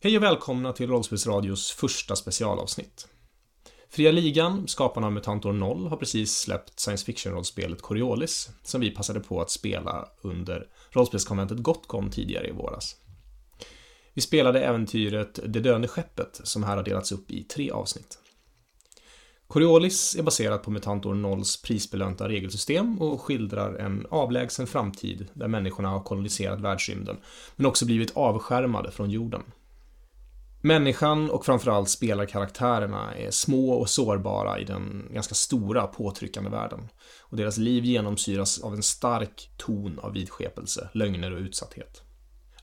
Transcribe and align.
Hej 0.00 0.16
och 0.16 0.22
välkomna 0.22 0.72
till 0.72 0.88
Rollspelsradios 0.88 1.70
första 1.70 2.16
specialavsnitt. 2.16 3.08
Fria 3.90 4.12
Ligan, 4.12 4.68
skaparna 4.68 5.06
av 5.06 5.12
Mutantor 5.12 5.52
0, 5.52 5.86
har 5.86 5.96
precis 5.96 6.38
släppt 6.38 6.80
science 6.80 7.04
fiction-rollspelet 7.04 7.82
Coriolis, 7.82 8.50
som 8.62 8.80
vi 8.80 8.90
passade 8.90 9.20
på 9.20 9.40
att 9.40 9.50
spela 9.50 10.08
under 10.22 10.66
rollspelskonventet 10.90 11.58
Gotcon 11.58 12.10
tidigare 12.10 12.48
i 12.48 12.52
våras. 12.52 12.96
Vi 14.14 14.22
spelade 14.22 14.64
äventyret 14.64 15.40
Det 15.46 15.60
döende 15.60 15.88
skeppet, 15.88 16.40
som 16.44 16.64
här 16.64 16.76
har 16.76 16.84
delats 16.84 17.12
upp 17.12 17.30
i 17.30 17.44
tre 17.44 17.70
avsnitt. 17.70 18.18
Coriolis 19.46 20.16
är 20.16 20.22
baserat 20.22 20.62
på 20.62 20.70
Mutantor 20.70 21.14
0s 21.14 21.64
prisbelönta 21.64 22.28
regelsystem 22.28 23.02
och 23.02 23.20
skildrar 23.20 23.74
en 23.74 24.06
avlägsen 24.10 24.66
framtid 24.66 25.26
där 25.32 25.48
människorna 25.48 25.88
har 25.88 26.00
koloniserat 26.00 26.60
världsrymden, 26.60 27.16
men 27.56 27.66
också 27.66 27.86
blivit 27.86 28.16
avskärmade 28.16 28.90
från 28.90 29.10
jorden. 29.10 29.42
Människan 30.66 31.30
och 31.30 31.44
framförallt 31.44 31.88
spelarkaraktärerna 31.88 33.14
är 33.14 33.30
små 33.30 33.70
och 33.70 33.90
sårbara 33.90 34.58
i 34.58 34.64
den 34.64 35.08
ganska 35.12 35.34
stora 35.34 35.86
påtryckande 35.86 36.50
världen. 36.50 36.88
Och 37.20 37.36
deras 37.36 37.58
liv 37.58 37.84
genomsyras 37.84 38.60
av 38.60 38.74
en 38.74 38.82
stark 38.82 39.50
ton 39.56 39.98
av 39.98 40.12
vidskepelse, 40.12 40.88
lögner 40.92 41.32
och 41.32 41.40
utsatthet. 41.40 42.02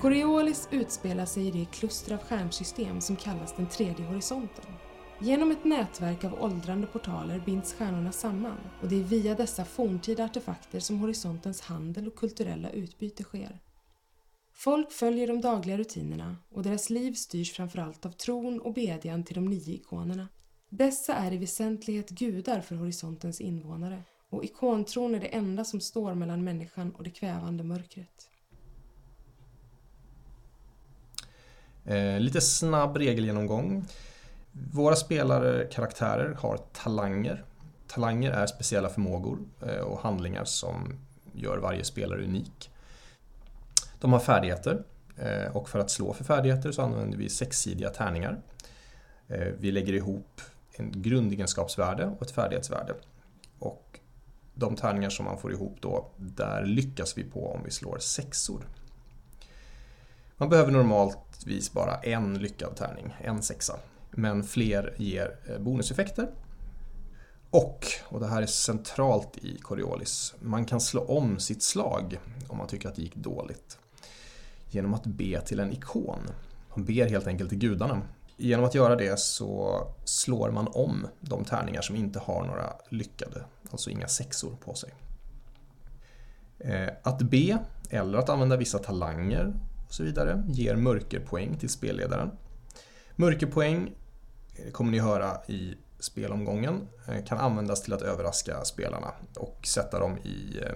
Coriolis 0.06 0.68
utspelar 0.72 1.26
sig 1.26 1.48
i 1.48 1.52
det 1.52 1.66
kluster 1.66 2.14
av 2.14 2.20
stjärnsystem 2.20 3.02
som 3.02 3.16
kallas 3.16 3.56
den 3.56 3.70
tredje 3.70 4.06
horisonten. 4.06 4.66
Genom 5.22 5.52
ett 5.52 5.64
nätverk 5.64 6.24
av 6.24 6.44
åldrande 6.44 6.88
portaler 6.88 7.40
binds 7.46 7.74
stjärnorna 7.74 8.12
samman 8.12 8.58
och 8.82 8.88
det 8.88 8.96
är 8.96 9.04
via 9.04 9.36
dessa 9.36 9.66
forntida 9.66 10.24
artefakter 10.24 10.80
som 10.80 11.00
horisontens 11.00 11.62
handel 11.62 12.08
och 12.08 12.16
kulturella 12.16 12.70
utbyte 12.70 13.24
sker. 13.24 13.60
Folk 14.54 14.92
följer 14.92 15.28
de 15.28 15.42
dagliga 15.42 15.78
rutinerna 15.78 16.38
och 16.50 16.64
deras 16.64 16.90
liv 16.90 17.14
styrs 17.14 17.54
framförallt 17.54 18.06
av 18.06 18.12
tron 18.12 18.62
och 18.62 18.74
bedjan 18.74 19.24
till 19.24 19.36
de 19.36 19.46
nio 19.46 19.74
ikonerna. 19.74 20.28
Dessa 20.70 21.16
är 21.16 21.34
i 21.34 21.38
väsentlighet 21.38 22.10
gudar 22.10 22.62
för 22.62 22.76
horisontens 22.76 23.42
invånare 23.42 24.04
och 24.30 24.44
ikontron 24.44 25.16
är 25.16 25.20
det 25.20 25.36
enda 25.36 25.66
som 25.66 25.82
står 25.82 26.14
mellan 26.14 26.44
människan 26.44 26.92
och 26.96 27.04
det 27.04 27.10
kvävande 27.10 27.64
mörkret. 27.64 28.30
Eh, 31.86 32.20
lite 32.20 32.42
snabb 32.42 32.98
regelgenomgång. 32.98 33.86
Våra 34.52 34.96
spelare, 34.96 35.68
karaktärer, 35.72 36.34
har 36.40 36.58
talanger. 36.58 37.44
Talanger 37.88 38.32
är 38.32 38.48
speciella 38.48 38.90
förmågor 38.90 39.40
eh, 39.62 39.80
och 39.80 40.00
handlingar 40.00 40.46
som 40.46 41.00
gör 41.34 41.58
varje 41.58 41.84
spelare 41.84 42.24
unik. 42.24 42.72
De 44.00 44.14
har 44.14 44.20
färdigheter 44.20 44.84
eh, 45.18 45.56
och 45.56 45.70
för 45.70 45.80
att 45.80 45.92
slå 45.92 46.14
för 46.14 46.24
färdigheter 46.24 46.72
så 46.72 46.82
använder 46.82 47.18
vi 47.18 47.30
sexsidiga 47.30 47.90
tärningar. 47.90 48.42
Eh, 49.28 49.48
vi 49.60 49.72
lägger 49.72 49.94
ihop 49.94 50.42
en 50.72 51.02
grundegenskapsvärde 51.02 52.06
och 52.06 52.22
ett 52.22 52.32
färdighetsvärde. 52.32 52.94
Och 53.60 54.00
de 54.54 54.76
tärningar 54.76 55.10
som 55.10 55.26
man 55.26 55.38
får 55.38 55.54
ihop 55.54 55.78
då, 55.82 56.12
där 56.18 56.66
lyckas 56.66 57.18
vi 57.18 57.24
på 57.24 57.54
om 57.54 57.64
vi 57.64 57.72
slår 57.72 58.00
sexor. 58.00 58.68
Man 60.38 60.50
behöver 60.50 60.72
normalt 60.72 61.25
vanligtvis 61.36 61.74
bara 61.74 61.96
en 61.96 62.34
lyckad 62.34 62.76
tärning, 62.76 63.16
en 63.22 63.42
sexa. 63.42 63.80
Men 64.12 64.44
fler 64.44 64.94
ger 64.98 65.36
eh, 65.50 65.60
bonuseffekter. 65.60 66.30
Och, 67.50 67.86
och 68.04 68.20
det 68.20 68.28
här 68.28 68.42
är 68.42 68.46
centralt 68.46 69.38
i 69.38 69.58
Coriolis, 69.58 70.36
man 70.40 70.66
kan 70.66 70.82
slå 70.82 71.02
om 71.02 71.40
sitt 71.40 71.64
slag 71.64 72.20
om 72.48 72.58
man 72.58 72.68
tycker 72.68 72.90
att 72.90 72.96
det 72.96 73.02
gick 73.02 73.16
dåligt. 73.16 73.78
Genom 74.70 74.94
att 74.94 75.06
be 75.06 75.42
till 75.42 75.60
en 75.60 75.72
ikon. 75.72 76.20
Man 76.76 76.86
ber 76.86 77.10
helt 77.10 77.28
enkelt 77.28 77.50
till 77.50 77.60
gudarna. 77.60 78.02
Genom 78.38 78.66
att 78.66 78.76
göra 78.76 78.96
det 78.96 79.20
så 79.20 79.82
slår 80.06 80.52
man 80.52 80.68
om 80.68 81.08
de 81.20 81.46
tärningar 81.46 81.82
som 81.82 81.96
inte 81.96 82.20
har 82.20 82.46
några 82.46 82.74
lyckade, 82.90 83.46
alltså 83.72 83.90
inga 83.90 84.08
sexor 84.08 84.56
på 84.66 84.74
sig. 84.74 84.90
Eh, 86.60 86.90
att 87.04 87.22
be, 87.22 87.58
eller 87.90 88.18
att 88.18 88.30
använda 88.30 88.58
vissa 88.58 88.80
talanger 88.80 89.54
så 89.96 90.04
vidare, 90.04 90.44
ger 90.48 90.76
mörkerpoäng 90.76 91.58
till 91.58 91.70
spelledaren. 91.70 92.32
Mörkerpoäng 93.16 93.96
eh, 94.56 94.72
kommer 94.72 94.92
ni 94.92 95.00
höra 95.00 95.38
i 95.48 95.76
spelomgången, 96.00 96.88
eh, 97.08 97.26
kan 97.26 97.38
användas 97.38 97.84
till 97.84 97.94
att 97.94 98.02
överraska 98.02 98.66
spelarna 98.66 99.14
och 99.36 99.60
sätta 99.68 100.00
dem 100.00 100.18
i 100.18 100.60
eh, 100.64 100.76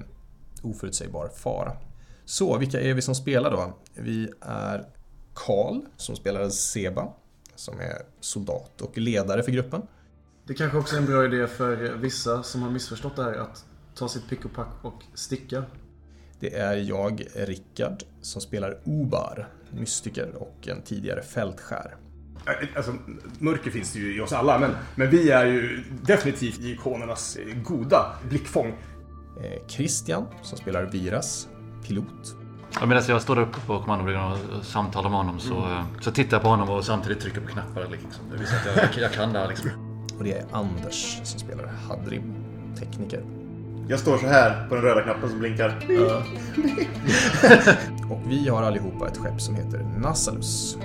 oförutsägbar 0.61 1.29
fara. 1.35 1.77
Så, 2.25 2.57
vilka 2.57 2.81
är 2.81 2.93
vi 2.93 3.01
som 3.01 3.15
spelar 3.15 3.51
då? 3.51 3.77
Vi 3.93 4.29
är 4.41 4.87
Karl, 5.33 5.81
som 5.97 6.15
spelar 6.15 6.49
Seba, 6.49 7.13
som 7.55 7.79
är 7.79 8.01
soldat 8.19 8.81
och 8.81 8.97
ledare 8.97 9.43
för 9.43 9.51
gruppen. 9.51 9.81
Det 10.47 10.53
kanske 10.53 10.77
också 10.77 10.95
är 10.95 10.99
en 10.99 11.05
bra 11.05 11.25
idé 11.25 11.47
för 11.47 11.75
vissa 11.75 12.43
som 12.43 12.61
har 12.61 12.69
missförstått 12.69 13.15
det 13.15 13.23
här 13.23 13.33
att 13.33 13.65
ta 13.95 14.09
sitt 14.09 14.29
pick 14.29 14.45
och 14.45 14.53
pack 14.53 14.73
och 14.81 15.03
sticka. 15.13 15.63
Det 16.39 16.55
är 16.55 16.75
jag, 16.75 17.23
Rickard, 17.35 18.03
som 18.21 18.41
spelar 18.41 18.77
Obar, 18.83 19.47
mystiker 19.71 20.35
och 20.35 20.67
en 20.67 20.81
tidigare 20.81 21.21
fältskär. 21.21 21.95
Alltså, 22.75 22.93
mörker 23.39 23.71
finns 23.71 23.93
det 23.93 23.99
ju 23.99 24.17
i 24.17 24.21
oss 24.21 24.33
alla, 24.33 24.59
men, 24.59 24.71
men 24.95 25.09
vi 25.09 25.31
är 25.31 25.45
ju 25.45 25.83
definitivt 26.03 26.59
ikonernas 26.59 27.35
eh, 27.35 27.55
goda 27.63 28.15
blickfång. 28.29 28.67
Eh, 29.43 29.67
Christian, 29.67 30.25
som 30.41 30.57
spelar 30.57 30.83
Viras, 30.83 31.47
pilot. 31.87 32.35
Ja, 32.79 32.85
Medan 32.85 33.03
jag 33.07 33.21
står 33.21 33.39
uppe 33.39 33.59
på 33.59 33.79
kommandobryggan 33.79 34.31
och 34.31 34.65
samtalar 34.65 35.09
med 35.09 35.17
honom 35.17 35.39
så, 35.39 35.57
eh, 35.57 35.85
så 36.01 36.11
tittar 36.11 36.37
jag 36.37 36.41
på 36.41 36.49
honom 36.49 36.69
och 36.69 36.85
samtidigt 36.85 37.19
trycker 37.19 37.41
på 37.41 37.47
knappar. 37.47 37.87
Liksom. 37.91 38.29
Det 38.31 38.37
visar 38.37 38.57
att 38.57 38.95
jag, 38.95 39.03
jag 39.03 39.11
kan 39.11 39.33
det 39.33 39.39
här 39.39 39.47
liksom. 39.47 39.69
Och 40.17 40.23
det 40.23 40.33
är 40.33 40.45
Anders, 40.51 41.19
som 41.23 41.39
spelar 41.39 41.65
Hadrib, 41.87 42.23
tekniker. 42.79 43.23
Jag 43.89 43.99
står 43.99 44.17
så 44.17 44.27
här 44.27 44.67
på 44.67 44.75
den 44.75 44.83
röda 44.83 45.01
knappen 45.01 45.29
som 45.29 45.39
blinkar. 45.39 45.75
Och 48.09 48.19
vi 48.27 48.49
har 48.49 48.63
allihopa 48.63 49.07
ett 49.07 49.17
skepp 49.17 49.41
som 49.41 49.55
heter 49.55 49.85
Nassalus, 49.97 50.77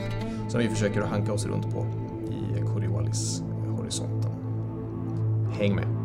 som 0.49 0.61
vi 0.61 0.69
försöker 0.69 1.01
att 1.01 1.09
hanka 1.09 1.33
oss 1.33 1.47
runt 1.47 1.75
på 1.75 1.87
i 2.31 2.61
Coriolis-horisonten. 2.61 4.31
Häng 5.59 5.75
med! 5.75 6.04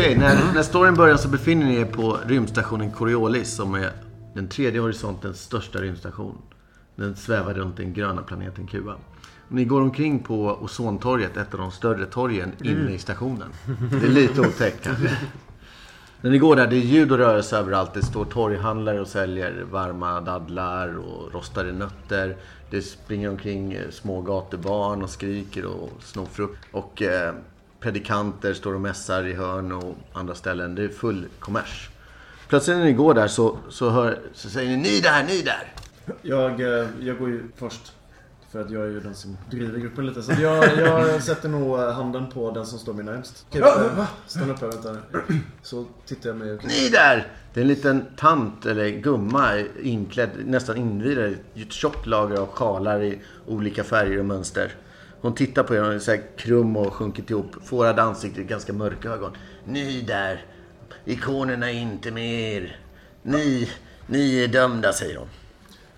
Okej, 0.00 0.16
när, 0.16 0.52
när 0.54 0.62
storyn 0.62 0.94
börjar 0.94 1.16
så 1.16 1.28
befinner 1.28 1.66
ni 1.66 1.74
er 1.74 1.84
på 1.84 2.18
rymdstationen 2.26 2.90
Coriolis 2.90 3.54
som 3.54 3.74
är 3.74 3.92
den 4.34 4.48
tredje 4.48 4.80
horisontens 4.80 5.42
största 5.42 5.78
rymdstation. 5.78 6.38
Den 6.96 7.16
svävar 7.16 7.54
runt 7.54 7.76
den 7.76 7.92
gröna 7.92 8.22
planeten 8.22 8.66
Kuba. 8.66 8.96
Ni 9.48 9.64
går 9.64 9.80
omkring 9.80 10.18
på 10.18 10.58
Ozontorget, 10.62 11.36
ett 11.36 11.54
av 11.54 11.60
de 11.60 11.70
större 11.70 12.06
torgen 12.06 12.52
inne 12.64 12.92
i 12.92 12.98
stationen. 12.98 13.48
Det 14.00 14.06
är 14.06 14.10
lite 14.10 14.40
otäckt 14.40 14.84
kanske. 14.84 15.16
När 16.20 16.30
ni 16.30 16.38
går 16.38 16.56
där, 16.56 16.66
det 16.66 16.76
är 16.76 16.80
ljud 16.80 17.12
och 17.12 17.18
rörelse 17.18 17.58
överallt. 17.58 17.94
Det 17.94 18.02
står 18.02 18.24
torghandlare 18.24 19.00
och 19.00 19.08
säljer 19.08 19.64
varma 19.70 20.20
dadlar 20.20 20.98
och 20.98 21.32
rostade 21.32 21.72
nötter. 21.72 22.36
Det 22.70 22.82
springer 22.82 23.28
omkring 23.28 23.78
små 23.90 24.22
gatubarn 24.22 25.02
och 25.02 25.10
skriker 25.10 25.64
och 25.64 25.90
snor 26.00 26.26
frukt. 26.26 26.58
Och 26.72 27.02
eh, 27.02 27.34
predikanter 27.80 28.54
står 28.54 28.74
och 28.74 28.80
mässar 28.80 29.26
i 29.26 29.34
hörn 29.34 29.72
och 29.72 29.96
andra 30.12 30.34
ställen. 30.34 30.74
Det 30.74 30.84
är 30.84 30.88
full 30.88 31.26
kommers. 31.38 31.90
Plötsligt 32.48 32.76
när 32.76 32.84
ni 32.84 32.92
går 32.92 33.14
där 33.14 33.28
så, 33.28 33.58
så, 33.68 33.90
hör, 33.90 34.18
så 34.32 34.50
säger 34.50 34.70
ni 34.70 34.76
Ni 34.76 35.00
där, 35.00 35.24
ni 35.24 35.42
där! 35.42 35.72
Jag, 36.22 36.60
eh, 36.60 36.88
jag 37.00 37.18
går 37.18 37.28
ju 37.28 37.42
först. 37.56 37.92
För 38.52 38.60
att 38.60 38.70
jag 38.70 38.82
är 38.82 38.88
ju 38.88 39.00
den 39.00 39.14
som 39.14 39.36
driver 39.50 39.78
gruppen 39.78 40.06
lite. 40.06 40.22
Så 40.22 40.32
jag, 40.32 40.78
jag 40.78 41.22
sätter 41.22 41.48
nog 41.48 41.78
handen 41.78 42.30
på 42.30 42.50
den 42.50 42.66
som 42.66 42.78
står 42.78 42.92
mig 42.92 43.04
närmst. 43.04 43.46
Okej, 43.48 43.60
eh, 43.60 44.04
stanna 44.26 44.52
upp 44.52 44.60
här, 44.60 44.68
vänta. 44.68 44.96
Så 45.62 45.86
tittar 46.06 46.30
jag 46.30 46.36
mig 46.36 46.52
omkring. 46.52 46.70
Ni 46.70 46.88
där! 46.88 47.32
Det 47.54 47.60
är 47.60 47.62
en 47.62 47.68
liten 47.68 48.06
tant 48.16 48.66
eller 48.66 48.88
gumma 48.88 49.58
inklädd, 49.82 50.30
nästan 50.44 50.76
invirad 50.76 51.34
i 51.54 51.62
ett 51.62 51.72
tjockt 51.72 52.06
lager 52.06 52.36
av 52.36 52.46
sjalar 52.46 53.02
i 53.02 53.20
olika 53.46 53.84
färger 53.84 54.18
och 54.18 54.24
mönster. 54.24 54.72
Hon 55.20 55.34
tittar 55.34 55.62
på 55.62 55.74
er 55.74 55.82
och 55.82 55.92
är 55.94 55.98
så 55.98 56.10
här 56.10 56.22
krum 56.36 56.76
och 56.76 56.92
sjunkit 56.94 57.30
ihop. 57.30 57.56
Fårad 57.64 57.98
ansikte, 57.98 58.42
ganska 58.42 58.72
mörka 58.72 59.08
ögon. 59.08 59.32
Ni 59.64 60.00
där! 60.00 60.44
Ikonerna 61.04 61.70
är 61.70 61.74
inte 61.74 62.10
med 62.10 62.52
er. 62.54 62.76
Ni, 63.22 63.70
ni 64.06 64.44
är 64.44 64.48
dömda, 64.48 64.92
säger 64.92 65.16
hon. 65.18 65.28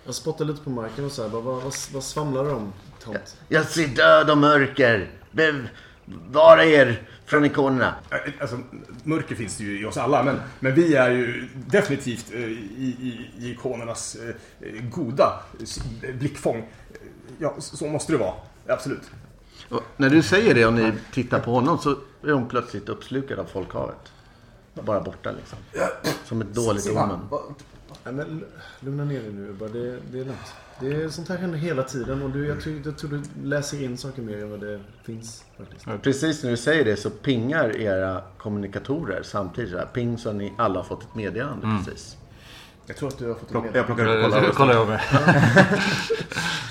Jag 0.04 0.14
spottar 0.14 0.44
lite 0.44 0.62
på 0.64 0.70
marken 0.70 1.04
och 1.04 1.12
så 1.12 1.22
här, 1.22 1.28
bara, 1.28 1.42
vad, 1.42 1.62
vad, 1.62 1.74
vad 1.92 2.04
svamlar 2.04 2.44
du 2.44 2.50
om, 2.50 2.72
tant? 3.04 3.36
Jag 3.48 3.64
ser 3.66 3.86
död 3.88 4.30
och 4.30 4.38
mörker. 4.38 5.10
Bevara 5.30 6.64
er 6.64 7.02
från 7.26 7.44
ikonerna. 7.44 7.94
Alltså, 8.40 8.58
mörker 9.04 9.34
finns 9.34 9.56
det 9.56 9.64
ju 9.64 9.80
i 9.82 9.84
oss 9.84 9.96
alla, 9.96 10.22
men, 10.22 10.40
men 10.60 10.74
vi 10.74 10.94
är 10.94 11.10
ju 11.10 11.48
definitivt 11.66 12.26
eh, 12.34 12.40
i, 12.40 12.96
i, 13.00 13.28
i 13.46 13.50
ikonernas 13.50 14.16
eh, 14.60 14.82
goda 14.82 15.40
s- 15.62 15.80
blickfång. 16.18 16.68
Ja, 17.38 17.54
så 17.58 17.76
så 17.76 17.86
måste 17.86 18.12
det 18.12 18.18
vara. 18.18 18.34
Absolut. 18.66 19.02
Och 19.68 19.82
när 19.96 20.10
du 20.10 20.22
säger 20.22 20.54
det 20.54 20.66
och 20.66 20.72
ni 20.72 20.92
tittar 21.12 21.40
på 21.40 21.50
honom 21.50 21.78
så 21.78 21.90
är 22.26 22.32
hon 22.32 22.48
plötsligt 22.48 22.88
uppslukad 22.88 23.38
av 23.38 23.44
folkhavet. 23.44 24.12
Bara 24.74 25.00
borta 25.00 25.30
liksom. 25.32 25.58
Som 26.24 26.40
ett 26.40 26.54
dåligt 26.54 26.90
omen. 26.90 27.20
Nej, 28.04 28.14
men 28.14 28.20
l- 28.20 28.44
lugna 28.80 29.04
ner 29.04 29.20
dig 29.20 29.32
nu 29.32 29.52
bara. 29.52 29.68
Det, 29.68 29.98
det 30.12 30.20
är 30.20 30.24
lugnt. 30.24 30.54
Det 30.80 30.92
är 31.02 31.08
sånt 31.08 31.28
här 31.28 31.36
händer 31.36 31.58
hela 31.58 31.82
tiden 31.82 32.22
och 32.22 32.30
du, 32.30 32.46
jag, 32.46 32.60
tror, 32.60 32.80
jag 32.84 32.98
tror 32.98 33.10
du 33.10 33.22
läser 33.48 33.82
in 33.84 33.98
saker 33.98 34.22
mer 34.22 34.42
än 34.42 34.50
vad 34.50 34.60
det 34.60 34.80
finns 35.04 35.44
faktiskt. 35.58 35.86
Precis 36.02 36.42
när 36.42 36.50
du 36.50 36.56
säger 36.56 36.84
det 36.84 36.96
så 36.96 37.10
pingar 37.10 37.76
era 37.76 38.22
kommunikatorer 38.38 39.22
samtidigt. 39.22 39.74
Här, 39.74 39.86
ping 39.86 40.18
så 40.18 40.32
ni 40.32 40.52
alla 40.58 40.78
har 40.78 40.84
fått 40.84 41.02
ett 41.02 41.14
meddelande 41.14 41.78
precis. 41.84 42.16
Jag 42.86 42.96
tror 42.96 43.08
att 43.08 43.18
du 43.18 43.28
har 43.28 43.34
fått 43.34 43.48
Plock, 43.50 43.64
med. 43.64 43.76
jag 43.76 43.86
plockar 43.86 44.06
upp 44.06 44.24
och 44.26 44.32
kollar. 44.32 44.50
kollar 44.52 44.74
över. 44.74 45.02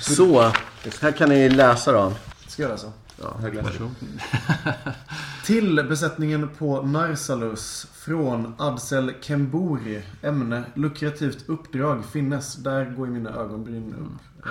Så, 0.00 0.52
här 1.00 1.12
kan 1.12 1.28
ni 1.28 1.48
läsa 1.48 1.92
då. 1.92 2.12
Ska 2.46 2.62
jag 2.62 2.70
läsa? 2.70 2.92
Ja, 3.20 3.36
Varsågod. 3.62 3.94
Till 5.44 5.86
besättningen 5.88 6.48
på 6.58 6.82
Narsalus 6.82 7.86
från 7.92 8.54
Adsel 8.58 9.12
Kemburi. 9.20 10.02
Ämne 10.22 10.64
lukrativt 10.74 11.48
uppdrag 11.48 12.04
finnes. 12.04 12.54
Där 12.54 12.84
går 12.84 13.06
mina 13.06 13.30
ögonbryn 13.30 13.94
upp. 13.94 14.46
Eh, 14.46 14.50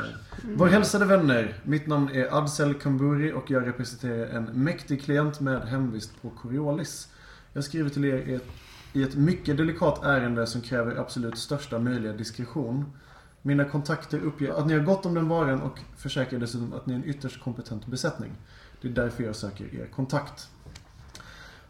Vår 0.56 0.68
hälsade 0.68 1.06
vänner. 1.06 1.56
Mitt 1.64 1.88
namn 1.88 2.10
är 2.14 2.38
Adsel 2.38 2.76
Kemburi 2.84 3.34
och 3.34 3.52
jag 3.52 3.68
representerar 3.68 4.26
en 4.28 4.44
mäktig 4.44 5.04
klient 5.04 5.40
med 5.40 5.62
hemvist 5.62 6.22
på 6.22 6.30
Coriolis. 6.30 7.08
Jag 7.54 7.64
skriver 7.64 7.90
till 7.90 8.06
er 8.06 8.18
i 8.18 8.34
ett, 8.34 8.48
i 8.94 9.04
ett 9.04 9.16
mycket 9.16 9.58
delikat 9.58 10.04
ärende 10.04 10.48
som 10.48 10.62
kräver 10.62 10.96
absolut 10.96 11.38
största 11.38 11.80
möjliga 11.80 12.14
diskretion. 12.14 12.86
Mina 13.42 13.66
kontakter 13.66 14.20
uppger 14.20 14.54
att 14.54 14.68
ni 14.68 14.74
har 14.74 14.82
gott 14.82 15.06
om 15.06 15.14
den 15.14 15.28
varan 15.28 15.62
och 15.62 15.80
försäkrar 15.98 16.40
dessutom 16.40 16.74
att 16.74 16.86
ni 16.86 16.94
är 16.94 16.98
en 16.98 17.06
ytterst 17.06 17.44
kompetent 17.44 17.88
besättning. 17.88 18.32
Det 18.82 18.88
är 18.88 18.92
därför 18.92 19.24
jag 19.24 19.36
söker 19.36 19.76
er 19.76 19.86
kontakt. 19.86 20.50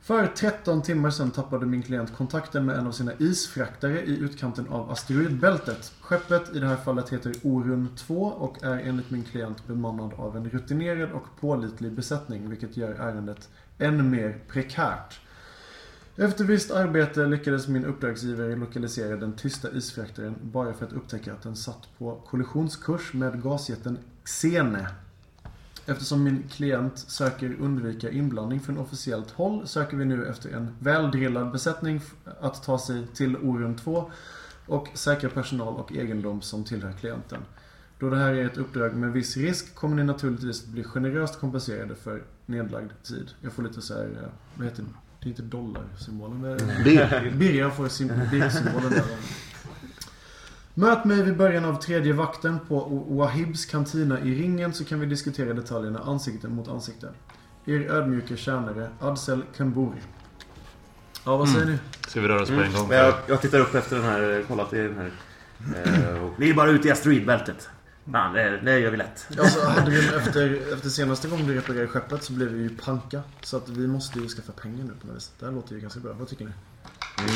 För 0.02 0.28
13 0.28 0.82
timmar 0.82 1.10
sedan 1.10 1.32
tappade 1.32 1.66
min 1.66 1.84
klient 1.84 2.18
kontakten 2.18 2.66
med 2.66 2.78
en 2.78 2.88
av 2.88 2.92
sina 2.92 3.12
isfraktare 3.20 4.02
i 4.02 4.18
utkanten 4.18 4.68
av 4.68 4.92
asteroidbältet. 4.92 5.94
Skeppet 6.02 6.56
i 6.56 6.60
det 6.60 6.68
här 6.68 6.76
fallet 6.76 7.10
heter 7.10 7.34
Orun 7.44 7.90
2 7.96 8.24
och 8.24 8.64
är 8.64 8.80
enligt 8.80 9.12
min 9.12 9.24
klient 9.24 9.68
bemannad 9.68 10.14
av 10.14 10.38
en 10.38 10.50
rutinerad 10.50 11.12
och 11.12 11.26
pålitlig 11.40 11.92
besättning 11.92 12.50
vilket 12.50 12.78
gör 12.78 12.92
ärendet 12.92 13.50
än 13.78 14.10
mer 14.10 14.40
prekärt. 14.48 15.20
Efter 16.22 16.44
visst 16.44 16.72
arbete 16.72 17.26
lyckades 17.26 17.68
min 17.68 17.86
uppdragsgivare 17.86 18.56
lokalisera 18.56 19.16
den 19.16 19.34
tysta 19.34 19.72
isfraktaren 19.72 20.36
bara 20.42 20.74
för 20.74 20.86
att 20.86 20.94
upptäcka 20.94 21.34
att 21.34 21.42
den 21.42 21.56
satt 21.56 21.88
på 21.98 22.16
kollisionskurs 22.16 23.14
med 23.14 23.44
gasjätten 23.44 23.98
Xene. 24.24 24.88
Eftersom 25.86 26.24
min 26.24 26.44
klient 26.50 26.98
söker 26.98 27.56
undvika 27.60 28.12
inblandning 28.12 28.60
från 28.60 28.78
officiellt 28.78 29.32
håll 29.32 29.68
söker 29.68 29.98
vi 29.98 30.06
nu 30.06 30.28
efter 30.28 30.50
en 30.50 30.76
väldrillad 30.80 31.52
besättning 31.52 32.02
att 32.40 32.64
ta 32.64 32.80
sig 32.80 33.08
till 33.14 33.38
Orun 33.38 33.76
2 33.76 34.12
och 34.68 34.88
säkra 34.94 35.30
personal 35.30 35.76
och 35.76 35.92
egendom 35.92 36.42
som 36.42 36.64
tillhör 36.64 36.94
klienten. 36.94 37.42
Då 38.00 38.10
det 38.10 38.18
här 38.18 38.34
är 38.34 38.46
ett 38.46 38.58
uppdrag 38.58 38.96
med 38.96 39.12
viss 39.12 39.38
risk 39.38 39.76
kommer 39.76 39.96
ni 39.96 40.04
naturligtvis 40.04 40.66
bli 40.66 40.84
generöst 40.84 41.40
kompenserade 41.40 41.96
för 41.96 42.24
nedlagd 42.46 42.92
tid. 43.04 43.32
Jag 43.42 43.54
får 43.54 43.64
lite 43.64 43.82
så 43.82 43.94
här, 43.94 44.10
eh, 44.24 44.30
vad 44.58 44.68
heter 44.68 44.84
det? 44.84 45.11
Det 45.24 45.28
är 45.28 45.30
inte 45.30 45.42
dollarsymbolen. 45.42 46.46
är- 46.46 46.84
Bir. 46.84 47.32
Birra 47.32 47.72
får 47.72 47.84
birrsymbolen 48.32 48.90
där. 48.92 49.04
Möt 50.74 51.06
mig 51.06 51.24
vid 51.24 51.38
början 51.38 51.66
av 51.66 51.82
tredje 51.82 52.14
vakten 52.14 52.60
på 52.68 53.06
Wahibs 53.10 53.66
kantina 53.66 54.20
i 54.20 54.36
ringen 54.36 54.74
så 54.74 54.86
kan 54.86 55.00
vi 55.00 55.06
diskutera 55.06 55.54
detaljerna 55.54 56.00
ansikte 56.00 56.48
mot 56.48 56.68
ansikte. 56.68 57.10
Er 57.66 57.80
ödmjuka 57.92 58.36
tjänare 58.36 58.90
Adsel 59.00 59.44
Kamburi. 59.58 59.98
Ja, 61.26 61.38
vad 61.38 61.50
säger 61.50 61.66
ni? 61.66 61.78
Ska 62.08 62.22
vi 62.22 62.28
röra 62.28 62.42
oss 62.42 62.50
på 62.50 62.56
en 62.56 62.74
gång? 62.74 62.88
Men 62.88 62.98
jag, 62.98 63.14
jag 63.28 63.42
tittar 63.42 63.60
upp 63.60 63.76
efter 63.76 63.96
den 63.96 64.06
här, 64.06 64.44
kollat 64.48 64.74
i 64.74 64.78
den 64.78 64.98
här. 64.98 65.12
Eh, 65.84 66.24
och, 66.24 66.32
vi 66.38 66.50
är 66.50 66.54
bara 66.54 66.70
ute 66.70 66.88
i 66.88 66.92
asteroidbältet. 66.92 67.70
Fan, 68.12 68.34
det, 68.34 68.58
det 68.58 68.80
gör 68.80 68.92
vi 68.92 68.98
lätt. 68.98 69.28
Alltså, 69.40 69.66
Hadrin, 69.68 70.10
efter, 70.18 70.74
efter 70.74 70.90
senaste 70.90 71.28
gången 71.28 71.48
du 71.48 71.56
reparerade 71.56 71.88
skeppet 71.88 72.24
så 72.24 72.34
blev 72.34 72.48
vi 72.48 72.62
ju 72.62 72.78
panka. 72.78 73.22
Så 73.42 73.58
att 73.58 73.70
vi 73.70 73.88
måste 73.88 74.20
ju 74.20 74.28
skaffa 74.28 74.52
pengar 74.52 74.84
nu 74.84 74.94
på 75.02 75.08
något 75.08 75.16
vis. 75.16 75.32
Det 75.40 75.46
här 75.46 75.54
låter 75.54 75.76
ju 75.76 75.82
ganska 75.82 76.00
bra. 76.00 76.14
Vad 76.14 76.28
tycker 76.28 76.46
ni? 76.46 76.52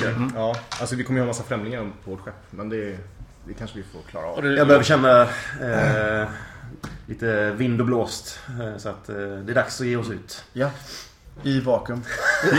Mm. 0.06 0.32
Ja, 0.36 0.56
alltså 0.80 0.96
vi 0.96 1.04
kommer 1.04 1.18
ju 1.18 1.22
ha 1.22 1.26
en 1.26 1.28
massa 1.28 1.44
främlingar 1.44 1.92
på 2.04 2.12
vårt 2.12 2.20
skepp. 2.20 2.52
Men 2.52 2.70
det, 2.70 2.98
det 3.48 3.54
kanske 3.54 3.78
vi 3.78 3.84
får 3.84 4.02
klara 4.02 4.26
av. 4.26 4.46
Jag 4.46 4.68
behöver 4.68 4.84
känna 4.84 5.22
eh, 5.62 6.30
lite 7.06 7.52
vind 7.52 7.80
och 7.80 7.86
blåst. 7.86 8.40
Eh, 8.62 8.78
så 8.78 8.90
att 8.90 9.10
eh, 9.10 9.16
det 9.16 9.52
är 9.52 9.56
dags 9.56 9.82
att 9.82 9.88
ge 9.88 9.96
oss 9.96 10.10
ut. 10.10 10.44
Ja. 10.54 10.72
I 11.44 11.60
vakuum. 11.60 12.02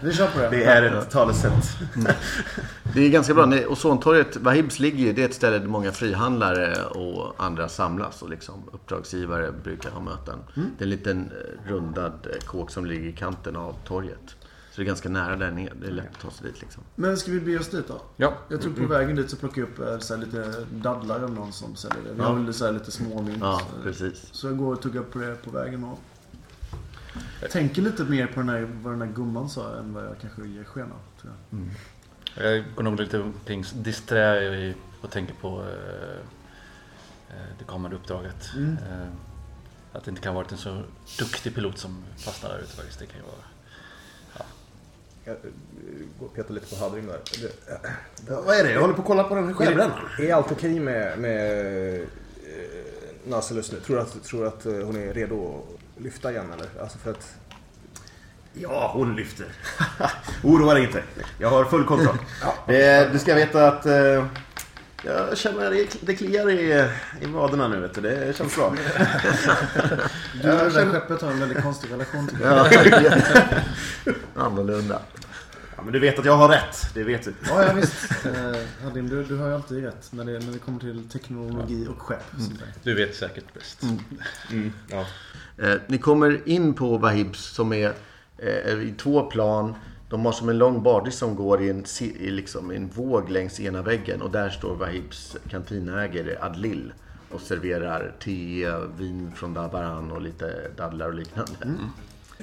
vi 0.00 0.12
kör 0.12 0.30
på 0.30 0.38
det. 0.38 0.48
Det 0.50 0.64
är 0.64 0.82
ett 0.82 1.10
talesätt. 1.10 1.78
Det 2.94 3.06
är 3.06 3.10
ganska 3.10 3.34
bra. 3.34 3.52
Ozontorget, 3.68 4.36
Wahibs 4.36 4.78
ligger 4.78 4.98
ju, 4.98 5.12
det 5.12 5.22
är 5.22 5.28
ett 5.28 5.34
ställe 5.34 5.58
där 5.58 5.66
många 5.66 5.92
frihandlare 5.92 6.84
och 6.84 7.44
andra 7.44 7.68
samlas 7.68 8.22
och 8.22 8.30
liksom 8.30 8.54
uppdragsgivare 8.72 9.52
brukar 9.64 9.90
ha 9.90 10.00
möten. 10.00 10.38
Det 10.54 10.60
är 10.60 10.86
en 10.86 10.90
liten 10.90 11.30
eh, 11.30 11.70
rundad 11.70 12.12
eh, 12.32 12.46
kåk 12.46 12.70
som 12.70 12.86
ligger 12.86 13.08
i 13.08 13.12
kanten 13.12 13.56
av 13.56 13.74
torget. 13.84 14.36
Så 14.70 14.76
det 14.76 14.82
är 14.82 14.86
ganska 14.86 15.08
nära 15.08 15.36
där 15.36 15.50
nere. 15.50 15.72
Det 15.80 15.86
är 15.86 15.90
lätt 15.90 16.06
att 16.12 16.20
ta 16.20 16.30
sig 16.30 16.46
dit 16.46 16.60
liksom. 16.60 16.82
Men 16.94 17.16
ska 17.16 17.30
vi 17.30 17.40
bege 17.40 17.58
oss 17.58 17.68
dit 17.68 17.88
då? 17.88 18.00
Ja. 18.16 18.34
Jag 18.48 18.62
tror 18.62 18.72
på 18.72 18.86
vägen 18.86 19.16
dit 19.16 19.30
så 19.30 19.36
plockar 19.36 19.62
jag 19.62 19.68
upp 19.68 19.78
eh, 19.78 19.98
så 19.98 20.14
här, 20.14 20.24
lite 20.24 20.54
dadlar 20.70 21.22
av 21.22 21.30
någon 21.32 21.52
som 21.52 21.76
säljer 21.76 22.02
det. 22.02 22.14
Vi 22.14 22.22
har 22.22 22.34
väl 22.34 22.54
så 22.54 22.70
lite 22.70 22.90
småmynt. 22.90 23.38
Ja, 23.40 23.60
precis. 23.82 24.28
Så 24.32 24.46
jag 24.46 24.58
går 24.58 24.72
och 24.72 24.82
tuggar 24.82 25.02
på 25.02 25.18
det 25.18 25.42
på 25.44 25.50
vägen 25.50 25.84
och 25.84 25.98
tänker 27.50 27.82
lite 27.82 28.04
mer 28.04 28.26
på 28.26 28.40
den 28.40 28.48
här, 28.48 28.68
vad 28.82 28.92
den 28.92 29.00
här 29.02 29.14
gumman 29.14 29.48
sa 29.48 29.76
än 29.76 29.94
vad 29.94 30.04
jag 30.04 30.14
kanske 30.20 30.46
ger 30.46 30.64
sken 30.64 30.92
av. 30.92 31.20
Tror 31.20 31.32
jag. 31.50 32.56
Jag 32.56 32.64
går 32.76 32.82
nog 32.82 33.00
lite 33.00 33.18
omkring 33.20 33.64
disträ 33.74 34.74
och 35.00 35.10
tänker 35.10 35.34
på 35.34 35.48
eh, 35.60 36.18
eh, 37.36 37.44
det 37.58 37.64
kommande 37.64 37.96
uppdraget. 37.96 38.50
Mm. 38.56 38.72
Eh, 38.72 39.08
att 39.92 40.04
det 40.04 40.10
inte 40.10 40.22
kan 40.22 40.32
ha 40.34 40.42
varit 40.42 40.52
en 40.52 40.58
så 40.58 40.82
duktig 41.18 41.54
pilot 41.54 41.78
som 41.78 42.04
fastnar 42.18 42.50
där 42.50 42.58
ute 42.58 42.76
faktiskt. 42.76 42.98
Det 42.98 43.06
kan 43.06 43.16
ju 43.16 43.22
vara... 43.22 43.42
Jag 45.24 45.34
eh, 45.34 45.40
går 46.20 46.26
och 46.26 46.34
petar 46.34 46.54
lite 46.54 46.74
på 46.76 46.84
Hadrin 46.84 47.06
där. 47.06 47.20
Det- 48.26 48.34
Vad 48.34 48.56
är 48.56 48.64
det? 48.64 48.72
Jag 48.72 48.80
håller 48.80 48.94
på 48.94 49.00
att 49.02 49.06
kolla 49.06 49.24
på 49.24 49.34
den 49.34 49.46
här 49.46 49.54
skärbrännaren. 49.54 50.04
Är 50.18 50.34
allt 50.34 50.52
okej 50.52 50.80
med, 50.80 51.18
med 51.18 51.94
eh, 52.00 52.06
Naselus 53.26 53.72
nu? 53.72 53.80
Tror 53.80 53.96
du 53.96 54.02
att, 54.02 54.22
tror 54.24 54.46
att 54.46 54.64
hon 54.64 54.96
är 54.96 55.14
redo 55.14 55.62
att 55.74 55.77
lyfta 56.02 56.30
igen 56.30 56.52
eller? 56.52 56.82
Alltså 56.82 56.98
för 56.98 57.10
att 57.10 57.34
Ja, 58.54 58.90
hon 58.94 59.16
lyfter. 59.16 59.46
Oroa 60.42 60.74
dig 60.74 60.84
inte. 60.84 61.02
Jag 61.38 61.50
har 61.50 61.64
full 61.64 61.84
kontroll. 61.84 62.18
Eh, 62.68 63.12
du 63.12 63.18
ska 63.18 63.34
veta 63.34 63.68
att 63.68 63.86
eh, 63.86 64.24
jag 65.04 65.38
känner 65.38 65.70
det, 65.70 65.86
det 66.00 66.14
kliar 66.14 66.50
i, 66.50 66.88
i 67.20 67.26
vaderna 67.26 67.68
nu. 67.68 67.80
Vet 67.80 67.94
du. 67.94 68.00
Det 68.00 68.36
känns 68.36 68.56
bra. 68.56 68.74
Du 70.42 70.52
och 70.52 70.58
det 70.58 70.70
där 70.70 70.92
skeppet 70.92 71.22
har 71.22 71.30
en 71.30 71.40
väldigt 71.40 71.62
konstig 71.62 71.92
relation 71.92 72.26
till. 72.28 72.38
Ja. 72.44 72.68
Annorlunda. 74.36 75.00
Ja, 75.78 75.84
men 75.84 75.92
du 75.92 75.98
vet 75.98 76.18
att 76.18 76.24
jag 76.24 76.36
har 76.36 76.48
rätt. 76.48 76.94
Det 76.94 77.04
vet 77.04 77.24
du. 77.24 77.34
Ja, 77.48 77.64
ja 77.64 77.72
visst. 77.72 78.26
Eh, 78.26 78.84
Hadim, 78.84 79.08
du, 79.08 79.24
du 79.24 79.36
har 79.36 79.48
ju 79.48 79.54
alltid 79.54 79.84
rätt 79.84 80.12
när 80.12 80.24
det, 80.24 80.32
när 80.32 80.52
det 80.52 80.58
kommer 80.58 80.80
till 80.80 81.08
teknologi 81.08 81.86
och 81.90 82.02
skepp. 82.02 82.32
där. 82.36 82.72
Du 82.82 82.94
vet 82.94 83.14
säkert 83.16 83.54
bäst. 83.54 83.82
Mm, 84.52 84.72
ja. 84.90 85.06
Eh, 85.58 85.74
ni 85.86 85.98
kommer 85.98 86.48
in 86.48 86.74
på 86.74 86.98
Wahibs 86.98 87.44
som 87.44 87.72
är 87.72 87.92
eh, 88.38 88.72
i 88.72 88.94
två 88.98 89.22
plan. 89.22 89.74
De 90.10 90.24
har 90.24 90.32
som 90.32 90.48
en 90.48 90.58
lång 90.58 90.82
bardis 90.82 91.16
som 91.16 91.36
går 91.36 91.62
i 91.62 91.70
en, 91.70 91.84
i 92.00 92.30
liksom 92.30 92.70
en 92.70 92.88
våg 92.88 93.30
längs 93.30 93.60
ena 93.60 93.82
väggen. 93.82 94.22
Och 94.22 94.30
där 94.30 94.50
står 94.50 94.76
Wahibs 94.76 95.36
kantinägare 95.50 96.36
Adlil 96.40 96.92
och 97.30 97.40
serverar 97.40 98.14
te, 98.20 98.70
vin 98.98 99.32
från 99.36 99.54
Dabaran 99.54 100.10
och 100.10 100.20
lite 100.20 100.70
dadlar 100.76 101.08
och 101.08 101.14
liknande. 101.14 101.52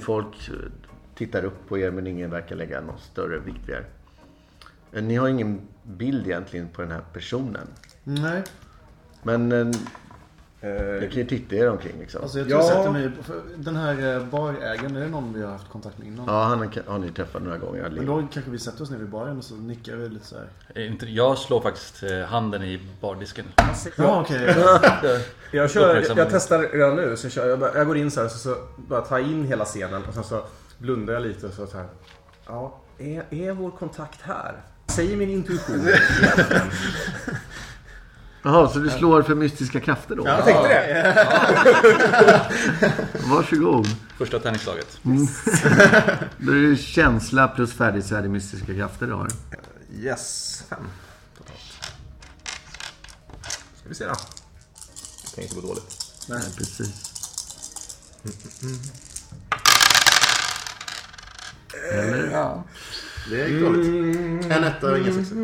Folk 0.02 0.50
eh, 0.50 0.56
tittar 1.16 1.46
upp 1.46 1.68
på 1.70 1.78
er 1.78 1.92
men 1.92 2.08
ingen 2.08 2.30
verkar 2.32 2.56
lägga 2.56 2.82
någon 2.82 3.00
större 3.00 3.40
vikt 3.40 3.60
vid 3.68 3.76
er. 3.76 3.86
Eh, 4.94 5.04
Ni 5.04 5.16
har 5.16 5.28
ingen 5.28 5.62
bild 5.84 6.26
egentligen 6.28 6.70
på 6.70 6.82
den 6.82 6.92
här 6.92 7.02
personen. 7.14 7.68
Nej, 8.04 8.44
Men 9.24 9.52
eh, 9.52 9.68
Eh, 10.62 10.72
ni 11.02 11.08
kan 11.08 11.18
ju 11.18 11.26
titta 11.26 11.56
er 11.56 11.70
omkring 11.70 12.00
liksom. 12.00 12.22
alltså 12.22 12.38
jag 12.40 12.48
tror 12.48 12.60
Ja. 12.62 12.68
jag 12.68 12.76
sätter 12.78 12.92
mig... 12.92 13.12
För 13.24 13.42
den 13.56 13.76
här 13.76 14.16
eh, 14.16 14.26
barägaren, 14.26 14.96
är 14.96 15.00
det 15.00 15.08
någon 15.08 15.34
vi 15.34 15.44
har 15.44 15.52
haft 15.52 15.70
kontakt 15.70 15.98
med 15.98 16.08
innan? 16.08 16.26
Ja, 16.28 16.44
han 16.44 16.60
har- 16.88 17.00
ni 17.00 17.12
träffat 17.12 17.44
några 17.44 17.58
gånger. 17.58 17.90
Men 17.90 18.06
då 18.06 18.28
kanske 18.34 18.52
vi 18.52 18.60
sätter 18.60 18.84
oss 18.84 18.90
ner 18.90 18.98
vid 18.98 19.10
baren 19.10 19.38
och 19.38 19.44
så 19.44 19.56
nickar 19.56 19.96
vi 19.96 20.10
lite 20.10 20.26
så 20.26 20.36
här. 20.36 20.82
Inte- 20.86 21.06
Jag 21.06 21.38
slår 21.38 21.62
faktiskt 21.62 22.04
handen 22.28 22.64
i 22.64 22.80
bardisken. 23.02 23.46
Ja, 23.98 24.22
okej. 24.22 24.56
Jag, 25.52 25.70
kör, 25.72 25.82
jag, 25.82 25.90
Uppmärksam. 25.90 26.18
jag 26.18 26.28
testar 26.30 26.60
redan 26.60 26.96
nu. 26.96 27.18
Så 27.18 27.30
kör 27.30 27.50
jag, 27.50 27.60
bara, 27.60 27.78
jag 27.78 27.88
går 27.88 27.98
in 27.98 28.12
så 28.12 28.22
här 28.22 28.28
så, 28.28 28.38
så 28.38 28.56
bara 28.78 29.02
tar 29.02 29.18
jag 29.20 29.28
in 29.28 29.46
hela 29.46 29.66
scenen 29.66 30.04
och 30.08 30.14
sen 30.14 30.24
så 30.24 30.44
blundar 30.78 31.14
jag 31.14 31.24
lite 31.24 31.48
och 31.48 31.54
så, 31.54 31.68
så 31.68 31.78
här. 31.78 31.88
Ja, 32.46 32.82
är, 32.98 33.26
är 33.34 33.52
vår 33.52 33.72
kontakt 33.72 34.22
här? 34.22 34.64
Säger 34.88 35.18
min 35.18 35.30
intuition? 35.30 35.88
Jaha, 38.44 38.70
så 38.70 38.80
du 38.80 38.90
slår 38.90 39.22
för 39.22 39.36
mystiska 39.36 39.80
krafter 39.80 40.16
då? 40.16 40.28
Jag 40.28 40.46
tänkte 40.46 40.68
det. 40.68 41.16
Varsågod. 43.30 43.88
Första 44.18 44.40
tärningsslaget. 44.40 45.00
Då 46.38 46.52
är 46.52 46.70
det 46.70 46.78
känsla 46.78 47.48
plus 47.48 47.74
färdighetsvärde 47.74 48.30
mystiska 48.30 48.74
krafter 48.74 49.08
du 49.08 49.14
har. 49.14 49.28
Yes, 50.00 50.64
fem 50.70 50.80
totalt. 51.38 51.60
Ska 53.80 53.90
vi 53.90 53.96
se 53.96 54.06
då. 54.06 54.14
Det 55.24 55.36
kan 55.36 55.44
inte 55.44 55.56
gå 55.56 55.62
dåligt. 55.62 55.98
Nej, 56.30 56.42
precis. 56.58 57.12
Eller? 61.92 62.62
Det 63.30 63.48
gick 63.48 63.62
dåligt. 63.62 64.46
En 64.52 64.64
etta 64.64 64.92
och 64.92 64.98
ingen 64.98 65.14
sexa. 65.14 65.36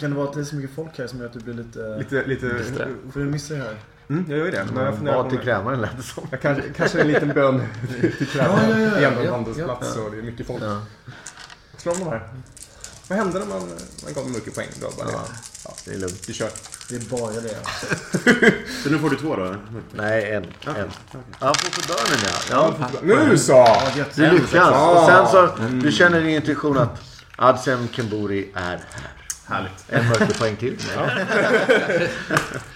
Kan 0.00 0.10
det 0.10 0.16
vara 0.16 0.28
att 0.28 0.34
det 0.34 0.40
är 0.40 0.44
så 0.44 0.56
mycket 0.56 0.70
folk 0.76 0.98
här 0.98 1.06
som 1.06 1.18
gör 1.18 1.26
att 1.26 1.32
du 1.32 1.38
blir 1.40 1.54
lite... 1.54 1.98
Lite, 1.98 2.26
lite... 2.26 2.88
Får 3.12 3.20
du 3.20 3.26
missa 3.26 3.54
det 3.54 3.60
här? 3.60 3.76
Mm, 4.08 4.24
jag 4.28 4.38
gör 4.38 4.44
ju 4.44 4.50
det. 4.50 4.66
Men 4.74 4.84
jag 4.84 4.96
funderar 4.96 5.22
Bad 5.22 5.30
till 5.30 5.38
krämaren 5.38 5.80
lät 5.80 5.96
det 5.96 6.02
som. 6.02 6.26
jag 6.30 6.40
kanske, 6.40 6.62
kanske 6.76 7.00
en 7.00 7.08
liten 7.08 7.28
bön 7.28 7.62
till 8.18 8.26
krämaren. 8.26 8.70
Ja, 8.70 8.78
ja, 8.78 8.84
ja, 8.84 8.90
Det 9.00 9.04
är 9.04 9.08
ändå 9.08 9.20
en 9.20 9.26
ja, 9.26 9.32
handelsplats 9.32 9.96
och 9.96 10.10
det 10.10 10.18
är 10.18 10.22
mycket 10.22 10.46
folk. 10.46 10.62
Ja, 10.62 10.82
Slå 11.76 11.92
om 11.92 11.98
de 11.98 12.08
här. 12.08 12.28
Vad 13.08 13.18
hände 13.18 13.38
när 13.38 13.46
man, 13.46 13.60
man 14.04 14.12
gav 14.14 14.24
dem 14.24 14.32
mycket 14.32 14.54
poäng? 14.54 14.68
Då 14.80 14.90
bara, 14.98 15.08
Ja. 15.12 15.24
ja. 15.64 15.74
det 15.84 15.90
är 15.94 15.98
lugnt. 15.98 16.28
Vi 16.28 16.32
kör. 16.32 16.48
Det 16.90 16.96
är 16.96 17.10
bara 17.20 17.30
det. 17.32 18.62
Så 18.82 18.90
nu 18.90 18.98
får 18.98 19.10
du 19.10 19.16
två 19.16 19.36
då? 19.36 19.54
Nej, 19.92 20.30
en. 20.32 20.44
en. 20.76 20.90
Ja, 21.40 21.52
på 21.52 21.70
förbörnen 21.70 22.36
ja. 22.50 22.74
ja. 22.80 22.88
Nu 23.02 23.38
så! 23.38 23.52
Ja, 23.52 24.04
Du 24.14 24.30
lyckas. 24.30 24.52
Ja. 24.54 25.00
Och 25.00 25.06
sen 25.10 25.26
så, 25.28 25.62
du 25.82 25.92
känner 25.92 26.20
din 26.20 26.30
intuition 26.30 26.78
att 26.78 27.00
Adsem 27.36 27.88
Kemburi 27.88 28.50
är 28.54 28.60
här. 28.60 28.80
Härligt. 29.46 29.72
En 29.88 30.08
mörkerpoäng 30.08 30.56
till. 30.56 30.78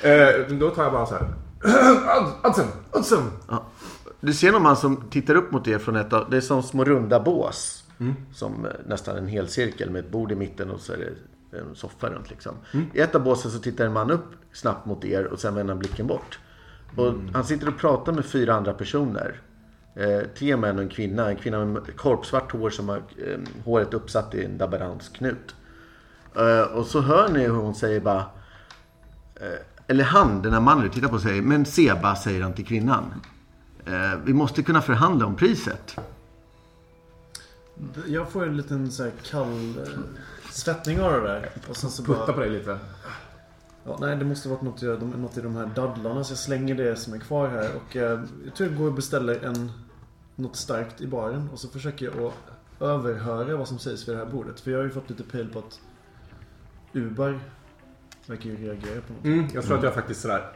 Eh, 0.03 0.29
då 0.51 0.71
tar 0.71 0.83
jag 0.83 0.93
bara 0.93 1.07
så 1.07 1.15
här. 1.15 1.29
Ad- 2.09 2.33
Adsen! 2.43 2.67
Adsen! 2.91 3.31
Du 4.21 4.33
ser 4.33 4.53
någon 4.53 4.63
man 4.63 4.77
som 4.77 5.11
tittar 5.11 5.35
upp 5.35 5.53
mot 5.53 5.69
er 5.69 5.79
från 5.79 5.97
ett 5.97 6.13
av, 6.13 6.31
det 6.31 6.37
är 6.37 6.41
som 6.41 6.63
små 6.63 6.85
runda 6.85 7.21
bås. 7.21 7.85
Som 8.35 8.67
eh, 8.67 8.71
nästan 8.87 9.17
en 9.17 9.29
hel 9.29 9.49
cirkel 9.49 9.91
med 9.91 10.05
ett 10.05 10.11
bord 10.11 10.33
i 10.33 10.35
mitten 10.35 10.71
och 10.71 10.81
så 10.81 10.93
är 10.93 10.97
det 10.97 11.13
en 11.61 11.75
soffa 11.75 12.09
runt 12.09 12.31
liksom. 12.31 12.55
I 12.95 13.01
ett 13.01 13.15
av 13.15 13.23
båsen 13.23 13.51
så 13.51 13.59
tittar 13.59 13.87
en 13.87 13.93
man 13.93 14.11
upp 14.11 14.27
snabbt 14.53 14.87
mot 14.87 15.05
er 15.05 15.25
och 15.25 15.41
sen 15.41 15.55
vänder 15.55 15.75
han 15.75 15.79
blicken 15.79 16.07
bort. 16.07 16.39
Och 16.97 17.15
han 17.33 17.45
sitter 17.45 17.69
och 17.69 17.79
pratar 17.79 18.13
med 18.13 18.25
fyra 18.25 18.55
andra 18.55 18.73
personer. 18.73 19.41
Eh, 19.95 20.21
tre 20.39 20.57
män 20.57 20.77
och 20.77 20.83
en 20.83 20.89
kvinna. 20.89 21.31
En 21.31 21.37
kvinna 21.37 21.65
med 21.65 21.97
korpsvart 21.97 22.53
hår 22.53 22.71
som 22.71 22.89
har 22.89 22.97
eh, 22.97 23.39
håret 23.65 23.95
uppsatt 23.95 24.35
i 24.35 24.45
en 24.45 24.59
dabaransk 24.59 25.17
knut. 25.17 25.55
Eh, 26.37 26.61
och 26.61 26.87
så 26.87 27.01
hör 27.01 27.29
ni 27.29 27.41
hur 27.41 27.55
hon 27.55 27.75
säger 27.75 28.01
bara 28.01 28.25
eh, 29.35 29.59
Eller 29.87 30.05
han, 30.05 30.43
den 30.43 30.53
här 30.53 30.61
mannen 30.61 30.85
du 30.85 30.91
tittar 30.91 31.09
på 31.09 31.19
säger 31.19 31.43
Men 31.43 31.65
Seba, 31.65 32.17
säger 32.17 32.43
han 32.43 32.53
till 32.53 32.67
kvinnan. 32.67 33.05
Eh, 33.87 34.19
vi 34.25 34.33
måste 34.33 34.63
kunna 34.63 34.83
förhandla 34.83 35.27
om 35.27 35.37
priset. 35.37 35.97
Jag 38.07 38.31
får 38.31 38.47
en 38.47 38.57
liten 38.57 38.93
så 38.93 39.03
här 39.03 39.13
kall 39.31 39.79
eh, 39.79 39.99
svettning 40.55 41.01
av 41.01 41.13
det 41.13 41.21
där. 41.21 41.51
Och 41.69 41.77
sen 41.77 41.91
så 41.91 42.03
Putta 42.03 42.27
bara... 42.27 42.33
på 42.33 42.41
dig 42.41 42.51
lite. 42.51 42.79
Ja, 43.85 43.97
nej, 44.01 44.17
det 44.17 44.25
måste 44.25 44.49
varit 44.49 44.63
något, 44.63 44.83
något 44.83 45.39
i 45.39 45.41
de 45.41 45.57
här 45.57 45.71
dadlarna. 45.75 46.25
Så 46.25 46.33
jag 46.33 46.39
slänger 46.39 46.75
det 46.75 46.97
som 46.97 47.15
är 47.15 47.19
kvar 47.19 47.49
här. 47.49 47.71
Och 47.77 47.97
eh, 47.97 48.21
jag 48.45 48.55
tror 48.55 48.69
jag 48.69 48.79
går 48.79 48.87
och 48.87 48.95
beställer 48.95 49.45
en, 49.45 49.73
något 50.37 50.57
starkt 50.57 51.01
i 51.01 51.07
baren. 51.07 51.49
Och 51.53 51.59
så 51.59 51.69
försöker 51.69 52.07
jag 52.07 52.21
att 52.25 52.35
överhöra 52.81 53.57
vad 53.57 53.69
som 53.69 53.79
sägs 53.79 54.09
vid 54.09 54.17
det 54.17 54.25
här 54.25 54.31
bordet. 54.31 54.61
För 54.61 54.71
jag 54.71 54.79
har 54.79 54.85
ju 54.85 54.91
fått 54.91 55.11
lite 55.11 55.23
pejl 55.23 55.49
på 55.49 55.59
att 55.59 55.81
Ubar 56.93 57.41
verkar 58.27 58.51
ju 58.51 58.57
reagera 58.57 59.01
på 59.01 59.13
något. 59.13 59.25
Mm, 59.25 59.49
jag 59.55 59.65
tror 59.65 59.77
att 59.77 59.85
jag 59.85 59.95
faktiskt 59.95 60.21
sådär. 60.21 60.53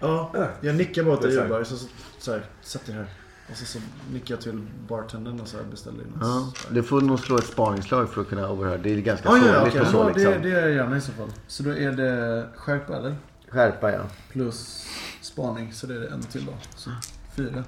Ja, 0.00 0.32
jag 0.60 0.76
nickar 0.76 1.04
bara 1.04 1.16
till. 1.16 1.38
Ubar. 1.38 1.64
Så, 1.64 1.76
så, 1.76 1.88
så 2.18 2.32
här, 2.32 2.44
sätt 2.60 2.86
dig 2.86 2.94
här. 2.94 3.06
Och 3.50 3.56
så, 3.56 3.64
så 3.64 3.78
nickar 4.12 4.34
jag 4.34 4.42
till 4.42 4.66
bartendern 4.88 5.40
och 5.40 5.48
så 5.48 5.56
här 5.56 5.64
beställer 5.64 5.98
in. 6.00 6.12
Ja, 6.20 6.52
du 6.70 6.82
får 6.82 7.00
nog 7.00 7.20
slå 7.20 7.38
ett 7.38 7.44
spaningsslag 7.46 8.08
för 8.08 8.20
att 8.20 8.28
kunna 8.28 8.42
överhöra. 8.42 8.78
Det 8.78 8.90
är 8.90 9.00
ganska 9.00 9.28
Ja, 9.28 9.38
ja, 9.46 9.66
okej. 9.66 9.80
och 9.80 9.86
så 9.86 9.96
Ja, 9.96 10.08
liksom. 10.08 10.32
det, 10.32 10.38
det 10.38 10.50
är 10.60 10.60
jag 10.66 10.72
gärna 10.72 10.96
i 10.96 11.00
så 11.00 11.12
fall. 11.12 11.28
Så 11.46 11.62
då 11.62 11.70
är 11.70 11.92
det 11.92 12.46
skärpa 12.56 12.96
eller? 12.96 13.16
Skärpa 13.48 13.92
ja. 13.92 14.00
Plus 14.32 14.86
spaning, 15.22 15.72
så 15.72 15.86
det 15.86 15.94
är 15.94 16.00
det 16.00 16.08
en 16.08 16.22
till 16.22 16.46
då. 16.46 16.52
Så 16.76 16.90
fyra. 17.36 17.64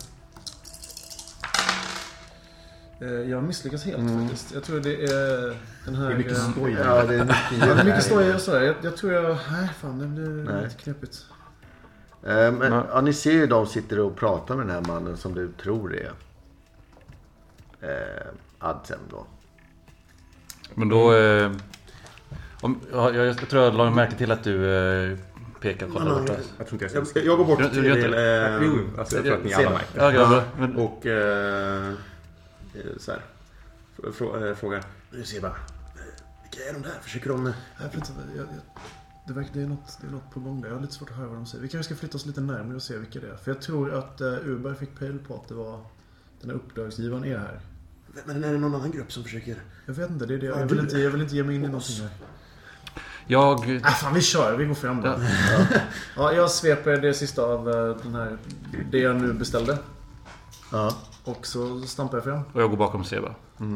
Eh, 3.00 3.08
Jag 3.10 3.42
misslyckas 3.44 3.84
helt 3.84 4.10
faktiskt. 4.20 4.54
Jag 4.54 4.62
tror 4.64 4.80
det 4.80 5.04
är 5.04 5.56
den 5.84 5.94
här... 5.94 6.06
Det 6.08 6.12
är 6.14 6.18
mycket 6.18 6.38
skoj. 6.38 6.76
Ja, 6.84 7.02
det 7.04 7.14
är 7.14 7.24
mycket 7.24 7.36
Ja, 7.60 7.74
det 7.74 7.80
är 7.80 7.84
mycket 7.84 8.02
stoj 8.04 8.34
och 8.34 8.40
sådär. 8.40 8.62
Jag, 8.62 8.76
jag 8.82 8.96
tror 8.96 9.12
jag... 9.12 9.36
Nej, 9.52 9.68
fan 9.80 9.98
det 9.98 10.06
blir 10.06 10.28
Nej. 10.52 10.64
lite 10.64 10.76
knepigt. 10.76 11.24
Eh, 12.26 12.52
Men 12.52 12.72
ja, 12.72 13.00
ni 13.00 13.12
ser 13.12 13.32
ju 13.32 13.46
de 13.46 13.66
sitter 13.66 14.00
och 14.00 14.16
pratar 14.16 14.56
med 14.56 14.66
den 14.66 14.74
här 14.74 14.92
mannen 14.92 15.16
som 15.16 15.34
du 15.34 15.52
tror 15.52 15.94
är 15.96 16.12
eh, 17.80 18.26
Adsem 18.58 18.98
då. 19.10 19.26
Men 20.74 20.88
då... 20.88 21.14
Eh, 21.16 21.52
om, 22.60 22.80
ja, 22.92 23.12
jag, 23.12 23.26
jag 23.26 23.36
tror 23.48 23.62
jag 23.64 23.74
la 23.74 23.90
märke 23.90 24.16
till 24.16 24.32
att 24.32 24.44
du 24.44 24.74
eh, 24.74 25.18
pekar 25.60 25.86
på 25.86 25.98
där 25.98 26.20
borta. 26.20 26.34
Jag 26.58 26.68
tror 26.68 26.82
inte 26.82 26.96
jag 26.98 27.06
ska... 27.06 27.18
Jag, 27.18 27.26
jag 27.28 27.38
går 27.38 27.44
bort 27.44 27.58
du 27.58 27.94
till... 27.94 28.14
Eh, 28.14 28.20
Jo, 28.62 28.78
alltså 28.98 29.16
jag 29.16 29.24
tror 29.24 29.36
att 29.36 29.44
ni 29.44 29.54
alla 29.54 29.70
märker. 29.70 30.12
Ja. 30.12 30.42
Men, 30.58 30.76
Och 30.76 31.06
eh, 31.06 31.92
så 32.98 33.12
här, 33.12 33.20
frå, 34.12 34.46
eh, 34.46 34.54
frågar. 34.54 34.84
Du 35.10 35.24
ser 35.24 35.40
bara. 35.40 35.56
Vilka 36.42 36.68
är 36.70 36.72
de 36.72 36.82
där? 36.82 36.98
Försöker 37.02 37.28
de... 37.28 37.44
Vänta, 37.44 38.12
jag, 38.36 38.36
jag, 38.36 38.46
det, 39.30 39.36
verkar, 39.40 39.54
det, 39.54 39.62
är 39.62 39.66
något, 39.66 39.98
det 40.00 40.06
är 40.06 40.10
något 40.10 40.30
på 40.30 40.40
gång 40.40 40.60
där. 40.60 40.68
Jag 40.68 40.74
har 40.76 40.82
lite 40.82 40.94
svårt 40.94 41.10
att 41.10 41.16
höra 41.16 41.26
vad 41.26 41.36
de 41.36 41.46
säger. 41.46 41.62
Vi 41.62 41.68
kanske 41.68 41.94
ska 41.94 42.00
flytta 42.00 42.16
oss 42.16 42.26
lite 42.26 42.40
närmare 42.40 42.76
och 42.76 42.82
se 42.82 42.96
vilka 42.96 43.20
det 43.20 43.28
är. 43.28 43.36
För 43.36 43.50
jag 43.50 43.62
tror 43.62 43.94
att 43.94 44.20
uh, 44.20 44.48
Uber 44.48 44.74
fick 44.74 44.98
pejl 44.98 45.18
på 45.18 45.34
att 45.34 45.48
det 45.48 45.54
var 45.54 45.80
den 46.40 46.50
här 46.50 46.56
uppdragsgivaren 46.56 47.24
är 47.24 47.38
här. 47.38 47.60
Men 48.24 48.44
är 48.44 48.52
det 48.52 48.58
någon 48.58 48.74
annan 48.74 48.90
grupp 48.90 49.12
som 49.12 49.22
försöker... 49.24 49.56
Jag 49.86 49.94
vet 49.94 50.10
inte, 50.10 50.26
det 50.26 50.34
är 50.34 50.38
det. 50.38 50.46
Ja, 50.46 50.60
Jag 50.60 50.66
vill 50.66 50.78
inte, 50.78 50.98
jag 50.98 51.10
vill 51.10 51.22
inte 51.22 51.36
ge 51.36 51.42
mig 51.42 51.54
in 51.54 51.64
i 51.64 51.66
någonting 51.66 51.96
här. 52.00 52.10
jag... 53.26 53.76
Äh, 53.76 53.82
fan, 53.82 54.14
vi 54.14 54.20
kör. 54.20 54.56
Vi 54.56 54.64
går 54.64 54.74
fram 54.74 55.02
då. 55.02 55.20
Ja, 56.16 56.32
jag 56.32 56.50
sveper 56.50 56.96
det 56.96 57.14
sista 57.14 57.42
av 57.42 57.70
eh, 57.70 57.96
den 58.02 58.14
här... 58.14 58.38
Det 58.90 58.98
jag 58.98 59.16
nu 59.16 59.32
beställde. 59.32 59.78
Ja. 60.72 60.96
Och 61.24 61.46
så 61.46 61.80
stampar 61.80 62.16
jag 62.16 62.24
fram. 62.24 62.42
Och 62.52 62.62
jag 62.62 62.70
går 62.70 62.76
bakom 62.76 63.04
Seba. 63.04 63.34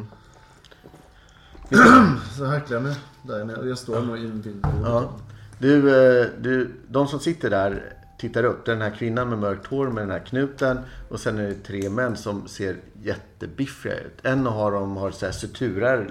Så 2.36 2.44
harklar 2.44 2.76
jag 2.76 2.82
mig 2.82 2.96
där. 3.22 3.44
när 3.44 3.64
Jag 3.64 3.78
står 3.78 4.02
nog 4.02 4.18
i 4.18 4.26
en 4.26 4.40
bild. 4.40 4.66
Ja. 4.82 5.10
Du, 5.58 5.76
eh, 5.78 6.26
du, 6.40 6.70
de 6.88 7.08
som 7.08 7.20
sitter 7.20 7.50
där 7.50 7.92
tittar 8.18 8.44
upp. 8.44 8.64
Det 8.64 8.72
är 8.72 8.76
den 8.76 8.90
här 8.90 8.96
kvinnan 8.98 9.28
med 9.28 9.38
mörkt 9.38 9.66
hår 9.66 9.86
med 9.88 10.02
den 10.02 10.10
här 10.10 10.26
knuten. 10.26 10.78
Och 11.08 11.20
sen 11.20 11.38
är 11.38 11.48
det 11.48 11.54
tre 11.54 11.90
män 11.90 12.16
som 12.16 12.48
ser 12.48 12.76
jättebiffiga 13.02 14.00
ut. 14.00 14.18
En 14.22 14.46
av 14.46 14.72
dem 14.72 14.96
har 14.96 15.10
så 15.10 15.26
här 15.26 15.32
suturer 15.32 16.10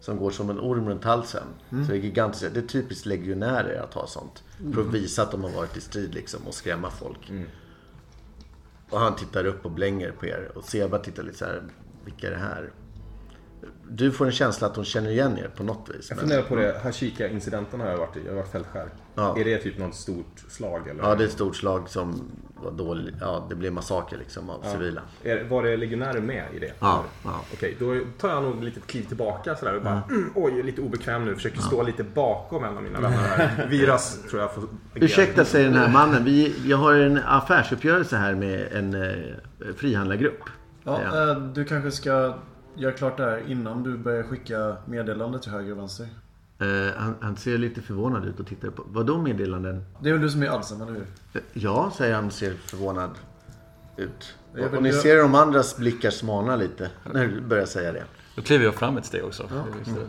som 0.00 0.16
går 0.16 0.30
som 0.30 0.50
en 0.50 0.60
orm 0.60 0.88
runt 0.88 1.04
halsen. 1.04 1.42
Mm. 1.70 1.84
Så 1.84 1.92
det 1.92 1.98
är 1.98 2.02
gigantiskt. 2.02 2.54
Det 2.54 2.60
är 2.60 2.66
typiskt 2.66 3.06
legionärer 3.06 3.82
att 3.82 3.94
ha 3.94 4.06
sånt. 4.06 4.42
För 4.74 4.80
att 4.80 4.94
visa 4.94 5.22
att 5.22 5.30
de 5.30 5.44
har 5.44 5.50
varit 5.50 5.76
i 5.76 5.80
strid 5.80 6.14
liksom 6.14 6.46
och 6.46 6.54
skrämma 6.54 6.90
folk. 6.90 7.30
Mm. 7.30 7.44
Och 8.90 9.00
han 9.00 9.16
tittar 9.16 9.46
upp 9.46 9.64
och 9.64 9.70
blänger 9.70 10.10
på 10.10 10.26
er. 10.26 10.50
Och 10.54 10.64
Seba 10.64 10.98
tittar 10.98 11.22
lite 11.22 11.38
så 11.38 11.44
här. 11.44 11.62
Vilka 12.04 12.26
är 12.26 12.30
det 12.30 12.36
här? 12.36 12.70
Du 13.94 14.12
får 14.12 14.26
en 14.26 14.32
känsla 14.32 14.66
att 14.66 14.76
hon 14.76 14.84
känner 14.84 15.10
igen 15.10 15.38
er 15.38 15.50
på 15.56 15.62
något 15.62 15.88
vis. 15.94 16.10
Jag 16.10 16.18
funderar 16.18 16.42
på 16.42 16.56
det, 16.56 16.80
Hashika-incidenten 16.84 17.80
har 17.80 17.88
jag 17.88 17.98
varit 17.98 18.16
i. 18.16 18.20
Jag 18.24 18.32
har 18.32 18.36
varit 18.36 18.52
fältskär. 18.52 18.88
Ja. 19.14 19.38
Är 19.38 19.44
det 19.44 19.58
typ 19.58 19.78
något 19.78 19.94
stort 19.94 20.44
slag 20.48 20.88
eller? 20.88 21.02
Ja, 21.02 21.14
det 21.14 21.24
är 21.24 21.26
ett 21.26 21.32
stort 21.32 21.56
slag 21.56 21.88
som 21.88 22.30
var 22.62 22.70
dåligt. 22.70 23.14
Ja, 23.20 23.46
det 23.48 23.54
blev 23.54 23.72
massaker 23.72 24.16
liksom 24.16 24.50
av 24.50 24.60
Ja. 24.64 24.72
civila. 24.72 25.00
Är, 25.22 25.44
var 25.44 25.62
det 25.62 25.76
legionärer 25.76 26.20
med 26.20 26.44
i 26.54 26.58
det? 26.58 26.72
Ja, 26.78 27.04
ja. 27.24 27.40
Okej, 27.52 27.76
då 27.78 27.98
tar 28.20 28.28
jag 28.28 28.42
nog 28.42 28.64
lite 28.64 28.80
kliv 28.80 29.02
tillbaka 29.02 29.56
sådär 29.56 29.76
och 29.76 29.82
bara 29.82 30.02
mm, 30.10 30.30
oj, 30.34 30.62
lite 30.62 30.80
obekväm 30.80 31.24
nu. 31.24 31.34
Försöker 31.34 31.60
stå 31.60 31.82
lite 31.82 32.04
bakom 32.04 32.64
en 32.64 32.76
av 32.76 32.82
mina 32.82 33.00
vänner 33.00 33.16
här. 33.16 33.66
Viras 33.70 34.18
tror 34.30 34.42
jag 34.42 34.54
får 34.54 34.62
agera. 34.62 35.04
Ursäkta, 35.04 35.44
säger 35.44 35.68
den 35.70 35.78
här 35.78 35.88
mannen. 35.88 36.24
Vi, 36.24 36.54
jag 36.64 36.76
har 36.76 36.94
en 36.94 37.18
affärsuppgörelse 37.26 38.16
här 38.16 38.34
med 38.34 38.72
en 38.72 38.94
eh, 38.94 39.12
frihandlargrupp. 39.76 40.40
Ja, 40.84 41.30
eh, 41.30 41.36
du 41.40 41.64
kanske 41.64 41.90
ska 41.90 42.34
göra 42.76 42.92
klart 42.92 43.16
det 43.16 43.24
här 43.24 43.42
innan 43.48 43.82
du 43.82 43.98
börjar 43.98 44.22
skicka 44.22 44.76
meddelande 44.86 45.38
till 45.38 45.52
höger 45.52 45.72
och 45.72 45.78
vänster. 45.78 46.06
Eh, 46.58 46.96
han, 46.96 47.14
han 47.20 47.36
ser 47.36 47.58
lite 47.58 47.82
förvånad 47.82 48.24
ut 48.24 48.40
och 48.40 48.46
tittar 48.46 48.70
på. 48.70 48.82
Vadå 48.86 49.18
meddelanden? 49.18 49.84
Det 50.00 50.08
är 50.08 50.12
väl 50.12 50.22
du 50.22 50.30
som 50.30 50.42
är 50.42 50.48
Adsen, 50.48 50.80
eller 50.80 50.92
hur? 50.92 51.06
Eh, 51.34 51.40
Ja, 51.52 51.92
säger 51.96 52.14
han 52.14 52.30
ser 52.30 52.54
förvånad 52.54 53.10
ut. 53.96 54.34
Jag 54.54 54.64
Och, 54.64 54.70
vill 54.72 54.76
och 54.76 54.82
ni 54.82 54.90
gö- 54.90 55.00
ser 55.02 55.16
de 55.22 55.34
andras 55.34 55.76
blickar 55.76 56.10
smalna 56.10 56.56
lite 56.56 56.90
när 57.12 57.26
du 57.26 57.40
börjar 57.40 57.66
säga 57.66 57.92
det. 57.92 58.04
Då 58.36 58.42
kliver 58.42 58.64
jag 58.64 58.74
fram 58.74 58.96
ett 58.96 59.04
steg 59.04 59.24
också. 59.24 59.42
Just 59.78 59.94
det. 59.94 60.00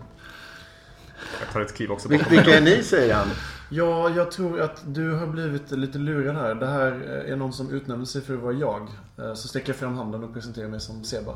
Jag 1.39 1.49
tar 1.53 1.61
ett 1.61 1.73
kliv 1.75 1.91
också 1.91 2.09
Vil-. 2.09 2.25
Vilka 2.29 2.57
är 2.57 2.61
ni, 2.61 2.83
säger 2.83 3.13
han. 3.13 3.27
Ja, 3.69 4.09
jag 4.09 4.31
tror 4.31 4.61
att 4.61 4.83
du 4.85 5.11
har 5.11 5.27
blivit 5.27 5.71
lite 5.71 5.97
lurad 5.97 6.35
här. 6.35 6.55
Det 6.55 6.65
här 6.67 7.23
eh, 7.25 7.31
är 7.31 7.35
någon 7.35 7.53
som 7.53 7.71
utnämner 7.71 8.05
sig 8.05 8.21
för 8.21 8.33
att 8.33 8.39
vara 8.39 8.53
jag. 8.53 8.81
Eh, 9.17 9.33
Så 9.33 9.47
sträcker 9.47 9.69
jag 9.69 9.75
fram 9.77 9.95
handen 9.97 10.23
och 10.23 10.33
presenterar 10.33 10.67
mig 10.67 10.79
som 10.79 11.03
Seba. 11.03 11.35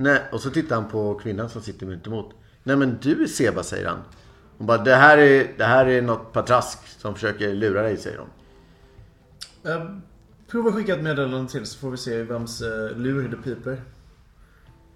Nej, 0.00 0.22
och 0.32 0.40
så 0.40 0.50
tittar 0.50 0.76
han 0.76 0.88
på 0.88 1.14
kvinnan 1.14 1.48
som 1.48 1.62
sitter 1.62 1.86
mitt 1.86 2.06
emot. 2.06 2.34
Nej 2.62 2.76
men 2.76 2.98
du 3.02 3.22
är 3.22 3.26
Seba, 3.26 3.62
säger 3.62 3.88
han. 3.88 3.98
Hon 4.58 4.66
bara, 4.66 4.78
det 4.78 4.94
här 4.94 5.18
är, 5.18 5.52
det 5.58 5.64
här 5.64 5.86
är 5.86 6.02
något 6.02 6.32
patrask 6.32 6.78
som 6.98 7.14
försöker 7.14 7.54
lura 7.54 7.82
dig, 7.82 7.96
säger 7.96 8.18
hon. 8.18 8.28
Eh, 9.72 9.90
Prova 10.46 10.68
att 10.68 10.74
skicka 10.74 10.94
ett 10.94 11.02
meddelande 11.02 11.50
till 11.50 11.66
så 11.66 11.78
får 11.78 11.90
vi 11.90 11.96
se 11.96 12.22
vems 12.22 12.62
eh, 12.62 12.96
lur 12.96 13.28
det 13.28 13.36
piper. 13.36 13.80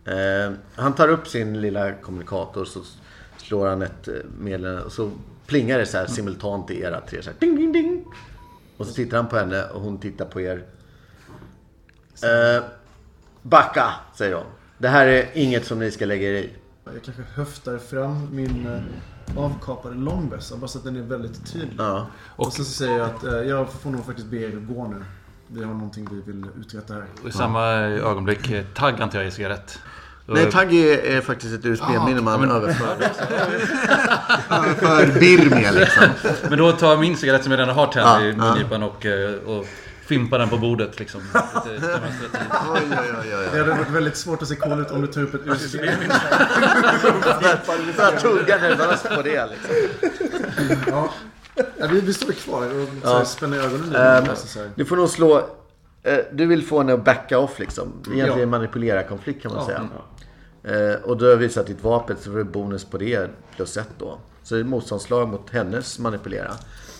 Eh, 0.04 0.52
han 0.74 0.94
tar 0.94 1.08
upp 1.08 1.28
sin 1.28 1.60
lilla 1.60 1.92
kommunikator 1.92 2.64
så 2.64 2.80
slår 3.36 3.66
han 3.66 3.82
ett 3.82 4.08
eh, 4.08 4.14
meddelande 4.38 4.82
och 4.82 4.92
så 4.92 5.10
plingar 5.46 5.78
det 5.78 5.86
så 5.86 5.98
här 5.98 6.06
simultant 6.06 6.70
i 6.70 6.80
era 6.80 7.00
tre. 7.00 7.22
Så 7.22 7.30
här, 7.30 7.36
ding, 7.38 7.56
ding, 7.56 7.72
ding. 7.72 8.04
Och 8.76 8.86
så 8.86 8.92
tittar 8.94 9.16
han 9.16 9.28
på 9.28 9.36
henne 9.36 9.64
och 9.64 9.80
hon 9.80 9.98
tittar 9.98 10.24
på 10.24 10.40
er. 10.40 10.64
Eh, 12.22 12.64
backa, 13.42 13.94
säger 14.14 14.34
hon. 14.34 14.46
Det 14.78 14.88
här 14.88 15.06
är 15.06 15.26
inget 15.34 15.66
som 15.66 15.78
ni 15.78 15.90
ska 15.90 16.06
lägga 16.06 16.28
er 16.28 16.32
i. 16.34 16.50
Jag 16.84 17.02
kanske 17.04 17.22
höftar 17.34 17.78
fram 17.78 18.28
min 18.32 18.66
eh, 18.66 19.42
avkapade 19.44 19.94
långbössa 19.94 20.56
bara 20.56 20.68
så 20.68 20.78
att 20.78 20.84
den 20.84 20.96
är 20.96 21.02
väldigt 21.02 21.52
tydlig. 21.52 21.74
Ja. 21.78 22.06
Och, 22.36 22.52
så 22.52 22.64
säger 22.64 22.98
jag 22.98 23.06
att 23.06 23.24
eh, 23.24 23.32
jag 23.32 23.72
får 23.72 23.90
nog 23.90 24.06
faktiskt 24.06 24.28
be 24.28 24.36
er 24.36 24.50
gå 24.50 24.88
nu. 24.88 25.04
Vi 25.48 25.64
har 25.64 25.74
någonting 25.74 26.08
vi 26.10 26.32
vill 26.32 26.46
uträtta 26.60 26.94
här. 26.94 27.04
Och 27.22 27.28
i 27.28 27.32
samma 27.32 27.64
ögonblick, 27.82 28.50
eh, 28.50 28.64
tagg 28.74 29.00
antar 29.02 29.18
jag 29.18 29.28
i 29.28 29.30
cigarett. 29.30 29.78
Och- 30.26 30.34
Nej, 30.34 30.50
tagg 30.52 30.74
är, 30.74 30.98
är 31.16 31.20
faktiskt 31.20 31.54
ett 31.54 31.64
USB-minne 31.64 32.20
man 32.20 32.50
överför. 32.50 32.96
överför 34.50 35.20
birr 35.20 35.50
med 35.50 35.74
liksom. 35.74 36.04
Men 36.48 36.58
då 36.58 36.72
tar 36.72 36.88
jag 36.90 37.00
min 37.00 37.16
cigarett 37.16 37.42
som 37.42 37.52
jag 37.52 37.60
redan 37.60 37.74
har 37.74 37.86
tänd 37.86 38.06
Ja, 38.08 38.20
i 38.20 38.28
ja. 38.30 38.36
mungipan 38.36 38.82
och, 38.82 39.06
eh, 39.06 39.34
och 39.34 39.66
fimpar 40.06 40.38
den 40.38 40.48
på 40.48 40.56
bordet 40.58 40.98
liksom. 40.98 41.20
Lite. 41.64 42.00
Oj, 42.74 42.80
oj, 42.90 43.10
oj, 43.22 43.36
oj. 43.36 43.48
Det 43.52 43.58
hade 43.58 43.70
varit 43.70 43.90
väldigt 43.90 44.16
svårt 44.16 44.42
att 44.42 44.48
se 44.48 44.56
cool 44.56 44.80
ut 44.80 44.90
om 44.90 45.00
du 45.00 45.06
tar 45.06 45.22
upp 45.22 45.34
ett 45.34 45.40
USB. 45.46 45.76
Jag 47.98 48.20
tuggar 48.20 48.60
nervöst 48.60 49.08
på 49.08 49.22
det 49.22 49.46
liksom. 49.46 49.74
Ja. 50.86 51.10
Ja, 51.78 51.86
vi, 51.90 52.00
vi 52.00 52.14
står 52.14 52.32
kvar 52.32 52.62
och 52.82 52.88
Ja. 53.02 53.24
spänner 53.24 53.58
ögonen 53.58 53.94
Ehm, 53.96 54.24
um. 54.28 54.70
Du 54.74 54.84
får 54.84 54.96
nog 54.96 55.08
slå... 55.08 55.38
eh, 56.02 56.18
Du 56.32 56.46
vill 56.46 56.66
få 56.66 56.78
henne 56.78 56.92
att 56.94 57.04
backa 57.04 57.38
off 57.38 57.58
liksom. 57.58 57.92
Egentligen 58.12 58.38
Ja. 58.40 58.46
manipulera 58.46 59.02
konflikt 59.02 59.42
kan 59.42 59.52
man 59.54 59.60
Ja. 59.60 59.66
säga. 59.66 59.88
Eh, 60.92 60.94
Och 61.02 61.16
du 61.18 61.28
har 61.30 61.36
visat 61.36 61.66
ditt 61.66 61.82
vapen 61.84 62.16
så 62.20 62.30
får 62.30 62.38
du 62.38 62.44
bonus 62.44 62.84
på 62.84 62.98
det 62.98 63.30
plus 63.56 63.76
ett 63.76 63.88
då. 63.98 64.18
Så 64.42 64.54
det 64.54 64.60
är 64.60 64.64
motståndslag 64.64 65.28
mot 65.28 65.50
hennes 65.50 65.98
manipulera. 65.98 66.50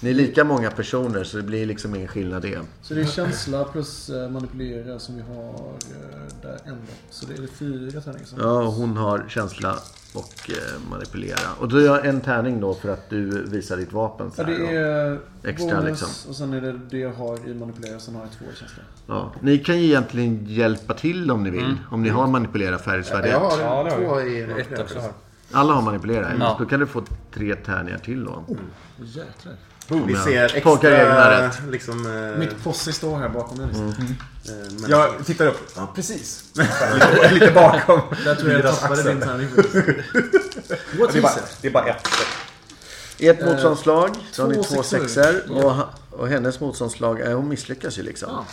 Ni 0.04 0.10
är 0.10 0.14
lika 0.14 0.44
många 0.44 0.70
personer 0.70 1.24
så 1.24 1.36
det 1.36 1.42
blir 1.42 1.66
liksom 1.66 1.94
ingen 1.94 2.08
skillnad 2.08 2.42
det. 2.42 2.58
Så 2.82 2.94
det 2.94 3.00
är 3.00 3.04
känsla 3.06 3.64
plus 3.64 4.10
eh, 4.10 4.30
manipulera 4.30 4.98
som 4.98 5.16
vi 5.16 5.22
har 5.22 5.54
eh, 5.54 6.42
där 6.42 6.58
ändå. 6.64 6.92
Så 7.10 7.26
det 7.26 7.34
är 7.34 7.46
fyra 7.46 8.00
tärningar 8.00 8.26
som 8.26 8.38
Ja, 8.40 8.62
hon 8.62 8.96
har 8.96 9.24
känsla 9.28 9.78
och 10.14 10.50
eh, 10.50 10.90
manipulera. 10.90 11.38
Och 11.60 11.68
du 11.68 11.88
har 11.88 12.00
en 12.00 12.20
tärning 12.20 12.60
då 12.60 12.74
för 12.74 12.88
att 12.88 13.10
du 13.10 13.44
visar 13.44 13.76
ditt 13.76 13.92
vapen. 13.92 14.30
Så 14.30 14.42
Ja, 14.42 14.46
det 14.46 14.76
är 14.76 15.18
Extra, 15.42 15.76
bonus 15.76 15.84
liksom. 16.00 16.30
och 16.30 16.36
sen 16.36 16.52
är 16.52 16.60
det 16.60 16.80
det 16.90 16.98
jag 16.98 17.12
har 17.12 17.48
i 17.48 17.54
manipulera. 17.54 17.98
Sen 18.00 18.14
har 18.14 18.22
jag 18.22 18.30
två 18.32 18.44
i 18.54 18.56
känsla. 18.56 18.82
Ja. 19.06 19.32
Ni 19.40 19.58
kan 19.58 19.78
ju 19.78 19.84
egentligen 19.84 20.46
hjälpa 20.46 20.94
till 20.94 21.30
om 21.30 21.42
ni 21.42 21.50
vill. 21.50 21.78
Om 21.90 22.02
ni 22.02 22.08
har 22.08 22.26
manipulera 22.26 22.78
färdighetsvärde 22.78 23.28
Jag 23.28 23.46
ett. 23.46 23.52
har 23.52 23.60
Ja, 23.60 23.82
det 23.84 23.90
har 23.90 23.98
två 24.00 24.20
i 24.20 24.42
Ett 24.42 24.80
också 24.80 24.98
har. 24.98 25.12
Alla 25.52 25.72
har 25.72 25.82
manipulera. 25.82 26.32
Ja. 26.38 26.56
Då 26.58 26.66
kan 26.66 26.80
du 26.80 26.86
få 26.86 27.02
tre 27.34 27.54
tärningar 27.54 27.98
till 27.98 28.24
då. 28.24 28.44
Jäklar. 28.98 29.54
Vi 29.88 30.12
Ja. 30.12 30.24
ser 30.24 30.60
Tolkar 30.60 30.90
reglerna 30.90 31.46
extra 31.46 31.64
rätt. 31.66 31.72
liksom... 31.72 32.06
eh, 32.32 32.38
Mitt 32.38 32.64
posse 32.64 32.92
står 32.92 33.16
här 33.18 33.28
bakom 33.28 33.56
mig. 33.58 33.66
Liksom. 33.66 33.84
Mm. 33.92 33.96
eh, 34.44 34.72
men- 34.80 34.90
Jag 34.90 35.26
tittar 35.26 35.46
upp. 35.46 35.70
Ja, 35.76 35.92
precis. 35.94 36.44
lite, 36.94 37.30
lite 37.34 37.50
bakom. 37.52 38.00
Där 38.24 38.34
tror 38.34 38.50
jag 38.52 38.64
jag 38.64 38.74
tappade 38.80 39.00
axel. 39.00 39.14
din 39.18 39.28
tärning. 39.28 39.48
What 40.98 41.12
Det 41.12 41.18
är, 41.18 41.22
bara, 41.22 41.32
is 41.32 41.36
it? 41.38 41.58
det 41.60 41.68
är 41.68 41.72
bara 41.72 41.86
ett. 41.86 42.08
Ett 43.18 43.44
motståndslag, 43.44 44.10
så 44.32 44.42
har 44.42 44.48
ni 44.48 44.62
två 44.64 44.82
sexor. 44.82 45.50
Och, 45.64 45.74
och 46.10 46.28
hennes 46.28 46.60
motståndslag, 46.60 47.20
eh, 47.20 47.36
hon 47.36 47.48
misslyckas 47.48 47.98
ju 47.98 48.02
liksom. 48.02 48.44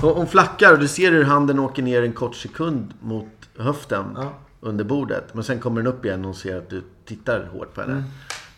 Så 0.00 0.14
hon 0.14 0.26
flackar 0.28 0.72
och 0.72 0.78
du 0.78 0.88
ser 0.88 1.12
hur 1.12 1.24
handen 1.24 1.58
åker 1.58 1.82
ner 1.82 2.02
en 2.02 2.12
kort 2.12 2.36
sekund 2.36 2.94
mot 3.00 3.26
höften 3.58 4.04
Ja. 4.16 4.32
under 4.60 4.84
bordet. 4.84 5.34
Men 5.34 5.44
sen 5.44 5.60
kommer 5.60 5.82
den 5.82 5.92
upp 5.92 6.04
igen 6.04 6.20
och 6.20 6.24
hon 6.24 6.34
ser 6.34 6.56
att 6.58 6.70
du 6.70 6.82
tittar 7.08 7.44
hårt 7.52 7.74
på 7.74 7.80
henne. 7.80 8.04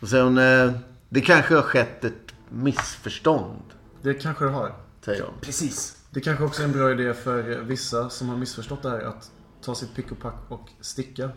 Och 0.00 0.08
säger 0.08 0.24
hon, 0.24 0.38
eh, 0.38 0.70
det 1.08 1.20
kanske 1.20 1.54
har 1.54 1.62
skett 1.62 2.04
ett 2.04 2.34
missförstånd, 2.48 3.62
Det 4.02 4.14
kanske 4.14 4.44
det 4.44 4.50
har. 4.50 4.74
säger 5.04 5.22
hon. 5.22 5.34
Precis. 5.40 5.96
Det 6.10 6.20
kanske 6.20 6.44
också 6.44 6.62
är 6.62 6.66
en 6.66 6.72
bra 6.72 6.90
idé 6.90 7.14
för 7.14 7.42
vissa 7.42 8.10
som 8.10 8.28
har 8.28 8.36
missförstått 8.36 8.82
det 8.82 8.90
här 8.90 9.00
att 9.00 9.30
ta 9.60 9.74
sitt 9.74 9.94
pick 9.94 10.12
och 10.12 10.18
pack 10.18 10.34
och 10.48 10.68
sticka. 10.80 11.30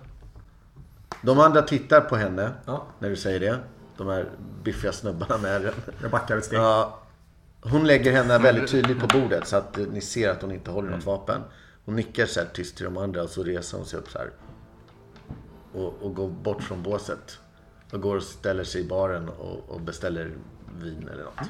De 1.21 1.39
andra 1.39 1.62
tittar 1.62 2.01
på 2.01 2.15
henne 2.15 2.51
Ja. 2.65 2.86
när 2.99 3.10
du 3.10 3.15
säger 3.15 3.39
det. 3.39 3.60
De 3.97 4.08
här 4.08 4.30
biffiga 4.63 4.91
snubbarna 4.91 5.38
med 5.38 5.51
ärren. 5.56 5.73
Jag 6.01 6.12
backar 6.12 6.38
ett 6.38 6.45
steg. 6.45 6.60
Ja, 6.60 6.99
hon 7.62 7.88
lägger 7.88 8.12
henne 8.12 8.38
väldigt 8.39 8.71
tydligt 8.71 8.99
på 8.99 9.08
bordet 9.19 9.47
så 9.47 9.58
att 9.58 9.77
ni 9.77 10.01
ser 10.01 10.30
att 10.30 10.41
hon 10.41 10.51
inte 10.51 10.71
håller 10.71 10.89
något 10.89 11.06
vapen. 11.06 11.41
Hon 11.86 11.95
nickar 11.95 12.25
så 12.25 12.39
här 12.39 12.47
tyst 12.53 12.75
till 12.75 12.86
de 12.86 12.97
andra 12.97 13.23
och 13.23 13.30
så 13.30 13.43
reser 13.43 13.77
hon 13.77 13.86
sig 13.88 13.99
upp 13.99 14.10
så 14.10 14.17
här. 14.17 14.32
Och, 15.73 15.93
och 16.01 16.15
går 16.15 16.30
bort 16.30 16.63
från 16.63 16.84
båset. 16.84 17.39
Och 17.91 18.02
går 18.02 18.15
och 18.15 18.23
ställer 18.23 18.63
sig 18.63 18.82
i 18.82 18.88
baren 18.88 19.30
och, 19.30 19.69
och 19.69 19.82
beställer 19.82 20.32
vin 20.82 21.10
eller 21.13 21.23
något. 21.23 21.50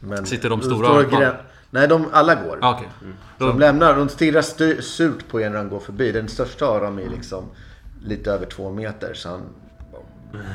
Men, 0.00 0.26
Sitter 0.26 0.50
de 0.50 0.62
stora 0.62 1.02
grä- 1.02 1.36
Nej, 1.70 1.88
de, 1.88 2.06
alla 2.12 2.34
går. 2.34 2.58
Ja, 2.60 2.74
okej. 2.74 2.88
Så 3.38 3.46
de 3.46 3.58
lämnar, 3.58 3.96
de 3.96 4.08
stirrar 4.08 4.42
stu, 4.42 4.82
surt 4.82 5.28
på 5.28 5.40
er 5.40 5.50
när 5.50 5.56
de 5.58 5.68
går 5.68 5.80
förbi. 5.80 6.12
Den 6.12 6.28
största 6.28 6.66
av 6.66 6.80
dem 6.80 6.98
är 6.98 7.08
liksom 7.08 7.44
lite 8.04 8.32
över 8.32 8.46
två 8.46 8.70
meter. 8.70 9.14
Så 9.14 9.28
han, 9.28 9.40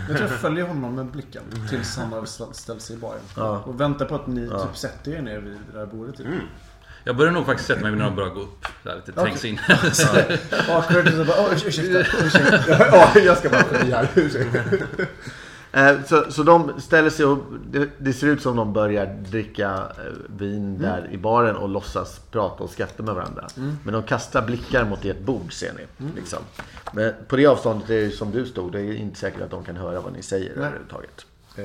Jag 0.07 0.17
tror 0.17 0.29
jag 0.29 0.39
följer 0.39 0.65
honom 0.67 0.95
med 0.95 1.05
blicken 1.05 1.43
tills 1.69 1.97
han 1.97 2.13
har 2.13 2.23
st- 2.23 2.53
ställt 2.53 2.81
sig 2.81 2.95
i 2.95 2.99
baren. 2.99 3.19
Ja. 3.35 3.59
Och 3.65 3.81
väntar 3.81 4.05
på 4.05 4.15
att 4.15 4.27
ni 4.27 4.49
typ 4.49 4.77
sätter 4.77 5.11
er 5.11 5.21
ner 5.21 5.39
vid 5.39 5.57
det 5.71 5.79
där 5.79 5.85
bordet. 5.85 6.17
Typ. 6.17 6.27
Jag 7.07 7.15
börjar 7.17 7.31
nog 7.31 7.45
faktiskt 7.45 7.67
sätta 7.67 7.81
mig 7.81 7.91
när 7.91 8.05
de 8.05 8.15
börjar 8.15 8.29
gå 8.29 8.41
upp. 8.41 8.65
Så 8.83 8.89
här, 8.89 8.95
lite 8.95 9.11
trängs 9.11 9.45
in. 9.45 9.59
Awkward. 10.69 11.09
Så 11.13 11.25
bara, 11.25 11.53
ursäkta, 11.55 11.99
ursäkta. 12.25 12.59
Ja, 12.91 13.19
jag 13.19 13.37
ska 13.37 13.49
bara 13.49 13.63
förbi 13.63 13.91
här. 13.91 14.07
Ursäkta. 14.15 14.59
Eh, 15.71 15.95
Så, 16.05 16.31
så 16.31 16.43
de 16.43 16.81
ställer 16.81 17.09
sig 17.09 17.25
och 17.25 17.43
det, 17.71 17.89
det 17.97 18.13
ser 18.13 18.27
ut 18.27 18.41
som 18.41 18.55
de 18.55 18.73
börjar 18.73 19.05
dricka 19.05 19.69
eh, 19.73 20.13
vin 20.37 20.77
där 20.79 21.07
i 21.11 21.17
baren 21.17 21.55
och 21.55 21.69
låtsas 21.69 22.19
prata 22.31 22.63
och 22.63 22.69
skratta 22.69 23.03
med 23.03 23.15
varandra. 23.15 23.47
Men 23.83 23.93
de 23.93 24.03
kastar 24.03 24.41
blickar 24.41 24.85
mot 24.85 25.05
ert 25.05 25.19
bord 25.19 25.53
ser 25.53 25.73
ni. 25.73 26.07
Liksom. 26.15 26.39
Men 26.91 27.13
på 27.27 27.35
det 27.35 27.45
avståndet 27.45 27.89
är 27.89 28.01
det 28.01 28.11
som 28.11 28.31
du 28.31 28.45
stod. 28.45 28.71
Det 28.71 28.79
är 28.81 28.93
inte 28.93 29.19
säkert 29.19 29.41
att 29.41 29.51
de 29.51 29.63
kan 29.63 29.75
höra 29.75 29.99
vad 30.01 30.13
ni 30.13 30.21
säger 30.23 30.51
överhuvudtaget. 30.51 31.25
Eh, 31.55 31.63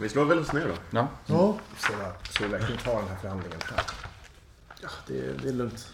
Vi 0.00 0.08
slår 0.08 0.24
väl 0.24 0.38
oss 0.38 0.52
ner 0.52 0.66
då. 0.66 0.98
Ja. 0.98 1.08
Så, 1.78 1.92
så 2.30 2.42
vi 2.44 2.48
verkligen 2.48 2.80
tar 2.82 2.94
den 2.96 3.08
här 3.08 3.16
förhandlingen 3.20 3.58
här. 3.74 3.84
Ja 4.88 5.14
det, 5.14 5.18
är, 5.20 5.32
det 5.42 5.48
är 5.48 5.52
lugnt. 5.52 5.92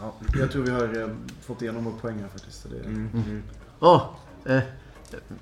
Ja, 0.00 0.14
jag 0.38 0.50
tror 0.50 0.62
vi 0.62 0.70
har 0.70 1.00
eh, 1.00 1.08
fått 1.46 1.62
igenom 1.62 1.84
vår 1.84 1.92
poäng 1.92 2.18
här 2.20 2.28
faktiskt. 2.28 2.62
så 2.62 2.68
Det, 2.68 3.08
Åh, 3.80 4.02
eh, 4.46 4.60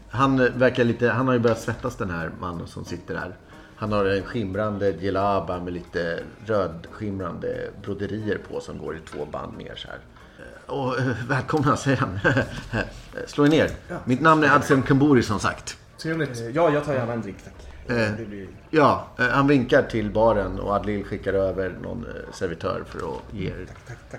han 0.09 0.37
verkar 0.59 0.85
lite, 0.85 1.09
han 1.09 1.27
har 1.27 1.35
ju 1.35 1.41
börjat 1.41 1.61
svettas 1.61 1.97
den 1.97 2.11
här 2.11 2.31
mannen 2.41 2.67
som 2.67 2.85
sitter 2.85 3.17
här. 3.17 3.37
Han 3.77 3.93
har 3.93 4.05
en 4.05 4.23
skimrande 4.23 4.91
djellaba 4.91 5.61
med 5.61 5.73
lite 5.73 6.23
rödskimrande 6.47 7.71
broderier 7.83 8.39
på 8.49 8.61
som 8.61 8.79
går 8.79 8.97
i 8.97 9.01
två 9.01 9.25
band 9.25 9.59
ner 9.59 9.75
så 9.77 9.89
här. 9.89 9.99
Eh, 10.39 10.75
Och, 10.75 10.99
eh, 10.99 11.07
välkomna, 11.29 11.77
säger 11.77 11.97
han. 11.97 12.19
Slå 13.27 13.45
er 13.47 13.49
ner. 13.51 13.71
Mitt 14.05 14.21
namn 14.21 14.45
är 14.45 14.57
Adsen 14.57 14.83
Kamburi 14.83 15.23
som 15.23 15.41
sagt. 15.41 15.79
Trevligt. 15.99 16.39
Ja, 16.55 16.71
jag 16.71 16.85
tar 16.85 16.95
gärna 16.95 17.13
en 17.13 17.23
drink 17.23 17.37
tack. 17.45 17.70
Eh. 17.91 18.27
Blir... 18.29 18.47
Ja, 18.71 19.07
eh, 19.19 19.25
han 19.29 19.47
vinkar 19.47 19.83
till 19.83 20.11
baren 20.11 20.61
och 20.61 20.73
Adlil 20.75 21.05
skickar 21.05 21.33
över 21.35 21.73
någon 21.83 22.07
eh, 22.07 22.33
servitör 22.33 22.83
för 22.89 22.99
att 22.99 23.35
ge 23.35 23.47
er 23.49 23.67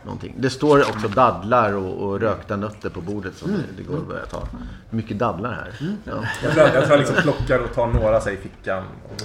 någonting. 0.04 0.36
Det 0.38 0.50
står 0.50 0.80
också 0.80 1.08
dadlar 1.08 1.74
och, 1.74 1.94
och 2.10 2.20
rökta 2.22 2.56
nötter 2.56 2.90
på 2.90 3.02
bordet 3.02 3.36
som 3.36 3.52
det 3.78 3.84
går 3.84 3.98
att 3.98 4.08
börja 4.08 4.26
ta. 4.26 4.48
Mycket 4.90 5.20
dadlar 5.20 5.52
här. 5.54 5.96
Ja. 6.04 6.24
Jag 6.44 6.54
tror 6.54 6.66
jag, 6.68 6.76
jag, 6.84 6.90
jag 6.92 7.00
liksom 7.00 7.16
plockar 7.16 7.60
och 7.60 7.74
tar 7.74 7.88
några 7.88 8.22
sig 8.22 8.34
i 8.34 8.38
fickan. 8.38 8.84
Och, 9.10 9.22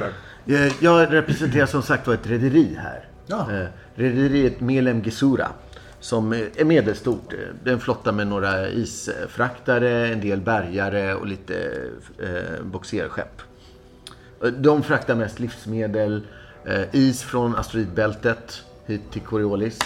Eh, 0.46 0.72
Jag 0.80 1.12
representerar 1.12 1.66
som 1.66 1.82
sagt 1.82 2.06
var 2.06 2.14
ett 2.14 2.26
rederi 2.26 2.78
här. 2.82 3.04
Ja. 3.26 3.52
Eh, 3.52 3.66
Rederiet 3.94 4.60
Melem 4.60 5.02
Gesura. 5.02 5.48
Som 6.00 6.32
är 6.32 6.64
medelstort. 6.64 7.32
Eh, 7.32 7.38
Det 7.64 7.70
är 7.70 7.74
en 7.74 7.80
flotta 7.80 8.12
med 8.12 8.26
några 8.26 8.68
isfraktare, 8.68 10.08
en 10.08 10.20
del 10.20 10.40
bärgare 10.40 11.14
och 11.14 11.26
lite 11.26 11.54
eh, 12.18 12.64
boxerskepp. 12.64 13.42
De 14.48 14.82
fraktar 14.82 15.14
mest 15.14 15.40
livsmedel, 15.40 16.26
eh, 16.64 16.94
is 16.94 17.22
från 17.22 17.56
asteroidbältet 17.56 18.62
hit 18.86 19.10
till 19.10 19.22
Coriolis 19.22 19.78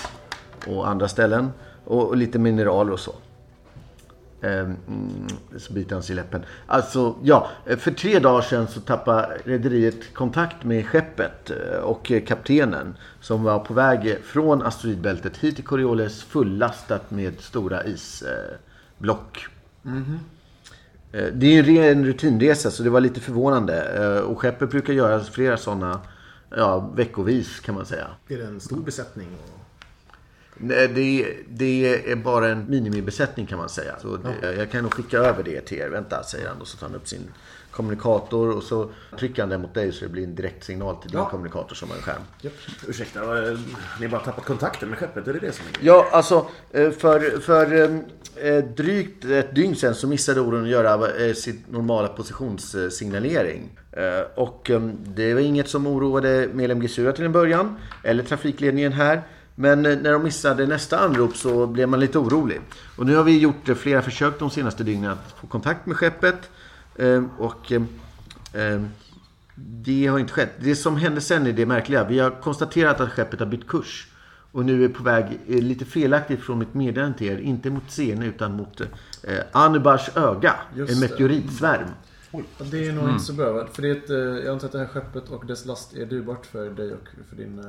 och 0.66 0.88
andra 0.88 1.08
ställen. 1.08 1.52
Och, 1.84 2.08
och 2.08 2.16
lite 2.16 2.38
mineraler 2.38 2.92
och 2.92 3.00
så. 3.00 3.14
Ehm, 4.44 4.76
mm, 4.88 5.26
så 5.56 5.72
biter 5.72 5.94
han 5.94 6.02
sig 6.02 6.12
i 6.12 6.16
läppen. 6.16 6.42
Alltså, 6.66 7.14
ja. 7.22 7.50
För 7.78 7.90
tre 7.90 8.18
dagar 8.18 8.42
sedan 8.42 8.68
så 8.68 8.80
tappade 8.80 9.38
rederiet 9.44 10.14
kontakt 10.14 10.64
med 10.64 10.86
skeppet 10.86 11.50
eh, 11.50 11.78
och 11.78 12.10
eh, 12.10 12.24
kaptenen 12.24 12.96
som 13.20 13.42
var 13.42 13.58
på 13.58 13.74
väg 13.74 14.18
från 14.24 14.62
asteroidbältet 14.62 15.36
hit 15.36 15.56
till 15.56 15.64
Coriolis 15.64 16.22
fullastat 16.22 17.10
med 17.10 17.40
stora 17.40 17.84
isblock. 17.84 19.46
Eh, 19.84 19.92
det 21.32 21.58
är 21.58 21.62
ju 21.62 21.78
en 21.90 22.04
rutinresa 22.06 22.70
så 22.70 22.82
det 22.82 22.90
var 22.90 23.00
lite 23.00 23.20
förvånande. 23.20 23.82
Eh, 24.16 24.22
Och 24.22 24.40
skeppet 24.40 24.70
brukar 24.70 24.92
göra 24.92 25.20
flera 25.24 25.56
sådana 25.56 26.00
ja, 26.56 26.78
veckovis 26.96 27.60
kan 27.60 27.74
man 27.74 27.86
säga. 27.86 28.06
är 28.28 28.38
det 28.38 28.44
en 28.44 28.60
stor 28.60 28.80
besättning? 28.80 29.28
Nej, 30.56 30.88
det, 30.88 31.36
det 31.48 32.10
är 32.12 32.16
bara 32.16 32.48
en 32.48 32.70
minimibesättning 32.70 33.46
kan 33.46 33.58
man 33.58 33.68
säga. 33.68 33.94
Så 34.02 34.16
det, 34.16 34.54
Jag 34.54 34.70
kan 34.70 34.82
nog 34.82 34.94
skicka 34.94 35.18
över 35.18 35.42
det 35.42 35.60
till 35.60 35.78
er. 35.78 35.88
Vänta, 35.88 36.22
säger 36.22 36.48
han. 36.48 36.60
Och 36.60 36.68
så 36.68 36.76
tar 36.76 36.86
han 36.86 36.96
upp 36.96 37.08
sin 37.08 37.20
kommunikator 37.74 38.56
och 38.56 38.62
så 38.62 38.90
trycker 39.18 39.42
han 39.42 39.48
den 39.50 39.60
mot 39.62 39.74
dig 39.74 39.92
så 39.92 40.04
det 40.04 40.10
blir 40.10 40.24
en 40.24 40.34
direktsignal 40.34 40.96
till 40.96 41.10
din 41.10 41.20
Ja. 41.20 41.28
kommunikator 41.30 41.74
som 41.74 41.88
har 41.90 41.96
en 41.96 42.02
skärm. 42.02 42.22
Ursäkta, 42.88 43.20
eh, 43.48 43.58
ni 44.00 44.06
har 44.06 44.10
bara 44.10 44.20
tappat 44.20 44.44
kontakten 44.44 44.88
med 44.88 44.98
skeppet? 44.98 45.28
Är 45.28 45.32
det 45.32 45.38
det 45.38 45.52
som 45.52 45.66
är 45.66 45.72
grejen? 45.72 45.86
Ja, 45.96 46.08
alltså 46.12 46.46
eh, 46.70 46.90
för, 46.90 47.40
för 47.40 47.90
eh, 48.36 48.58
drygt 48.76 49.24
ett 49.24 49.54
dygn 49.54 49.76
sedan 49.76 49.94
så 49.94 50.06
missade 50.08 50.40
Oron 50.40 50.62
att 50.62 50.68
göra 50.68 51.34
sin 51.34 51.64
normala 51.70 52.08
positionssignalering. 52.08 53.70
Och 54.34 54.70
eh, 54.70 54.80
det 55.04 55.34
var 55.34 55.40
inget 55.40 55.68
som 55.68 55.86
oroade 55.86 56.48
Melem 56.52 56.80
Gesura 56.80 57.12
till 57.12 57.24
en 57.24 57.32
början, 57.32 57.76
eller 58.02 58.22
trafikledningen 58.22 58.92
här. 58.92 59.22
Men 59.56 59.82
när 59.82 60.12
de 60.12 60.22
missade 60.22 60.66
nästa 60.66 60.98
anrop 60.98 61.36
så 61.36 61.66
blev 61.66 61.88
man 61.88 62.00
lite 62.00 62.18
orolig. 62.18 62.60
Och 62.98 63.06
nu 63.06 63.16
har 63.16 63.24
vi 63.24 63.38
gjort 63.38 63.68
flera 63.76 64.02
försök 64.02 64.38
de 64.38 64.50
senaste 64.50 64.84
dygnen 64.84 65.10
att 65.10 65.34
få 65.40 65.46
kontakt 65.46 65.86
med 65.86 65.96
skeppet. 65.96 66.50
Eh, 66.96 67.24
Och 67.38 67.72
eh, 67.72 67.82
eh, 68.52 68.82
det 69.56 70.06
har 70.06 70.18
inte 70.18 70.32
skett. 70.32 70.50
Det 70.60 70.76
som 70.76 70.96
hände 70.96 71.20
sen 71.20 71.46
är 71.46 71.52
det 71.52 71.66
märkliga. 71.66 72.04
Vi 72.04 72.18
har 72.18 72.30
konstaterat 72.30 73.00
att 73.00 73.12
skeppet 73.12 73.40
har 73.40 73.46
bytt 73.46 73.66
kurs. 73.66 74.08
Och 74.52 74.64
nu 74.64 74.84
är 74.84 74.88
på 74.88 75.02
väg 75.02 75.24
eh, 75.48 75.62
lite 75.62 75.84
felaktigt 75.84 76.40
från 76.40 76.58
mitt 76.58 76.74
meddelande 76.74 77.18
till 77.18 77.26
er. 77.26 77.38
Inte 77.38 77.70
mot 77.70 77.90
Sene 77.90 78.26
utan 78.26 78.52
mot 78.56 78.80
eh, 78.80 79.38
Anubars 79.52 80.16
öga. 80.16 80.54
Just 80.76 80.92
en 80.92 81.00
det. 81.00 81.08
meteoritsvärm. 81.08 81.88
Ja, 82.30 82.40
Det 82.70 82.88
är 82.88 82.92
nog 82.92 83.08
inte 83.08 83.24
så 83.24 83.32
bra. 83.32 83.66
För 83.72 83.82
det 83.82 83.88
är 83.88 83.92
ett, 83.96 84.10
eh, 84.10 84.16
jag 84.16 84.48
antar 84.52 84.66
att 84.66 84.72
det 84.72 84.78
här 84.78 84.86
skeppet 84.86 85.28
och 85.28 85.46
dess 85.46 85.64
last 85.66 85.96
är 85.96 86.06
dyrbart 86.06 86.46
för 86.46 86.70
dig 86.70 86.92
och 86.92 87.08
för 87.28 87.36
din... 87.36 87.58
eh, 87.58 87.64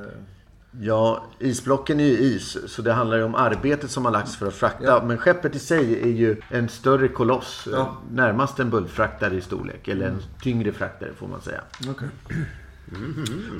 Ja, 0.80 1.24
isblocken 1.38 2.00
är 2.00 2.04
ju 2.04 2.18
is. 2.18 2.56
Så 2.66 2.82
det 2.82 2.92
handlar 2.92 3.16
ju 3.16 3.22
om 3.22 3.34
arbetet 3.34 3.90
som 3.90 4.04
har 4.04 4.12
lagts 4.12 4.36
för 4.36 4.46
att 4.46 4.54
frakta. 4.54 4.84
Ja. 4.84 5.02
Men 5.06 5.18
skeppet 5.18 5.54
i 5.56 5.58
sig 5.58 6.02
är 6.02 6.06
ju 6.12 6.36
en 6.50 6.68
större 6.68 7.08
koloss. 7.08 7.68
Ja. 7.72 7.96
Närmast 8.12 8.60
en 8.60 8.70
bulkfraktare 8.70 9.34
i 9.34 9.40
storlek. 9.40 9.88
Eller 9.88 10.06
en 10.06 10.22
tyngre 10.42 10.72
fraktare 10.72 11.10
får 11.16 11.28
man 11.28 11.40
säga. 11.40 11.60
Okej. 11.90 12.08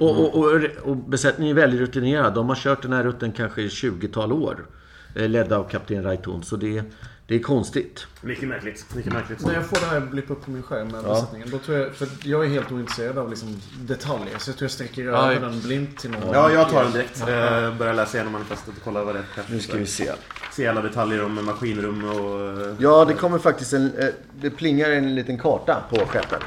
Och, 0.00 0.20
och, 0.20 0.34
och, 0.44 0.60
och 0.82 0.96
besättningen 0.96 1.56
är 1.56 1.60
väldigt 1.60 1.80
rutinerad. 1.80 2.34
De 2.34 2.48
har 2.48 2.56
kört 2.56 2.82
den 2.82 2.92
här 2.92 3.04
rutten 3.04 3.32
kanske 3.32 3.62
i 3.62 3.68
20-tal 3.68 4.32
år. 4.32 4.66
eh, 5.14 5.28
Ledda 5.28 5.58
av 5.58 5.64
kapten 5.68 6.02
Raitun. 6.02 6.42
Så 6.42 6.56
det, 6.56 6.82
det 7.28 7.34
är 7.34 7.38
konstigt. 7.38 8.06
Mycket 8.20 8.48
märkligt. 8.48 8.94
Mycket 8.94 9.12
märkligt. 9.12 9.40
När 9.46 9.54
jag 9.54 9.66
får 9.66 9.80
det 9.80 9.86
här 9.86 10.00
blippa 10.00 10.32
upp 10.32 10.44
på 10.44 10.50
min 10.50 10.62
skärm 10.62 10.88
med 10.88 11.00
Ja. 11.04 11.08
besättningen. 11.14 11.50
Då 11.50 11.58
tror 11.58 11.78
jag, 11.78 11.94
för 11.94 12.08
jag 12.22 12.44
är 12.44 12.48
helt 12.48 12.72
ointresserad 12.72 13.18
av 13.18 13.30
liksom 13.30 13.60
detaljer. 13.80 14.38
Så 14.38 14.50
jag 14.50 14.56
tror 14.56 14.64
jag 14.64 14.70
sträcker 14.70 15.04
Ja, 15.04 15.32
över 15.32 15.48
den 15.48 15.60
blint 15.60 15.98
till 15.98 16.10
någon. 16.10 16.32
Ja, 16.32 16.50
jag 16.52 16.70
tar 16.70 16.82
den 16.82 16.92
direkt. 16.92 17.20
Eh, 17.20 17.74
Börjar 17.78 17.94
läsa 17.94 18.16
igenom 18.16 18.32
manifestet 18.32 18.68
och 18.68 18.82
kolla 18.84 19.04
vad 19.04 19.14
det 19.14 19.18
är. 19.18 19.24
Nu 19.50 19.60
ska 19.60 19.76
vi 19.76 19.86
se. 19.86 20.12
Se 20.52 20.66
alla 20.66 20.82
detaljer 20.82 21.24
om 21.24 21.44
maskinrum 21.44 22.04
och... 22.04 22.60
eh, 22.66 22.74
Ja, 22.78 23.04
det 23.04 23.14
kommer 23.14 23.38
faktiskt 23.38 23.72
en... 23.72 23.92
eh, 23.98 24.08
Det 24.40 24.50
plingar 24.50 24.90
en 24.90 25.14
liten 25.14 25.38
karta 25.38 25.82
på 25.90 25.96
skeppet. 25.96 26.42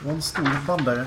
Det 0.00 0.06
var 0.08 0.12
en 0.14 0.22
stor 0.22 0.66
bandare. 0.66 1.06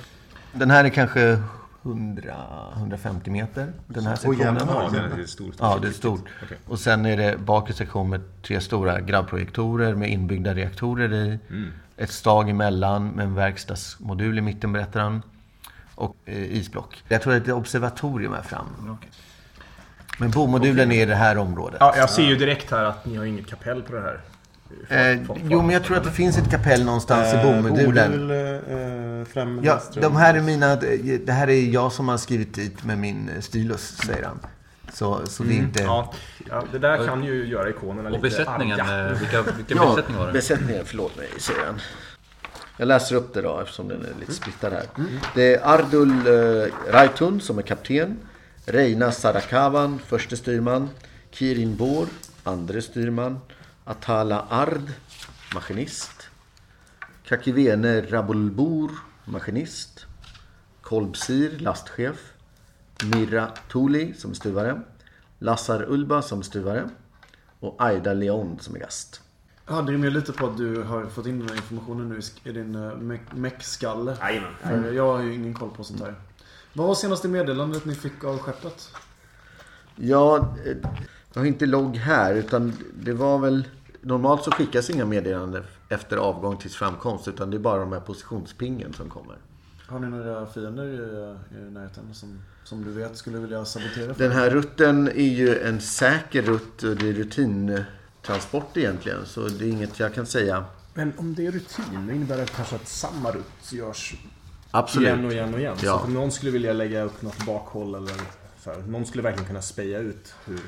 Den 0.53 0.71
här 0.71 0.83
är 0.83 0.89
kanske 0.89 1.39
100-150 1.83 3.29
meter. 3.29 3.73
Den 3.87 4.05
här 4.05 4.15
sektionen. 4.15 4.55
jävlar. 4.55 5.11
det 5.15 5.21
är 5.21 5.25
stort. 5.25 5.55
Ja, 5.59 5.79
det 5.81 5.87
är 5.87 5.91
stort. 5.91 6.25
Och 6.67 6.79
sen 6.79 7.05
är 7.05 7.17
det 7.17 7.37
bakre 7.37 7.73
sektion 7.73 8.09
med 8.09 8.21
tre 8.41 8.61
stora 8.61 9.01
grabbprojektorer 9.01 9.95
med 9.95 10.09
inbyggda 10.09 10.53
reaktorer 10.53 11.13
i. 11.13 11.39
Ett 11.97 12.11
stag 12.11 12.49
emellan 12.49 13.07
med 13.07 13.25
en 13.25 13.35
verkstadsmodul 13.35 14.37
i 14.37 14.41
mitten 14.41 14.73
berättar 14.73 14.99
han. 14.99 15.21
Och 15.95 16.15
eh, 16.25 16.43
isblock. 16.43 17.03
Jag 17.07 17.21
tror 17.21 17.33
att 17.35 17.45
det 17.45 17.51
är 17.51 17.53
ett 17.53 17.59
observatorium 17.59 18.33
här 18.33 18.41
fram. 18.41 18.97
Men 20.19 20.31
bomodulen 20.31 20.91
är 20.91 21.01
i 21.01 21.05
det 21.05 21.15
här 21.15 21.37
området. 21.37 21.77
Ja, 21.79 21.93
jag 21.97 22.09
ser 22.09 22.23
ju 22.23 22.35
direkt 22.35 22.71
här 22.71 22.83
att 22.83 23.05
ni 23.05 23.15
har 23.17 23.25
inget 23.25 23.47
kapell 23.47 23.81
på 23.81 23.93
det 23.93 24.01
här. 24.01 24.21
Eh, 24.89 25.13
jo, 25.49 25.61
men 25.61 25.69
jag 25.69 25.83
tror 25.83 25.97
att 25.97 26.03
det 26.03 26.11
finns 26.11 26.37
ett 26.37 26.51
kapell 26.51 26.85
någonstans 26.85 27.33
i 27.33 27.37
bomodulen. 27.37 28.11
Bodul, 28.11 28.31
eh, 29.19 29.25
fram 29.25 29.59
Ja, 29.63 29.81
de 30.01 30.15
här 30.15 30.33
är 30.33 30.41
mina... 30.41 30.75
Det 31.25 31.31
här 31.31 31.49
är 31.49 31.61
jag 31.73 31.91
som 31.91 32.07
har 32.07 32.17
skrivit 32.17 32.53
dit 32.53 32.83
med 32.83 32.97
min 32.97 33.29
stylus, 33.39 33.97
säger 34.05 34.23
han. 34.23 34.39
Så, 34.93 35.21
så 35.25 35.43
det 35.43 35.53
är 35.53 35.57
inte... 35.57 35.83
Ja, 35.83 36.13
det 36.71 36.79
där 36.79 37.05
kan 37.07 37.23
ju 37.23 37.45
göra 37.47 37.69
ikonerna 37.69 38.09
Och 38.09 38.15
lite 38.15 38.21
besättningen, 38.21 38.79
arga. 38.81 39.09
eh, 39.11 39.19
vilka, 39.19 39.41
vilken 39.41 39.77
Ja, 39.81 39.89
besättning 39.95 40.17
var 40.17 40.27
det? 40.27 40.33
besättningen, 40.33 40.83
förlåt 40.85 41.17
mig, 41.17 41.27
säger 41.39 41.65
han. 41.65 41.79
Jag 42.77 42.87
läser 42.87 43.15
upp 43.15 43.33
det 43.33 43.41
då 43.41 43.59
eftersom 43.59 43.87
den 43.87 44.01
är 44.01 44.19
lite 44.19 44.33
splittad 44.33 44.73
här. 44.73 44.83
Det 45.35 45.55
är 45.55 45.67
Ardul 45.73 46.09
eh, 46.27 46.91
Raitun 46.91 47.41
som 47.41 47.57
är 47.57 47.61
kapten. 47.61 48.17
Reina 48.65 49.11
Sarakavan, 49.11 49.99
förste 50.07 50.37
styrman. 50.37 50.89
Kirin 51.31 51.75
Bor, 51.75 52.07
andre 52.43 52.81
styrman. 52.81 53.39
Atala 53.89 54.45
Ard, 54.49 54.91
maskinist. 55.53 56.29
Kakivene 57.23 58.01
Rabulbur, 58.01 58.91
maskinist. 59.25 60.05
Kolbsir, 60.81 61.59
lastchef. 61.59 62.33
Mirra 63.03 63.47
Tuli 63.71 64.13
som 64.13 64.31
är 64.31 64.35
stuvare. 64.35 64.81
Lassar 65.39 65.85
Ulba 65.89 66.21
som 66.21 66.43
stuvare. 66.43 66.89
Och 67.59 67.75
Aida 67.79 68.13
Leon 68.13 68.57
som 68.59 68.75
är 68.75 68.79
gast. 68.79 69.21
Hade 69.65 69.91
du 69.91 69.97
med 69.97 70.13
lite 70.13 70.33
på 70.33 70.45
att 70.45 70.57
du 70.57 70.83
har 70.83 71.05
fått 71.05 71.25
in 71.25 71.39
den 71.39 71.49
här 71.49 71.55
informationen 71.55 72.09
nu 72.09 72.19
i 72.43 72.53
din 72.53 72.75
uh, 72.75 73.19
meckskalle? 73.31 74.17
Jajamän. 74.21 74.95
Jag 74.95 75.17
har 75.17 75.23
ju 75.23 75.33
ingen 75.33 75.53
koll 75.53 75.69
på 75.69 75.83
sånt 75.83 76.01
här. 76.01 76.15
Vad 76.73 76.87
var 76.87 76.95
senaste 76.95 77.27
meddelandet 77.27 77.85
ni 77.85 77.95
fick 77.95 78.23
av 78.23 78.37
skeppet? 78.37 78.91
Ja, 79.95 80.55
eh, 80.65 80.77
jag 81.33 81.41
har 81.41 81.45
inte 81.45 81.65
logg 81.65 81.95
här 81.95 82.35
utan 82.35 82.73
det 83.03 83.13
var 83.13 83.39
väl... 83.39 83.67
Normalt 84.01 84.43
så 84.43 84.51
skickas 84.51 84.89
inga 84.89 85.05
meddelanden 85.05 85.63
efter 85.89 86.17
avgång 86.17 86.57
tills 86.57 86.75
framkomst 86.75 87.27
utan 87.27 87.51
det 87.51 87.57
är 87.57 87.59
bara 87.59 87.79
de 87.79 87.91
här 87.91 87.99
positionspingen 87.99 88.93
som 88.93 89.09
kommer. 89.09 89.37
Har 89.87 89.99
ni 89.99 90.07
några 90.07 90.45
fiender 90.45 90.85
i, 90.85 90.95
i 91.57 91.71
närheten 91.71 92.13
som, 92.13 92.41
som 92.63 92.83
du 92.83 92.91
vet 92.91 93.17
skulle 93.17 93.37
vilja 93.37 93.65
sabotera? 93.65 94.13
för 94.13 94.23
Den 94.23 94.31
här 94.31 94.49
rutten 94.49 95.07
är 95.07 95.33
ju 95.33 95.59
en 95.59 95.81
säker 95.81 96.41
rutt 96.41 96.83
och 96.83 96.95
det 96.95 97.09
är 97.09 97.13
rutintransport 97.13 98.77
egentligen 98.77 99.25
så 99.25 99.47
det 99.47 99.65
är 99.65 99.69
inget 99.69 99.99
jag 99.99 100.13
kan 100.13 100.25
säga. 100.25 100.65
Men 100.93 101.13
om 101.17 101.35
det 101.35 101.45
är 101.45 101.51
rutin, 101.51 102.09
innebär 102.15 102.37
det 102.37 102.45
kanske 102.45 102.75
att 102.75 102.87
samma 102.87 103.31
rutt 103.31 103.71
görs 103.71 104.15
Absolut. 104.71 105.07
Igen 105.07 105.25
och 105.25 105.31
igen 105.31 105.53
och 105.53 105.59
igen. 105.59 105.77
Ja. 105.83 105.99
Så 105.99 106.05
om 106.05 106.13
någon 106.13 106.31
skulle 106.31 106.51
vilja 106.51 106.73
lägga 106.73 107.03
upp 107.03 107.21
något 107.21 107.45
bakhåll 107.45 107.95
eller 107.95 108.15
här, 108.65 108.83
någon 108.87 109.05
skulle 109.05 109.23
verkligen 109.23 109.47
kunna 109.47 109.61
speja 109.61 109.99
ut 109.99 110.33
hur, 110.45 110.59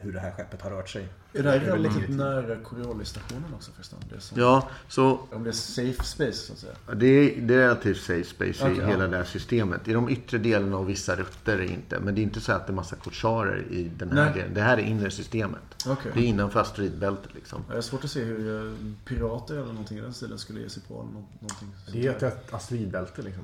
hur 0.00 0.12
det 0.12 0.20
här 0.20 0.30
skeppet 0.30 0.62
har 0.62 0.70
rört 0.70 0.88
sig. 0.88 1.08
Är 1.32 1.42
det 1.42 1.50
här 1.50 1.60
relativt 1.60 2.08
nära 2.08 2.56
Coriolis-stationen 2.56 3.54
också 3.54 3.70
förresten? 3.72 3.98
Det 4.10 4.16
är 4.16 4.20
som, 4.20 4.40
Ja, 4.40 4.68
så 4.88 5.20
Om 5.32 5.44
det 5.44 5.50
är 5.50 5.52
safe 5.52 6.04
space 6.04 6.32
så 6.32 6.52
att 6.52 6.58
säga. 6.58 6.72
det 6.96 7.06
är, 7.06 7.40
det 7.40 7.54
är 7.54 7.58
relativt 7.58 8.00
safe 8.00 8.24
space 8.24 8.68
i 8.68 8.72
Okej, 8.72 8.86
hela 8.86 9.04
ja. 9.04 9.10
det 9.10 9.16
här 9.16 9.24
systemet. 9.24 9.88
I 9.88 9.92
de 9.92 10.08
yttre 10.08 10.38
delarna 10.38 10.76
och 10.76 10.88
vissa 10.88 11.16
rutter 11.16 11.58
är 11.58 11.62
inte. 11.72 12.00
Men 12.00 12.14
det 12.14 12.20
är 12.20 12.22
inte 12.22 12.40
så 12.40 12.52
att 12.52 12.66
det 12.66 12.72
är 12.72 12.74
massa 12.74 12.96
korsarer 12.96 13.64
i 13.70 13.90
den 13.96 14.08
här 14.08 14.24
Nej. 14.24 14.34
delen. 14.34 14.54
Det 14.54 14.60
här 14.62 14.78
är 14.78 14.82
inre 14.82 15.10
systemet. 15.10 15.60
Okej. 15.86 16.12
Det 16.14 16.20
är 16.20 16.24
innanför 16.24 16.60
asteroidbältet 16.60 17.34
liksom. 17.34 17.64
Jag 17.68 17.74
har 17.74 17.82
svårt 17.82 18.04
att 18.04 18.10
se 18.10 18.24
hur 18.24 18.66
eh, 18.66 18.72
pirater 19.04 19.54
eller 19.54 19.66
någonting 19.72 19.98
i 19.98 20.00
den 20.00 20.14
stilen 20.14 20.38
skulle 20.38 20.60
ge 20.60 20.68
sig 20.68 20.82
på 20.88 20.94
nå- 20.94 21.28
någonting. 21.40 21.68
Det 21.92 22.06
är 22.06 22.24
ett 22.28 22.54
asteroidbälte 22.54 23.22
liksom. 23.22 23.42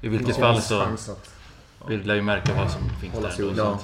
I 0.00 0.08
vilket 0.08 0.38
Ja, 0.38 0.60
fall 0.60 0.62
så 0.98 1.16
vi 1.88 1.96
lär 1.96 2.14
ju 2.14 2.22
märka 2.22 2.54
vad 2.54 2.70
som 2.70 2.80
finns 3.00 3.14
Hålla 3.14 3.28
där. 3.28 3.34
sig 3.34 3.44
då, 3.44 3.50
undan. 3.50 3.78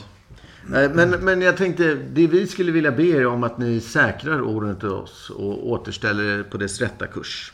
Nej, 0.69 0.89
Men, 0.89 1.11
men 1.11 1.41
jag 1.43 1.57
tänkte, 1.57 1.95
det 1.95 2.27
vi 2.27 2.47
skulle 2.47 2.73
vilja 2.73 2.93
be 2.93 3.03
er 3.05 3.27
om 3.27 3.45
att 3.45 3.59
ni 3.59 3.81
säkrar 3.81 4.41
orden 4.43 4.77
till 4.77 4.89
oss 4.89 5.31
och 5.31 5.69
återställer 5.71 6.25
er 6.25 6.43
på 6.43 6.57
dess 6.57 6.81
rätta 6.81 7.07
kurs. 7.07 7.53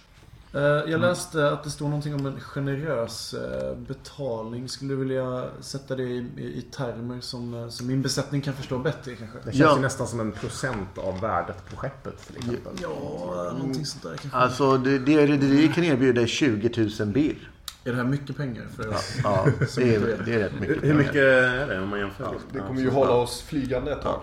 Eh, 0.54 0.60
Jag 0.62 1.00
läste 1.00 1.50
att 1.52 1.64
det 1.64 1.70
står 1.70 1.86
någonting 1.88 2.14
om 2.14 2.26
en 2.26 2.40
generös 2.40 3.34
eh, 3.34 3.76
betalning. 3.76 4.68
Skulle 4.68 4.92
du 4.94 4.96
vilja 4.96 5.44
sätta 5.60 5.96
det 5.96 6.02
i, 6.02 6.26
i, 6.36 6.42
i 6.42 6.62
termer 6.76 7.20
som, 7.20 7.54
eh, 7.54 7.68
som 7.68 7.86
min 7.86 8.02
besättning 8.02 8.40
kan 8.40 8.54
förstå 8.54 8.78
bättre 8.78 9.14
kanske? 9.16 9.38
Det 9.38 9.44
känns 9.44 9.58
Ja. 9.58 9.76
ju 9.76 9.82
nästan 9.82 10.06
som 10.06 10.20
en 10.20 10.32
procent 10.32 10.98
av 10.98 11.20
värdet 11.20 11.70
på 11.70 11.76
skeppet 11.76 12.26
till 12.26 12.36
exempel. 12.36 12.72
Ja, 12.82 13.52
någonting 13.58 13.86
sånt 13.86 14.02
där 14.02 14.16
kanske. 14.16 14.38
Alltså, 14.38 14.76
det, 14.76 14.98
det 14.98 15.26
rederiet 15.26 15.74
kan 15.74 15.84
erbjuda 15.84 16.22
er 16.22 16.26
20 16.26 16.88
000 17.00 17.08
birr. 17.08 17.50
Är 17.84 17.90
det 17.90 17.96
här 17.96 18.04
mycket 18.04 18.36
pengar 18.36 18.66
för 18.76 18.88
oss? 18.88 19.14
Ja, 19.24 19.46
det 19.76 19.94
är, 19.94 20.00
det 20.24 20.34
är 20.34 20.38
rätt 20.38 20.52
mycket 20.60 20.76
Hur 20.76 20.80
pengar. 20.80 20.94
mycket 20.94 21.14
är 21.16 21.66
det 21.68 21.80
om 21.80 21.88
man 21.88 21.98
jämför? 21.98 22.24
Ja, 22.24 22.32
liksom? 22.32 22.48
Det 22.52 22.58
Ja, 22.58 22.66
kommer 22.66 22.80
ju 22.80 22.90
hålla 22.90 23.12
oss 23.12 23.42
flygande 23.42 23.92
ett 23.92 24.02
tag. 24.02 24.20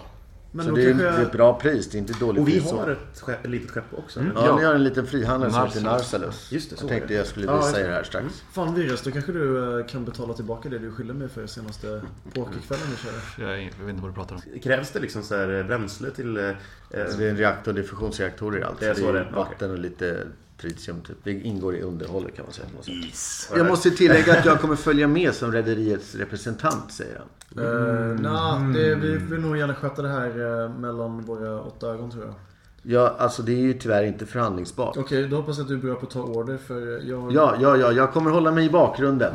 Men 0.52 0.66
Så 0.66 0.70
då 0.72 0.76
det 0.78 0.84
är, 0.92 1.00
är 1.00 1.22
ett 1.22 1.32
bra 1.32 1.60
pris, 1.60 1.90
det 1.90 1.98
är 1.98 2.00
inte 2.00 2.14
ett 2.14 2.20
dåligt 2.20 2.42
Och 2.42 2.48
vi 2.48 2.60
pris. 2.60 2.72
har 2.72 2.90
ett, 2.90 3.20
skepp, 3.22 3.46
ett 3.46 3.50
litet 3.52 3.72
skepp 3.72 3.84
också. 3.98 4.20
Ja, 4.36 4.46
Ja. 4.46 4.56
ni 4.56 4.64
har 4.64 4.74
en 4.74 4.84
liten 4.84 5.08
frihandel 5.08 5.52
som 5.52 5.66
heter 5.66 5.82
Narsalus. 5.82 6.52
Just 6.52 6.70
det, 6.70 6.76
så 6.78 6.84
jag 6.84 6.90
tänkte 6.90 7.14
jag 7.14 7.28
skulle 7.28 7.46
Ja, 7.46 7.56
visa 7.58 7.68
just 7.68 7.80
er 7.80 7.84
det. 7.88 7.94
här 7.94 8.04
strax. 8.04 8.44
Fan 8.52 8.76
Virus, 8.76 9.02
då 9.02 9.12
kanske 9.12 9.32
du 9.32 9.80
eh, 9.80 9.86
kan 9.86 10.06
betala 10.06 10.34
tillbaka 10.34 10.70
det 10.70 10.80
du 10.80 10.92
skyller 10.92 11.14
mig 11.14 11.30
för 11.30 11.48
senaste 11.48 12.02
pokerkvällen 12.34 12.86
vi 12.92 12.98
körde. 12.98 13.52
Jag, 13.52 13.62
jag 13.64 13.86
vet 13.86 13.90
inte 13.90 14.02
vad 14.02 14.12
du 14.12 14.16
pratar 14.16 14.36
om. 14.36 14.60
Krävs 14.60 14.92
det 14.92 15.00
liksom 15.00 15.24
så 15.24 15.36
här 15.36 15.64
bränsle 15.64 16.12
till... 16.12 16.38
eh, 16.38 16.44
eh, 16.46 16.56
Alltså, 17.02 17.18
det 17.18 17.26
är 17.26 17.30
en 17.30 17.38
reaktor, 17.38 17.74
det 17.74 17.82
är 17.82 17.84
fusionsreaktorer 17.84 18.60
i 18.60 18.64
allt. 18.64 18.80
Det 18.80 18.86
är 18.88 18.94
så 18.94 19.12
det 19.12 19.20
är, 19.20 19.32
vatten 19.32 19.72
och 19.72 19.80
lite 19.80 20.28
tritium 20.62 21.02
typ. 21.02 21.18
Det 21.24 21.32
ingår 21.32 21.76
i 21.76 21.82
underhållet 21.82 22.36
kan 22.36 22.46
man 22.46 22.54
säga. 22.54 22.68
sätt. 23.14 23.58
Jag 23.58 23.68
måste 23.68 23.92
tillägga 23.92 24.40
att 24.40 24.46
jag 24.46 24.62
kommer 24.62 24.76
följa 24.88 25.08
med 25.08 25.34
som 25.34 25.52
rederiets 25.52 26.16
representant, 26.16 26.92
säger 26.92 27.18
han. 27.18 27.28
Uh, 27.66 28.20
nah, 28.20 28.72
det, 28.74 28.96
vi 28.96 29.18
vill 29.18 29.40
nog 29.40 29.58
gärna 29.58 29.76
sköta 29.76 30.02
det 30.02 30.10
här 30.10 30.64
eh, 30.64 30.70
mellan 30.70 31.22
våra 31.22 31.62
åtta 31.62 31.88
ögon 31.88 32.12
tror 32.12 32.26
jag. 32.26 32.34
Ja, 32.82 33.16
alltså 33.20 33.42
det 33.42 33.52
är 33.52 33.62
ju 33.62 33.74
tyvärr 33.74 34.04
inte 34.04 34.26
förhandlingsbart. 34.26 34.98
Okej, 34.98 35.28
då 35.28 35.36
hoppas 35.36 35.58
jag 35.58 35.64
att 35.64 35.70
du 35.70 35.76
är 35.76 35.80
bra 35.80 35.96
på 35.96 36.06
att 36.06 36.12
ta 36.12 36.22
order 36.22 36.58
för 36.58 37.10
jag... 37.10 37.32
Ja, 37.32 37.56
ja, 37.60 37.78
ja, 37.78 37.92
jag 37.92 38.14
kommer 38.14 38.32
hålla 38.32 38.52
mig 38.52 38.66
i 38.66 38.70
bakgrunden. 38.70 39.34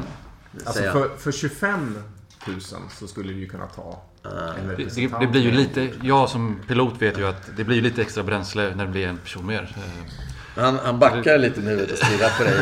Alltså 0.64 0.82
för, 0.82 1.08
för 1.18 1.32
25 1.32 1.98
000 2.46 2.60
så 2.90 3.06
skulle 3.06 3.32
vi 3.32 3.40
ju 3.40 3.48
kunna 3.48 3.66
ta 3.66 4.02
en 4.24 4.68
Det, 4.68 5.20
det, 5.20 5.26
blir 5.26 5.40
ju 5.40 5.50
lite, 5.50 5.90
jag 6.02 6.28
som 6.28 6.58
pilot 6.68 7.02
vet 7.02 7.18
ju 7.18 7.26
att 7.26 7.50
det 7.56 7.64
blir 7.64 7.76
ju 7.76 7.82
lite 7.82 8.02
extra 8.02 8.22
bränsle 8.22 8.74
när 8.76 8.86
det 8.86 8.92
blir 8.92 9.06
en 9.06 9.18
person 9.18 9.46
mer. 9.46 9.76
Han, 10.56 10.78
han 10.84 10.98
backar 10.98 11.38
lite 11.38 11.60
nu 11.60 11.82
och 11.82 11.98
stirrar 11.98 12.38
på 12.38 12.44
dig. 12.44 12.54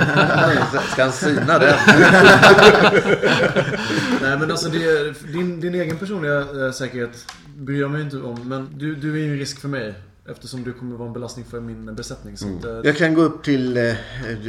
Ska 0.92 1.03
han 1.03 1.12
syna 1.12 1.59
den? 1.59 1.74
Nej 4.22 4.38
men 4.38 4.50
alltså 4.50 4.68
det, 4.68 5.12
din, 5.33 5.61
din 5.61 5.74
egen 5.74 5.98
personliga 5.98 6.40
eh, 6.40 6.72
säkerhet 6.72 7.26
bryr 7.57 7.81
jag 7.81 7.90
mig 7.90 8.03
inte 8.03 8.16
om. 8.16 8.48
Men 8.48 8.68
du, 8.79 8.94
du 8.94 9.14
är 9.14 9.18
ju 9.18 9.33
en 9.33 9.38
risk 9.38 9.61
för 9.61 9.68
mig. 9.68 9.94
Eftersom 10.31 10.62
du 10.64 10.73
kommer 10.73 10.97
vara 10.97 11.07
en 11.09 11.12
belastning 11.12 11.45
för 11.45 11.61
min 11.61 11.95
besättning. 11.95 12.37
Så 12.37 12.47
att, 12.59 12.64
eh, 12.64 12.71
Jag 12.85 12.97
kan 12.97 13.14
gå 13.14 13.23
upp 13.23 13.43
till 13.45 13.77
eh, 13.77 13.95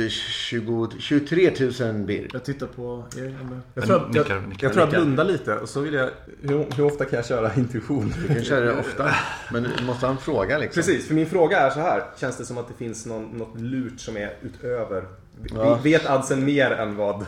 20, 0.10 0.89
23 1.00 1.52
000 1.80 1.94
birr. 1.94 2.30
jag 2.34 2.44
tittar 2.44 2.67
på 2.67 3.04
er. 3.17 3.38
Jag 3.74 3.84
tror, 3.86 3.96
att, 3.96 4.15
jag, 4.15 4.24
Nickar, 4.24 4.39
nickar, 4.41 4.67
jag 4.67 4.74
tror 4.74 4.84
att 4.84 4.89
nickar. 4.89 5.02
blunda 5.02 5.24
lite 5.24 5.56
och 5.58 5.70
så 5.70 5.80
vill 5.82 5.94
jag... 5.94 6.10
Hur, 6.41 6.65
hur 6.76 6.84
ofta 6.86 7.06
kan 7.06 7.15
jag 7.17 7.26
köra 7.26 7.52
intuition? 7.58 8.13
Du 8.28 8.34
kan 8.34 8.44
köra 8.44 8.65
det 8.65 8.80
ofta. 8.80 9.15
Men 9.52 9.63
du 9.78 9.84
måste 9.84 10.06
ha 10.06 10.12
en 10.12 10.17
fråga 10.20 10.58
liksom. 10.58 10.84
Precis, 10.84 11.08
för 11.08 11.13
min 11.13 11.30
fråga 11.30 11.60
är 11.60 11.70
så 11.70 11.80
här. 11.80 12.04
Känns 12.17 12.38
det 12.38 12.46
som 12.46 12.58
att 12.58 12.67
det 12.67 12.74
finns 12.74 13.06
någon, 13.06 13.24
något 13.24 13.60
lurt 13.62 14.00
som 14.00 14.17
är 14.17 14.34
utöver? 14.41 15.04
Vi- 15.41 15.50
Ja. 15.56 15.80
Vet 15.84 16.06
Adsen 16.06 16.46
mer 16.46 16.72
än 16.72 16.96
vad... 16.96 17.15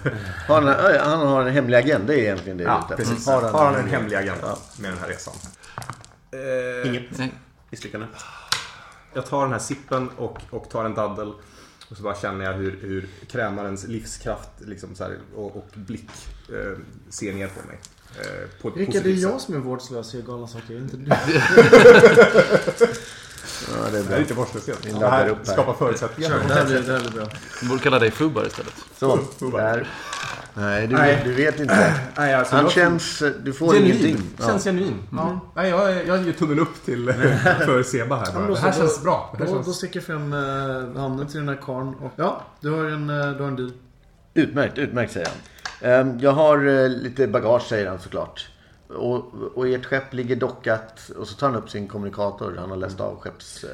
Har 0.48 0.62
han, 0.62 1.00
han 1.00 1.28
har 1.28 1.42
en 1.42 1.54
hemlig 1.54 1.78
agenda 1.78 2.14
är 2.14 2.18
egentligen 2.18 2.58
det. 2.58 2.64
Ja, 2.64 2.86
du 2.90 2.94
är 2.94 2.98
ute 2.98 3.04
efter. 3.04 3.14
precis. 3.16 3.28
Har 3.28 3.66
han, 3.66 3.76
en 3.76 3.90
hemlig- 3.90 4.16
agenda 4.18 4.58
med 4.80 4.92
den 4.92 5.00
här 5.00 5.08
resan? 5.08 5.34
Eh, 6.32 6.90
Inget 6.90 7.32
misslyckande. 7.70 8.08
Jag 9.14 9.26
tar 9.26 9.42
den 9.44 9.52
här 9.52 9.60
sippen 9.60 10.10
och, 10.18 10.38
och 10.50 10.70
tar 10.70 10.86
en 10.86 10.94
daddel. 10.94 11.34
Och 11.90 11.98
så 11.98 12.04
bara 12.04 12.16
känner 12.16 12.46
jag 12.46 12.54
hur, 12.54 12.80
hur 12.82 13.10
krämarens 13.32 13.88
livskraft 13.88 14.50
liksom 14.60 14.96
så 14.96 15.04
här, 15.04 15.18
och, 15.36 15.56
och 15.58 15.68
blick 15.74 16.10
eh, 16.50 16.78
ser 17.10 17.34
ner 17.34 17.48
på 17.48 17.68
mig. 17.68 17.80
Eh, 18.20 18.62
på 18.62 18.68
ett 18.68 18.76
Rickard, 18.78 19.04
det 19.04 19.10
är 19.10 19.14
jag 19.22 19.42
som 19.42 19.56
är 19.56 19.60
vårdslös 19.60 20.14
och 20.14 20.20
gör 20.20 20.28
galna 20.28 20.48
saker. 20.48 20.78
Inte 20.78 20.98
du. 20.98 21.12
Ja, 23.72 23.90
det 23.92 23.98
är 23.98 24.02
Det 24.02 24.08
bra. 24.08 24.16
är 24.18 24.22
inte 24.22 24.34
vårdslöshet. 24.34 24.86
Vi 24.86 24.92
Det 24.92 25.08
här 25.08 25.30
upp 25.30 25.38
här. 25.48 25.54
skapar 25.54 25.74
förutsättningar. 25.74 26.44
Det 26.48 26.54
här 26.54 26.66
blir, 26.66 26.80
det 26.82 26.92
här 26.94 27.00
blir 27.00 27.12
bra. 27.12 27.28
Du 27.62 27.68
borde 27.68 27.82
kalla 27.82 28.00
dig 28.00 28.12
Fubar 28.12 28.46
istället. 28.48 28.74
Så, 28.98 29.18
Fubar. 29.18 29.60
där. 29.60 29.88
Nej, 30.56 30.88
du, 30.88 30.96
Nej. 30.96 31.22
du 31.26 31.34
vet 31.34 31.60
inte. 31.60 31.94
Nej, 32.18 32.34
alltså, 32.34 32.56
Han 32.56 32.64
jag- 32.66 32.72
känns... 32.74 33.24
Du 33.44 33.54
får 33.54 33.74
Genuin. 33.74 33.86
ingenting. 34.06 34.18
Känns 34.40 34.64
genuin. 34.64 35.04
Ja. 35.12 35.40
Nej, 35.56 35.70
jag, 35.70 36.08
jag 36.08 36.24
ger 36.24 36.34
tummen 36.34 36.60
upp 36.60 36.86
till 36.86 37.14
för 37.66 37.84
Seba 37.84 38.16
här 38.16 38.34
bara. 38.34 38.48
då 38.48 38.54
Det 38.54 38.60
här 38.60 38.72
så, 38.72 38.80
känns 38.80 38.98
då- 38.98 39.04
bra. 39.04 39.30
Det 39.38 39.44
här 39.44 39.46
Då, 39.52 39.54
känns... 39.56 39.68
då 39.68 39.74
sticker 39.74 40.00
jag 40.00 40.04
fram 40.06 40.34
eh, 40.34 41.02
handen 41.02 41.28
till 41.28 41.40
den 41.40 41.50
här 41.50 41.60
karln 41.62 41.94
och 41.96 42.12
ja, 42.16 42.42
du 42.60 42.70
har 42.72 42.86
en, 42.86 43.10
eh, 43.10 43.32
du 43.32 43.42
har 43.44 43.48
en 43.48 43.56
deal. 43.56 43.72
Utmärkt, 44.34 44.78
utmärkt 44.78 45.12
säger 45.14 45.28
han. 45.28 45.92
Ehm, 45.92 46.20
Jag 46.20 46.32
har 46.32 46.66
eh, 46.68 46.90
lite 46.90 47.28
bagage 47.28 47.62
säger 47.68 47.90
han 47.90 48.00
såklart. 48.00 48.50
Och, 48.88 49.34
och 49.56 49.68
ert 49.68 49.86
skepp 49.86 50.14
ligger 50.14 50.36
dockat 50.36 51.12
och 51.18 51.28
så 51.28 51.36
tar 51.36 51.48
han 51.50 51.56
upp 51.58 51.70
sin 51.70 51.88
kommunikator. 51.88 52.56
Han 52.60 52.70
har 52.70 52.78
läst 52.78 53.00
av 53.00 53.20
skepps... 53.20 53.64
eh, 53.64 53.70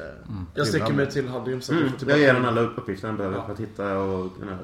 Jag 0.54 0.66
sticker 0.66 0.92
mig 0.92 1.10
till 1.10 1.28
Hadrim 1.28 1.60
så 1.60 1.72
att 1.72 1.76
jag 1.78 1.80
Mm, 1.82 1.92
får 1.92 1.98
tillbaka 1.98 2.18
jag 2.18 2.26
ger 2.26 2.34
honom 2.34 2.48
alla 2.48 2.60
uppgifter 2.60 3.08
han 3.08 3.16
behöver 3.16 3.42
för 3.46 3.52
att 3.52 3.60
hitta 3.60 3.98
och 3.98 4.38
kunna 4.38 4.58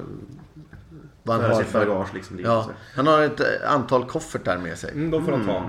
Vad 1.27 1.41
han 1.41 1.51
har 1.51 1.61
sitt 1.63 1.71
för... 1.71 1.85
bagage 1.85 2.13
liksom. 2.13 2.39
Ja, 2.39 2.69
han 2.95 3.07
har 3.07 3.21
ett 3.21 3.39
eh, 3.39 3.45
antal 3.73 4.05
koffertar 4.05 4.57
med 4.57 4.77
sig. 4.77 4.91
Mm, 4.91 5.11
de 5.11 5.25
får 5.25 5.31
de 5.31 5.45
ta. 5.45 5.65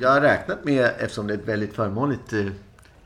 Jag 0.00 0.08
har 0.10 0.20
räknat 0.20 0.64
med, 0.64 0.90
eftersom 0.98 1.26
det 1.26 1.34
är 1.34 1.38
ett 1.38 1.48
väldigt 1.48 1.74
förmånligt 1.74 2.32
eh, 2.32 2.46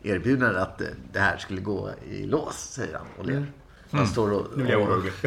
erbjudande, 0.03 0.61
att 0.61 0.81
eh, 0.81 0.87
det 1.12 1.19
här 1.19 1.37
skulle 1.37 1.61
gå 1.61 1.91
i 2.11 2.27
lås, 2.27 2.55
säger 2.55 2.95
han 2.99 3.07
och 3.19 3.27
ler. 3.27 3.47
Han 3.91 4.07
står 4.07 4.33
och... 4.33 4.47
Nu 4.57 4.62
blir 4.65 4.73
jag 4.73 4.83
orolig. 4.83 5.12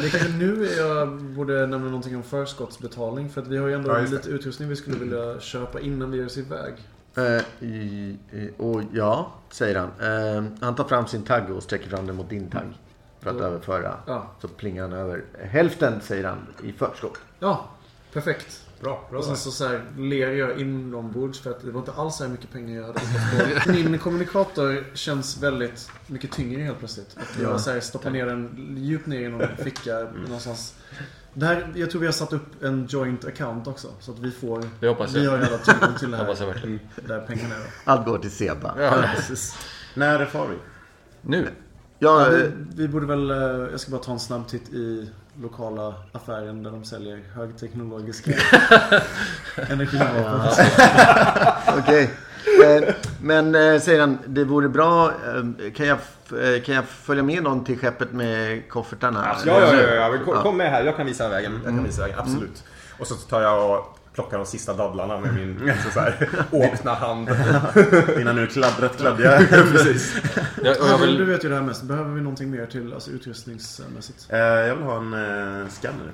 Det 0.00 0.10
kanske 0.10 0.28
nu 0.28 0.68
jag 0.78 1.08
borde 1.22 1.52
nämna 1.66 1.78
någonting 1.86 2.16
om 2.16 2.22
förskottsbetalning. 2.22 3.30
För 3.30 3.40
att 3.42 3.46
vi 3.48 3.56
har 3.56 3.68
ju 3.68 3.74
ändå 3.74 3.90
Ja, 3.90 3.98
lite 4.00 4.28
utrustning 4.28 4.68
vi 4.68 4.76
skulle 4.76 4.96
vilja 4.98 5.40
köpa 5.40 5.80
innan 5.80 6.10
vi 6.10 6.18
ger 6.18 6.26
oss 6.26 6.38
iväg. 6.38 6.74
Eh, 7.16 7.66
i- 7.68 8.18
i- 8.32 8.50
och 8.56 8.82
ja, 8.92 9.32
säger 9.50 9.78
han. 9.78 9.88
Eh, 10.00 10.44
han 10.60 10.74
tar 10.74 10.84
fram 10.84 11.06
sin 11.06 11.22
tagg 11.22 11.50
och 11.50 11.62
sträcker 11.62 11.90
fram 11.90 12.06
den 12.06 12.16
mot 12.16 12.30
din 12.30 12.50
tagg. 12.50 12.78
För 13.28 13.34
att 13.36 13.40
Ja. 13.42 13.46
överföra. 13.46 13.94
Ja, 14.06 14.30
Så 14.40 14.48
plingar 14.48 14.82
han 14.82 14.92
över 14.92 15.24
hälften, 15.44 16.00
säger 16.00 16.24
han, 16.24 16.38
i 16.62 16.72
förskott. 16.72 17.18
ja 17.38 17.70
perfekt. 18.12 18.64
Bra, 18.80 19.06
bra. 19.10 19.18
Och 19.18 19.24
sen 19.24 19.36
så, 19.36 19.50
så 19.50 19.68
här, 19.68 19.84
ler 19.98 20.30
jag 20.32 20.60
inombords 20.60 21.40
för 21.40 21.50
att 21.50 21.60
det 21.62 21.70
var 21.70 21.78
inte 21.80 21.92
alls 21.92 22.16
så 22.16 22.24
här 22.24 22.30
mycket 22.30 22.52
pengar 22.52 22.80
jag 22.80 22.86
hade 22.86 23.00
på. 23.66 23.70
Min 23.72 23.98
kommunikator 23.98 24.84
känns 24.94 25.42
väldigt 25.42 25.90
mycket 26.06 26.32
tyngre 26.32 26.62
helt 26.62 26.78
plötsligt. 26.78 27.16
Att 27.20 27.42
jag 27.42 27.60
så 27.60 27.70
här, 27.70 27.80
stoppar 27.80 28.10
ner 28.10 28.26
den 28.26 28.74
djupt 28.76 29.06
ner 29.06 29.20
i 29.20 29.28
någon 29.28 29.48
ficka 29.58 29.98
någonstans. 30.24 30.74
Det 31.34 31.46
här, 31.46 31.72
jag 31.74 31.90
tror 31.90 32.00
vi 32.00 32.06
har 32.06 32.12
satt 32.12 32.32
upp 32.32 32.62
en 32.62 32.86
joint 32.86 33.24
account 33.24 33.66
också. 33.66 33.88
Så 34.00 34.12
att 34.12 34.18
vi 34.18 34.30
får... 34.30 34.64
Det 34.80 34.88
hoppas 34.88 35.14
Vi 35.14 35.24
jag. 35.24 35.30
har 35.30 35.38
hela 35.38 35.58
tillgång 35.58 35.94
till 35.98 36.10
det 36.10 36.16
Hoppas 36.16 36.40
jag 36.40 36.46
här. 36.46 36.52
verkligen. 36.54 36.80
Där 37.06 37.20
pengarna 37.20 37.54
är 37.54 37.58
då. 37.58 37.64
Allt 37.84 38.06
går 38.06 38.18
till 38.18 38.30
Seba. 38.30 38.74
När 39.94 40.24
far 40.26 40.46
vi? 40.48 40.56
Nu? 41.22 41.48
Ja, 41.98 42.20
Ja, 42.20 42.26
eh, 42.26 42.32
vi, 42.32 42.52
vi 42.74 42.88
borde 42.88 43.06
väl... 43.06 43.30
eh, 43.30 43.36
Jag 43.70 43.80
ska 43.80 43.90
bara 43.90 44.00
ta 44.02 44.12
en 44.12 44.18
snabb 44.20 44.48
titt 44.48 44.68
i 44.68 45.10
lokala 45.42 45.94
affären 46.12 46.62
där 46.62 46.70
de 46.70 46.84
säljer 46.84 47.20
högteknologiska 47.34 48.30
energivapen. 49.56 50.40
Okej. 51.78 52.10
Eh, 52.64 52.94
Men 53.22 53.52
säger 53.80 54.00
han, 54.00 54.18
det 54.26 54.44
vore 54.44 54.68
bra, 54.68 55.12
kan 55.76 55.86
jag, 55.86 55.98
kan 56.64 56.74
jag 56.74 56.84
följa 56.84 57.22
med 57.22 57.42
någon 57.42 57.64
till 57.64 57.78
skeppet 57.78 58.12
med 58.12 58.68
koffertarna? 58.68 59.36
Ja, 59.46 59.60
ja, 59.60 59.74
ja, 59.74 60.16
ja, 60.26 60.42
kom, 60.42 60.56
med 60.56 60.70
här. 60.70 60.84
Jag 60.84 60.96
kan 60.96 61.06
visa 61.06 61.28
vägen. 61.28 61.52
Jag 61.64 61.74
kan 61.74 61.84
visa 61.84 62.02
vägen. 62.02 62.18
Absolut. 62.18 62.64
Och 62.98 63.06
så 63.06 63.14
tar 63.14 63.42
jag 63.42 63.70
och 63.78 63.97
plockar 64.18 64.36
de 64.38 64.46
sista 64.46 64.74
dadlarna 64.74 65.20
med 65.20 65.34
min 65.34 65.52
liksom 65.66 65.90
så 65.90 66.00
här, 66.00 66.28
åkna 66.50 66.94
hand. 66.94 67.28
Dina 68.16 68.32
nu 68.32 68.46
kladdrat 68.46 68.96
kladdiga. 68.96 69.38
Precis. 69.50 70.16
Jag, 70.62 70.80
och 70.80 70.88
jag 70.88 71.00
Ja, 71.00 71.06
du 71.06 71.16
vill, 71.16 71.24
vet 71.24 71.44
ju 71.44 71.48
det 71.48 71.54
här 71.54 71.62
mest. 71.62 71.82
Behöver 71.82 72.10
vi 72.14 72.20
någonting 72.20 72.50
mer 72.50 72.66
till 72.66 72.92
alltså, 72.94 73.10
utrustningsmässigt? 73.10 74.26
Eh, 74.28 74.38
jag 74.38 74.74
vill 74.74 74.84
ha 74.84 74.96
en 74.96 75.12
eh, 75.14 75.68
scanner. 75.68 76.12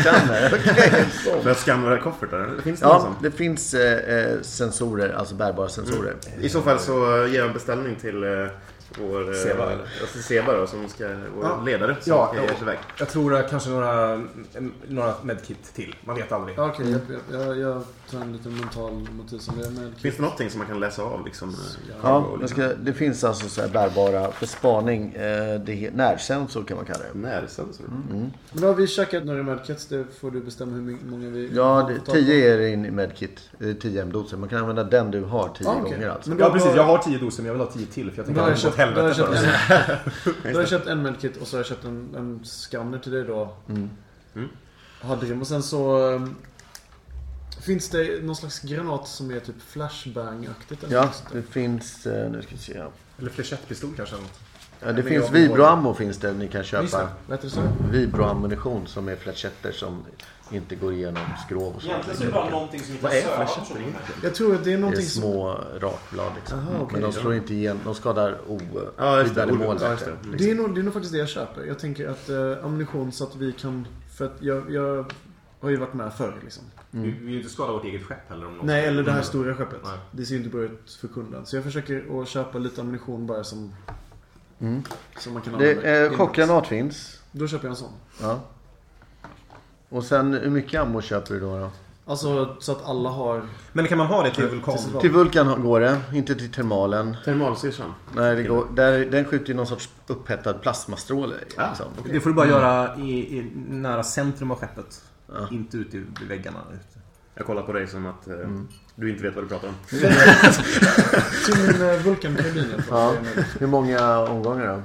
Scanner, 0.00 0.52
okej. 0.60 1.04
För 1.42 1.50
att 1.50 1.58
scanna 1.58 1.82
våra 1.84 1.98
koffertar. 1.98 2.50
Finns 2.64 2.80
det 2.80 2.86
någon 2.86 2.94
Ja, 2.96 3.00
sån? 3.02 3.14
det 3.22 3.30
finns 3.30 3.74
eh, 3.74 4.16
eh, 4.18 4.40
sensorer, 4.42 5.12
alltså 5.14 5.34
bärbara 5.34 5.68
sensorer. 5.68 6.14
I 6.40 6.48
så 6.48 6.62
fall 6.62 6.78
så 6.78 7.26
ger 7.30 7.38
jag 7.38 7.46
en 7.46 7.52
beställning 7.52 7.96
till 7.96 8.22
eh, 8.24 8.28
vår 9.00 9.28
eh, 9.30 9.34
Seba, 9.36 9.72
alltså 10.00 10.18
Seba 10.18 10.52
då, 10.56 10.66
som 10.66 10.88
ska, 10.88 11.08
vår 11.36 11.44
Ja. 11.44 11.62
ledare 11.66 11.96
som 12.00 12.12
Ja, 12.12 12.26
ska 12.26 12.36
ja. 12.36 12.42
ge 12.42 12.48
sig 12.48 12.58
iväg. 12.62 12.78
Jag 12.98 13.08
tror 13.08 13.34
att 13.34 13.50
kanske 13.50 13.70
några, 13.70 14.22
några 14.88 15.14
medkit 15.22 15.74
till. 15.74 15.94
Man 16.04 16.16
vet 16.16 16.32
aldrig. 16.32 16.58
Ja, 16.58 16.66
Okej, 16.74 16.96
jag, 17.30 17.40
jag, 17.40 17.58
jag 17.58 17.82
tar 18.12 18.20
en 18.20 18.32
liten 18.32 18.54
mental 18.56 18.92
notis 19.16 19.48
om 19.48 19.54
det. 19.62 19.70
Med 19.70 19.92
Finns 19.98 20.16
det 20.16 20.22
någonting 20.22 20.50
som 20.50 20.58
man 20.58 20.66
kan 20.68 20.80
läsa 20.80 21.02
av 21.02 21.24
liksom? 21.24 21.48
eh, 21.48 21.54
Ja, 22.02 22.26
jag 22.30 22.40
liksom- 22.40 22.56
ska, 22.58 22.74
det 22.74 22.92
finns 22.92 23.24
alltså 23.24 23.48
så 23.48 23.60
här 23.60 23.68
bärbara 23.68 24.32
för 24.32 24.46
spaning. 24.46 25.12
Eh, 25.14 25.60
det 25.60 25.90
närsensor 25.94 26.64
kan 26.64 26.76
man 26.76 26.86
kalla 26.86 26.98
det. 27.12 27.18
Närsensor. 27.18 27.84
Mm. 28.10 28.30
Men 28.52 28.60
då 28.62 28.66
har 28.66 28.74
vi 28.74 28.86
käkat 28.86 29.24
några 29.24 29.42
medkits. 29.42 29.86
Det 29.86 30.04
får 30.20 30.30
du 30.30 30.40
bestämma 30.40 30.72
hur 30.72 30.98
många 31.10 31.28
vi 31.28 31.50
Ja, 31.54 31.86
det, 31.88 31.94
tag 31.94 32.04
på. 32.06 32.12
10 32.12 32.54
är 32.54 32.66
in 32.72 32.84
i 32.84 32.90
medkit. 32.90 33.40
Är 33.58 33.74
10 33.74 34.02
M-doser. 34.02 34.36
Man 34.36 34.48
kan 34.48 34.58
använda 34.58 34.84
den 34.84 35.10
du 35.10 35.22
har 35.24 35.48
10 35.58 35.68
Ah, 35.68 35.74
okej. 35.80 35.92
gånger 35.92 36.08
alltså. 36.08 36.30
Men 36.30 36.38
Ja 36.38 36.50
precis, 36.50 36.68
har- 36.68 36.76
jag 36.76 36.84
har 36.84 36.98
10 36.98 37.18
doser 37.18 37.42
men 37.42 37.46
jag 37.46 37.52
vill 37.58 37.66
ha 37.66 37.72
10 37.72 37.86
till 37.86 38.10
för 38.10 38.16
jag 38.18 38.26
tänker 38.26 38.42
att 38.42 38.62
jag 38.64 38.72
det 38.72 38.82
har 38.82 38.86
jag 38.88 38.94
helvete 38.94 39.14
köpt, 39.14 39.28
för 39.28 39.34
oss. 39.34 40.26
en, 40.26 40.32
då 40.42 40.48
har 40.58 40.60
jag 40.60 40.68
köpt 40.68 40.86
en 40.86 41.02
medkit 41.02 41.36
och 41.36 41.46
så 41.46 41.56
har 41.56 41.58
jag 41.58 41.66
köpt 41.66 41.84
en, 41.84 42.14
en 42.16 42.40
scanner 42.44 42.98
till 42.98 43.12
dig 43.12 43.24
då. 43.24 43.54
Mm. 43.68 43.90
Mm. 44.36 44.48
Hade 45.00 45.34
Och 45.34 45.46
sen 45.46 45.62
så... 45.62 45.98
Finns 47.60 47.88
det 47.88 48.22
någon 48.24 48.36
slags 48.36 48.60
granat 48.62 49.08
som 49.08 49.30
är 49.30 49.40
typ 49.40 49.62
flashbang-aktigt? 49.62 50.84
eller 50.84 50.94
Ja, 50.94 51.10
det 51.32 51.42
finns... 51.42 52.06
eh, 52.06 52.30
Nu 52.30 52.42
ska 52.42 52.50
vi 52.50 52.58
se. 52.58 52.82
Eller 53.18 53.30
fléchettpistol 53.30 53.90
kanske. 53.96 54.14
något. 54.16 54.40
Ja, 54.84 54.92
det 54.92 55.02
finns 55.02 55.30
vibroammo 55.30 55.94
finns 55.94 56.18
det 56.18 56.32
ni 56.32 56.48
kan 56.48 56.60
det. 56.60 56.66
köpa. 56.66 57.08
Det 57.42 57.50
så? 57.50 57.60
Vibroammunition 57.90 58.86
som 58.86 59.08
är 59.08 59.16
flächetter 59.16 59.72
som 59.72 60.04
inte 60.50 60.74
går 60.74 60.92
igenom 60.92 61.22
skrov 61.46 61.74
och 61.76 61.82
sånt. 61.82 62.20
någonting 62.50 62.80
som 62.80 62.96
Vad 63.00 63.12
är 63.12 63.20
flashetter 63.22 63.74
egentligen? 63.80 64.20
Jag 64.22 64.34
tror 64.34 64.54
att 64.54 64.64
det 64.64 64.70
är 64.70 64.72
Det 64.72 64.78
är 64.78 64.80
någonting 64.80 65.06
som... 65.06 65.22
små 65.22 65.58
rakblad 65.80 66.32
liksom. 66.36 66.58
Aha, 66.58 66.70
okej, 66.80 66.88
Men 66.92 67.00
de 67.00 67.06
ja. 67.16 67.20
slår 67.20 67.34
inte 67.34 67.54
igenom. 67.54 67.80
De 67.84 67.94
skadar 67.94 68.30
Ja, 68.30 68.36
det. 68.48 69.22
oskyddade. 69.22 69.52
Ja, 69.52 69.74
det. 69.74 69.90
liksom. 69.90 70.36
Det 70.38 70.50
är, 70.50 70.54
nog, 70.54 70.74
det 70.74 70.80
är 70.80 70.82
nog 70.82 70.92
faktiskt 70.92 71.12
det 71.12 71.18
jag 71.18 71.28
köper. 71.28 71.64
Jag 71.64 71.78
tänker 71.78 72.08
att 72.08 72.28
eh, 72.28 72.64
ammunition 72.64 73.12
så 73.12 73.24
att 73.24 73.36
vi 73.36 73.52
kan... 73.52 73.86
För 74.14 74.24
att 74.24 74.36
jag, 74.40 74.72
jag 74.72 75.12
har 75.62 75.70
ju 75.70 75.76
varit 75.76 75.94
med 75.94 76.12
förr 76.12 76.34
liksom. 76.44 76.64
Vi 76.90 77.10
vill 77.10 77.28
ju 77.28 77.36
inte 77.36 77.48
skada 77.50 77.72
vårt 77.72 77.84
eget 77.84 78.02
skepp 78.04 78.28
heller 78.30 78.46
om 78.46 78.56
något. 78.56 78.66
Nej, 78.66 78.84
eller 78.86 79.02
det 79.02 79.12
här 79.12 79.22
stora 79.22 79.54
skeppet. 79.54 79.80
Nej. 79.84 79.98
Det 80.10 80.24
ser 80.26 80.32
ju 80.34 80.38
inte 80.38 80.50
bra 80.50 80.60
ut 80.64 80.98
för 81.00 81.08
kunden. 81.08 81.46
Så 81.46 81.56
jag 81.56 81.64
försöker 81.64 82.22
att 82.22 82.28
köpa 82.28 82.58
lite 82.58 82.80
ammunition 82.80 83.26
bara 83.26 83.44
som... 83.44 83.72
Mm. 84.60 84.82
Som 85.18 85.32
man 85.32 85.42
kan 85.42 85.58
Det, 85.58 85.70
använda. 85.70 86.04
eh, 86.06 86.12
chockgranat 86.12 86.66
finns. 86.66 87.20
Då 87.32 87.46
köper 87.46 87.64
jag 87.64 87.70
en 87.70 87.76
sån. 87.76 87.92
Ja. 88.20 88.40
Och 89.88 90.04
sen 90.04 90.34
hur 90.34 90.50
mycket 90.50 90.80
ammo 90.80 91.00
köper 91.00 91.34
du 91.34 91.40
då? 91.40 91.58
då? 91.58 91.70
Alltså 92.06 92.56
så 92.60 92.72
att 92.72 92.84
alla 92.88 93.10
har... 93.10 93.42
Men 93.72 93.86
kan 93.86 93.98
man 93.98 94.06
ha 94.06 94.22
det 94.22 94.30
till 94.34 94.46
vulkan? 94.48 94.76
Till- 94.78 95.00
Till 95.00 95.10
Vulkan 95.10 95.62
går 95.62 95.80
det, 95.80 96.00
inte 96.14 96.34
till 96.34 96.52
termalen. 96.52 97.16
Termalsyrsan. 97.24 97.94
Nej, 98.16 98.36
det 98.36 98.42
går, 98.42 98.66
där, 98.74 98.98
den 99.04 99.24
skjuter 99.24 99.48
ju 99.48 99.54
någon 99.54 99.66
sorts 99.66 99.90
upphettad 100.06 100.52
plasmastråle. 100.54 101.34
Ah, 101.56 101.68
Liksom. 101.68 101.86
Det 102.12 102.20
får 102.20 102.30
du 102.30 102.36
bara 102.36 102.46
göra 102.48 102.96
i, 102.96 103.38
i 103.38 103.52
nära 103.68 104.02
centrum 104.02 104.50
av 104.50 104.58
skeppet. 104.58 105.04
Ja. 105.34 105.48
Inte 105.50 105.76
ute 105.76 105.96
i 105.96 106.04
väggarna. 106.28 106.58
Jag 107.34 107.46
kollar 107.46 107.62
på 107.62 107.72
dig 107.72 107.86
som 107.86 108.06
att 108.06 108.28
eh, 108.28 108.34
du 108.94 109.10
inte 109.10 109.22
vet 109.22 109.34
vad 109.34 109.44
du 109.44 109.48
pratar 109.48 109.68
om. 109.68 109.74
Till 111.46 111.56
min 111.56 112.02
vulkankarbin 112.02 112.64
i 112.70 112.74
alla 112.74 112.82
fall. 112.82 113.14
Ja. 113.36 113.42
Hur 113.58 113.66
många 113.66 114.18
omgångar 114.18 114.66
då? 114.66 114.82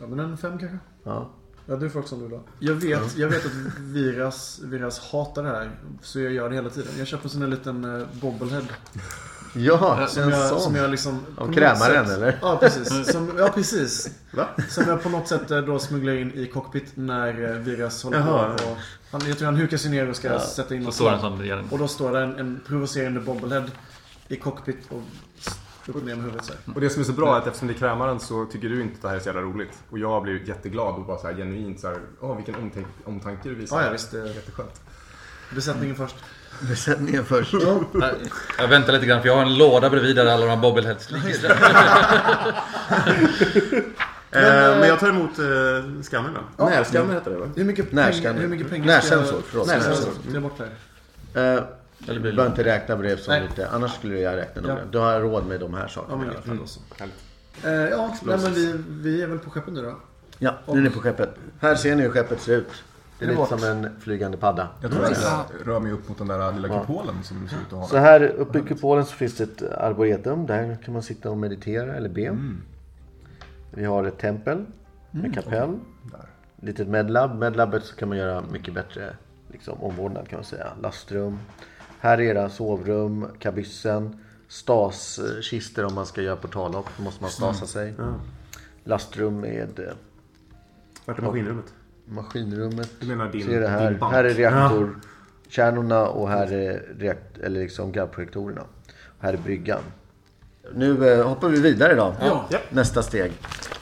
Ja, 0.00 0.06
men 0.06 0.20
en 0.20 0.38
fem 0.38 0.58
kanske? 0.58 0.78
Ja. 1.04 1.30
Ja, 1.66 1.76
du 1.76 1.90
får 1.90 2.00
också 2.00 2.14
om 2.14 2.28
du 2.28 2.36
ha. 2.36 2.42
Jag 2.58 2.74
vet, 2.74 3.16
jag 3.16 3.28
vet 3.28 3.46
att 3.46 3.78
Viras, 3.78 4.60
Viras 4.64 4.98
hatar 4.98 5.42
det 5.42 5.48
här. 5.48 5.70
Så 6.02 6.20
jag 6.20 6.32
gör 6.32 6.48
det 6.48 6.54
hela 6.54 6.70
tiden. 6.70 6.92
Jag 6.98 7.06
köper 7.06 7.24
en 7.24 7.30
sån 7.30 7.42
här 7.42 7.48
liten 7.48 7.84
uh, 7.84 8.06
bobblehead. 8.20 8.64
Ja, 9.54 10.06
Som 10.08 10.22
en 10.22 10.30
jag, 10.30 10.48
sån. 10.48 10.60
som 10.60 10.74
jag 10.74 10.90
liksom... 10.90 11.20
Av 11.36 11.52
krämaren 11.52 12.06
sätt- 12.06 12.16
eller? 12.16 12.38
Ja, 12.42 12.56
precis. 12.60 13.12
Som, 13.12 13.30
ja, 13.38 13.48
precis. 13.54 14.10
Va? 14.32 14.46
Som 14.68 14.84
jag 14.88 15.02
på 15.02 15.08
något 15.08 15.28
sätt 15.28 15.50
eh, 15.50 15.58
då 15.58 15.78
smugglar 15.78 16.12
in 16.12 16.32
i 16.34 16.46
cockpit 16.46 16.92
när 16.94 17.44
eh, 17.50 17.56
Viras 17.56 18.04
håller 18.04 18.18
Jaha. 18.18 18.56
på. 18.56 18.64
Och 18.70 18.76
han, 19.12 19.20
jag 19.28 19.38
tror 19.38 19.46
han 19.46 19.56
hukar 19.56 19.76
sig 19.76 19.90
ner 19.90 20.08
och 20.10 20.16
ska 20.16 20.28
Ja. 20.28 20.40
sätta 20.40 20.74
in 20.74 20.92
så 20.92 21.10
något 21.10 21.38
det. 21.42 21.64
Och 21.70 21.78
då 21.78 21.88
står 21.88 22.12
det 22.12 22.20
en, 22.20 22.38
en 22.38 22.60
provocerande 22.66 23.20
bobblehead 23.20 23.64
i 24.28 24.36
cockpit 24.36 24.78
och 24.88 25.02
upp 25.86 26.04
ner 26.04 26.14
med 26.14 26.24
huvudet 26.24 26.44
så 26.44 26.52
här. 26.52 26.74
Och 26.74 26.80
det 26.80 26.90
som 26.90 27.00
är 27.02 27.06
så 27.06 27.12
bra 27.12 27.34
är 27.36 27.38
att 27.40 27.46
eftersom 27.46 27.68
det 27.68 27.74
är 27.74 27.78
krämaren 27.78 28.20
så 28.20 28.44
tycker 28.46 28.68
du 28.68 28.82
inte 28.82 28.94
att 28.96 29.02
det 29.02 29.08
här 29.08 29.16
är 29.16 29.20
så 29.20 29.28
jävla 29.28 29.42
roligt. 29.42 29.78
Och 29.90 29.98
jag 29.98 30.22
blir 30.22 30.48
jätteglad 30.48 30.94
och 30.94 31.04
bara 31.06 31.18
så 31.18 31.26
här 31.26 31.34
genuint 31.34 31.80
så 31.80 31.86
här, 31.88 31.98
åh 32.20 32.36
vilken 32.36 32.54
omtanke, 32.54 32.88
omtanke 33.04 33.48
du 33.48 33.54
visar. 33.54 33.80
Ja, 33.80 33.86
ja, 33.86 33.92
visst. 33.92 34.14
eh, 34.14 34.26
Jätteskönt. 34.26 34.80
Besättningen 35.54 35.96
först. 35.96 36.16
Besättningen 36.60 37.24
först. 37.24 37.54
Nej, 37.92 38.10
Jag 38.58 38.68
väntar 38.68 38.92
lite 38.92 39.06
grann 39.06 39.20
för 39.20 39.28
jag 39.28 39.34
har 39.36 39.42
en 39.42 39.58
låda 39.58 39.90
bredvid 39.90 40.16
där 40.16 40.26
alla 40.26 40.46
de 40.46 40.50
här 40.50 40.56
bobbleheads 40.56 41.10
ligger. 41.10 41.50
Eh, 44.32 44.42
men 44.78 44.88
jag 44.88 45.00
tar 45.00 45.08
emot 45.08 45.38
eh, 45.38 46.02
scannern 46.02 46.34
då. 46.34 46.40
Ja. 46.56 46.68
Närscanner 46.68 47.14
heter 47.14 47.30
det 47.30 47.36
va? 47.36 47.46
Hur 47.56 47.64
mycket 47.64 47.90
pengar, 47.90 48.32
hur 48.34 48.48
mycket 48.48 48.70
pengar 48.70 48.86
Närsensor, 48.86 49.42
förlåt. 49.46 49.66
Närsensor. 49.66 50.12
Det 50.30 50.36
är 50.36 50.40
bort 50.40 50.58
där. 50.58 50.66
Eh, 51.34 51.52
Eller 51.52 51.64
du 52.14 52.20
blir 52.20 52.20
behöver 52.20 52.42
det 52.42 52.46
inte 52.46 52.64
räkna 52.64 52.96
brev 52.96 53.16
som 53.16 53.32
Nej. 53.34 53.42
lite. 53.48 53.68
Annars 53.68 53.94
skulle 53.94 54.18
jag 54.20 54.36
räkna 54.36 54.62
noga. 54.62 54.74
Ja. 54.74 54.80
Du 54.90 54.98
har 54.98 55.20
råd 55.20 55.46
med 55.46 55.60
de 55.60 55.74
här 55.74 55.82
Ja, 55.82 55.88
sakerna 55.88 56.16
men 56.16 56.26
i 56.26 56.30
alla 56.30 56.42
fall. 56.42 56.58
Härligt. 56.98 57.14
Eh, 57.64 57.72
ja, 57.98 58.16
nej, 58.22 58.38
men 58.42 58.54
vi, 58.54 58.74
vi 58.88 59.22
är 59.22 59.26
väl 59.26 59.38
på 59.38 59.50
skeppet 59.50 59.74
nu 59.74 59.82
då. 59.82 59.96
Ja, 60.38 60.58
nu 60.66 60.78
är 60.78 60.82
ni 60.82 60.90
på 60.90 61.00
skeppet. 61.00 61.34
Här 61.60 61.74
ser 61.74 61.96
ni 61.96 62.02
hur 62.02 62.10
skeppet 62.10 62.40
ser 62.40 62.56
ut. 62.56 62.70
Det 63.20 63.26
är 63.26 63.30
lite 63.30 63.46
som 63.58 63.64
en 63.64 64.00
flygande 64.00 64.36
padda. 64.36 64.68
Jag 64.82 64.90
tror 64.92 65.04
att 65.04 65.22
jag 65.22 65.68
rör 65.68 65.80
mig 65.80 65.92
upp 65.92 66.08
mot 66.08 66.18
den 66.18 66.28
där 66.28 66.52
lilla 66.52 66.68
Ja. 66.68 66.80
kupolen 66.80 67.22
som 67.22 67.40
du 67.42 67.48
ser 67.48 67.56
ut 67.56 67.72
att 67.72 67.78
ha. 67.78 67.86
Så 67.86 67.96
här 67.96 68.22
uppe 68.22 68.58
i 68.58 68.62
kupolen 68.62 69.04
så 69.04 69.12
finns 69.12 69.36
det 69.36 69.44
ett 69.44 69.72
arboretum. 69.72 70.46
Där 70.46 70.78
kan 70.84 70.94
man 70.94 71.02
sitta 71.02 71.30
och 71.30 71.36
meditera 71.38 71.94
eller 71.94 72.08
be. 72.08 72.36
Vi 73.70 73.84
har 73.84 74.04
ett 74.04 74.18
tempel 74.18 74.64
med 75.10 75.34
kapell. 75.34 75.78
Litet 76.62 76.88
medlab. 76.88 77.38
Medlabbet 77.38 77.84
så 77.84 77.96
kan 77.96 78.08
man 78.08 78.18
göra 78.18 78.42
mycket 78.52 78.74
bättre 78.74 79.16
liksom, 79.52 79.82
omvårdnad 79.82 80.28
kan 80.28 80.36
man 80.36 80.44
säga. 80.44 80.66
Lastrum. 80.82 81.38
Här 81.98 82.18
är 82.18 82.22
era 82.22 82.48
sovrum, 82.50 83.26
kabyssen. 83.38 84.18
Staskistor 84.48 85.84
om 85.84 85.94
man 85.94 86.06
ska 86.06 86.22
göra 86.22 86.36
portalhopp. 86.36 86.86
Då 86.96 87.02
måste 87.02 87.22
man 87.22 87.30
stasa 87.30 87.66
sig. 87.66 87.94
Lastrum 88.84 89.40
med 89.40 89.78
eh, 89.78 89.84
Vart 91.04 91.18
är 91.18 91.22
maskinrummet? 91.22 91.74
Maskinrummet. 92.10 92.90
Du 93.00 93.06
menar 93.06 93.28
din, 93.28 93.46
Ser 93.46 93.60
det 93.60 93.68
här. 93.68 93.90
din? 93.90 94.02
Här 94.02 94.24
är 94.24 94.34
reaktorkärnorna 94.34 96.06
och 96.06 96.28
här 96.28 96.52
är 96.52 96.82
reakt 96.98 97.38
eller 97.38 97.60
liksom 97.60 97.92
gravprojektorerna. 97.92 98.60
Och 99.18 99.24
här 99.24 99.32
är 99.32 99.36
bryggan. 99.36 99.80
Nu 100.74 101.08
eh, 101.12 101.28
hoppar 101.28 101.48
vi 101.48 101.60
vidare 101.60 101.94
då. 101.94 102.14
Ja. 102.20 102.46
Nästa 102.70 103.02
steg. 103.02 103.32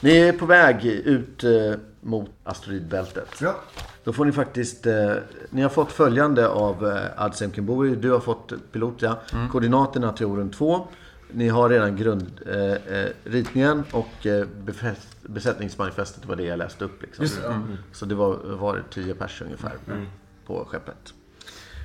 Ni 0.01 0.17
är 0.19 0.33
på 0.33 0.47
väg 0.47 0.85
ut 0.85 1.45
eh, 1.45 1.51
mot 2.01 2.31
asteroidbältet. 2.45 3.29
Ja. 3.41 3.55
Då 4.05 4.13
får 4.13 4.25
ni 4.25 4.33
faktiskt, 4.33 4.87
eh, 4.87 5.13
ni 5.51 5.63
har 5.63 5.69
fått 5.69 5.93
följande 5.93 6.49
av 6.49 6.87
eh, 6.89 7.23
Adsem 7.25 7.53
Kimbori. 7.53 7.97
Du 7.97 8.11
har 8.11 8.21
fått 8.21 8.53
pilot 8.73 9.03
ja. 9.03 9.19
Koordinaterna 9.53 10.13
till 10.13 10.27
Orun 10.27 10.51
2. 10.51 10.87
Ni 11.33 11.49
har 11.49 11.69
redan 11.69 11.97
grundritningen 11.97 13.79
eh, 13.79 13.85
eh, 13.89 13.95
och 13.95 14.27
eh, 14.27 14.47
besättningsmanifestet 15.23 16.27
var 16.27 16.37
det 16.37 16.43
jag 16.43 16.59
läste 16.59 16.85
upp. 16.85 17.03
Liksom. 17.03 17.25
Just 17.25 17.39
ja. 17.45 17.61
Så 17.93 18.07
det 18.07 18.15
var, 18.15 18.37
var 18.45 18.83
10 18.91 19.15
pers 19.15 19.43
ungefär 19.43 19.73
på 20.47 20.65
skeppet. 20.65 21.15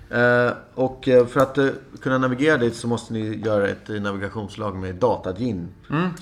Eh, 0.10 0.52
och 0.74 1.08
eh, 1.08 1.26
för 1.28 1.40
att 1.40 1.58
eh, 1.58 1.68
kunna 2.02 2.18
navigera 2.18 2.58
dit 2.58 2.76
så 2.76 2.88
måste 2.88 3.14
ni 3.14 3.36
göra 3.46 3.68
ett 3.68 3.88
navigationslag 3.88 4.76
med 4.76 4.96
datagin. 4.96 5.68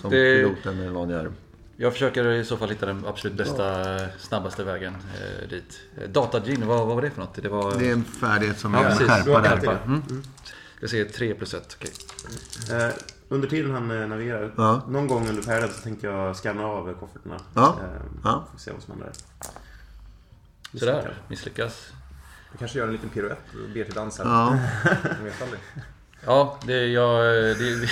som 0.02 0.12
det- 0.12 0.44
piloten 0.44 0.80
eller 0.80 0.92
någon 0.92 1.10
gör. 1.10 1.32
Jag 1.78 1.94
försöker 1.94 2.32
i 2.32 2.46
så 2.46 2.58
fall 2.58 2.70
hitta 2.70 2.86
den 2.86 3.06
absolut 3.08 3.38
bästa, 3.38 3.86
snabbaste 4.20 4.64
vägen 4.64 4.94
eh, 4.94 5.50
dit. 5.50 5.80
Datagin, 6.14 6.68
vad, 6.68 6.88
vad 6.88 6.96
var 6.96 7.02
det 7.02 7.10
för 7.10 7.22
något? 7.22 7.34
Det 7.42 7.50
var... 7.50 7.80
Det 7.80 7.88
är 7.90 7.94
en 7.94 8.04
färdighet 8.04 8.60
som 8.60 8.74
Ja, 8.74 8.80
är 8.80 8.90
en 8.92 8.98
skärpa 8.98 9.42
där. 9.42 9.50
Skärpa. 9.50 9.78
Mm. 9.86 10.04
Jag 10.82 10.90
ser 10.90 11.06
3 11.06 11.34
plus 11.34 11.54
1, 11.54 11.78
okej. 11.80 11.92
Eh, 12.80 12.94
under 13.30 13.48
tiden 13.48 13.72
han 13.72 13.92
eh, 14.02 14.08
navigerar, 14.08 14.52
Ja. 14.58 14.82
någon 14.90 15.08
gång 15.08 15.30
under 15.30 15.42
färden 15.42 15.70
så 15.70 15.82
tänker 15.82 16.08
jag 16.08 16.36
scanna 16.36 16.64
av 16.66 16.94
kofferterna. 17.00 17.38
Ja. 17.56 17.78
Eh, 17.84 18.02
Ja. 18.24 18.48
Får 18.52 18.60
se 18.60 18.72
vad 18.72 18.82
som 18.82 18.92
händer. 18.94 19.12
Sådär, 20.80 21.14
misslyckas. 21.28 21.88
Du 22.52 22.58
kanske 22.58 22.78
gör 22.80 22.88
en 22.88 22.94
liten 22.94 23.10
piruett 23.10 23.40
och 23.64 23.70
ber 23.74 23.84
till 23.84 23.94
dansen. 23.94 24.28
Ja. 24.28 24.60
Ja, 26.26 26.60
det 26.68 26.88
jag... 26.88 27.24
Det, 27.58 27.88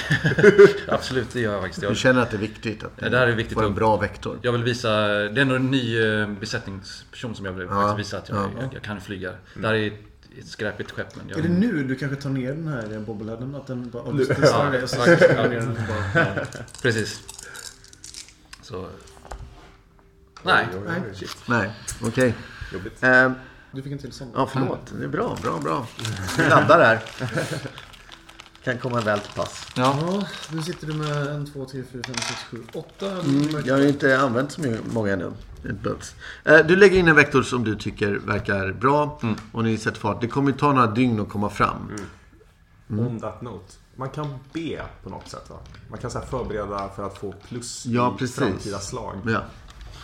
absolut, 0.88 1.34
det 1.34 1.40
gör 1.40 1.52
jag 1.54 1.62
faktiskt. 1.62 1.82
Du 1.82 1.88
Jag, 1.88 1.98
känner 1.98 2.22
att 2.22 2.32
det 2.32 2.38
är 2.38 2.42
viktigt 2.42 2.84
att 2.84 2.92
Ja, 2.96 3.10
det 3.10 3.18
här 3.18 3.28
är 3.28 3.32
viktigt 3.36 3.58
få 3.58 3.66
en 3.66 3.74
bra 3.74 3.98
vektor. 3.98 4.40
jag 4.42 4.52
vill 4.52 4.64
visa... 4.64 4.90
Det 5.08 5.12
är 5.14 5.38
ändå 5.40 5.56
en 5.56 5.72
ny 5.72 6.02
eh, 6.04 6.28
besättningsperson 6.30 7.36
som 7.36 7.46
jag 7.46 7.54
vill 7.54 7.68
Ja, 7.70 7.96
visa 7.96 8.18
att 8.18 8.30
jag, 8.30 8.38
ja. 8.38 8.50
jag, 8.62 8.74
jag 8.74 8.82
kan 8.82 9.02
flyga. 9.02 9.34
Det 9.56 9.68
här 9.68 9.74
är 9.74 9.94
ett 10.40 10.48
skräpigt 10.48 10.92
skepp. 10.92 11.16
Men 11.16 11.30
jag, 11.30 11.40
Är 11.40 11.44
det 11.44 11.50
nu 11.50 11.84
du 11.84 11.96
kanske 11.96 12.22
tar 12.22 12.30
ner 12.30 12.54
den 12.54 12.68
här 12.68 13.00
bobbleheaden? 13.00 13.56
Att 13.56 13.68
den 13.68 13.90
bara... 13.90 14.12
Nu. 14.12 14.26
Ja, 14.42 14.64
det 14.72 14.88
så 14.88 15.06
den 15.06 15.76
bara... 15.88 16.26
Ja. 16.26 16.46
Precis. 16.82 17.20
Så... 18.62 18.88
Nej. 20.44 20.68
Nej. 20.88 21.02
Nej, 21.48 21.72
okej. 22.02 22.36
Jobbigt. 22.74 23.04
Eh, 23.04 23.32
Du 23.72 23.82
fick 23.82 23.92
en 23.92 23.98
till 23.98 24.12
sån. 24.12 24.32
ja, 24.36 24.50
förlåt. 24.54 24.94
Det 25.00 25.04
är 25.04 25.08
bra, 25.08 25.38
bra, 25.42 25.58
bra. 25.60 25.88
Vi 26.38 26.44
laddar 26.50 26.80
här. 26.86 27.00
Kan 28.64 28.78
komma 28.78 29.02
väl 29.02 29.20
till 29.20 29.32
pass. 29.34 29.68
Ja. 29.76 29.98
Ja, 30.02 30.28
nu 30.52 30.62
sitter 30.62 30.88
du 30.88 30.94
med 30.94 31.28
en, 31.28 31.52
två, 31.52 31.66
tre, 31.66 31.84
fyra, 31.92 32.04
fem, 32.06 32.16
sex, 32.16 32.44
sju, 32.52 32.64
åtta. 32.74 33.12
Mm, 33.12 33.62
jag 33.66 33.74
har 33.76 33.82
ju 33.82 33.88
inte 33.88 34.20
använt 34.20 34.52
så 34.52 34.62
mycket- 34.62 34.94
många 34.94 35.14
ännu. 35.14 35.32
Det 35.64 35.74
behövs. 35.74 36.16
Eh, 36.46 36.58
Du 36.66 36.76
lägger 36.76 37.00
in 37.00 37.08
en 37.08 37.16
vektor 37.16 37.42
som 37.44 37.64
du 37.64 37.76
tycker 37.76 38.12
verkar 38.16 38.72
bra 38.72 39.20
och 39.52 39.64
ni 39.64 39.78
sätter 39.78 40.00
fart. 40.00 40.22
Det 40.22 40.28
kommer 40.28 40.52
ju 40.52 40.58
ta 40.58 40.74
några 40.74 40.88
dygn 40.88 41.20
att 41.20 41.30
komma 41.30 41.50
fram. 41.50 41.92
On 42.90 43.20
that 43.20 43.42
note. 43.42 43.74
Man 43.96 44.10
kan 44.10 44.34
be 44.54 44.82
på 45.04 45.10
något 45.10 45.28
sätt 45.28 45.50
va? 45.50 45.56
Man 45.90 46.00
kan 46.00 46.12
så 46.12 46.20
förbereda 46.22 46.90
för 46.96 47.06
att 47.06 47.18
få 47.18 47.34
plus 47.48 47.86
Ja, 47.86 48.14
i 48.16 48.20
precis. 48.20 48.36
framtida 48.36 48.80
slag. 48.80 49.16
Ja, 49.26 49.42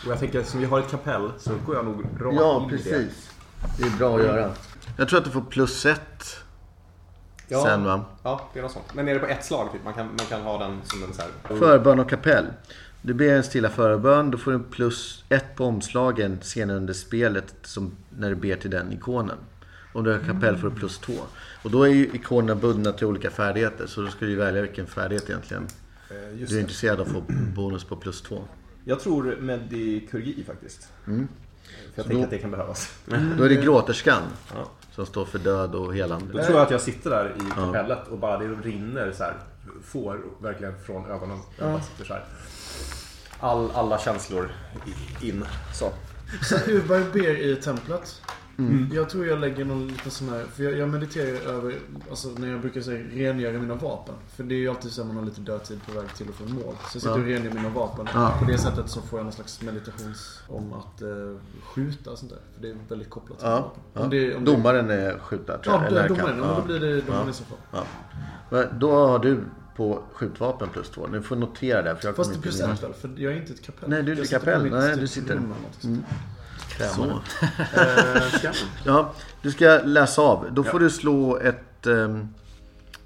Och 0.04 0.10
jag 0.10 0.18
tänker 0.18 0.38
eftersom 0.38 0.60
vi 0.60 0.66
har 0.66 0.78
ett 0.78 0.90
kapell 0.90 1.30
så 1.38 1.50
går 1.66 1.76
jag 1.76 1.84
nog 1.84 2.04
rakt 2.20 2.36
ja 2.40 2.62
in 2.62 2.68
i 2.70 2.76
det. 2.76 2.82
precis. 2.82 3.30
Det 3.78 3.84
är 3.86 3.90
bra 3.98 4.16
att 4.16 4.22
göra. 4.24 4.50
Jag 4.96 5.08
tror 5.08 5.18
att 5.18 5.24
du 5.24 5.30
får 5.30 5.40
plus 5.40 5.86
ett 5.86 6.36
Ja. 7.48 7.62
sen 7.64 7.84
va? 7.84 8.04
Ja, 8.22 8.50
det 8.52 8.58
är 8.58 8.62
något 8.62 8.72
sånt. 8.72 8.94
Men 8.94 9.08
är 9.08 9.14
det 9.14 9.20
på 9.20 9.26
ett 9.26 9.44
slag 9.44 9.72
typ? 9.72 9.84
Man 9.84 9.94
kan, 9.94 10.06
man 10.06 10.26
kan 10.28 10.42
ha 10.42 10.58
den 10.58 10.80
som 10.84 11.02
en 11.02 11.12
så 11.14 11.22
här... 11.22 11.58
Förbön 11.58 12.00
och 12.00 12.10
kapell. 12.10 12.46
Du 13.06 13.14
ber 13.14 13.28
en 13.32 13.42
stilla 13.42 13.68
förbön, 13.68 14.30
då 14.30 14.38
får 14.38 14.52
du 14.52 14.58
plus 14.70 15.24
ett 15.28 15.54
på 15.56 15.64
omslagen 15.64 16.38
senare 16.42 16.76
under 16.76 16.94
spelet 16.94 17.54
som 17.62 17.92
när 18.18 18.28
du 18.30 18.36
ber 18.36 18.56
till 18.56 18.70
den 18.70 18.92
ikonen. 18.92 19.36
Om 19.92 20.04
du 20.04 20.12
har 20.12 20.18
kapell 20.18 20.56
får 20.56 20.70
du 20.70 20.74
plus 20.76 20.98
två. 20.98 21.12
Och 21.62 21.70
då 21.70 21.82
är 21.82 21.88
ju 21.88 22.06
ikonerna 22.12 22.54
bundna 22.60 22.92
till 22.92 23.06
olika 23.06 23.30
färdigheter, 23.30 23.86
så 23.86 24.00
då 24.02 24.08
ska 24.08 24.26
du 24.26 24.34
välja 24.36 24.62
vilken 24.62 24.86
färdighet 24.86 25.30
egentligen 25.30 25.66
Eh, 26.10 26.40
Just 26.40 26.50
du 26.50 26.54
är 26.56 26.58
det. 26.58 26.60
intresserad 26.60 27.00
av 27.00 27.06
att 27.06 27.12
få 27.12 27.22
bonus 27.54 27.84
på 27.84 27.96
plus 27.96 28.22
två. 28.22 28.42
Jag 28.84 29.00
tror 29.00 29.36
medikurgi 29.40 30.44
faktiskt. 30.46 30.88
Mm. 31.06 31.28
För 31.64 31.74
jag 31.94 32.04
Så 32.04 32.08
tänker 32.08 32.16
då- 32.18 32.24
att 32.24 32.30
det 32.30 32.38
kan 32.38 32.50
behövas. 32.50 32.98
Då 33.38 33.44
är 33.44 33.48
det 33.48 33.54
gråterskan 33.54 34.22
Ja. 34.54 34.70
som 34.94 35.06
står 35.06 35.24
för 35.24 35.38
död 35.38 35.74
och 35.74 35.86
Då 35.86 35.92
helande. 35.92 36.32
tror 36.44 36.56
jag 36.56 36.62
att 36.64 36.70
jag 36.70 36.80
sitter 36.80 37.10
där 37.10 37.34
i 37.36 37.50
kapellet 37.54 38.08
och 38.08 38.18
bara 38.18 38.38
det 38.38 38.48
rinner 38.48 39.12
så 39.12 39.22
här. 39.24 39.34
Får 39.84 40.20
verkligen 40.40 40.74
från 40.84 41.10
ögonen. 41.10 41.38
Här. 42.08 42.24
All, 43.40 43.70
alla 43.70 43.98
känslor 43.98 44.50
in. 45.22 45.44
Så. 45.74 45.92
Så 46.42 46.70
Uberg 46.70 47.04
ber 47.12 47.40
i 47.40 47.56
templet. 47.56 48.22
Mm. 48.58 48.90
Jag 48.94 49.08
tror 49.10 49.26
jag 49.26 49.38
lägger 49.40 49.64
någon 49.64 49.88
liten 49.88 50.10
sån 50.10 50.28
här, 50.28 50.44
för 50.52 50.64
jag, 50.64 50.78
jag 50.78 50.88
mediterar 50.88 51.50
över, 51.54 51.74
alltså 52.10 52.28
när 52.38 52.48
jag 52.50 52.60
brukar 52.60 52.80
säga 52.80 53.04
rengöra 53.12 53.58
mina 53.58 53.74
vapen. 53.74 54.14
För 54.36 54.44
det 54.44 54.54
är 54.54 54.58
ju 54.58 54.68
alltid 54.68 54.92
så 54.92 55.00
att 55.00 55.06
man 55.06 55.16
har 55.16 55.24
lite 55.24 55.40
dödtid 55.40 55.80
på 55.86 56.00
väg 56.00 56.14
till 56.14 56.28
och 56.28 56.34
från 56.34 56.52
mål. 56.54 56.62
Så 56.64 56.70
jag 56.84 56.90
sitter 56.92 57.08
Ja. 57.08 57.14
och 57.14 57.20
rengör 57.24 57.50
mina 57.54 57.68
vapen. 57.68 58.06
Ja. 58.14 58.34
På 58.38 58.44
det 58.44 58.58
sättet 58.58 58.88
så 58.90 59.00
får 59.00 59.18
jag 59.18 59.24
någon 59.24 59.32
slags 59.32 59.62
meditations 59.62 60.40
om 60.48 60.72
att 60.72 61.02
eh, 61.02 61.08
skjuta 61.62 62.10
och 62.10 62.18
sånt 62.18 62.30
där. 62.32 62.40
För 62.54 62.62
det 62.62 62.68
är 62.70 62.76
väldigt 62.88 63.10
kopplat 63.10 63.38
till 63.38 63.48
Ja, 63.48 63.60
vapen. 63.60 63.80
ja. 63.94 64.00
Om 64.02 64.10
det, 64.10 64.34
om 64.36 64.44
det, 64.44 64.50
Domaren 64.52 64.90
är 64.90 65.18
skjutare 65.18 65.58
tror 65.62 65.74
Ja, 65.74 65.80
jag. 65.82 65.88
eller 65.92 66.08
domaren. 66.08 66.26
kan- 66.26 66.38
Ja, 66.38 66.44
ja. 66.54 66.56
då 66.60 66.66
blir 66.66 66.80
det 66.80 67.00
domaren 67.00 67.24
Ja. 67.24 67.30
i 67.30 67.32
så 67.32 67.44
fall. 67.44 67.84
Ja. 68.50 68.64
Då 68.80 68.92
har 69.06 69.18
du 69.18 69.40
på 69.76 70.02
skjutvapen 70.12 70.68
plus 70.72 70.90
två. 70.90 71.06
Ni 71.06 71.20
får 71.20 71.36
notera 71.36 71.82
det. 71.82 71.96
För 71.96 72.08
jag 72.08 72.16
Fast 72.16 72.30
minnas. 72.30 72.42
procent 72.44 72.82
väl? 72.82 72.92
För 72.92 73.10
jag 73.16 73.32
är 73.32 73.36
inte 73.36 73.52
ett 73.52 73.62
kapell. 73.62 73.90
Nej, 73.90 74.02
du 74.02 74.12
är 74.12 74.16
inte 74.16 74.38
på 74.38 74.44
kapell. 74.44 74.70
Nej, 74.70 74.96
du 74.96 75.06
sitter- 75.06 75.34
något. 75.34 75.84
Mm. 75.84 76.02
Så. 76.78 77.04
Eh? 77.04 78.52
Ja, 78.84 79.12
du 79.42 79.50
ska 79.50 79.80
läsa 79.84 80.22
av. 80.22 80.46
Då 80.50 80.64
får 80.64 80.80
du 80.80 80.90
slå 80.90 81.38
ett 81.38 81.86
ehm, 81.86 82.28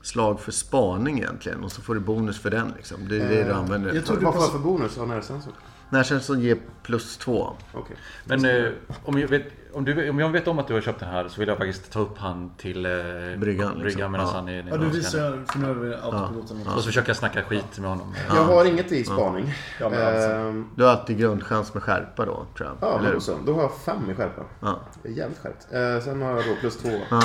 slag 0.03 0.41
för 0.41 0.53
spaning 0.53 1.19
egentligen. 1.19 1.65
Och 1.65 1.73
så 1.73 1.83
får 1.83 1.95
du 1.95 2.01
bonus 2.01 2.39
för 2.39 2.51
den. 2.51 2.73
Liksom. 2.77 3.09
Det 3.09 3.17
är 3.17 3.29
det 3.29 3.45
du 3.45 3.53
använder. 3.53 3.95
Jag 3.95 4.07
tror 4.07 4.17
du 4.17 4.25
Vad 4.25 4.35
får 4.35 4.43
jag 4.43 4.53
för 4.53 4.59
bonus 4.59 4.99
av 4.99 5.09
närsensor? 5.09 5.53
Närtjänsten 5.91 6.41
ger 6.41 6.59
plus 6.83 7.17
två. 7.17 7.53
Okej. 7.73 7.97
Men 8.25 8.45
eh, 8.45 8.73
om, 9.05 9.19
jag 9.19 9.29
vet, 9.29 9.47
om, 9.73 9.85
du, 9.85 10.11
om 10.11 10.19
jag 10.19 10.29
vet 10.29 10.49
om 10.49 10.59
att 10.59 10.69
du 10.69 10.75
har 10.75 10.81
köpt 10.81 11.01
den 11.01 11.09
här 11.09 11.29
så 11.29 11.41
vill 11.41 11.49
jag 11.49 11.59
faktiskt 11.59 11.93
ta 11.93 12.01
upp 12.01 12.19
han 12.19 12.51
till 12.57 12.87
eh, 12.87 12.91
Bryggan, 12.93 13.39
liksom. 13.39 13.81
bryggan 13.83 14.13
medan 14.13 14.27
Ja. 14.27 14.33
han 14.35 14.49
är 14.49 14.67
Ja, 14.71 14.77
du 14.77 14.87
visar 14.87 15.19
skannar. 15.19 15.37
jag 15.37 15.49
för 15.53 15.59
nu 15.59 15.69
över 15.71 15.99
autopiloten. 16.05 16.57
Och 16.67 16.81
så 16.81 16.83
försöker 16.87 17.09
jag 17.09 17.17
snacka 17.17 17.43
skit 17.43 17.79
med 17.79 17.91
honom. 17.91 18.15
Jag 18.29 18.45
har 18.45 18.65
inget 18.65 18.93
i 18.93 19.05
spaning. 19.05 19.55
Ja, 19.81 19.87
alltså. 19.87 20.31
Ehm, 20.31 20.67
Du 20.77 20.85
har 20.85 20.91
alltid 20.91 21.19
grundchans 21.19 21.75
med 21.75 21.83
skärpa 21.83 22.25
då, 22.27 22.47
tror 22.57 22.69
jag. 22.69 22.77
Ja, 22.81 22.99
Eller 22.99 23.19
så. 23.21 23.35
Då 23.47 23.55
har 23.55 23.63
jag 23.63 23.73
fem 23.85 24.11
i 24.11 24.15
skärpa. 24.15 24.43
Ja. 24.61 24.79
Det 25.03 25.09
är 25.09 25.13
jävligt 25.13 25.39
skärpt. 25.39 25.67
Eh, 25.71 26.05
sen 26.05 26.23
har 26.23 26.31
jag 26.31 26.45
då 26.45 26.55
plus 26.61 26.77
två 26.77 26.91
Ja. 27.11 27.23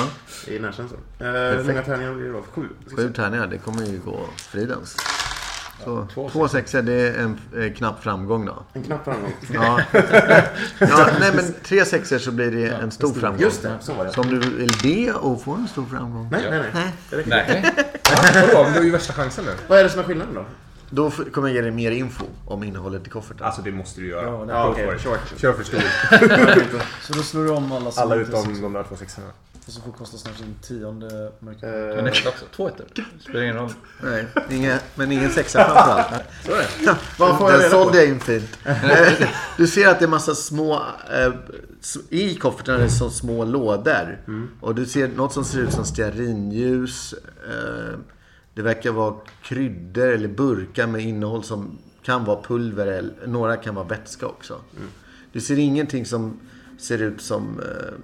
i 0.48 0.58
närkänslan. 0.58 1.00
Eh, 1.18 1.26
hur 1.26 1.64
många 1.64 1.82
tärningar 1.82 2.14
blir 2.14 2.24
det 2.26 2.32
då? 2.32 2.42
Sju? 2.54 2.68
Sju 2.96 3.12
tärningar, 3.12 3.46
det 3.46 3.58
kommer 3.58 3.82
ju 3.82 3.98
gå 3.98 4.18
fridens. 4.36 4.96
Så, 5.84 6.06
två 6.14 6.28
två 6.30 6.48
sexor, 6.48 6.82
det 6.82 6.92
är 6.92 7.18
en 7.18 7.38
eh, 7.62 7.72
knapp 7.72 8.02
framgång 8.02 8.46
då. 8.46 8.62
En 8.72 8.82
knapp 8.82 9.04
framgång. 9.04 9.32
Ja. 9.54 9.80
ja, 10.78 11.08
nej 11.20 11.32
men 11.34 11.54
tre 11.62 11.84
sexor 11.84 12.18
så 12.18 12.30
blir 12.32 12.50
det 12.50 12.68
en 12.68 12.90
stor 12.90 13.12
framgång. 13.14 13.40
Just 13.42 13.62
det, 13.62 13.72
så 13.80 13.94
var 13.94 14.04
det. 14.04 14.12
Så 14.12 14.20
om 14.20 14.28
du 14.28 14.38
vill 14.38 14.72
be 14.82 15.12
och 15.12 15.42
få 15.42 15.52
en 15.54 15.68
stor 15.68 15.84
framgång. 15.86 16.28
Nej, 16.32 16.46
nej, 16.50 16.62
nej. 16.74 16.92
Det 17.10 17.16
räcker. 17.16 17.30
Nej. 17.30 17.74
Vadå? 18.34 18.62
Men 18.64 18.72
Du 18.72 18.78
har 18.78 18.84
ju 18.84 18.90
värsta 18.90 19.12
chansen 19.12 19.44
nu. 19.44 19.50
Vad 19.68 19.78
är 19.78 19.84
det 19.84 19.90
som 19.90 20.00
är 20.00 20.04
skillnaden 20.04 20.34
då? 20.34 20.44
Då 20.90 21.10
kommer 21.10 21.48
jag 21.48 21.54
ge 21.54 21.60
dig 21.60 21.70
mer 21.70 21.90
info 21.90 22.24
om 22.44 22.62
innehållet 22.62 23.06
i 23.06 23.10
kofferten. 23.10 23.46
Alltså 23.46 23.62
det 23.62 23.72
måste 23.72 24.00
du 24.00 24.08
göra. 24.08 24.22
Ja, 24.22 24.44
det- 24.44 24.52
Ja, 24.52 24.68
okej. 24.68 24.98
Kör. 24.98 25.18
Kör 25.36 25.52
för 25.52 25.64
stor. 25.64 25.80
Så 27.02 27.12
då 27.12 27.22
slår 27.22 27.44
du 27.44 27.50
om 27.50 27.72
alla 27.72 27.90
som 27.90 28.02
Alla 28.02 28.16
inte 28.16 28.30
utom 28.30 28.62
de 28.62 28.72
där 28.72 28.82
två 28.82 28.96
sexorna. 28.96 29.26
Och 29.66 29.72
så 29.72 29.80
får 29.80 29.92
kosta 29.92 30.16
snart 30.18 30.36
sin 30.36 30.54
tionde 30.62 31.32
mörker. 31.40 31.90
Eh, 31.90 31.96
Men 31.96 32.04
det 32.04 32.10
är 32.10 32.28
också 32.28 32.44
två 32.56 32.68
ettor. 32.68 33.04
Spelar 33.20 33.42
ingen 33.42 33.56
roll. 33.56 33.70
Nej, 34.02 34.26
inga, 34.50 34.78
men 34.94 35.12
ingen 35.12 35.30
sexa 35.30 35.64
framförallt. 35.64 36.24
Vad 37.18 37.38
får 37.38 37.50
jag 37.50 37.60
Den 37.60 37.70
reda 37.70 37.76
på? 37.78 37.84
sålde 37.84 38.06
in 38.06 38.20
fint. 38.20 38.58
Du 39.56 39.66
ser 39.66 39.88
att 39.88 39.98
det 39.98 40.04
är 40.04 40.08
massa 40.08 40.34
små... 40.34 40.74
Eh, 41.12 41.32
I 42.10 42.34
kofferten 42.34 42.74
är 42.74 42.78
det 42.78 42.90
så 42.90 43.10
små 43.10 43.44
lådor. 43.44 44.20
Mm. 44.26 44.48
Och 44.60 44.74
du 44.74 44.86
ser 44.86 45.08
något 45.08 45.32
som 45.32 45.44
ser 45.44 45.58
ut 45.58 45.72
som 45.72 45.84
stearinljus. 45.84 47.12
Eh, 47.48 47.98
det 48.54 48.62
verkar 48.62 48.90
vara 48.90 49.14
kryddor 49.42 50.06
eller 50.08 50.28
burkar 50.28 50.86
med 50.86 51.00
innehåll 51.00 51.44
som 51.44 51.78
kan 52.02 52.24
vara 52.24 52.42
pulver. 52.42 52.86
Eller, 52.86 53.14
några 53.26 53.56
kan 53.56 53.74
vara 53.74 53.86
vätska 53.86 54.26
också. 54.26 54.54
Mm. 54.76 54.88
Du 55.32 55.40
ser 55.40 55.58
ingenting 55.58 56.06
som 56.06 56.40
ser 56.78 57.02
ut 57.02 57.20
som... 57.22 57.60
Eh, 57.60 57.94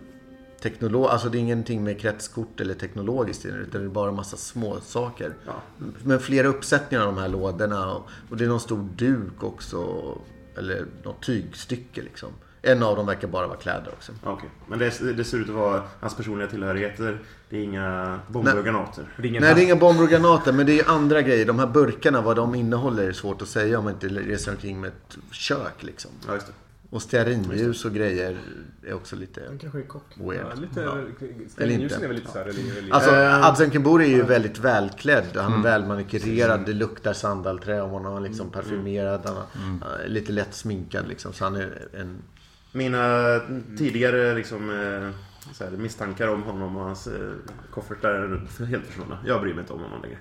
teknolog, 0.63 1.07
alltså 1.07 1.29
det 1.29 1.39
är 1.39 1.41
ingenting 1.41 1.85
med 1.85 2.01
kretskort 2.01 2.61
eller 2.61 2.75
teknologiskt 2.75 3.45
utan 3.45 3.81
det 3.81 3.87
är 3.87 3.89
bara 3.89 4.09
en 4.09 4.15
massa 4.15 4.37
små 4.37 4.81
saker. 4.81 5.35
Ja. 5.47 5.53
Men 6.05 6.21
flera 6.21 6.49
uppsättningar 6.49 7.07
av 7.07 7.15
de 7.15 7.21
här 7.21 7.29
lådorna 7.29 7.93
och, 7.93 8.09
och 8.31 8.37
det 8.37 8.45
är 8.45 8.49
någon 8.49 8.61
stor 8.61 8.89
duk 8.97 9.43
också. 9.43 10.03
Eller 10.57 10.87
något 11.05 11.23
tygstycke 11.23 12.03
liksom. 12.03 12.29
En 12.63 12.83
av 12.83 12.97
dem 12.97 13.07
verkar 13.07 13.29
bara 13.29 13.47
vara 13.47 13.59
kläder 13.59 13.89
också. 13.89 14.13
Okej. 14.25 14.51
Men 14.69 14.79
det, 14.79 15.13
det 15.13 15.25
ser 15.25 15.39
ut 15.39 15.49
att 15.49 15.55
vara 15.55 15.83
hans 16.01 16.17
personliga 16.17 16.49
tillhörigheter. 16.49 17.19
Det 17.49 17.57
är 17.57 17.63
inga 17.63 18.21
bomber 18.29 18.59
och 18.59 18.65
granater. 18.65 19.09
Nej, 19.17 19.41
det 19.41 19.47
är 19.47 19.63
inga 19.63 19.77
bomber 19.77 20.03
och 20.03 20.11
granater, 20.11 20.53
men 20.53 20.67
det 20.67 20.81
är 20.81 20.91
andra 20.91 21.23
grejer. 21.23 21.47
De 21.47 21.59
här 21.59 21.67
burkarna, 21.67 22.21
vad 22.21 22.37
de 22.37 22.55
innehåller 22.55 23.09
är 23.09 23.13
svårt 23.13 23.43
att 23.43 23.49
säga 23.49 23.79
om 23.79 23.85
man 23.85 23.93
inte 23.93 24.09
reser 24.09 24.53
omkring 24.53 24.81
med 24.81 24.89
ett 24.89 25.19
kök 25.31 25.83
liksom. 25.83 26.11
Ja, 26.27 26.35
just 26.35 26.47
det. 26.47 26.53
Och 26.93 27.03
stearinljus 27.03 27.85
och 27.85 27.93
grejer 27.93 28.39
är 28.87 28.95
också 28.95 29.17
lite 29.17 29.43
Han 29.49 29.59
kanske 29.59 29.79
är 29.79 29.83
kock. 29.83 30.05
weird. 30.15 30.47
Ja, 30.51 30.55
lite... 30.61 30.81
Ja. 30.81 30.97
Stearinljusen 31.49 32.03
är 32.03 32.07
väl 32.09 32.17
lite 32.17 32.31
såhär... 32.31 32.45
Eller, 32.47 32.93
Alltså, 32.95 33.11
Eh, 33.17 33.47
Adsen 33.47 33.71
Kimburi 33.71 34.05
är 34.05 34.17
ju 34.17 34.23
väldigt 34.23 34.59
välklädd. 34.59 35.37
Han 35.37 35.53
är 35.53 35.63
välmanikurerad. 35.63 36.67
Det 36.67 36.73
luktar 36.73 37.13
sandalträ 37.13 37.81
om 37.81 37.91
honom. 37.91 38.13
Han 38.13 38.25
är 38.25 38.29
liksom 38.29 38.51
parfymerad. 38.51 39.21
Han 39.27 39.83
är 40.05 40.09
lite 40.09 40.33
lätt 40.33 40.55
sminkad 40.55 41.09
liksom. 41.09 41.33
Så 41.33 41.45
han 41.45 41.57
är 41.57 41.89
en... 41.97 42.23
Mina 42.73 43.41
tidigare 43.79 44.35
liksom, 44.35 44.71
eh, 44.71 45.11
så 45.53 45.65
här, 45.65 45.71
misstankar 45.71 46.29
om 46.29 46.43
honom 46.43 46.77
och 46.77 46.85
hans 46.85 47.07
eh, 47.07 47.31
koffertar 47.71 48.11
är 48.11 48.65
helt 48.67 48.87
försvunna. 48.87 49.19
Jag 49.27 49.41
bryr 49.41 49.55
mig 49.55 49.61
inte 49.61 49.73
om 49.73 49.81
honom 49.83 50.03
längre. 50.03 50.19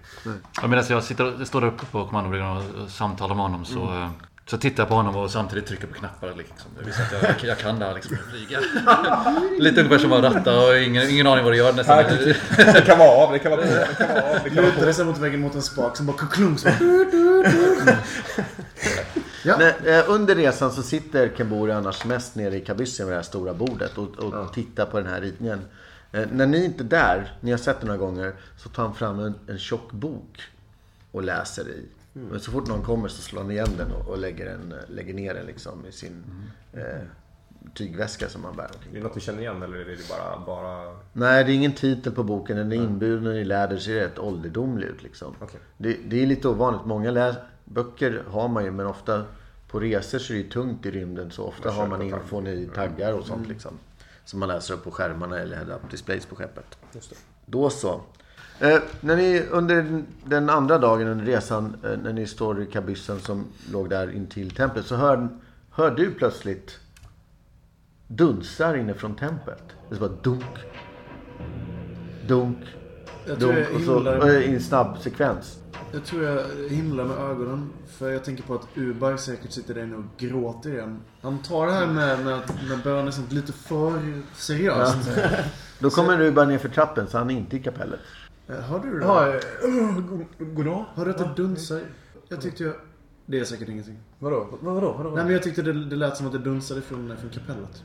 Ja, 0.61 0.67
Medan 0.67 0.85
jag 0.89 1.03
sitter, 1.03 1.45
står 1.45 1.63
uppe 1.63 1.85
på 1.85 2.05
kommandobryggan 2.05 2.57
och 2.57 2.89
samtalar 2.89 3.35
med 3.35 3.43
honom 3.43 3.65
så, 3.65 3.83
eh, 3.83 4.09
så 4.45 4.57
tittar 4.57 4.83
jag 4.83 4.89
på 4.89 4.95
honom 4.95 5.15
och 5.15 5.31
samtidigt 5.31 5.65
trycker 5.65 5.87
på 5.87 5.93
knappar. 5.93 6.33
Liksom. 6.37 6.71
Jag 6.77 6.85
visar 6.85 7.03
att 7.03 7.11
jag, 7.11 7.49
jag 7.49 7.57
kan 7.57 7.79
det 7.79 7.85
här 7.85 7.93
liksom, 7.93 8.17
flyga. 8.31 8.59
Lite 9.59 9.81
ungefär 9.81 9.97
som 9.97 10.13
att 10.13 10.23
ratta 10.23 10.67
och 10.67 10.77
ingen, 10.77 11.09
ingen 11.09 11.27
aning 11.27 11.43
vad 11.43 11.53
det 11.53 11.57
gör 11.57 11.73
nästan. 11.73 12.03
det 12.57 12.85
kan 12.85 12.99
vara 12.99 13.09
av, 13.09 13.31
det 13.31 13.39
kan 13.39 13.51
vara 13.51 13.61
på, 13.61 13.67
det 13.67 13.95
kan 13.97 14.07
vara 14.07 14.23
av, 14.23 14.39
det. 14.43 14.61
Lutade 14.61 14.93
sig 14.93 15.05
mot 15.05 15.17
väggen 15.17 15.41
mot 15.41 15.55
en 15.55 15.61
spak 15.61 15.97
som 15.97 16.05
bara 16.05 16.17
kuklung. 16.17 16.57
Ja. 19.43 19.55
Nej, 19.59 19.75
eh, 19.85 20.03
under 20.07 20.35
resan 20.35 20.71
så 20.71 20.83
sitter 20.83 21.31
Kimburi 21.37 21.71
annars 21.71 22.05
mest 22.05 22.35
nere 22.35 22.55
i 22.55 22.61
kabyssen 22.61 23.05
vid 23.05 23.13
det 23.13 23.17
här 23.17 23.23
stora 23.23 23.53
bordet 23.53 23.97
och, 23.97 24.09
och 24.09 24.53
tittar 24.53 24.85
på 24.85 24.99
den 24.99 25.07
här 25.07 25.21
ritningen. 25.21 25.61
Eh, 26.11 26.27
när 26.31 26.45
ni 26.45 26.65
inte 26.65 26.83
är 26.83 26.85
där, 26.85 27.33
ni 27.39 27.51
har 27.51 27.57
sett 27.57 27.79
den 27.79 27.87
några 27.87 27.99
gånger, 27.99 28.33
så 28.57 28.69
tar 28.69 28.83
han 28.83 28.95
fram 28.95 29.19
en, 29.19 29.33
en 29.47 29.59
tjock 29.59 29.91
bok 29.91 30.41
och 31.11 31.23
läser 31.23 31.69
i. 31.69 31.85
Men 32.13 32.39
så 32.39 32.51
fort 32.51 32.67
någon 32.67 32.83
kommer 32.83 33.07
så 33.07 33.21
slår 33.21 33.41
han 33.41 33.51
igen 33.51 33.69
den 33.77 33.91
och, 33.91 34.07
och 34.07 34.17
lägger, 34.17 34.45
den, 34.45 34.71
eh, 34.71 34.77
lägger 34.89 35.13
ner 35.13 35.33
den 35.33 35.45
liksom 35.45 35.85
i 35.85 35.91
sin... 35.91 36.23
Eh, 36.73 36.81
tygväska 37.75 38.29
som 38.29 38.41
man 38.41 38.55
bär 38.55 38.63
Är 38.63 38.93
det 38.93 38.99
något 38.99 39.17
vi 39.17 39.21
känner 39.21 39.39
igen 39.39 39.61
eller 39.63 39.77
är 39.77 39.85
det 39.85 40.09
bara... 40.09 40.45
bara... 40.45 40.97
Nej, 41.13 41.43
det 41.43 41.51
är 41.51 41.53
ingen 41.53 41.73
titel 41.73 42.11
på 42.13 42.23
boken. 42.23 42.57
Den 42.57 42.71
är 42.71 42.75
inburen 42.75 43.35
i 43.35 43.43
läder, 43.43 43.77
ser 43.77 43.95
rätt 43.95 44.19
ålderdomlig 44.19 44.87
ut 44.87 45.03
liksom. 45.03 45.35
Okej. 45.39 45.59
Det, 45.77 45.97
det 46.05 46.23
är 46.23 46.27
lite 46.27 46.47
ovanligt. 46.47 46.85
Många 46.85 47.11
lä- 47.11 47.35
böcker 47.65 48.23
har 48.27 48.47
man 48.47 48.63
ju, 48.65 48.71
men 48.71 48.87
ofta 48.87 49.25
på 49.67 49.79
resor 49.79 50.19
så 50.19 50.33
är 50.33 50.37
det 50.37 50.49
tungt 50.49 50.85
i 50.85 50.91
rymden. 50.91 51.31
Så 51.31 51.43
ofta 51.43 51.69
Man 51.69 51.77
har 51.77 51.87
man 51.87 52.01
infon 52.01 52.47
i 52.47 52.69
taggar 52.75 53.13
och 53.13 53.25
sånt 53.25 53.47
liksom. 53.47 53.71
Som 54.25 54.39
man 54.39 54.49
läser 54.49 54.73
upp 54.73 54.83
på 54.83 54.91
skärmarna 54.91 55.39
eller 55.39 55.57
head-up 55.57 55.91
displays 55.91 56.25
på 56.25 56.35
skeppet. 56.35 56.77
Då 57.45 57.69
så. 57.69 58.01
Eh, 58.61 58.79
när 59.01 59.15
ni 59.15 59.43
under 59.51 60.03
den- 60.25 60.49
andra 60.49 60.77
dagen 60.77 61.07
under 61.07 61.25
resan, 61.25 61.75
eh, 61.83 61.97
när 62.03 62.13
ni 62.13 62.27
står 62.27 62.61
i 62.61 62.65
kabyssen 62.65 63.19
som 63.19 63.45
låg 63.71 63.89
där 63.89 64.11
intill 64.11 64.51
templet, 64.51 64.85
så 64.85 64.95
hör, 64.95 65.27
hör 65.71 65.91
du 65.91 66.11
plötsligt 66.13 66.79
dunsar 68.07 68.75
inifrån 68.75 69.15
templet. 69.15 69.63
Det 69.89 69.95
är 69.95 69.99
bara 69.99 70.09
dunk, 70.21 70.43
dunk, 72.27 72.57
Jag 73.27 73.39
dunk 73.39 73.57
jag 73.57 73.75
och 73.75 73.81
så 73.81 74.27
i 74.29 74.53
en 74.55 74.61
snabb 74.61 74.97
sekvens. 75.01 75.57
jag 75.93 76.03
tror 76.05 76.23
jag 76.23 76.43
himlar 76.69 77.03
med 77.05 77.17
ögonen. 77.17 77.69
För 77.87 78.09
jag 78.11 78.23
tänker 78.23 78.43
på 78.43 78.55
att 78.55 78.67
Ubar 78.75 79.17
säkert 79.17 79.51
sitter 79.51 79.73
där 79.73 79.83
inne 79.83 79.95
och 79.95 80.03
gråter 80.17 80.69
igen. 80.69 80.99
Han 81.21 81.41
tar 81.41 81.65
det 81.67 81.73
här 81.73 81.87
med, 81.87 82.25
med, 82.25 82.39
med 82.69 82.79
bön 82.83 83.07
och 83.07 83.13
sånt 83.13 83.31
lite 83.31 83.53
för 83.53 84.21
seriöst. 84.35 85.09
Då 85.79 85.89
kommer 85.89 86.17
du 86.17 86.31
bara 86.31 86.45
ner 86.45 86.57
för 86.57 86.69
trappen 86.69 87.07
så 87.07 87.17
han 87.17 87.29
är 87.29 87.35
inte 87.37 87.57
i 87.57 87.59
kapellet. 87.59 87.99
Eh, 88.51 88.57
Hörde 88.63 88.89
du 88.89 88.99
det? 88.99 89.05
Ja, 89.05 89.27
eh, 89.33 89.39
god- 90.09 90.55
goddag. 90.55 90.85
Hörde 90.95 91.13
du 91.13 91.23
att 91.23 91.35
det 91.35 91.43
dunsar? 91.43 91.79
Jag 92.27 92.41
tyckte 92.41 92.63
jag... 92.63 92.73
Det 93.25 93.39
är 93.39 93.43
säkert 93.45 93.69
ingenting. 93.69 93.99
Vadå? 94.19 94.47
Vadå? 94.61 94.91
Vadå? 94.97 95.09
Nej 95.09 95.23
men 95.23 95.33
jag 95.33 95.43
tyckte 95.43 95.61
det, 95.61 95.85
det 95.85 95.95
lät 95.95 96.17
som 96.17 96.25
att 96.25 96.31
det 96.31 96.39
dunsade 96.39 96.81
från, 96.81 97.17
från 97.17 97.29
kapellet. 97.29 97.83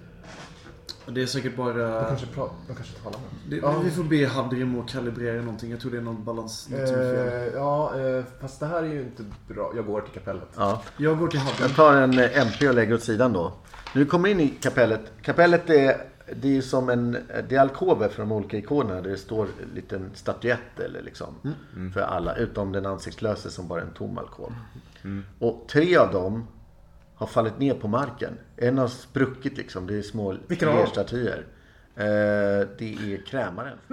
Det 1.09 1.23
är 1.23 1.27
säkert 1.27 1.57
bara... 1.57 2.01
De 2.01 2.05
kanske, 2.09 2.27
pra- 2.27 2.51
de 2.69 2.75
kanske 2.75 2.95
talar 3.03 3.19
med 3.19 3.29
Det, 3.51 3.57
Ja. 3.57 3.81
Vi 3.85 3.91
får 3.91 4.05
be 4.05 4.27
Hadrim 4.27 4.81
att 4.81 4.89
kalibrera 4.89 5.41
någonting. 5.41 5.71
Jag 5.71 5.81
tror 5.81 5.91
det 5.91 5.97
är 5.97 6.03
någon 6.03 6.25
balans. 6.25 6.69
Något 6.71 6.89
som 6.89 6.97
är 6.99 7.15
fel. 7.15 7.49
Eh, 7.49 7.55
ja, 7.55 8.01
eh, 8.01 8.25
fast 8.41 8.61
det 8.61 8.67
här 8.67 8.83
är 8.83 8.87
ju 8.93 9.01
inte 9.03 9.25
bra. 9.49 9.73
Jag 9.77 9.87
går 9.87 10.01
till 10.01 10.13
kapellet. 10.13 10.49
Ja. 10.57 10.83
Jag 10.97 11.19
går 11.19 11.29
till 11.29 11.41
Hadrim. 11.41 11.57
Jag 11.67 11.77
tar 11.77 11.95
en 11.95 12.19
eh, 12.19 12.39
MP 12.41 12.69
och 12.69 12.75
lägger 12.75 12.95
åt 12.95 13.03
sidan 13.03 13.33
då. 13.33 13.53
Du 13.95 14.07
kommer 14.07 14.29
in 14.29 14.41
i 14.41 14.49
kapellet. 14.49 15.13
Kapellet 15.23 15.71
är, 15.71 15.97
det 16.33 16.49
är 16.49 16.53
ju 16.53 16.63
som 16.63 16.89
en, 16.89 17.19
det 17.49 17.57
är 17.57 17.61
alkover 17.61 18.09
för 18.09 18.23
de 18.23 18.33
olika 18.33 18.57
ikonerna. 18.57 19.01
Där 19.01 19.11
det 19.11 19.17
står 19.17 19.49
en 19.63 19.75
liten 19.75 20.11
statyett 20.15 20.81
eller 20.81 21.03
liksom. 21.03 21.35
För 21.95 22.01
alla. 22.01 22.37
Utom 22.37 22.73
den 22.73 22.87
ansiktslöse 22.87 23.51
som 23.51 23.69
bara 23.69 23.81
är 23.81 23.85
en 23.85 23.95
tom 23.95 24.19
alkov. 24.19 24.53
Och 25.39 25.69
tre 25.69 25.97
av 25.97 26.13
dem 26.13 26.47
har 27.15 27.27
fallit 27.27 27.59
ner 27.59 27.75
på 27.75 27.89
marken. 27.89 28.33
En 28.57 28.79
har 28.79 28.89
spruckit 28.89 29.57
liksom. 29.57 29.87
Det 29.87 29.99
är 29.99 30.03
små 30.03 30.35
lerstatyer. 30.49 31.47
Eh, 31.99 32.69
det 32.79 32.95
är 32.95 33.27
krämaren. 33.27 33.79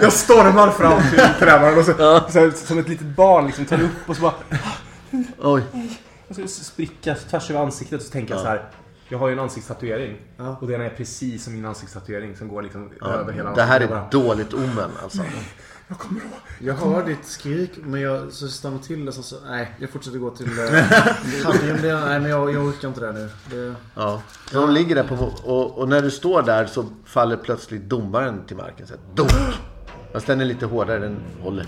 Jag 0.00 0.12
stormar 0.12 0.70
fram 0.70 1.02
till 1.10 1.20
krämaren 1.38 1.78
och 1.78 1.84
så, 1.84 1.92
så 2.32 2.38
här, 2.40 2.50
som 2.66 2.78
ett 2.78 2.88
litet 2.88 3.06
barn 3.06 3.46
liksom 3.46 3.64
tar 3.64 3.82
upp 3.82 4.08
och 4.08 4.16
så 4.16 4.22
bara... 4.22 4.34
Oj. 5.38 5.62
Och 6.28 6.36
så 6.36 6.48
spricka 6.48 7.14
tvärs 7.14 7.50
över 7.50 7.60
ansiktet 7.60 8.00
och 8.00 8.06
så 8.06 8.12
tänker 8.12 8.34
jag 8.34 8.40
så 8.40 8.48
här. 8.48 8.70
Jag 9.12 9.18
har 9.18 9.28
ju 9.28 9.32
en 9.32 9.38
ansiktstatuering. 9.38 10.16
Ja. 10.36 10.56
Och 10.60 10.66
den 10.66 10.80
är 10.80 10.90
precis 10.90 11.44
som 11.44 11.52
min 11.52 11.64
ansiktstatuering 11.64 12.36
som 12.36 12.48
går 12.48 12.62
liksom 12.62 12.90
över 13.02 13.32
hela 13.32 13.54
Det 13.54 13.62
här 13.62 13.80
är 13.80 13.84
ett 13.84 14.10
dåligt 14.10 14.54
omen 14.54 14.90
alltså. 15.02 15.22
Jag 15.88 15.98
kommer 15.98 16.20
ihåg. 16.20 16.30
Jag 16.58 16.74
hör 16.74 17.06
ditt 17.06 17.24
skrik 17.24 17.70
men 17.82 18.00
jag 18.00 18.32
så 18.32 18.48
stannar 18.48 18.78
till 18.78 19.08
och 19.08 19.14
så, 19.14 19.22
så 19.22 19.36
nej 19.46 19.74
jag 19.78 19.90
fortsätter 19.90 20.18
gå 20.18 20.30
till 20.30 20.58
eh, 20.58 20.64
Hadrim. 21.44 21.76
Det, 21.82 22.00
nej 22.00 22.20
men 22.20 22.30
jag, 22.30 22.52
jag 22.54 22.66
orkar 22.66 22.88
inte 22.88 23.00
det 23.00 23.12
nu. 23.12 23.28
Det, 23.50 23.74
Ja. 23.94 24.22
Så 24.50 24.60
de 24.60 24.70
ligger 24.70 24.94
där 24.94 25.04
på, 25.04 25.14
och, 25.44 25.78
och 25.78 25.88
när 25.88 26.02
du 26.02 26.10
står 26.10 26.42
där 26.42 26.66
så 26.66 26.84
faller 27.04 27.36
plötsligt 27.36 27.82
domaren 27.82 28.46
till 28.46 28.56
marken. 28.56 28.86
Så 28.86 28.92
här, 28.92 29.02
dunk! 29.14 29.54
Fast 30.12 30.26
den 30.26 30.40
är 30.40 30.44
lite 30.44 30.66
hårdare, 30.66 30.98
den 30.98 31.16
håller. 31.42 31.66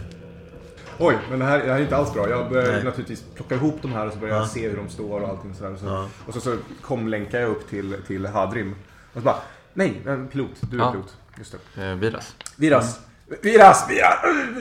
Oj, 0.99 1.19
men 1.31 1.39
det 1.39 1.45
här, 1.45 1.59
det 1.59 1.65
här 1.73 1.79
är 1.79 1.83
inte 1.83 1.97
alls 1.97 2.13
bra. 2.13 2.29
Jag 2.31 2.51
börjar 2.51 2.73
Nej. 2.73 2.85
naturligtvis 2.85 3.25
plocka 3.35 3.55
ihop 3.55 3.79
de 3.83 3.93
här 3.93 4.07
och 4.07 4.13
så 4.13 4.19
börjar 4.19 4.37
jag 4.37 4.49
se 4.49 4.69
hur 4.69 4.77
de 4.77 4.89
står 4.89 5.21
och 5.21 5.29
allting 5.29 5.55
sådär. 5.55 5.73
Och 5.73 5.79
så, 5.79 6.09
och 6.27 6.35
så, 6.35 6.41
så 6.41 6.57
kom 6.83 7.09
länkar 7.09 7.41
jag 7.41 7.51
upp 7.51 7.69
till, 7.71 7.97
till 8.07 8.27
Hadrim. 8.27 8.75
Och 9.13 9.19
så 9.19 9.21
bara, 9.21 9.37
nej, 9.75 10.03
en 10.07 10.29
pilot. 10.29 10.51
Du 10.61 10.77
är 10.77 10.81
Ja. 10.81 10.91
pilot. 10.93 11.17
Just 11.39 11.55
det. 11.75 11.83
Eh, 11.91 11.95
Viras. 11.95 12.35
Viras. 12.57 13.01
Viras, 13.43 13.87
Viras! 13.91 14.19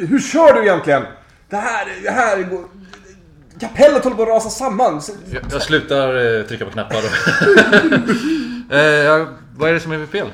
Hur 0.09 0.19
kör 0.19 0.53
du 0.53 0.61
egentligen? 0.61 1.03
Det 1.49 1.55
här, 1.55 1.87
det 2.03 2.11
här 2.11 2.43
går... 2.43 2.63
Kapellet 3.59 4.03
håller 4.03 4.15
på 4.15 4.21
att 4.23 4.27
rasa 4.27 4.49
samman. 4.49 5.01
Jag, 5.31 5.43
jag 5.51 5.61
slutar 5.61 6.37
eh, 6.39 6.43
trycka 6.45 6.65
på 6.65 6.71
knappar. 6.71 6.97
eh, 8.69 9.27
vad 9.57 9.69
är 9.69 9.73
det 9.73 9.79
som 9.79 9.91
är 9.91 10.05
fel? 10.05 10.27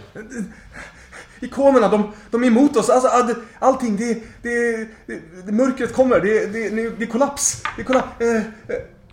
Ikonerna, 1.40 1.88
de, 1.90 2.12
de 2.32 2.44
är 2.44 2.48
emot 2.48 2.78
oss. 2.78 2.90
Alltså, 2.90 3.08
all- 3.10 3.36
allting, 3.60 3.96
det, 3.98 4.14
det, 4.42 4.88
det, 5.06 5.22
det 5.46 5.52
mörkret 5.52 5.94
kommer. 5.94 6.20
Det, 6.20 6.46
det, 6.54 6.70
det, 6.70 6.90
det 6.90 7.04
är 7.04 7.08
kollaps. 7.08 7.64
Det 7.76 7.82
är 7.82 7.86
kollaps. 7.86 8.22
Eh, 8.22 8.36
eh. 8.36 8.44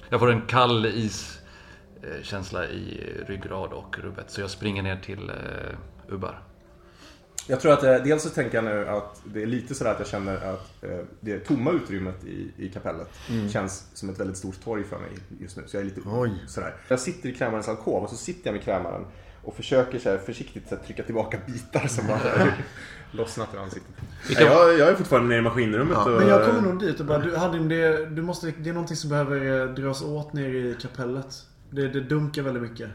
Jag 0.09 0.21
får 0.21 0.31
en 0.31 0.43
kall 0.47 0.87
iskänsla 0.87 2.67
i 2.67 3.15
ryggrad 3.29 3.73
och 3.73 3.99
rubbet. 3.99 4.31
Så 4.31 4.41
jag 4.41 4.51
springer 4.51 4.83
ner 4.83 4.97
till 4.97 5.31
eh, 5.31 6.15
Ubbar. 6.15 6.43
Jag 7.49 7.61
tror 7.61 7.73
att 7.73 7.83
eh, 7.83 7.95
dels 7.95 8.23
så 8.23 8.29
tänker 8.29 8.55
jag 8.55 8.65
nu 8.65 8.89
att 8.89 9.21
det 9.25 9.43
är 9.43 9.47
lite 9.47 9.75
sådär 9.75 9.91
att 9.91 9.99
jag 9.99 10.09
känner 10.09 10.37
att 10.37 10.85
eh, 10.85 10.99
det 11.21 11.39
tomma 11.39 11.71
utrymmet 11.73 12.25
i, 12.25 12.53
i 12.57 12.69
kapellet 12.69 13.09
känns 13.53 13.85
som 13.95 14.11
ett 14.11 14.21
väldigt 14.21 14.37
stort 14.37 14.65
torg 14.65 14.85
för 14.85 14.99
mig 14.99 15.11
just 15.41 15.57
nu. 15.57 15.63
Så 15.67 15.77
jag 15.77 15.81
är 15.81 15.85
lite 15.85 16.01
Oj. 16.07 16.31
sådär. 16.47 16.75
Jag 16.89 17.01
sitter 17.01 17.29
i 17.29 17.35
krämarens 17.35 17.69
alkov 17.69 18.03
och 18.03 18.11
så 18.11 18.17
sitter 18.17 18.47
jag 18.49 18.55
med 18.55 18.63
krämaren 18.65 19.05
och 19.47 19.55
försöker 19.57 19.99
så 19.99 20.11
här 20.11 20.19
försiktigt 20.19 20.69
så 20.69 20.75
här, 20.77 20.83
trycka 20.83 21.03
tillbaka 21.03 21.39
bitar 21.47 21.87
som 21.87 22.07
har 22.09 22.53
lossnat 23.11 23.49
ur 23.55 23.59
ansiktet. 23.59 23.95
Jag, 24.29 24.79
jag 24.79 24.89
är 24.89 24.95
fortfarande 24.95 25.29
nere 25.29 25.39
i 25.39 25.43
maskinrummet 25.43 25.99
och... 25.99 26.11
men 26.11 26.29
jag 26.29 26.47
kommer 26.47 26.61
nog 26.61 26.81
dit 26.81 27.01
och 27.01 27.07
bara, 27.07 27.19
du, 27.19 27.37
Hadrim 27.37 27.69
det, 27.69 28.07
du 28.07 28.23
måste, 28.23 28.53
det 28.59 28.71
är 28.71 28.75
någonting 28.75 28.97
som 28.97 29.11
behöver 29.11 29.61
eh, 29.61 29.75
dras 29.75 30.03
åt 30.03 30.33
ner 30.33 30.49
i 30.49 30.77
kapellet. 30.83 31.27
Det, 31.71 31.89
det 31.89 32.01
dunkar 32.01 32.43
väldigt 32.43 32.63
mycket. 32.63 32.89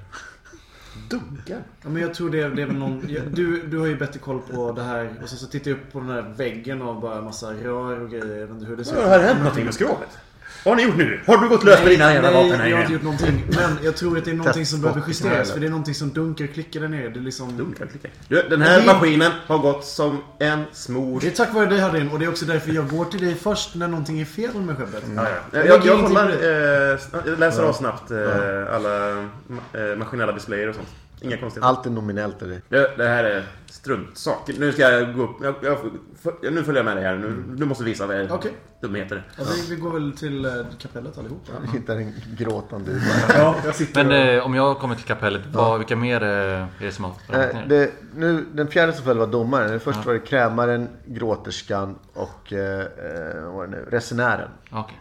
Dunkar? 1.10 1.64
Ja, 1.82 1.90
men 1.90 2.02
jag 2.02 2.14
tror 2.14 2.30
det, 2.30 2.50
det 2.50 2.62
är 2.62 2.66
väl 2.66 2.76
någon... 2.76 3.06
ja, 3.08 3.22
Du, 3.34 3.68
du 3.68 3.78
har 3.78 3.88
ju 3.88 3.98
bättre 3.98 4.20
koll 4.20 4.42
på 4.42 4.72
det 4.72 4.84
här. 4.84 5.14
Och 5.24 5.30
så, 5.30 5.36
så 5.36 5.48
tittar 5.48 5.72
jag 5.72 5.78
upp 5.78 5.92
på 5.92 6.00
den 6.00 6.10
här 6.10 6.34
väggen 6.38 6.82
och 6.82 7.02
bara 7.02 7.22
massa 7.22 7.54
rör 7.54 8.02
och 8.02 8.10
grejer. 8.10 8.36
Jag 8.36 8.48
vet 8.48 8.50
inte 8.50 8.66
hur 8.66 8.78
det 8.78 8.86
ser 8.86 9.10
Har 9.10 9.18
det 9.18 9.24
hänt 9.24 9.40
någonting 9.40 9.66
med 9.66 9.74
skrovet? 9.74 10.18
Vad 10.64 10.72
har 10.72 10.76
ni 10.76 10.84
gjort 10.84 10.98
nu? 10.98 11.20
Har 11.28 11.38
du 11.38 11.50
gått 11.50 11.64
lös 11.64 11.80
med 11.80 11.86
Nej, 11.86 11.94
dina 11.98 12.14
jävla 12.14 12.32
nej, 12.32 12.44
vapen 12.44 12.60
här 12.60 12.68
jag 12.68 12.78
har 12.78 12.82
inte 12.82 12.94
gjort 12.94 13.04
någonting. 13.04 13.44
Men 13.50 13.78
jag 13.84 13.96
tror 13.96 14.18
att 14.18 14.26
det 14.26 14.32
är 14.32 14.36
någonting 14.36 14.66
som 14.66 14.82
behöver 14.82 15.04
justeras. 15.08 15.52
För 15.52 15.60
det 15.60 15.66
är 15.66 15.70
någonting 15.70 15.96
som 15.96 16.10
dunkar 16.10 16.46
och 16.46 16.54
klickar 16.54 16.80
där 16.80 16.88
nere. 16.88 17.10
Det 17.10 17.20
är 17.20 17.24
liksom... 17.24 17.58
Dunkar, 17.58 17.86
klickar. 17.86 18.12
Du, 18.28 18.42
Den 18.50 18.62
här 18.62 18.86
maskinen 18.86 19.32
har 19.48 19.58
gått 19.58 19.86
som 19.86 20.24
en 20.40 20.64
smord... 20.72 21.22
Det 21.22 21.28
är 21.28 21.32
tack 21.32 21.54
vare 21.54 21.66
dig 21.66 21.80
Hadrin 21.80 22.10
och 22.10 22.20
det 22.20 22.26
är 22.26 22.30
också 22.30 22.46
därför 22.46 22.72
jag 22.72 22.90
går 22.90 23.06
till 23.06 23.22
dig 23.26 23.36
först 23.36 23.76
när 23.76 23.88
någonting 23.88 24.20
är 24.22 24.26
fel 24.26 24.56
med 24.56 24.78
skeppet. 24.78 25.04
Ja, 25.16 25.28
ja. 25.52 25.60
Jag 25.66 25.86
Jag, 25.86 26.06
kollar, 26.06 26.30
eh, 26.30 27.00
jag 27.26 27.40
läser 27.40 27.64
av 27.64 27.74
snabbt 27.74 28.12
eh, 28.12 28.76
alla 28.76 29.10
eh, 29.12 29.98
maskinella 29.98 30.32
displayer 30.32 30.70
och 30.70 30.76
sånt. 30.76 30.88
Inga 31.22 31.38
konstigheter. 31.38 31.68
Allt 31.70 31.86
är 31.86 31.90
nominellt. 31.90 32.42
Eller? 32.42 32.62
Det, 32.70 32.98
det 32.98 33.08
här 33.08 33.24
är 33.24 33.46
struntsak. 33.66 34.50
Nu 34.60 34.72
ska 34.72 34.82
jag 34.82 35.16
gå 35.16 35.24
upp. 35.24 35.38
Jag, 35.44 35.56
jag, 35.62 35.78
för, 36.22 36.52
nu 36.52 36.64
följer 36.64 36.80
jag 36.80 36.86
med 36.86 36.98
dig 36.98 37.04
här. 37.04 37.16
Nu, 37.16 37.44
du 37.56 37.66
måste 37.66 37.84
visa 37.84 38.08
vad 38.08 38.16
är 38.16 38.32
Okej. 38.32 38.52
dumheter. 38.82 39.28
Ja, 39.38 39.44
vi, 39.56 39.76
vi 39.76 39.82
går 39.82 39.92
väl 39.92 40.12
till 40.18 40.46
eh, 40.46 40.52
kapellet 40.80 41.18
allihopa. 41.18 41.52
Du 41.62 41.68
hittar 41.80 41.96
en 41.96 42.14
gråtande. 42.38 42.92
Ja, 43.30 43.56
jag 43.66 43.76
Men 44.06 44.12
eh, 44.12 44.46
om 44.46 44.56
jag 44.56 44.80
kommer 44.80 44.96
till 44.96 45.06
kapellet, 45.06 45.42
vad, 45.52 45.78
vilka 45.78 45.96
mer 45.96 46.24
eh, 46.24 46.28
är 46.30 46.68
det 46.80 46.92
som 46.92 47.06
har 47.06 47.14
Eh, 47.34 47.68
det, 47.68 47.92
nu, 48.16 48.46
den 48.54 48.68
fjärde 48.68 48.94
som 48.94 49.06
föll 49.06 49.18
var 49.18 49.28
domaren. 49.28 49.80
Först 49.80 50.06
var 50.06 50.14
det 50.14 50.20
krämaren, 50.20 50.90
gråterskan 51.06 51.96
och 52.14 52.54
eh, 52.54 52.80
eh, 52.80 53.44
vad 53.44 53.54
var 53.54 53.68
det 53.68 53.72
nu? 53.72 53.88
resenären. 53.92 54.50
Okej. 54.72 55.01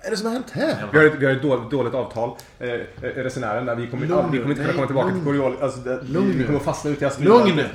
Vad 0.00 0.06
är 0.06 0.10
det 0.10 0.16
som 0.16 0.26
har 0.26 0.32
hänt 0.32 0.50
här? 0.50 0.88
Vi 0.92 0.98
har 0.98 1.04
ett, 1.04 1.14
vi 1.18 1.26
har 1.26 1.32
ett 1.32 1.42
dåligt, 1.42 1.70
dåligt 1.70 1.94
avtal. 1.94 2.36
Eh, 2.58 2.68
eh, 2.70 2.80
resenären 3.02 3.66
där 3.66 3.74
vi 3.74 3.86
kommer, 3.86 4.06
Lugn 4.06 4.30
vi 4.32 4.38
kommer 4.38 4.50
inte 4.50 4.62
kunna 4.62 4.74
komma 4.74 4.86
tillbaka 4.86 5.06
Nej, 5.08 5.16
till 5.16 5.24
Coriol. 5.24 5.56
Alltså, 5.62 5.80
det, 5.80 6.02
Lugn 6.02 6.38
vi, 6.38 6.44
kommer 6.44 6.58
fastna 6.58 6.90
ute 6.90 7.04
i 7.04 7.06
Aspelund. 7.08 7.44
Lugn 7.46 7.56
nu! 7.56 7.66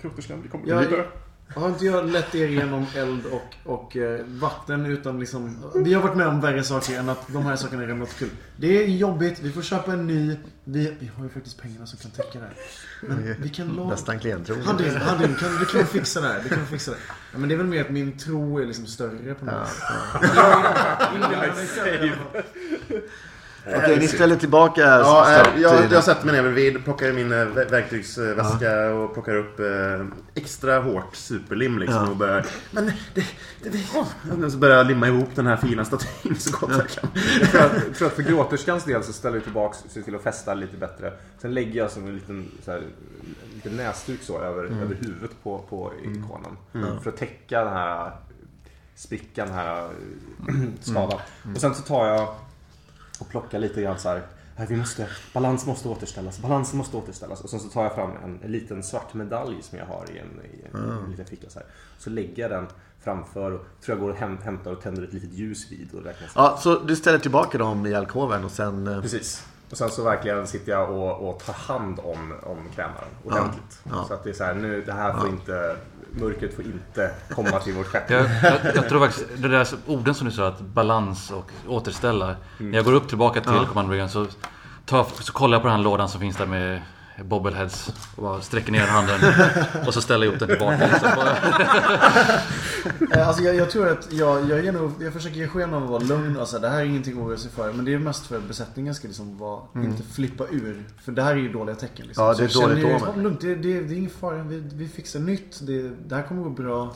Kroterskan, 0.00 0.42
vi 0.42 0.48
kommer 0.48 0.68
Jag- 0.68 0.78
vidare. 0.80 1.04
Har 1.54 1.68
inte 1.68 1.84
jag 1.84 2.10
lett 2.10 2.34
er 2.34 2.46
genom 2.46 2.86
eld 2.96 3.26
och, 3.26 3.54
och 3.64 3.96
eh, 3.96 4.20
vatten 4.26 4.86
utan 4.86 5.20
liksom... 5.20 5.56
Vi 5.84 5.94
har 5.94 6.02
varit 6.02 6.16
med 6.16 6.26
om 6.26 6.40
värre 6.40 6.64
saker 6.64 6.98
än 6.98 7.08
att 7.08 7.32
de 7.32 7.42
här 7.42 7.56
sakerna 7.56 7.82
är 7.82 7.86
rämnat 7.86 8.18
kul. 8.18 8.30
Det 8.56 8.84
är 8.84 8.86
jobbigt, 8.88 9.40
vi 9.40 9.52
får 9.52 9.62
köpa 9.62 9.92
en 9.92 10.06
ny. 10.06 10.36
Vi, 10.64 10.96
vi 10.98 11.10
har 11.16 11.24
ju 11.24 11.30
faktiskt 11.30 11.62
pengarna 11.62 11.86
som 11.86 11.98
kan 11.98 12.10
täcka 12.10 12.38
det 12.38 12.44
här. 12.44 12.54
Men 13.00 13.34
vi 13.42 13.48
kan 13.48 13.68
låna... 13.68 13.90
Nästan 13.90 14.18
klienttrogen. 14.18 14.64
Hadin, 14.64 15.34
kan, 15.34 15.56
du 15.58 15.64
kan 15.64 15.86
fixa 15.86 16.20
det 16.20 16.28
här. 16.28 16.40
Du 16.42 16.48
kan 16.48 16.66
fixa 16.66 16.90
det. 16.90 16.96
Ja, 17.32 17.38
men 17.38 17.48
det 17.48 17.54
är 17.54 17.56
väl 17.56 17.66
mer 17.66 17.80
att 17.80 17.90
min 17.90 18.18
tro 18.18 18.58
är 18.58 18.66
liksom 18.66 18.86
större 18.86 19.34
på 19.34 19.44
något. 19.44 19.54
Jag 20.22 20.32
i 20.32 21.34
alla 21.34 21.52
fall. 21.52 22.42
Okej, 23.66 23.98
ni 23.98 24.08
ställer 24.08 24.36
tillbaka 24.36 24.80
Ja, 24.80 25.40
eh, 25.54 25.60
jag, 25.62 25.92
jag 25.92 26.04
sätter 26.04 26.26
mig 26.26 26.34
ner 26.34 26.42
bredvid, 26.42 26.84
plockar 26.84 27.12
min 27.12 27.32
eh, 27.32 27.36
ver- 27.36 27.70
verktygsväska 27.70 28.90
och 28.94 29.14
plockar 29.14 29.36
upp 29.36 29.60
eh, 29.60 30.06
extra 30.34 30.78
hårt 30.80 31.16
superlim 31.16 31.78
liksom 31.78 32.04
Ja. 32.04 32.10
och 32.10 32.16
börjar... 32.16 32.46
Men 32.70 32.86
det... 32.86 32.94
det, 33.14 33.24
det 33.70 34.44
och 34.44 34.52
så 34.52 34.58
börjar 34.58 34.76
jag 34.76 34.86
limma 34.86 35.08
ihop 35.08 35.28
den 35.34 35.46
här 35.46 35.56
fina 35.56 35.84
statyn 35.84 36.36
så 36.38 36.56
gott 36.56 36.70
jag 36.70 36.88
kan. 36.88 37.10
Jag 37.40 37.50
tror 37.50 37.64
att, 37.64 37.72
jag 37.86 37.94
tror 37.94 38.08
att 38.08 38.14
för 38.14 38.22
gråterskans 38.22 38.84
del 38.84 39.04
så 39.04 39.12
ställer 39.12 39.38
vi 39.38 39.44
tillbaks 39.44 39.78
ser 39.88 40.02
till 40.02 40.14
att 40.14 40.22
fästa 40.22 40.54
lite 40.54 40.76
bättre. 40.76 41.12
Sen 41.38 41.54
lägger 41.54 41.80
jag 41.80 41.90
som 41.90 42.06
en 42.06 42.14
liten, 42.14 42.48
så 42.64 42.70
här, 42.70 42.82
liten 43.54 43.76
näsduk 43.76 44.20
så 44.22 44.40
över, 44.40 44.64
över 44.64 44.94
huvudet 45.00 45.30
på, 45.42 45.58
på 45.58 45.92
ikonen. 46.02 46.56
För 47.02 47.10
att 47.10 47.16
täcka 47.16 47.64
den 47.64 47.72
här 47.72 48.10
sprickan, 48.94 49.46
den 49.48 49.56
här 49.56 49.88
skadan. 50.80 51.18
Och 51.54 51.60
sen 51.60 51.74
så 51.74 51.82
tar 51.82 52.06
jag 52.06 52.34
och 53.20 53.28
plockar 53.28 53.58
lite 53.58 53.82
grann 53.82 53.98
så 53.98 54.08
här. 54.08 54.22
"Nej, 54.56 54.66
Vi 54.70 54.76
måste, 54.76 55.08
balans 55.34 55.66
måste 55.66 55.88
återställas, 55.88 56.38
balansen 56.38 56.78
måste 56.78 56.96
återställas. 56.96 57.40
Och 57.40 57.50
sen 57.50 57.60
så 57.60 57.68
tar 57.68 57.82
jag 57.82 57.94
fram 57.94 58.10
en, 58.24 58.38
en 58.44 58.52
liten 58.52 58.82
svart 58.82 59.14
medalj 59.14 59.62
som 59.62 59.78
jag 59.78 59.86
har 59.86 60.04
i 60.14 60.18
en, 60.18 60.40
i 60.44 60.64
en, 60.72 60.90
en 61.04 61.10
liten 61.10 61.26
ficka 61.26 61.50
så 61.50 61.58
här. 61.58 61.68
Så 61.98 62.10
lägger 62.10 62.42
jag 62.42 62.50
den 62.50 62.66
framför 63.00 63.50
och 63.52 63.60
tror 63.84 63.98
jag 63.98 64.06
går 64.06 64.10
och 64.10 64.16
häm- 64.16 64.42
hämtar 64.42 64.70
och 64.72 64.80
tänder 64.82 65.02
ett 65.02 65.12
litet 65.12 65.32
ljus 65.32 65.72
vid 65.72 65.94
och 65.94 66.04
räknar 66.04 66.28
Ja, 66.34 66.56
så 66.60 66.78
du 66.78 66.96
ställer 66.96 67.18
tillbaka 67.18 67.58
dem 67.58 67.86
i 67.86 67.94
alkoven 67.94 68.44
och 68.44 68.50
sen... 68.50 68.86
eh, 68.86 69.00
Precis. 69.00 69.46
Och 69.70 69.76
sen 69.78 69.90
så 69.90 70.02
verkligen 70.04 70.46
sitter 70.46 70.72
jag 70.72 70.90
och, 70.90 71.28
och 71.30 71.40
tar 71.44 71.52
hand 71.52 71.98
om, 71.98 72.34
om 72.42 72.58
krämaren 72.74 73.08
ordentligt. 73.24 73.80
Ja. 73.90 74.04
Så 74.08 74.14
att 74.14 74.24
det 74.24 74.30
är 74.30 74.34
så 74.34 74.44
här, 74.44 74.54
nu, 74.54 74.82
det 74.86 74.92
här 74.92 75.12
får 75.18 75.28
inte, 75.28 75.76
mörkret 76.12 76.56
får 76.56 76.64
inte 76.64 77.10
komma 77.30 77.58
till 77.58 77.74
vårt 77.74 77.86
skepp. 77.86 78.10
Jag, 78.10 78.26
jag, 78.42 78.76
jag 78.76 78.88
tror 78.88 79.00
faktiskt, 79.00 79.26
det 79.36 79.48
där 79.48 79.68
orden 79.86 80.14
som 80.14 80.26
du 80.26 80.32
sa, 80.32 80.46
att 80.46 80.60
balans 80.60 81.30
och 81.30 81.50
återställa. 81.68 82.36
När 82.58 82.78
jag 82.78 82.84
går 82.84 82.92
upp 82.92 83.08
tillbaka 83.08 83.40
till 83.40 83.66
kommandobryggaren 83.66 84.10
så, 84.10 84.26
tar, 84.86 85.06
så 85.20 85.32
kollar 85.32 85.54
jag 85.54 85.62
på 85.62 85.68
den 85.68 85.76
här 85.76 85.84
lådan 85.84 86.08
som 86.08 86.20
finns 86.20 86.36
där 86.36 86.46
med 86.46 86.80
bobbleheads. 87.24 87.88
Och 88.16 88.22
bara 88.22 88.40
sträcker 88.40 88.72
ner 88.72 88.86
handen. 88.86 89.20
Och 89.86 89.94
så 89.94 90.00
ställer 90.00 90.26
jag 90.26 90.32
upp 90.34 90.40
den 90.40 90.48
tillbaka. 90.48 90.86
Liksom. 90.92 91.10
Eh, 93.14 93.28
Alltså 93.28 93.42
jag, 93.42 93.54
jag 93.54 93.70
tror 93.70 93.88
att 93.88 94.12
jag, 94.12 94.50
jag, 94.50 94.64
ger 94.64 94.72
nog, 94.72 94.92
jag 95.00 95.12
försöker 95.12 95.36
ge 95.36 95.48
sken 95.48 95.74
av 95.74 95.84
att 95.84 95.90
vara 95.90 96.02
lugn 96.02 96.36
och 96.36 96.48
säga 96.48 96.60
det 96.60 96.68
här 96.68 96.80
är 96.80 96.84
ingenting 96.84 97.18
att 97.20 97.26
oroa 97.26 97.36
sig 97.36 97.50
för. 97.50 97.72
Men 97.72 97.84
det 97.84 97.94
är 97.94 97.98
mest 97.98 98.26
för 98.26 98.36
att 98.36 98.42
besättningen 98.48 98.94
ska 98.94 99.08
liksom 99.08 99.38
vara, 99.38 99.60
inte 99.74 100.02
flippa 100.02 100.44
ur. 100.50 100.84
För 101.04 101.12
det 101.12 101.22
här 101.22 101.32
är 101.32 101.36
ju 101.36 101.52
dåliga 101.52 101.74
tecken. 101.76 102.06
Liksom. 102.06 102.24
Ja, 102.24 102.34
det 102.34 102.44
är 102.44 102.48
Så 102.48 102.60
dåligt 102.60 102.84
omen. 102.84 103.00
"Ta 103.00 103.12
det 103.12 103.22
lugnt, 103.22 103.40
det, 103.40 103.54
det, 103.54 103.80
det 103.80 103.94
är 103.94 103.98
ingen 103.98 104.10
fara. 104.10 104.42
Vi, 104.42 104.62
vi 104.74 104.88
fixar 104.88 105.20
nytt. 105.20 105.58
Det, 105.62 105.90
det 106.08 106.14
här 106.14 106.22
kommer 106.22 106.42
gå 106.42 106.50
bra. 106.50 106.94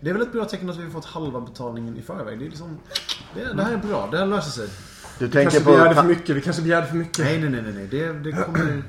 Det 0.00 0.10
är 0.10 0.14
väl 0.14 0.22
ett 0.22 0.32
bra 0.32 0.44
tecken 0.44 0.70
att 0.70 0.76
vi 0.76 0.82
har 0.84 0.90
fått 0.90 1.04
halva 1.04 1.40
betalningen 1.40 1.96
i 1.96 2.02
förväg. 2.02 2.38
Det, 2.38 2.44
är 2.44 2.48
liksom, 2.48 2.78
det, 3.34 3.52
det 3.52 3.62
här 3.64 3.72
är 3.72 3.76
bra. 3.76 4.08
Det 4.10 4.18
här 4.18 4.26
löser 4.26 4.50
sig. 4.50 4.68
Du 5.18 5.26
Vi 5.26 5.32
tänker 5.32 5.50
kanske 5.50 5.70
begärde 5.70 5.94
för 5.94 6.02
på, 6.02 6.08
mycket, 6.08 6.36
vi 6.36 6.40
kanske 6.40 6.62
begärde 6.62 6.86
för 6.86 6.96
mycket. 6.96 7.18
Nej, 7.24 7.38
nej, 7.40 7.50
nej, 7.50 7.62
nej. 7.62 7.72
nej. 7.74 7.86
Det, 7.86 8.12
det 8.12 8.32
kommer... 8.32 8.82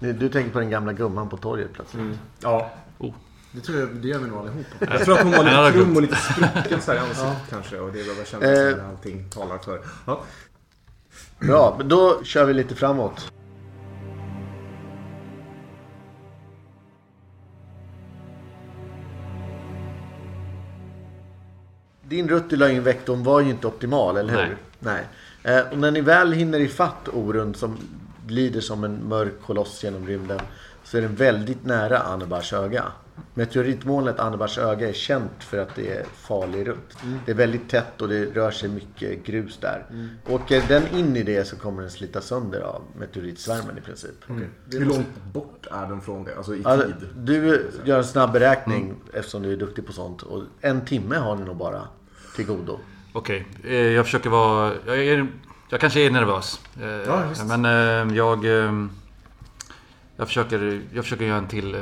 du 0.00 0.28
tänker 0.28 0.52
på 0.52 0.58
den 0.58 0.70
gamla 0.70 0.92
gumman 0.92 1.28
på 1.28 1.36
torget 1.36 1.72
plötsligt. 1.72 2.18
Ja. 2.42 2.70
Det 3.52 3.60
tror 3.60 3.78
jag, 3.78 3.88
det 3.88 4.08
gör 4.08 4.18
vi 4.18 4.28
nog 4.28 4.38
allihopa. 4.38 4.68
Jag 4.80 5.04
tror 5.04 5.14
att 5.14 5.22
hon 5.22 5.32
var 5.32 5.44
lite 5.44 5.72
krum 5.78 5.96
och 5.96 6.02
lite 6.02 6.16
sprucken 6.16 6.80
så 6.80 6.92
här 6.92 6.98
i 6.98 7.00
ansiktet 7.00 7.50
kanske. 7.50 7.78
Och 7.78 7.92
det 7.92 8.00
är 8.00 8.16
vad 8.16 8.26
kändes 8.26 8.78
Eh. 8.78 8.88
allting 8.88 9.30
talar 9.30 9.58
för. 9.58 9.80
Ja. 10.06 10.20
Bra, 11.40 11.74
men 11.78 11.88
då 11.88 12.24
kör 12.24 12.44
vi 12.44 12.54
lite 12.54 12.74
framåt. 12.74 13.32
Din 22.02 22.28
rutt 22.28 22.52
i 22.52 22.56
la 22.56 22.68
in 22.70 22.82
vektorn 22.82 23.22
var 23.24 23.40
ju 23.40 23.50
inte 23.50 23.66
optimal, 23.66 24.16
eller 24.16 24.32
hur? 24.32 24.56
Nej. 24.78 25.04
Nej. 25.42 25.56
Eh, 25.58 25.72
och 25.72 25.78
när 25.78 25.90
ni 25.90 26.00
väl 26.00 26.32
hinner 26.32 26.60
ifatt 26.60 27.08
Orun 27.12 27.54
som 27.54 27.78
glider 28.30 28.60
som 28.60 28.84
en 28.84 29.08
mörk 29.08 29.42
koloss 29.46 29.84
genom 29.84 30.06
rymden 30.06 30.40
så 30.84 30.98
är 30.98 31.02
den 31.02 31.14
väldigt 31.14 31.64
nära 31.64 31.98
Annebars 31.98 32.52
öga. 32.52 32.84
Meteoritmolnet 33.34 34.18
Annebars 34.18 34.58
öga 34.58 34.88
är 34.88 34.92
känt 34.92 35.44
för 35.44 35.58
att 35.58 35.74
det 35.74 35.90
är 35.90 36.04
farlig 36.14 36.68
rutt. 36.68 36.96
Det 37.26 37.32
är 37.32 37.36
väldigt 37.36 37.68
tätt 37.68 38.02
och 38.02 38.08
det 38.08 38.24
rör 38.24 38.50
sig 38.50 38.68
mycket 38.68 39.26
grus 39.26 39.58
där. 39.60 39.86
Åker 40.28 40.62
den 40.68 40.82
in 40.98 41.16
i 41.16 41.22
det 41.22 41.44
så 41.44 41.56
kommer 41.56 41.82
den 41.82 41.90
slita 41.90 42.20
sönder 42.20 42.60
av 42.60 42.82
meteoritsvärmen 42.98 43.78
i 43.78 43.80
princip. 43.80 44.14
Hur 44.72 44.84
långt 44.84 45.24
bort 45.32 45.66
är 45.70 45.86
den 45.86 46.00
från 46.00 46.24
det? 46.24 46.36
Alltså 46.36 46.54
i 46.54 46.62
tid? 46.62 47.08
du 47.16 47.70
gör 47.84 47.98
en 47.98 48.04
snabb 48.04 48.32
beräkning 48.32 48.94
eftersom 49.12 49.42
du 49.42 49.52
är 49.52 49.56
duktig 49.56 49.86
på 49.86 49.92
sånt. 49.92 50.22
Och 50.22 50.42
en 50.60 50.84
timme 50.84 51.16
har 51.16 51.36
ni 51.36 51.44
nog 51.44 51.56
bara 51.56 51.88
till 52.36 52.46
godo. 52.46 52.78
Okej, 53.12 53.46
eh, 53.64 53.74
jag 53.74 54.04
försöker 54.04 54.30
vara... 54.30 54.72
Jag, 54.86 54.98
är, 54.98 55.26
jag 55.70 55.80
kanske 55.80 56.00
är 56.00 56.10
nervös. 56.10 56.60
Eh, 56.82 56.88
Ja. 56.88 57.22
Men 57.46 57.64
eh, 57.64 58.16
jag... 58.16 58.44
eh, 58.64 58.72
Jag 60.16 60.28
försöker, 60.28 60.82
jag 60.94 61.04
försöker 61.04 61.24
göra 61.24 61.38
en 61.38 61.48
till, 61.48 61.76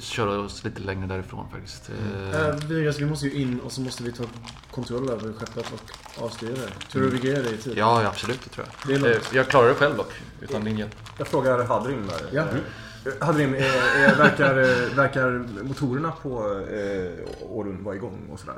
köra 0.00 0.38
oss 0.40 0.64
lite 0.64 0.80
längre 0.82 1.06
därifrån 1.06 1.46
faktiskt. 1.52 1.90
Äh, 2.34 2.54
Vigas, 2.68 2.98
vi 3.00 3.06
måste 3.06 3.26
ju 3.26 3.42
in 3.42 3.60
och 3.60 3.72
så 3.72 3.80
måste 3.80 4.02
vi 4.02 4.12
ta 4.12 4.24
kontroll 4.70 5.10
över 5.10 5.32
skeppet 5.32 5.72
och 5.72 6.24
avstyra 6.24 6.50
det. 6.52 6.86
Tror 6.92 7.02
du 7.02 7.08
vi 7.10 7.18
grejer 7.18 7.42
det 7.42 7.50
i 7.50 7.56
tid? 7.56 7.72
Ja, 7.78 8.06
absolut, 8.06 8.40
det 8.44 8.50
tror 8.50 8.66
Det 8.86 8.92
jag. 8.92 9.10
Eh, 9.16 9.18
Jag 9.32 9.48
klarar 9.48 9.68
det 9.68 9.74
själv 9.74 9.96
dock, 9.96 10.12
utan 10.40 10.64
din 10.64 10.78
hjälp. 10.78 10.94
Jag 11.18 11.26
frågar 11.28 11.64
Hadrim 11.64 12.06
där. 12.06 12.20
Ja. 12.32 12.42
Eh, 12.42 13.26
Hadrim, 13.26 13.54
är, 13.54 13.58
är, 14.04 14.14
verkar, 14.16 14.54
verkar 14.96 15.44
motorerna 15.62 16.12
på 16.22 16.30
eh, 16.70 17.46
Orun 17.50 17.84
vara 17.84 17.94
igång 17.94 18.28
och 18.32 18.40
sådär? 18.40 18.56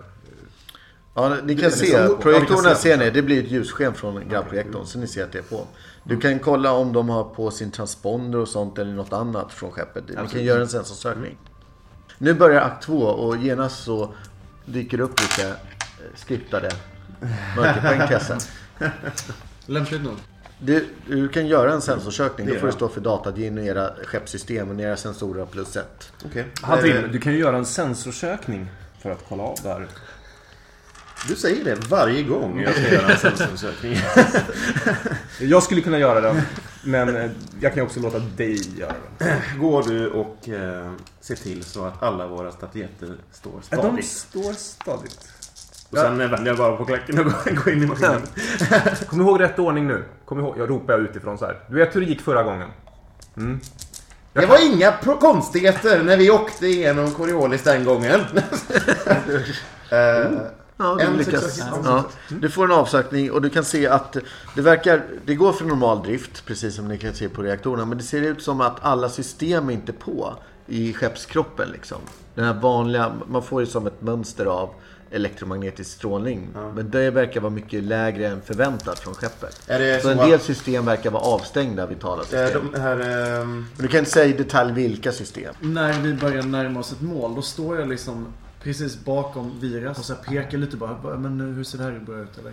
Ja, 1.14 1.36
ni 1.44 1.54
kan 1.56 1.70
Det- 1.70 1.76
se. 1.76 1.98
det- 1.98 2.08
Projektorerna 2.16 2.62
kan 2.68 2.76
se. 2.76 2.82
ser 2.82 2.96
ni. 2.98 3.10
Det 3.10 3.22
blir 3.22 3.44
ett 3.44 3.50
ljusken 3.50 3.94
från 3.94 4.28
grabbprojektorn. 4.28 4.86
Så 4.86 4.98
ni 4.98 5.06
ser 5.06 5.24
att 5.24 5.32
det 5.32 5.38
är 5.38 5.42
på. 5.42 5.66
Du 6.04 6.20
kan 6.20 6.38
kolla 6.38 6.72
om 6.72 6.92
de 6.92 7.08
har 7.08 7.24
på 7.24 7.50
sin 7.50 7.70
transponder 7.70 8.38
och 8.38 8.48
sånt 8.48 8.78
eller 8.78 8.92
något 8.92 9.12
annat 9.12 9.52
från 9.52 9.70
skeppet. 9.70 10.04
Ni 10.08 10.28
kan 10.32 10.44
göra 10.44 10.60
en 10.60 10.68
sensorsökning. 10.68 11.36
Nu 12.18 12.34
börjar 12.34 12.60
akt 12.62 12.82
två 12.84 12.98
och 13.02 13.36
genast 13.36 13.84
så 13.84 14.14
dyker 14.66 14.96
det 14.98 15.02
upp 15.04 15.20
lite 15.20 15.48
eh, 15.48 15.54
skriptade 16.14 16.70
mörkerpoäng 17.56 18.08
till 18.08 18.20
SM. 18.20 18.48
Lämpligt 19.66 20.02
nog. 20.02 20.14
Du, 20.58 20.86
du 21.06 21.28
kan 21.28 21.46
göra 21.46 21.72
en 21.72 21.80
sensorsökning. 21.80 22.46
Då 22.46 22.52
Det 22.52 22.58
får 22.60 22.66
det 22.66 22.72
stå 22.72 22.88
för 22.88 23.00
datagin 23.00 23.58
och 23.58 23.64
era 23.64 23.90
skeppssystem 24.06 24.70
och 24.70 24.80
era 24.80 24.96
sensorer 24.96 25.46
plus 25.46 25.76
ett. 25.76 26.12
Okej. 26.26 26.46
Hadrim, 26.62 26.96
Eh, 26.96 27.02
du 27.10 27.18
kan 27.18 27.32
ju 27.32 27.38
göra 27.38 27.56
en 27.56 27.66
sensorsökning 27.66 28.70
för 29.02 29.10
att 29.10 29.24
kolla 29.28 29.42
av 29.42 29.56
där. 29.62 29.86
Du 31.29 31.37
säger 31.37 31.64
det 31.64 31.75
varje 31.89 32.23
gång 32.23 32.61
jag 32.61 32.75
ska 32.75 32.95
göra 32.95 33.12
en 33.12 33.18
sensorsökning. 33.18 33.97
Jag 35.41 35.62
skulle 35.62 35.81
kunna 35.81 35.99
göra 35.99 36.20
den, 36.20 36.43
men 36.85 37.16
eh, 37.16 37.31
jag 37.61 37.75
kan 37.75 37.83
också 37.83 38.01
låta 38.01 38.18
dig 38.18 38.79
göra 38.79 38.95
den. 39.18 39.61
Går 39.61 39.83
du 39.83 40.11
och 40.11 40.49
eh, 40.49 40.93
ser 41.20 41.35
till 41.35 41.64
så 41.64 41.85
att 41.85 42.03
alla 42.03 42.27
våra 42.27 42.53
statyetter 42.53 43.16
står 43.33 43.53
De 43.53 43.62
stadigt. 43.62 44.07
står 44.07 44.53
stadigt. 44.53 45.29
Och 45.91 45.99
sen 45.99 46.20
eh, 46.20 46.31
vänder 46.31 46.51
jag 46.51 46.59
bara 46.59 46.77
på 46.77 46.85
klacken 46.85 47.18
och 47.18 47.25
går, 47.64 47.73
in 47.73 47.83
i 47.83 47.87
maskinen. 47.87 48.23
Kom 49.09 49.20
ihåg 49.20 49.41
rätt 49.41 49.59
ordning 49.59 49.87
nu. 49.87 50.05
Kom 50.25 50.41
ihåg, 50.41 50.59
jag 50.59 50.70
ropar 50.70 50.99
utifrån 50.99 51.39
så 51.39 51.45
här. 51.45 51.61
Du 51.68 51.75
vet 51.75 51.97
hur 51.97 52.01
det 52.01 52.07
gick 52.07 52.20
förra 52.20 52.43
gången? 52.43 52.68
Det 54.33 54.47
var 54.47 54.75
inga 54.75 54.93
konstigheter 55.20 56.03
när 56.03 56.16
vi 56.16 56.31
åkte 56.31 56.66
igenom 56.66 57.11
Coriolis 57.11 57.62
den 57.62 57.85
gången. 57.85 58.20
eh, 59.91 60.31
Ja, 60.83 60.95
du 60.99 61.05
En 61.05 61.16
lyckas. 61.16 61.43
success. 61.43 61.66
Ja, 61.85 62.05
du 62.28 62.51
får 62.51 62.64
en 62.64 62.72
avsökning 62.72 63.33
och 63.33 63.43
du 63.43 63.51
kan 63.51 63.64
se 63.64 63.87
att 63.87 64.16
det 64.57 64.62
verkar, 64.62 65.05
det 65.26 65.35
går 65.35 65.53
för 65.53 65.64
normal 65.64 66.03
drift 66.03 66.47
precis 66.47 66.74
som 66.76 66.89
ni 66.89 66.99
kan 66.99 67.14
se 67.14 67.28
på 67.28 67.43
reaktorerna. 67.43 67.85
Men 67.85 67.99
det 67.99 68.05
ser 68.05 68.22
ut 68.22 68.43
som 68.43 68.61
att 68.61 68.76
alla 68.83 69.09
system 69.09 69.68
är 69.68 69.72
inte 69.72 69.93
på 69.93 70.35
i 70.66 70.93
skeppskroppen 70.93 71.68
liksom. 71.72 71.99
Den 72.35 72.45
här 72.45 72.55
vanliga, 72.55 73.12
man 73.28 73.43
får 73.43 73.61
ju 73.61 73.66
som 73.66 73.87
ett 73.87 74.03
mönster 74.03 74.47
av 74.47 74.70
elektromagnetisk 75.11 75.91
strålning. 75.91 76.49
Men 76.74 76.91
det 76.91 77.11
verkar 77.11 77.41
vara 77.41 77.51
mycket 77.53 77.83
lägre 77.85 78.26
än 78.28 78.43
förväntat 78.43 78.99
från 78.99 79.14
skeppet. 79.14 79.62
Så 80.03 80.09
en 80.09 80.16
del 80.16 80.35
att- 80.35 80.43
system 80.43 80.85
verkar 80.85 81.11
vara 81.11 81.22
avstängda 81.22 81.87
vitala 81.87 82.22
system. 82.22 82.70
de 82.72 82.80
här... 82.80 82.97
Men 82.97 83.66
du 83.76 83.89
kan 83.89 83.99
inte 83.99 84.11
säga 84.11 84.26
i 84.26 84.33
detalj 84.33 84.72
vilka 84.72 85.12
system. 85.12 85.55
När 85.61 85.93
vi 86.01 86.14
börjar 86.14 86.43
närma 86.43 86.80
oss 86.80 86.93
ett 86.93 87.01
mål, 87.03 87.35
då 87.35 87.43
står 87.43 87.78
jag 87.78 87.89
liksom 87.89 88.26
precis 88.62 89.04
bakom 89.04 89.60
Viras 89.60 89.98
och 89.98 90.04
så 90.04 90.14
här 90.14 90.22
pekar 90.22 90.58
lite 90.58 90.76
bara. 90.76 91.16
Men 91.18 91.40
hur 91.40 91.64
ser 91.64 91.78
det 91.78 91.84
här 91.84 92.00
bra 92.06 92.18
ut 92.18 92.38
eller? 92.38 92.52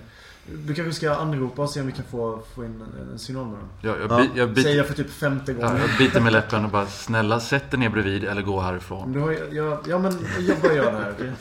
Du 0.66 0.74
kanske 0.74 0.94
ska 0.94 1.16
anropa 1.16 1.62
och 1.62 1.70
se 1.70 1.80
om 1.82 1.86
vi 1.88 1.92
kan 1.92 2.06
få, 2.06 2.42
få 2.56 2.66
in 2.66 2.82
en, 3.02 3.10
en 3.12 3.20
signal 3.20 3.46
med 3.48 3.56
dem. 3.60 3.68
Jag, 3.82 4.00
jag, 4.02 4.12
Ja. 4.12 4.18
bi, 4.18 4.24
jag, 4.24 4.34
Säger 4.36 4.48
biter, 4.56 4.70
jag 4.70 4.88
för 4.88 4.94
typ 4.94 5.10
femte 5.12 5.52
ja, 5.52 5.58
gången. 5.68 5.82
jag 5.82 5.98
biter 5.98 6.22
med 6.22 6.34
läppen 6.34 6.66
och 6.66 6.72
bara 6.72 6.86
Snälla 6.88 7.40
sätt 7.40 7.72
dig 7.72 7.80
ner 7.80 7.90
bredvid 7.90 8.24
eller 8.24 8.42
gå 8.42 8.60
härifrån. 8.62 9.16
Har, 9.16 9.32
jag, 9.52 9.80
ja 9.88 9.98
men 10.00 10.18
jag 10.40 10.58
bara 10.62 10.74
gör 10.74 10.92
det 10.92 10.98
här. 10.98 11.14
okej? 11.18 11.32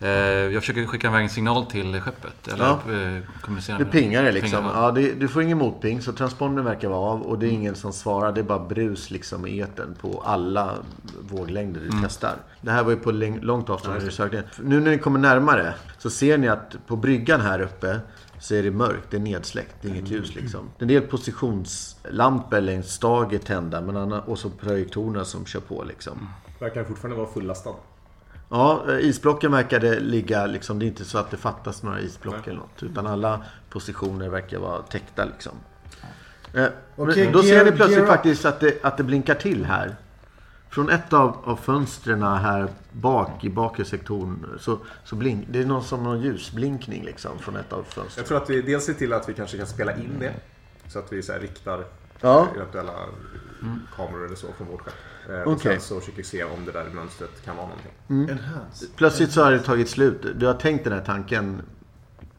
Eh, 0.00 0.08
jag 0.08 0.62
försöker 0.62 0.86
skicka 0.86 1.06
iväg 1.08 1.22
en 1.22 1.28
signal 1.28 1.66
till 1.66 2.00
skeppet. 2.00 2.48
Eller 2.48 2.64
Ja. 2.64 2.72
eh, 2.72 3.22
kommunicera 3.40 3.78
Det 3.78 3.84
pingar 3.84 4.22
det 4.22 4.32
liksom. 4.32 4.50
Pingar, 4.50 4.82
Ja, 4.82 4.90
det, 4.90 5.12
du 5.12 5.28
får 5.28 5.42
ingen 5.42 5.58
motping 5.58 6.00
så 6.02 6.12
transpondern 6.12 6.64
verkar 6.64 6.88
vara 6.88 7.00
av 7.00 7.22
och 7.22 7.38
det 7.38 7.46
är 7.46 7.50
ingen 7.50 7.74
som 7.74 7.92
svarar. 7.92 8.32
Det 8.32 8.40
är 8.40 8.44
bara 8.44 8.58
brus 8.66 9.10
liksom 9.10 9.46
i 9.46 9.60
etern 9.60 9.94
på 10.00 10.22
alla 10.24 10.74
våglängder 11.30 11.80
du 11.80 11.90
testar. 12.02 12.34
Det 12.60 12.70
här 12.70 12.82
var 12.84 12.90
ju 12.90 12.96
på 12.96 13.10
långt 13.12 13.70
avstånd 13.70 14.12
sökte. 14.12 14.42
Nu 14.62 14.80
när 14.80 14.90
ni 14.90 14.98
kommer 14.98 15.18
närmare 15.18 15.74
så 15.98 16.10
ser 16.10 16.38
ni 16.38 16.48
att 16.48 16.76
på 16.86 16.96
bryggan 16.96 17.40
här 17.40 17.60
uppe 17.60 18.00
så 18.40 18.54
är 18.54 18.62
det 18.62 18.70
mörkt, 18.70 19.10
det 19.10 19.16
är 19.16 19.20
nedsläckt, 19.20 19.74
det 19.82 19.88
är 19.88 19.92
inget 19.92 20.10
ljus 20.10 20.34
liksom. 20.34 20.60
En 20.78 20.88
del 20.88 21.02
positionslampor 21.02 22.60
längs 22.60 22.86
stag 22.92 23.32
är 23.34 23.38
tända 23.38 23.80
men 23.80 23.96
anna- 23.96 24.20
och 24.20 24.38
så 24.38 24.50
projektorerna 24.50 25.24
som 25.24 25.46
kör 25.46 25.60
på 25.60 25.84
liksom. 25.84 26.28
Verkar 26.60 26.84
fortfarande 26.84 27.16
vara 27.16 27.28
fullastad. 27.32 27.74
Ja, 28.48 28.84
eh, 28.88 28.98
isblocken 29.08 29.52
verkade 29.52 30.00
ligga 30.00 30.46
liksom, 30.46 30.78
det 30.78 30.84
är 30.84 30.86
inte 30.86 31.04
så 31.04 31.18
att 31.18 31.30
det 31.30 31.36
fattas 31.36 31.82
några 31.82 32.00
isblock 32.00 32.46
eller 32.46 32.58
något. 32.58 32.82
Utan 32.82 33.06
alla 33.06 33.44
positioner 33.70 34.28
verkar 34.28 34.58
vara 34.58 34.82
täckta 34.82 35.24
liksom. 35.24 35.52
Eh, 36.54 36.66
men 36.96 37.32
då 37.32 37.42
ser 37.42 37.64
ni 37.64 37.72
plötsligt 37.72 37.98
gear 37.98 38.06
faktiskt 38.06 38.44
att 38.44 38.60
det, 38.60 38.84
att 38.84 38.96
det 38.96 39.04
blinkar 39.04 39.34
till 39.34 39.64
här. 39.64 39.96
Från 40.70 40.90
ett 40.90 41.12
av, 41.12 41.36
av 41.44 41.56
fönstren 41.56 42.22
här 42.22 42.68
bak 42.92 43.44
i 43.44 43.50
bakre 43.50 43.84
sektorn 43.84 44.58
så, 44.60 44.78
så 45.04 45.16
blink, 45.16 45.46
det 45.50 45.58
är 45.58 45.66
någon 45.66 45.84
som 45.84 46.04
någon 46.04 46.20
ljusblinkning 46.20 47.04
liksom 47.04 47.38
från 47.38 47.56
ett 47.56 47.72
av 47.72 47.82
fönstren. 47.82 48.06
Jag 48.16 48.26
tror 48.26 48.42
att 48.42 48.50
vi 48.50 48.62
dels 48.62 48.84
ser 48.84 48.92
till 48.92 49.12
att 49.12 49.28
vi 49.28 49.34
kanske 49.34 49.56
kan 49.56 49.66
spela 49.66 49.96
in 49.96 50.16
det. 50.20 50.32
Så 50.88 50.98
att 50.98 51.12
vi 51.12 51.22
så 51.22 51.32
här 51.32 51.40
riktar 51.40 51.84
Ja. 52.20 52.48
eventuella 52.56 52.92
kameror 53.96 54.26
eller 54.26 54.36
så 54.36 54.46
från 54.56 54.66
vårt 54.66 54.80
skepp. 54.80 54.94
Eh, 55.30 55.40
Och 55.40 55.60
sen 55.60 55.80
så 55.80 56.00
försöker 56.00 56.16
vi 56.16 56.24
se 56.24 56.44
om 56.44 56.64
det 56.66 56.72
där 56.72 56.84
mönstret 56.94 57.44
kan 57.44 57.56
vara 57.56 57.66
någonting. 57.66 58.36
Enhance. 58.38 58.86
Plötsligt 58.96 59.30
så 59.32 59.42
har 59.44 59.52
det 59.52 59.58
tagit 59.58 59.88
slut. 59.88 60.26
Du 60.36 60.46
har 60.46 60.54
tänkt 60.54 60.84
den 60.84 60.92
här 60.92 61.00
tanken 61.04 61.62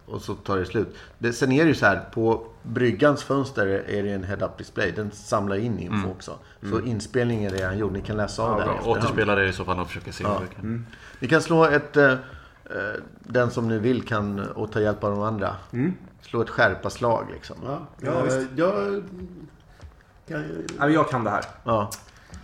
och 0.05 0.21
så 0.21 0.35
tar 0.35 0.57
det 0.57 0.65
slut. 0.65 0.95
Det, 1.17 1.33
sen 1.33 1.51
är 1.51 1.63
det 1.63 1.67
ju 1.69 1.75
så 1.75 1.85
här, 1.85 2.09
på 2.13 2.47
bryggans 2.63 3.23
fönster 3.23 3.67
är 3.67 4.03
det 4.03 4.11
en 4.11 4.23
head-up 4.23 4.57
display. 4.57 4.91
Den 4.91 5.11
samlar 5.11 5.55
in 5.55 5.79
info 5.79 6.09
också. 6.09 6.37
Så 6.69 6.81
inspelningen 6.81 7.53
är 7.53 7.57
redan 7.57 7.77
gjord. 7.77 7.91
Ni 7.91 8.01
kan 8.01 8.17
läsa 8.17 8.43
av 8.43 8.57
den 8.59 8.67
i 8.67 8.71
efterhand. 8.71 8.97
Återspela 8.97 9.35
det 9.35 9.47
i 9.47 9.53
så 9.53 9.65
fall 9.65 9.79
och 9.79 9.87
försöka 9.87 10.11
se 10.11 10.23
vi 10.23 10.55
kan. 10.55 10.85
Ni 11.19 11.27
kan 11.27 11.41
slå 11.41 11.65
ett... 11.65 11.97
Eh, 11.97 12.11
eh, 12.11 12.17
den 13.19 13.51
som 13.51 13.67
ni 13.67 13.77
vill 13.79 14.03
kan 14.05 14.39
och 14.39 14.71
ta 14.71 14.79
hjälp 14.81 15.03
av 15.03 15.11
de 15.11 15.21
andra. 15.21 15.55
Slå 16.21 16.41
ett 16.41 16.49
skärpa-slag 16.49 17.27
liksom. 17.33 17.55
Ja, 17.65 17.87
ja, 18.01 18.23
jag... 18.55 19.03
Kan, 20.27 20.43
Ja, 20.77 20.85
men 20.85 20.93
jag 20.93 21.09
kan 21.09 21.23
det 21.23 21.29
här. 21.29 21.43
Ja. 21.63 21.89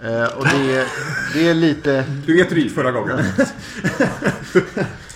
Eh, 0.04 0.38
och 0.38 0.46
det 0.46 0.76
är, 0.76 0.88
det 1.34 1.48
är 1.50 1.54
lite... 1.54 2.06
Du 2.26 2.34
vet 2.38 2.52
gick 2.52 2.76
förra 2.76 2.92
gången. 2.92 3.20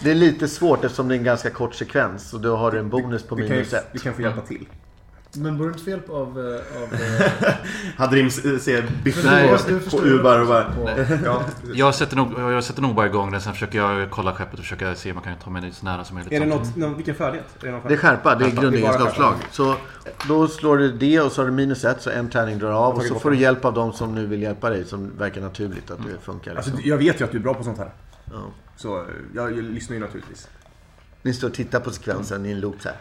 Det 0.03 0.11
är 0.11 0.15
lite 0.15 0.47
svårt 0.47 0.83
eftersom 0.83 1.07
det 1.07 1.15
är 1.15 1.17
en 1.17 1.23
ganska 1.23 1.49
kort 1.49 1.75
sekvens. 1.75 2.33
Och 2.33 2.41
då 2.41 2.55
har 2.55 2.71
du 2.71 2.79
en 2.79 2.89
bonus 2.89 3.23
på 3.23 3.35
Vi 3.35 3.49
minus 3.49 3.73
ett. 3.73 3.89
vi 3.91 3.99
kan 3.99 4.13
få 4.13 4.21
hjälpa 4.21 4.41
till. 4.41 4.65
Men 5.38 5.57
borde 5.57 5.69
du 5.71 5.77
inte 5.77 5.89
hjälp 5.89 6.09
av... 6.09 6.39
eh, 6.39 6.81
av 6.83 6.93
eh, 6.93 7.53
Hadrim 7.97 8.29
ser 8.31 9.03
Biff 9.03 9.25
Nej, 9.25 9.57
på, 9.91 9.97
Ubar 9.97 10.39
och 10.41 10.47
bara... 10.47 10.63
på- 10.63 10.89
Ja, 11.25 11.41
Jag 11.73 11.95
sätter, 11.95 12.15
nog, 12.15 12.39
jag 12.39 12.63
sätter 12.63 12.81
nog 12.81 12.95
bara 12.95 13.05
igång 13.05 13.31
den, 13.31 13.41
sen 13.41 13.53
försöker 13.53 13.77
jag 13.77 14.11
kolla 14.11 14.33
skeppet 14.33 14.53
och 14.53 14.59
försöka 14.65 14.95
se 14.95 15.09
om 15.11 15.15
man 15.15 15.23
kan 15.23 15.35
ta 15.43 15.49
mig 15.49 15.71
så 15.71 15.85
nära 15.85 16.03
som 16.03 16.15
möjligt. 16.15 16.33
är 16.33 16.39
det 16.39 16.45
något, 16.45 16.75
någon, 16.75 16.95
vilken 16.95 17.15
färdighet? 17.15 17.45
Är 17.61 17.65
det, 17.65 17.71
någon 17.71 17.81
Det 17.88 17.93
är 17.93 17.97
färdighet? 17.97 18.23
skärpa, 18.23 18.35
det 18.35 18.45
är 18.45 18.49
Skärpa, 18.49 18.51
det 18.51 18.51
är 18.51 18.55
bara 18.55 18.61
grundegenskapsslag. 18.61 19.33
Så 19.51 19.75
då 20.27 20.47
slår 20.47 20.77
du 20.77 20.91
det 20.91 21.19
och 21.21 21.31
så 21.31 21.41
har 21.41 21.45
du 21.49 21.51
minus 21.53 21.85
ett, 21.85 22.01
så 22.01 22.09
en 22.09 22.29
tärning 22.29 22.59
drar 22.59 22.71
av. 22.71 22.95
Och 22.95 23.03
så 23.03 23.15
får 23.19 23.31
du 23.31 23.38
hjälp 23.38 23.65
av 23.65 23.73
de 23.73 23.93
som 23.93 24.15
nu 24.15 24.25
vill 24.25 24.41
hjälpa 24.41 24.69
dig, 24.69 24.85
som 24.85 25.17
verkar 25.17 25.41
naturligt 25.41 25.91
att 25.91 25.97
det 25.97 26.19
funkar. 26.25 26.55
Alltså, 26.55 26.71
Liksom. 26.71 26.89
jag 26.89 26.97
vet 26.97 27.21
ju 27.21 27.25
att 27.25 27.31
du 27.31 27.38
är 27.38 27.41
bra 27.41 27.53
på 27.53 27.63
sånt 27.63 27.77
här. 27.77 27.91
Ja. 28.31 28.45
Så 28.75 28.97
eh, 28.97 29.03
jag, 29.35 29.51
jag 29.57 29.63
lyssnar 29.63 29.93
ju 29.95 29.99
naturligtvis. 30.01 30.47
Ni 31.21 31.33
står 31.33 31.47
och 31.47 31.53
tittar 31.53 31.79
på 31.79 31.91
sekvensen 31.91 32.45
i 32.45 32.51
en 32.51 32.59
loop 32.59 32.75
så 32.81 32.89
här. 32.89 32.97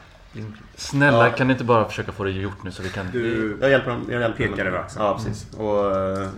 Snälla, 0.77 1.31
kan 1.31 1.47
ni 1.47 1.53
inte 1.53 1.65
bara 1.65 1.89
försöka 1.89 2.13
få 2.13 2.25
det 2.25 2.31
gjort 2.31 2.63
nu 2.65 2.71
så 2.71 2.83
vi 2.83 2.89
kan... 2.89 3.11
Du, 3.13 3.59
Jag 3.61 3.71
hjälper 3.71 3.91
dem. 3.91 4.07
Jag 4.11 4.21
hjälper 4.21 4.37
Pekar 4.39 4.57
dem. 4.65 4.67
över 4.67 4.79
axeln. 4.79 5.05
Ja, 5.05 5.15
precis. 5.25 5.47
Och... 5.55 5.97
eh, 5.97 6.29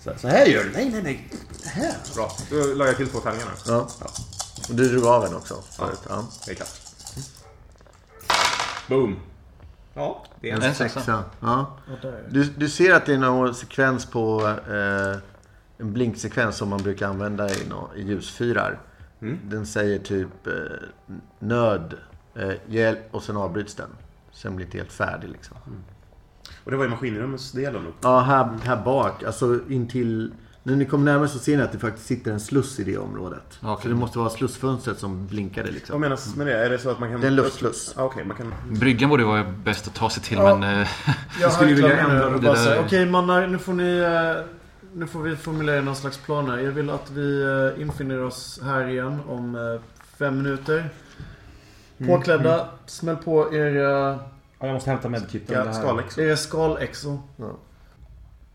Så, 0.00 0.12
så 0.16 0.28
här 0.28 0.46
gör 0.46 0.64
du. 0.64 0.70
Nej, 0.70 0.90
nej, 0.90 1.02
nej. 1.02 1.28
Här. 1.64 1.94
bra. 2.16 2.30
Då 2.50 2.74
la 2.74 2.86
jag 2.86 2.96
till 2.96 3.08
två 3.08 3.18
tärningar 3.18 3.46
nu. 3.46 3.52
Ja. 3.72 3.88
Och 4.68 4.74
du 4.74 4.88
drog 4.88 5.04
av 5.06 5.24
en 5.24 5.34
också 5.36 5.54
förut. 5.76 6.00
Ja. 6.08 6.24
Det 6.46 6.50
är 6.50 6.54
klart. 6.54 6.68
Boom. 8.88 9.16
Ja, 9.94 10.24
det 10.40 10.50
är 10.50 10.56
en 10.56 10.62
En 10.62 10.74
sexa. 10.74 11.00
Sexa. 11.00 11.24
Ja. 11.40 11.76
Ja. 12.02 12.10
Du, 12.30 12.44
du 12.44 12.68
ser 12.68 12.94
att 12.94 13.06
det 13.06 13.14
är 13.14 13.18
någon 13.18 13.54
sekvens 13.54 14.06
på 14.06 14.46
eh, 14.68 15.18
en 15.78 15.92
blinksekvens 15.92 16.56
som 16.56 16.68
man 16.68 16.82
brukar 16.82 17.08
använda 17.08 17.50
i, 17.50 17.66
nå- 17.68 17.90
i 17.96 18.02
ljusfyrar. 18.02 18.78
Den 19.42 19.66
säger 19.66 19.98
typ 19.98 20.46
eh, 20.46 20.52
nöd, 21.38 21.94
eh, 22.34 22.94
och 23.10 23.22
sen 23.22 23.36
avbryts 23.36 23.74
den. 23.74 23.88
Sen 24.32 24.56
blir 24.56 24.66
det 24.66 24.68
inte 24.68 24.78
helt 24.78 24.92
färdig 24.92 25.28
liksom. 25.28 25.56
Och 26.64 26.70
det 26.70 26.76
var 26.76 26.84
ju 26.84 26.90
maskinrumsdelen 26.90 27.84
då. 27.84 27.90
Ja, 28.08 28.20
här, 28.20 28.58
här 28.64 28.84
bak, 28.84 29.22
alltså 29.22 29.58
intill... 29.68 30.32
När 30.66 30.76
ni 30.76 30.84
kommer 30.84 31.04
närmare 31.12 31.28
så 31.28 31.38
ser 31.38 31.56
ni 31.56 31.62
att 31.62 31.72
det 31.72 31.78
faktiskt 31.78 32.06
sitter 32.06 32.32
en 32.32 32.40
sluss 32.40 32.80
i 32.80 32.84
det 32.84 32.98
området. 32.98 33.58
Okej. 33.62 33.82
Så 33.82 33.88
det 33.88 33.94
måste 33.94 34.18
vara 34.18 34.30
slussfönstret 34.30 34.98
som 34.98 35.26
blinkade 35.26 35.66
Vad 35.66 35.74
liksom. 35.74 36.00
menas 36.00 36.36
med 36.36 36.46
det? 36.46 36.64
Är 36.66 36.70
det 36.70 36.78
så 36.78 36.90
att 36.90 37.00
man 37.00 37.10
kan... 37.10 37.20
Det 37.20 37.26
är 37.26 37.28
en 37.28 37.36
luftsluss. 37.36 37.94
Ja, 37.96 38.02
Okej, 38.04 38.24
man 38.24 38.36
kan... 38.36 38.54
Bryggan 38.70 39.10
borde 39.10 39.22
ju 39.22 39.28
vara 39.28 39.44
bäst 39.64 39.86
att 39.86 39.94
ta 39.94 40.10
sig 40.10 40.22
till 40.22 40.36
Ja. 40.38 40.56
men... 40.56 40.80
eh, 40.80 40.88
Jag 41.40 41.52
skulle 41.52 41.74
vilja 41.74 41.96
harklar 41.96 42.26
ändra 42.30 42.52
det 42.52 42.64
där. 42.64 42.80
Okej 42.86 43.06
mannar, 43.06 43.46
nu 43.46 43.58
får 43.58 43.72
ni... 43.72 43.98
eh, 43.98 44.44
Nu 44.94 45.06
får 45.06 45.22
vi 45.22 45.36
formulera 45.36 45.80
någon 45.80 45.96
slags 45.96 46.18
plan 46.18 46.50
här. 46.50 46.58
Jag 46.58 46.72
vill 46.72 46.90
att 46.90 47.10
vi 47.10 47.42
eh, 47.76 47.82
infinner 47.82 48.22
oss 48.22 48.60
här 48.64 48.88
igen 48.88 49.20
om 49.28 49.78
fem 50.18 50.36
minuter. 50.42 50.90
Påklädda, 52.06 52.68
smäll 52.86 53.16
på 53.16 53.54
era, 53.54 54.18
Ja, 54.58 54.66
jag 54.66 54.74
måste 54.74 54.90
hämta 54.90 55.08
medkitten. 55.08 55.66
Ja, 55.66 55.72
skalex. 55.72 56.18
era 56.18 56.36
skalexo. 56.36 57.18
Ja. 57.36 57.50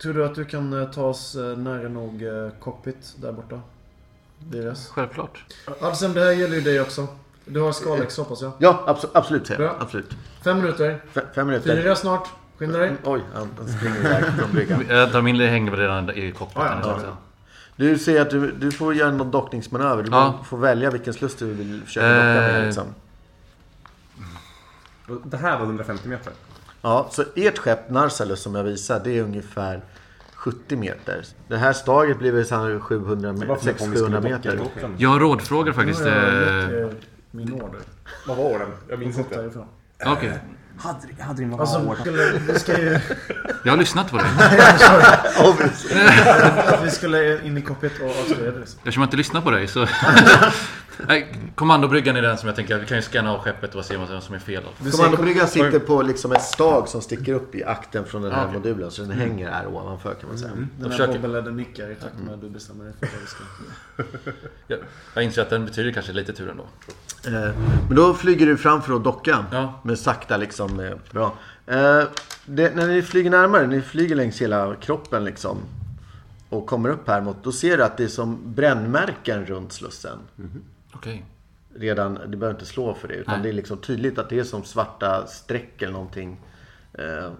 Tror 0.01 0.13
du 0.13 0.25
att 0.25 0.35
du 0.35 0.45
kan 0.45 0.81
eh, 0.81 0.89
ta 0.91 1.03
oss 1.03 1.35
eh, 1.35 1.57
nära 1.57 1.89
nog 1.89 2.23
eh, 2.23 2.49
cockpit 2.59 3.13
där 3.21 3.31
borta? 3.31 3.61
Deras. 4.39 4.87
Självklart. 4.87 5.43
Adsen, 5.81 6.13
det 6.13 6.21
här 6.21 6.31
gäller 6.31 6.55
ju 6.55 6.61
dig 6.61 6.81
också. 6.81 7.07
Du 7.45 7.59
har 7.61 7.71
skalex 7.71 8.17
hoppas 8.17 8.41
jag. 8.41 8.51
Ja, 8.59 8.83
abso- 8.87 9.09
absolut. 9.13 9.57
Bra. 9.57 9.75
Absolut. 9.79 10.15
Fem 10.43 10.57
minuter. 10.57 11.01
F- 11.13 11.23
fem 11.35 11.47
minuter. 11.47 11.81
Fyra 11.81 11.95
snart. 11.95 12.27
Skynda 12.57 12.77
dig. 12.77 12.91
Oj, 13.03 13.21
han 13.33 13.67
springer 13.67 13.97
iväg 13.99 14.23
från 14.23 14.51
bryggan. 14.51 14.85
Jag 14.89 15.11
tar 15.11 15.21
min 15.21 15.39
hänger 15.39 15.71
redan 15.71 16.09
i 16.09 16.31
cockpiten. 16.31 16.67
Ja. 16.83 16.99
Du 17.75 17.97
säger 17.97 18.21
att 18.21 18.29
du, 18.29 18.51
du 18.51 18.71
får 18.71 18.93
göra 18.95 19.11
någon 19.11 19.31
dockningsmanöver. 19.31 20.03
Du 20.03 20.09
Ja. 20.11 20.39
får 20.45 20.57
välja 20.57 20.89
vilken 20.91 21.13
sluss 21.13 21.35
du 21.35 21.45
vill 21.53 21.81
försöka 21.85 22.07
docka 22.07 22.23
med. 22.23 22.59
Eh. 22.59 22.65
Liksom. 22.65 22.85
Det 25.23 25.37
här 25.37 25.57
var 25.57 25.65
150 25.65 26.07
meter. 26.07 26.33
Ja, 26.81 27.07
så 27.11 27.23
ert 27.35 27.57
skepp 27.57 27.89
Narsalus 27.89 28.41
som 28.41 28.55
jag 28.55 28.63
visar, 28.63 29.01
det 29.03 29.17
är 29.17 29.23
ungefär 29.23 29.81
70 30.33 30.75
meter. 30.75 31.25
Det 31.47 31.57
här 31.57 31.73
staget 31.73 32.19
blir 32.19 32.31
väl 32.31 32.45
sannolikt 32.45 32.83
700 32.83 33.31
Det 33.31 33.45
me- 33.45 33.47
var 33.47 33.55
för 33.55 33.71
att 33.71 33.81
om 33.81 33.91
vi 33.91 33.97
600-700 33.97 34.03
skulle 34.03 34.21
meter. 34.21 34.51
docka 34.57 34.63
botten. 34.63 34.95
Jag 34.97 35.21
rådfrågar 35.21 35.73
faktiskt... 35.73 35.99
Har 36.01 36.07
jag 36.09 36.47
eh, 36.47 36.79
er 36.79 36.93
min 37.31 37.53
order. 37.53 37.79
Vad 38.27 38.37
var 38.37 38.59
den? 38.59 38.69
Jag 38.87 38.99
minns 38.99 39.17
inte. 39.17 39.51
Okej. 40.05 40.39
Hade, 40.77 41.23
hade 41.23 41.39
din 41.41 41.53
Alltså, 41.59 41.95
vi 41.95 42.01
skulle, 42.01 42.31
vi 42.53 42.59
ska 42.59 42.79
ju... 42.81 42.99
Jag 43.63 43.71
har 43.71 43.77
lyssnat 43.77 44.11
på 44.11 44.17
dig. 44.17 44.25
Att 46.67 46.83
vi 46.85 46.89
skulle 46.91 47.45
in 47.45 47.57
i 47.57 47.61
cockpit 47.61 47.91
och 48.01 48.09
avslöja 48.09 48.51
det. 48.51 48.59
Eftersom 48.61 49.01
jag 49.01 49.07
inte 49.07 49.17
lyssnar 49.17 49.41
på 49.41 49.51
dig 49.51 49.67
så... 49.67 49.87
Nej, 51.07 51.35
Kommandobryggan 51.55 52.15
är 52.15 52.21
den 52.21 52.37
som 52.37 52.47
jag 52.47 52.55
tänker, 52.55 52.79
vi 52.79 52.85
kan 52.85 52.97
ju 52.97 53.03
scanna 53.03 53.31
av 53.31 53.39
skeppet 53.39 53.75
och 53.75 53.85
se 53.85 53.97
vad 53.97 54.23
som 54.23 54.35
är 54.35 54.39
fel. 54.39 54.63
Du 54.79 54.91
Kommandobryggan 54.91 55.47
sitter 55.47 55.79
på 55.79 56.01
liksom 56.01 56.31
ett 56.31 56.43
stag 56.43 56.87
som 56.87 57.01
sticker 57.01 57.33
upp 57.33 57.55
i 57.55 57.63
akten 57.63 58.05
från 58.05 58.21
den 58.21 58.31
här 58.31 58.43
okej. 58.47 58.53
modulen. 58.57 58.91
Så 58.91 59.01
den 59.01 59.11
hänger 59.11 59.51
här 59.51 59.67
ovanför 59.67 60.13
kan 60.13 60.29
man 60.29 60.37
säga. 60.37 60.51
den 60.55 60.69
här 60.81 60.89
försöker. 60.89 61.13
bobbelledden 61.13 61.57
nickar 61.57 61.91
i 61.91 61.95
takt 61.95 62.15
med 62.25 62.33
att 62.33 62.41
du 62.41 62.49
bestämmer 62.49 62.83
dig 62.85 62.93
för 62.99 63.07
vad 63.07 63.21
vi 63.21 63.27
ska... 63.27 63.43
Jag, 64.67 64.79
jag 65.13 65.23
inser 65.23 65.41
att 65.41 65.49
den 65.49 65.65
betyder 65.65 65.91
kanske 65.91 66.11
lite 66.13 66.33
tur 66.33 66.49
ändå. 66.49 66.63
Eh, 67.27 67.55
Men 67.87 67.95
då 67.95 68.13
flyger 68.13 68.45
du 68.45 68.57
fram 68.57 68.81
för 68.81 68.93
att 68.95 69.03
docka. 69.03 69.45
Ja. 69.51 69.79
Men 69.83 69.97
sakta 69.97 70.37
liksom. 70.37 70.79
eh, 70.79 70.91
Bra. 71.11 71.33
Eh, 71.67 72.03
Det, 72.45 72.75
när 72.75 72.87
ni 72.87 73.01
flyger 73.01 73.29
närmare, 73.29 73.67
ni 73.67 73.81
flyger 73.81 74.15
längs 74.15 74.41
hela 74.41 74.75
kroppen 74.75 75.23
liksom. 75.23 75.57
Och 76.49 76.65
kommer 76.67 76.89
upp 76.89 77.07
här 77.07 77.21
mot, 77.21 77.43
då 77.43 77.51
ser 77.51 77.77
du 77.77 77.83
att 77.83 77.97
det 77.97 78.03
är 78.03 78.07
som 78.07 78.39
brännmärken 78.55 79.45
runt 79.45 79.73
slussen. 79.73 80.17
Okej. 80.99 81.25
Redan, 81.75 82.19
du 82.27 82.37
behöver 82.37 82.59
inte 82.59 82.65
slå 82.65 82.93
för 82.93 83.07
det. 83.07 83.13
Utan 83.13 83.33
Nej. 83.33 83.43
det 83.43 83.49
är 83.49 83.53
liksom 83.53 83.77
tydligt 83.77 84.17
att 84.17 84.29
det 84.29 84.39
är 84.39 84.43
som 84.43 84.63
svarta 84.63 85.27
streck 85.27 85.81
eller 85.81 85.93
någonting. 85.93 86.39
Eh, 86.93 87.31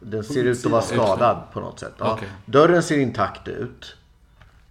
Den 0.00 0.24
ser 0.24 0.44
ut 0.44 0.66
att 0.66 0.72
vara 0.72 0.82
skadad 0.82 1.42
på 1.52 1.60
något 1.60 1.80
sätt. 1.80 1.92
Ja. 1.98 2.12
Okej. 2.12 2.28
Dörren 2.46 2.82
ser 2.82 2.98
intakt 2.98 3.48
ut. 3.48 3.96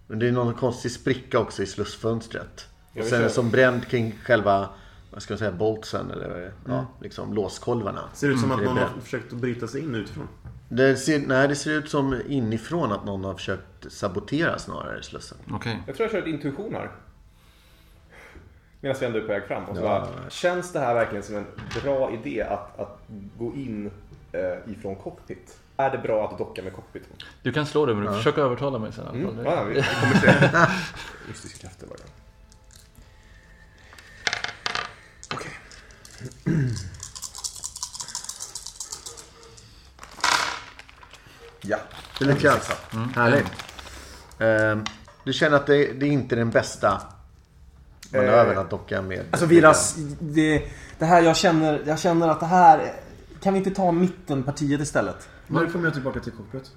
Men 0.06 0.18
det 0.18 0.28
är 0.28 0.32
någon 0.32 0.54
konstig 0.54 0.90
spricka 0.90 1.38
också 1.38 1.62
i 1.62 1.66
slussfönstret. 1.66 2.68
Och 2.98 3.04
sen 3.04 3.18
är 3.18 3.22
det 3.22 3.30
som 3.30 3.50
bränd 3.50 3.86
kring 3.86 4.18
själva, 4.24 4.68
vad 5.10 5.22
ska 5.22 5.32
jag 5.32 5.38
säga, 5.38 5.52
boltsen 5.52 6.10
eller 6.10 6.28
det 6.28 6.44
är. 6.44 6.52
Ja, 6.66 6.86
liksom 7.00 7.34
låskolvarna. 7.34 8.02
Ser 8.12 8.28
ut 8.28 8.40
som 8.40 8.52
att 8.52 8.58
Det 8.58 8.64
är 8.64 8.68
någon 8.68 8.78
har 8.78 9.00
försökt 9.00 9.32
att 9.32 9.38
bryta 9.38 9.66
sig 9.66 9.80
in 9.80 9.94
utifrån. 9.94 10.28
Det 10.68 10.96
ser, 10.96 11.26
nej, 11.26 11.48
det 11.48 11.54
ser 11.56 11.70
ut 11.70 11.90
som 11.90 12.20
inifrån 12.28 12.92
att 12.92 13.04
någon 13.04 13.24
har 13.24 13.34
försökt 13.34 13.92
sabotera 13.92 14.58
snarare 14.58 15.02
slussen. 15.02 15.38
Okej. 15.50 15.82
Jag 15.86 15.96
tror 15.96 16.04
jag 16.04 16.12
kör 16.12 16.18
ett 16.18 16.26
intuition 16.34 16.74
här. 16.74 16.90
Medan 18.80 18.96
vi 19.00 19.06
ändå 19.06 19.18
är 19.18 19.22
på 19.22 19.28
väg 19.28 19.44
fram. 19.46 19.64
Och 19.64 19.76
så 19.76 19.82
Ja. 19.82 19.88
bara, 19.88 20.30
känns 20.30 20.72
det 20.72 20.80
här 20.80 20.94
verkligen 20.94 21.22
som 21.24 21.36
en 21.36 21.46
bra 21.82 22.10
idé 22.12 22.42
att, 22.42 22.78
att 22.80 22.98
gå 23.38 23.54
in 23.54 23.90
eh, 24.32 24.72
ifrån 24.72 24.96
cockpit? 24.96 25.58
Är 25.76 25.90
det 25.90 25.98
bra 25.98 26.28
att 26.28 26.38
docka 26.38 26.62
med 26.62 26.72
cockpiten? 26.72 27.10
Du 27.42 27.52
kan 27.52 27.66
slå 27.66 27.86
det 27.86 27.94
men 27.94 28.04
du 28.06 28.12
försöker 28.12 28.42
övertala 28.42 28.78
mig 28.78 28.92
sen 28.92 29.04
i 29.04 29.08
alla 29.08 29.18
Mm. 29.18 29.34
fall. 29.36 29.44
Ja, 29.44 29.54
ja, 29.54 29.64
vi, 29.64 29.74
vi 29.74 29.82
kommer 30.00 30.14
se. 30.14 30.70
Mystiska 31.28 31.58
krafter 31.58 31.86
var 31.86 31.96
det. 31.96 32.02
Okej. 35.34 35.50
Ja. 41.60 41.76
Du 42.18 42.24
lyckas. 42.24 42.70
Härligt. 43.14 43.46
Ehm, 44.38 44.84
du 45.24 45.32
känner 45.32 45.56
att 45.56 45.66
det, 45.66 45.92
det 45.92 46.06
är 46.06 46.10
inte 46.10 46.34
är 46.34 46.36
den 46.36 46.50
bästa 46.50 47.02
manövern 48.12 48.58
att 48.58 48.70
docka 48.70 49.02
med. 49.02 49.24
Alltså 49.30 49.46
Viras, 49.46 49.96
det, 50.20 50.62
det 50.98 51.04
här 51.04 51.22
jag 51.22 51.36
känner, 51.36 51.82
jag 51.86 51.98
känner 51.98 52.28
att 52.28 52.40
det 52.40 52.46
här... 52.46 52.92
Kan 53.42 53.52
vi 53.52 53.58
inte 53.58 53.70
ta 53.70 53.92
mittenpartiet 53.92 54.80
istället? 54.80 55.28
Nu 55.46 55.66
kommer 55.66 55.84
jag 55.84 55.94
tillbaka 55.94 56.20
till 56.20 56.32
cockpit. 56.32 56.70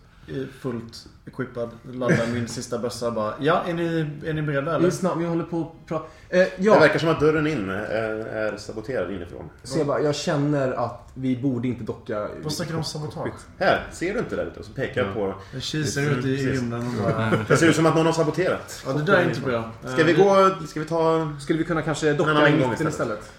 Fullt 0.60 1.08
equippad. 1.26 1.70
Laddar 1.92 2.28
min 2.34 2.48
sista 2.48 2.78
bössa 2.78 3.12
bara. 3.12 3.34
Ja, 3.40 3.64
är 3.68 3.74
ni, 3.74 4.06
är 4.26 4.34
ni 4.34 4.42
beredda 4.42 4.76
eller? 4.76 4.86
Lyssna, 4.86 5.16
vi 5.16 5.26
håller 5.26 5.44
på 5.44 5.62
att 5.62 5.88
prata... 5.88 6.06
Eh, 6.30 6.40
Det 6.40 6.52
ja, 6.58 6.80
verkar 6.80 7.00
som 7.00 7.10
att 7.10 7.20
dörren 7.20 7.48
in 7.48 7.70
är, 7.70 8.26
är 8.26 8.58
saboterad 8.58 9.12
inifrån. 9.12 9.50
Seba, 9.64 10.00
jag 10.00 10.16
känner 10.16 10.72
att 10.72 11.12
vi 11.14 11.38
borde 11.38 11.68
inte 11.68 11.84
docka... 11.84 12.30
Vad 12.44 12.54
snackar 12.54 12.72
du 12.72 12.78
om 12.78 12.84
sabotage? 12.84 13.34
Här, 13.60 13.88
ser 13.92 14.14
du 14.14 14.20
inte 14.20 14.36
där 14.36 14.46
ute? 14.46 14.60
Och 14.60 14.66
så 14.66 14.72
pekar 14.74 15.06
jag 15.06 15.14
på... 15.14 15.36
Jag 15.54 15.62
kisar 15.62 16.02
ut 16.02 16.26
i 16.26 16.36
rymden 16.38 16.88
och 16.88 17.04
bara... 17.04 17.32
Det 17.48 17.58
ser 17.58 17.68
ut 17.70 17.76
som 17.76 17.86
att 17.86 17.96
någon 17.96 18.06
har 18.06 18.14
saboterat. 18.14 18.84
Ja, 18.86 18.94
det 18.94 19.04
där 19.04 19.14
är 19.18 19.28
inte 19.30 19.42
bra. 19.42 19.72
Ska 19.94 20.04
vi 20.04 20.14
gå... 20.14 20.50
Ska 20.68 20.80
vi 20.80 20.86
ta... 20.86 21.32
Skulle 21.42 21.60
vi 21.60 21.66
kunna 21.66 21.82
kanske 21.82 22.14
docka 22.14 22.50
i 22.50 22.52
mitten 22.56 22.72
istället. 22.74 22.92
istället? 22.94 23.32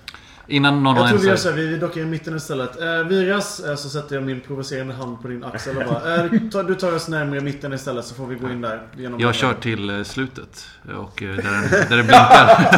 Innan 0.47 0.83
någon 0.83 0.97
Jag 0.97 1.09
tror 1.09 1.19
vi 1.19 1.27
gör 1.29 1.37
så 1.37 1.49
här, 1.51 1.57
vi 1.57 1.67
vi 1.67 1.77
dockar 1.77 2.01
i 2.01 2.05
mitten 2.05 2.37
istället. 2.37 2.81
Eh, 2.81 2.87
Viras, 3.05 3.61
eh, 3.61 3.75
så 3.77 3.89
sätter 3.89 4.15
jag 4.15 4.25
min 4.25 4.41
provocerande 4.41 4.95
hand 4.95 5.23
på 5.23 5.29
din 5.29 5.45
axel 5.45 5.77
och 5.77 5.85
bara 5.85 6.15
eh, 6.25 6.31
ta, 6.53 6.63
Du 6.63 6.75
tar 6.75 6.95
oss 6.95 7.09
närmare 7.09 7.41
mitten 7.41 7.73
istället 7.73 8.05
så 8.05 8.15
får 8.15 8.27
vi 8.27 8.35
gå 8.35 8.51
in 8.51 8.61
där. 8.61 8.83
Genom 8.97 9.21
Jag 9.21 9.35
kör 9.35 9.55
till 9.55 9.91
eh, 9.91 10.03
slutet 10.03 10.67
och 10.99 11.23
eh, 11.23 11.37
där, 11.37 11.89
där 11.89 11.97
det 11.97 12.03
blinkar. 12.03 12.75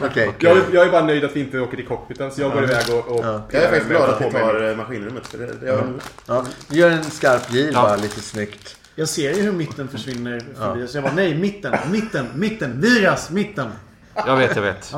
Okej. 0.10 0.34
Jag, 0.38 0.56
är- 0.56 0.62
jag 0.74 0.86
är 0.86 0.90
bara 0.90 1.04
nöjd 1.04 1.24
att 1.24 1.36
vi 1.36 1.40
inte 1.40 1.60
åker 1.60 1.76
till 1.76 1.86
cockpiten 1.86 2.30
så 2.30 2.40
jag 2.40 2.52
går 2.52 2.64
iväg 2.64 2.84
och... 2.90 3.08
och 3.18 3.24
Ja. 3.24 3.42
Jag 3.50 3.62
är 3.62 3.68
faktiskt 3.68 3.88
glad 3.90 4.10
att 4.10 4.20
vi 4.20 4.30
tar 4.30 4.70
eh, 4.70 4.76
maskinrummet. 4.76 5.26
För 5.26 5.38
det, 5.38 5.52
det 5.60 5.66
gör 5.66 5.92
Ja, 6.26 6.44
gör 6.68 6.90
en 6.90 7.04
skarp 7.04 7.52
gir 7.52 7.72
bara 7.72 7.96
lite 7.96 8.20
snyggt. 8.20 8.76
Jag 8.94 9.08
ser 9.08 9.34
ju 9.34 9.42
hur 9.42 9.52
mitten 9.52 9.88
försvinner 9.88 10.42
förbi. 10.58 10.88
Så 10.88 10.96
jag 10.96 11.04
bara 11.04 11.14
nej, 11.14 11.34
mitten, 11.38 11.74
mitten, 11.90 12.26
mitten, 12.34 12.80
Viras, 12.80 13.30
mitten. 13.30 13.66
Jag 14.14 14.36
vet, 14.36 14.56
jag 14.56 14.62
vet. 14.62 14.94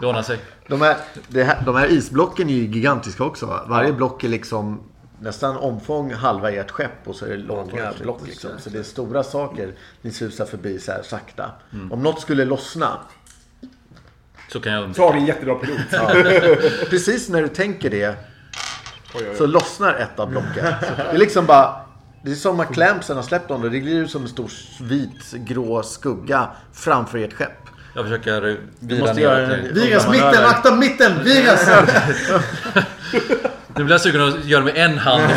Det 0.00 0.06
ordnar 0.06 0.22
sig. 0.22 0.38
De 0.68 0.80
här, 0.82 0.96
det 1.28 1.44
här, 1.44 1.62
de 1.66 1.76
här 1.76 1.86
isblocken 1.86 2.48
är 2.48 2.54
ju 2.54 2.66
gigantiska 2.66 3.24
också. 3.24 3.46
va? 3.46 3.64
Varje 3.68 3.92
block 3.92 4.24
är 4.24 4.28
liksom 4.28 4.80
nästan 5.20 5.56
omfång 5.56 6.12
halva 6.12 6.50
ert 6.50 6.70
skepp 6.70 6.90
och 7.08 7.16
så 7.16 7.24
är 7.24 7.30
det 7.30 7.36
långa 7.36 7.92
block. 8.00 8.20
Liksom. 8.26 8.50
Så 8.58 8.70
det 8.70 8.78
är 8.78 8.82
stora 8.82 9.22
saker 9.22 9.72
ni 10.02 10.10
susar 10.10 10.44
förbi 10.44 10.78
så 10.78 10.92
här 10.92 11.02
sakta. 11.02 11.50
Om 11.90 12.02
något 12.02 12.20
skulle 12.20 12.44
lossna, 12.44 12.98
Så 14.52 14.60
kan 14.60 14.72
jag 14.72 14.96
Så 14.96 15.02
har 15.02 15.12
vi 15.12 15.18
en 15.18 15.26
jättebra 15.26 15.54
pilot. 15.54 15.80
precis 16.90 17.28
när 17.28 17.42
du 17.42 17.48
tänker 17.48 17.90
det 17.90 18.06
Oj, 18.08 18.14
oj, 19.14 19.28
oj. 19.30 19.36
så 19.36 19.46
lossnar 19.46 19.94
ett 19.94 20.18
av 20.20 20.30
blocken. 20.30 20.64
Det 20.96 21.02
är 21.12 21.18
liksom 21.18 21.46
bara... 21.46 21.80
Det 22.22 22.30
är 22.30 22.34
som 22.34 22.60
att 22.60 22.74
clampsen 22.74 23.16
har 23.16 23.22
släppt 23.22 23.48
dem. 23.48 23.62
Det 23.62 23.70
blir 23.70 24.06
som 24.06 24.22
en 24.22 24.28
stor 24.28 24.50
vit 24.80 25.32
grå 25.32 25.82
skugga 25.82 26.48
framför 26.72 27.18
ert 27.18 27.32
skepp. 27.32 27.65
Jag 27.96 28.04
försöker 28.04 28.58
vira 28.80 29.00
måste 29.00 29.14
ner 29.14 29.22
göra 29.22 29.36
det. 29.46 29.54
en... 29.56 29.74
Viras, 29.74 30.08
mitten, 30.08 30.44
akta 30.44 30.74
mitten, 30.74 31.24
Viras! 31.24 31.68
Nu 33.76 33.84
blir 33.84 33.94
jag 33.94 34.00
sugen 34.00 34.20
att 34.20 34.44
göra 34.44 34.64
med 34.64 34.76
en 34.76 34.98
hand. 34.98 35.22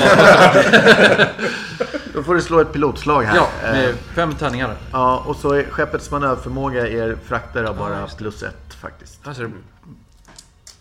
Då 2.14 2.24
får 2.24 2.36
du 2.36 2.42
slå 2.42 2.60
ett 2.60 2.74
pilotslag 2.74 3.24
här. 3.24 3.36
Ja, 3.36 3.50
Eh, 3.66 3.72
med 3.72 3.96
fem 4.16 4.36
tärningar. 4.36 4.76
Ja, 4.92 5.24
och 5.28 5.36
så 5.36 5.52
är 5.54 5.64
skeppets 5.70 6.12
manöverförmåga 6.12 6.88
er 6.88 7.18
frakter 7.26 7.64
har 7.64 7.74
bara 7.74 8.08
plus 8.08 8.44
ett 8.44 8.74
faktiskt. 8.82 9.24
Ser 9.36 9.44
du. 9.44 9.52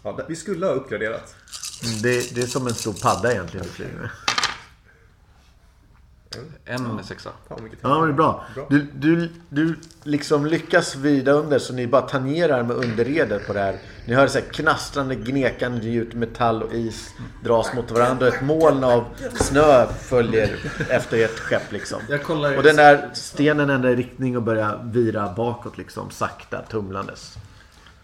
Ja, 0.02 0.12
det- 0.16 0.24
vi 0.28 0.36
skulle 0.36 0.66
ha 0.66 0.72
uppgraderat. 0.72 1.34
Mm, 1.84 2.02
Det, 2.02 2.34
det 2.34 2.42
är 2.42 2.46
som 2.46 2.66
en 2.66 2.74
stor 2.74 2.92
padda 3.02 3.32
egentligen 3.32 3.66
du 3.66 3.72
flyger 3.72 3.92
med. 3.98 4.08
En 6.64 7.04
sexa. 7.04 7.30
Ja, 7.48 7.56
men 7.82 8.00
det 8.00 8.08
är 8.08 8.12
bra. 8.12 8.44
Du, 8.68 8.86
du, 8.94 9.30
du 9.48 9.78
liksom 10.02 10.46
lyckas 10.46 10.96
vrida 10.96 11.32
under 11.32 11.58
så 11.58 11.72
ni 11.72 11.86
bara 11.86 12.02
tangerar 12.02 12.62
med 12.62 12.76
underredet 12.76 13.46
på 13.46 13.52
det 13.52 13.60
här. 13.60 13.76
Ni 14.06 14.14
hör 14.14 14.26
så 14.26 14.38
här 14.38 14.46
knastrande, 14.46 15.14
gnekande 15.14 15.86
ljud, 15.86 16.14
metall 16.14 16.62
och 16.62 16.72
is 16.72 17.10
dras 17.44 17.74
mot 17.74 17.90
varandra. 17.90 18.28
Ett 18.28 18.42
moln 18.42 18.84
av 18.84 19.04
snö 19.34 19.86
följer 19.86 20.72
efter 20.90 21.24
ert 21.24 21.38
skepp 21.38 21.72
liksom. 21.72 22.00
Jag 22.08 22.22
kollar... 22.22 22.56
Och 22.56 22.62
den 22.62 22.76
där 22.76 23.10
stenen 23.14 23.70
ändrar 23.70 23.96
riktning 23.96 24.36
och 24.36 24.42
börjar 24.42 24.80
vira 24.84 25.32
bakåt 25.36 25.78
liksom, 25.78 26.10
sakta 26.10 26.62
tumlandes. 26.62 27.36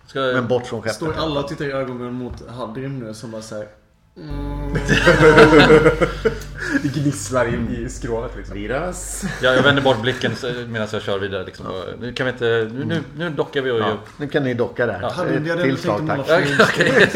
Ska 0.07 0.21
Men 0.21 0.49
bort 0.49 0.67
från 0.67 0.83
skeppet. 0.83 0.97
Står 0.97 1.13
alla 1.13 1.41
och 1.41 1.49
tittar 1.49 1.65
i 1.65 1.73
ögonen 1.73 2.13
mot 2.13 2.49
Hadrim 2.49 2.99
nu 2.99 3.15
som 3.15 3.31
bara 3.31 3.43
såhär... 3.43 3.69
Det 6.83 6.89
gnisslar 7.01 7.55
in 7.55 7.69
i 7.87 7.89
skrovet 7.89 8.37
liksom. 8.37 8.55
Viras. 8.55 9.25
Ja, 9.43 9.53
jag 9.55 9.63
vänder 9.63 9.83
bort 9.83 10.01
blicken 10.03 10.33
medan 10.69 10.89
jag 10.93 11.03
kör 11.03 11.19
vidare. 11.19 11.45
Liksom. 11.45 11.67
Nu 12.01 12.13
kan 12.13 12.27
vi 12.27 12.33
inte... 12.33 12.45
Nu, 12.73 12.85
nu, 12.85 13.03
nu 13.17 13.31
dockar 13.31 13.63
vi 13.63 13.71
och 13.71 13.79
Ja, 13.79 13.99
nu 14.17 14.29
kan 14.29 14.45
ni 14.45 14.55
docka 14.55 14.87
där. 14.87 15.39
Vi 15.41 15.51
hade 15.51 15.63
tillslag, 15.63 15.99
tänkt 15.99 16.11
att 16.11 16.27
tack. 16.27 16.45
Ja, 16.59 16.65
okej. 16.73 17.11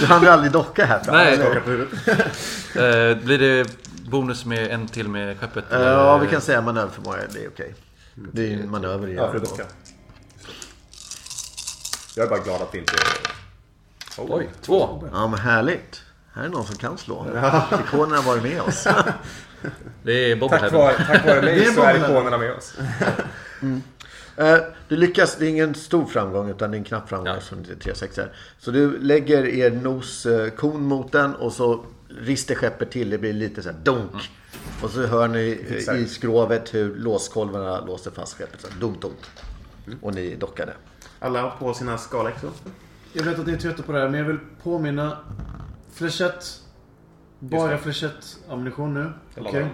Du 0.00 0.06
hann 0.06 0.22
ju 0.22 0.28
aldrig 0.28 0.52
docka 0.52 0.84
här. 0.84 1.00
jag. 1.06 1.14
Nej. 1.14 1.38
Eh, 2.74 3.16
Blir 3.16 3.38
det 3.38 3.70
bonus 4.10 4.44
med 4.44 4.70
en 4.70 4.86
till 4.88 5.08
med 5.08 5.38
skeppet? 5.40 5.72
Eh, 5.72 5.80
Ja, 5.80 6.18
vi 6.18 6.26
kan 6.26 6.40
säga 6.40 6.60
manöverförmåga. 6.60 7.18
Det 7.34 7.44
är 7.44 7.48
okej. 7.48 7.74
Det 8.14 8.42
är 8.42 8.46
ju 8.46 8.62
en 8.62 8.70
manöver 8.70 9.08
Ja, 9.08 9.28
för 9.30 9.36
att 9.36 9.44
docka. 9.44 9.62
Jag 12.16 12.26
är 12.26 12.30
bara 12.30 12.38
glad 12.40 12.62
att 12.62 12.72
det 12.72 12.78
inte... 12.78 12.92
Oj, 14.18 14.48
två. 14.62 15.08
Ja, 15.12 15.26
men 15.28 15.38
härligt. 15.40 16.02
Här 16.38 16.44
är 16.44 16.48
någon 16.48 16.64
som 16.66 16.76
kan 16.76 16.98
slå. 16.98 17.26
Ikonerna 17.86 18.16
har 18.16 18.22
varit 18.22 18.42
med 18.42 18.60
oss. 18.62 18.86
Det 20.02 20.12
är 20.32 20.36
Tack 20.36 20.40
Bobblehead. 20.40 20.70
vare, 20.78 20.94
tack 21.06 21.26
vare 21.26 21.42
mig 21.42 21.54
Det 21.58 21.64
är 21.64 21.72
så 21.72 21.82
är 21.82 21.96
ikonerna 21.96 22.38
med 22.38 22.52
oss. 22.52 22.74
Eh, 24.36 24.56
Du 24.88 24.96
lyckas, 24.96 25.36
det 25.36 25.46
är 25.46 25.50
ingen 25.50 25.74
stor 25.74 26.06
framgång 26.06 26.50
utan 26.50 26.70
det 26.70 26.76
är 26.76 26.78
en 26.78 26.84
knapp 26.84 27.08
framgång 27.08 27.26
Ja. 27.26 27.36
eftersom 27.36 27.62
det 27.62 27.72
är 27.72 27.76
tre 27.76 27.94
sexor. 27.94 28.32
Så 28.58 28.70
du 28.70 28.98
lägger 28.98 29.46
er 29.46 29.70
noskon 29.70 30.82
mot 30.82 31.12
den 31.12 31.34
och 31.34 31.52
så 31.52 31.84
rister 32.20 32.54
skeppet 32.54 32.90
till. 32.90 33.10
Det 33.10 33.18
blir 33.18 33.32
lite 33.32 33.62
så 33.62 33.68
här 33.68 33.76
dunk. 33.82 34.30
Och 34.82 34.90
så 34.90 35.06
hör 35.06 35.28
ni 35.28 35.64
eh, 35.70 35.76
Exakt. 35.76 35.98
i 35.98 36.06
skrovet 36.06 36.74
hur 36.74 36.96
låskolvarna 36.96 37.80
låser 37.80 38.10
fast 38.10 38.38
skeppet. 38.38 38.60
Så 38.60 38.68
här, 38.68 38.80
dunk, 38.80 39.02
dunk. 39.02 39.16
Och 40.02 40.14
ni 40.14 40.34
dockade. 40.34 40.72
Alla 41.18 41.42
har 41.42 41.50
på 41.50 41.74
sina 41.74 41.98
skalexor. 41.98 42.50
Jag 43.12 43.22
vet 43.24 43.38
att 43.38 43.46
ni 43.46 43.52
är 43.52 43.56
trötta 43.56 43.82
på 43.82 43.92
det 43.92 43.98
här 44.00 44.08
men 44.08 44.20
jag 44.20 44.26
vill 44.26 44.38
påminna. 44.62 45.16
Flechett. 45.98 46.60
Bara 47.38 47.78
flechett-ammunition 47.78 48.94
nu. 48.94 49.12
Okej? 49.36 49.66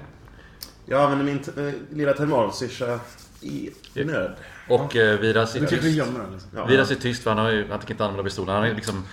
Jag 0.87 1.01
använder 1.03 1.25
min 1.25 1.67
eh, 1.69 1.75
lilla 1.91 2.13
terminalsyrsa 2.13 3.01
i 3.41 3.71
nöd. 3.95 4.37
Och 4.69 4.97
eh, 4.97 5.19
Viras 5.21 5.55
är 5.57 5.61
Du 5.61 5.67
kanske 5.67 5.87
tyst. 5.87 5.99
gömmer 5.99 6.21
den 6.21 6.33
liksom. 6.33 6.51
Ja. 6.57 6.65
Viras 6.65 6.91
är 6.91 6.95
tyst 6.95 7.23
för 7.23 7.31
han, 7.31 7.39
har 7.39 7.51
ju, 7.51 7.69
han 7.69 7.79
tänker 7.79 7.95
inte 7.95 8.05
använda 8.05 8.25
pistolen. 8.25 8.55
Han 8.55 8.65
är 8.65 8.75
liksom, 8.75 9.05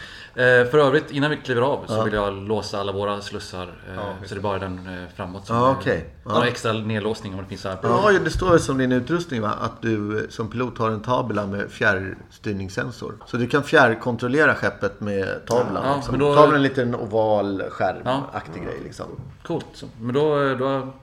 för 0.71 0.77
övrigt, 0.77 1.11
innan 1.11 1.29
vi 1.32 1.38
kliver 1.38 1.61
av 1.61 1.86
så 1.88 2.03
vill 2.03 2.13
jag 2.13 2.34
låsa 2.34 2.79
alla 2.79 2.91
våra 2.91 3.21
slussar. 3.21 3.63
Eh, 3.63 4.25
så 4.25 4.36
det 4.36 4.39
är 4.39 4.43
bara 4.43 4.59
den 4.59 5.03
eh, 5.03 5.09
framåt 5.15 5.45
som 5.47 5.55
Ja, 5.55 5.69
är- 5.69 5.75
okej. 5.75 6.05
Han 6.25 6.34
har 6.36 6.45
extra 6.45 6.73
nedlåsning 6.73 7.34
om 7.34 7.39
det 7.41 7.45
finns 7.45 7.63
här. 7.63 7.77
Ja, 7.84 8.11
det 8.23 8.29
står 8.29 8.57
som 8.57 8.77
din 8.77 8.91
utrustning 8.91 9.41
va? 9.41 9.53
Att 9.61 9.82
du 9.82 10.19
eh, 10.23 10.29
som 10.29 10.49
pilot 10.51 10.77
har 10.77 10.89
en 10.89 11.01
tabela 11.01 11.47
med 11.47 11.71
fjärrstyrningssensor. 11.71 13.13
Så 13.25 13.38
du 13.38 13.47
kan 13.47 13.63
fjärrkontrollera 13.63 14.55
skeppet 14.55 14.99
med 15.01 15.45
tavlan. 15.47 15.84
Ja, 15.86 15.95
liksom. 15.95 16.19
då- 16.19 16.36
Tavlan 16.36 16.51
är 16.51 16.55
en 16.55 16.63
liten 16.63 16.95
oval 16.95 17.63
Ja. 17.65 17.69
skärmaktig 17.71 18.63
grej 18.63 18.77
liksom. 18.84 19.05
Coolt. 19.43 19.65
Så. 19.73 19.86
Men 19.99 20.13
då, 20.15 20.55
då 20.55 20.93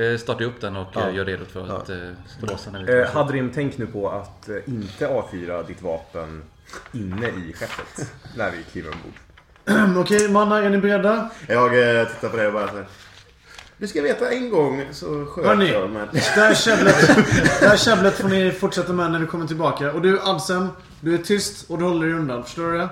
eh, 0.00 0.16
startar 0.18 0.44
upp 0.44 0.60
den 0.60 0.76
och 0.76 0.86
Ja. 0.92 1.08
eh, 1.08 1.14
gör 1.14 1.24
redo 1.24 1.44
för 1.44 1.76
att 1.76 1.90
eh, 1.90 1.96
låsa 2.42 2.70
vi 2.86 3.00
Eh, 3.00 3.06
Hadrim, 3.10 3.52
tänk 3.54 3.78
nu 3.78 3.86
på 3.86 4.10
att 4.10 4.48
eh, 4.48 4.56
inte 4.66 5.08
avfyra 5.08 5.62
ditt 5.62 5.82
vapen 5.82 6.42
inne 6.92 7.28
i 7.28 7.52
skeppet. 7.52 8.12
när 8.36 8.50
vi 8.50 8.62
kliver 8.72 8.90
ombord. 8.92 9.12
Okej, 10.04 10.28
mannar, 10.28 10.62
är 10.62 10.70
ni 10.70 10.78
beredda? 10.78 11.30
Jag 11.48 11.98
eh, 12.00 12.08
tittar 12.08 12.28
på 12.28 12.36
det 12.36 12.46
och 12.46 12.52
bara 12.52 12.68
så 12.68 12.76
här. 12.76 12.86
Du 13.78 13.86
ska 13.86 14.02
veta 14.02 14.30
en 14.30 14.50
gång 14.50 14.88
så 14.92 15.26
sköt 15.26 15.44
Hörni. 15.44 15.72
jag 15.72 15.90
med... 15.90 16.08
Det 16.12 16.20
här 16.20 16.54
käbblet, 16.54 17.16
det 17.60 17.68
här 17.68 17.76
käbblet 17.76 18.14
får 18.14 18.28
ni 18.28 18.52
fortsätta 18.52 18.92
med 18.92 19.12
när 19.12 19.18
vi 19.18 19.26
kommer 19.26 19.46
tillbaka. 19.46 19.92
Och 19.92 20.02
du 20.02 20.20
Adsem, 20.20 20.68
du 21.00 21.14
är 21.14 21.18
tyst 21.18 21.70
och 21.70 21.78
du 21.78 21.84
håller 21.84 22.06
dig 22.06 22.14
undan. 22.14 22.44
Förstår 22.44 22.72
du 22.72 22.78
det? 22.78 22.88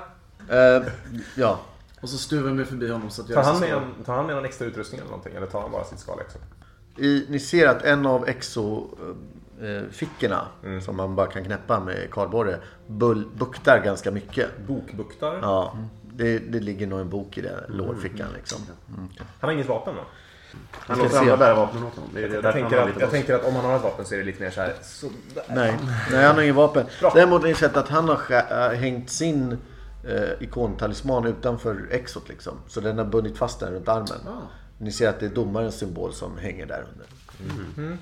Eh, 0.48 0.82
ja. 1.34 1.60
Och 2.00 2.08
så 2.08 2.18
stuvar 2.18 2.50
vi 2.50 2.64
förbi 2.64 2.90
honom 2.90 3.10
så 3.10 3.22
att 3.22 3.28
Tar 3.28 3.34
jag 3.34 3.42
han, 3.42 3.60
med 3.60 3.72
en, 3.72 4.04
tar 4.04 4.16
han 4.16 4.26
med 4.26 4.34
någon 4.36 4.44
extra 4.44 4.66
utrustning 4.66 5.00
eller 5.00 5.10
någonting? 5.10 5.34
Eller 5.36 5.46
tar 5.46 5.60
han 5.60 5.70
bara 5.70 5.84
sitt 5.84 5.98
skal 5.98 6.20
också? 6.20 6.38
I, 6.96 7.26
ni 7.28 7.40
ser 7.40 7.68
att 7.68 7.82
en 7.82 8.06
av 8.06 8.28
eh, 8.28 8.34
fickorna 9.90 10.48
som 10.82 10.96
man 10.96 11.16
bara 11.16 11.26
kan 11.26 11.44
knäppa 11.44 11.80
med 11.80 12.10
kardborre 12.10 12.58
buktar 13.34 13.84
ganska 13.84 14.10
mycket. 14.10 14.48
Bokbuktar. 14.66 15.38
Ja, 15.42 15.76
det, 16.02 16.38
det 16.38 16.60
ligger 16.60 16.86
nog 16.86 17.00
en 17.00 17.08
bok 17.08 17.38
i 17.38 17.40
den 17.40 17.60
lårfickan 17.68 18.28
liksom. 18.34 18.58
Han 19.16 19.18
har 19.40 19.52
inget 19.52 19.68
vapen 19.68 19.96
va? 19.96 20.02
Han 20.72 20.98
låter 20.98 21.10
se. 21.10 21.18
andra 21.18 21.36
bära 21.36 21.54
vapnen 21.54 21.84
åt 21.84 21.94
honom. 21.94 22.10
Jag, 22.14 22.42
han 22.42 22.52
tänker 22.52 22.78
har 22.78 22.88
att, 22.88 23.00
jag 23.00 23.10
tänker 23.10 23.34
att 23.34 23.44
om 23.44 23.54
han 23.54 23.64
har 23.64 23.76
ett 23.76 23.82
vapen 23.82 24.04
så 24.04 24.14
är 24.14 24.18
det 24.18 24.24
lite 24.24 24.42
mer 24.42 24.50
så 24.50 24.60
här. 24.60 24.74
Så, 24.82 25.06
Nej, 25.48 25.74
nej 26.10 26.24
han 26.26 26.34
har 26.34 26.42
ingen 26.42 26.54
vapen. 26.54 26.86
Bra. 27.00 27.12
Däremot 27.14 27.40
har 27.42 27.48
ni 27.48 27.54
sett 27.54 27.76
att 27.76 27.88
han 27.88 28.08
har 28.08 28.20
äh, 28.30 28.78
hängt 28.78 29.10
sin 29.10 29.58
eh, 30.08 30.42
ikontalisman 30.42 31.26
utanför 31.26 31.88
exot 31.90 32.28
liksom. 32.28 32.54
Så 32.68 32.80
den 32.80 32.98
har 32.98 33.04
bundit 33.04 33.38
fast 33.38 33.60
den 33.60 33.72
runt 33.72 33.88
armen. 33.88 34.18
Ni 34.78 34.92
ser 34.92 35.08
att 35.08 35.20
det 35.20 35.26
är 35.26 35.30
domarens 35.30 35.78
symbol 35.78 36.12
som 36.12 36.38
hänger 36.38 36.66
där 36.66 36.84
under. 36.92 37.98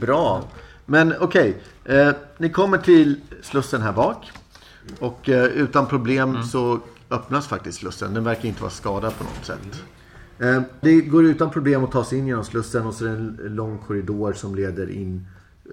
Bra. 0.00 0.44
Men 0.86 1.14
okej, 1.20 1.62
eh, 1.84 2.10
ni 2.38 2.50
kommer 2.50 2.78
till 2.78 3.20
slussen 3.42 3.82
här 3.82 3.92
bak. 3.92 4.30
Och 5.00 5.28
eh, 5.28 5.44
utan 5.44 5.86
problem 5.86 6.42
så 6.42 6.80
öppnas 7.10 7.46
faktiskt 7.46 7.78
slussen. 7.78 8.14
Den 8.14 8.24
verkar 8.24 8.48
inte 8.48 8.62
vara 8.62 8.70
skadad 8.70 9.12
på 9.18 9.24
något 9.24 9.44
sätt. 9.44 9.82
Eh, 10.38 10.62
det 10.80 11.00
går 11.00 11.24
utan 11.24 11.50
problem 11.50 11.84
att 11.84 11.92
ta 11.92 12.04
sig 12.04 12.18
in 12.18 12.26
genom 12.26 12.44
slussen 12.44 12.86
och 12.86 12.94
så 12.94 13.04
är 13.04 13.08
det 13.08 13.16
en 13.16 13.54
lång 13.54 13.78
korridor 13.78 14.32
som 14.32 14.54
leder 14.54 14.90
in 14.90 15.26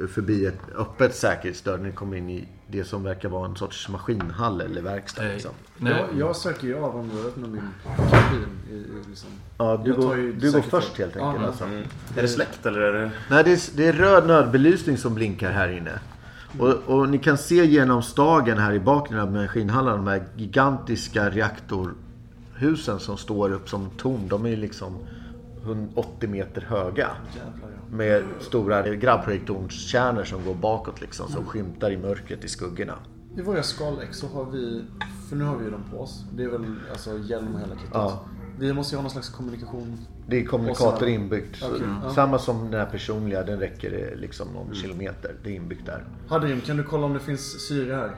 förbi 0.10 0.46
ett 0.46 0.60
öppet 0.76 1.16
säkerhetsdörr. 1.16 1.78
Ni 1.78 1.92
kommer 1.92 2.18
in 2.18 2.30
i 2.30 2.48
det 2.68 2.84
som 2.84 3.04
verkar 3.04 3.30
vara 3.30 3.46
en 3.46 3.56
sorts 3.56 3.90
maskinhall 3.90 4.62
eller 4.62 4.82
verkstad. 4.82 5.24
Liksom. 5.24 5.52
nej, 5.78 5.94
Jag, 5.94 6.20
jag 6.20 6.36
söker 6.36 6.68
ju 6.68 6.78
av 6.78 6.96
området 6.96 7.36
med 7.36 7.50
min 7.50 7.70
kabin. 8.12 8.48
I, 8.72 8.74
i, 8.74 8.86
liksom. 9.10 9.30
Ja, 9.58 9.82
du 9.86 9.94
går, 9.94 10.16
du 10.40 10.52
går 10.52 10.62
först 10.62 10.98
helt 10.98 11.18
enkelt. 11.18 11.42
ja. 11.42 11.48
Alltså. 11.48 11.64
Är 12.18 12.22
det 12.22 12.28
släkt 12.28 12.66
eller 12.66 12.80
är 12.80 12.94
det... 12.94 13.12
Nej, 13.30 13.44
det 13.44 13.52
är, 13.52 13.78
det 13.78 13.88
är 13.88 13.94
röd 13.94 14.28
nödbelysning 14.28 14.98
som 14.98 15.16
blinkar 15.16 15.52
här 15.52 15.70
inne. 15.78 16.00
Och, 16.60 16.74
och 16.74 17.10
ni 17.10 17.18
kan 17.18 17.38
se 17.38 17.66
genom 17.66 18.04
stagen 18.04 18.58
här 18.58 18.74
i 18.74 18.80
bakgrunden 18.80 19.28
av 19.28 19.34
maskinhallen 19.34 19.96
de 19.96 20.08
här 20.08 20.24
gigantiska 20.36 21.30
reaktorhusen 21.30 23.00
som 23.00 23.18
står 23.18 23.52
upp 23.54 23.70
som 23.70 23.90
torn. 23.98 24.28
De 24.28 24.46
är 24.46 24.50
ju 24.50 24.56
liksom 24.56 24.98
180 25.66 26.30
meter 26.30 26.62
höga. 26.62 27.10
Med 27.92 28.24
stora 28.40 28.96
grabbprojektorskärnor 28.96 30.24
som 30.24 30.46
går 30.46 30.54
bakåt 30.54 31.02
liksom. 31.02 31.28
Som 31.28 31.46
skymtar 31.46 31.92
i 31.92 31.98
mörkret 31.98 32.44
i 32.44 32.48
skuggorna. 32.48 32.94
I 33.38 33.42
våra 33.42 33.64
skalex 33.64 34.18
så 34.18 34.28
har 34.28 34.46
vi, 34.46 34.84
för 35.30 35.36
nu 35.36 35.44
har 35.44 35.58
vi 35.58 35.66
ju 35.66 35.72
dem 35.72 35.84
på 35.92 36.00
oss. 36.00 36.24
Det 36.34 36.44
är 36.44 36.48
väl 36.48 36.76
alltså 36.92 37.18
hjälm 37.18 37.56
och 37.56 37.60
hela 37.60 37.76
kittet. 37.76 37.90
Ja. 37.94 38.26
Vi 38.60 38.74
måste 38.74 38.96
ju 38.96 38.98
ha 38.98 39.02
någon 39.02 39.12
slags 39.12 39.30
kommunikation. 39.30 39.98
Det 40.28 40.40
är 40.40 40.46
kommunikator 40.46 41.08
inbyggt. 41.08 41.64
Okej, 41.64 41.88
ja. 42.04 42.10
Samma 42.10 42.40
som 42.40 42.72
den 42.72 42.80
här 42.80 42.88
personliga, 42.88 43.44
den 43.44 43.60
räcker 43.60 44.12
eh, 44.12 44.20
liksom 44.20 44.48
någon 44.48 44.76
kilometer. 44.76 45.36
Det 45.44 45.50
är 45.50 45.54
inbyggt 45.54 45.86
där. 45.86 46.06
Hadrim, 46.28 46.62
kan 46.62 46.78
du 46.78 46.84
kolla 46.84 47.06
om 47.06 47.14
det 47.14 47.20
finns 47.20 47.68
syre 47.68 47.94
här? 47.94 48.16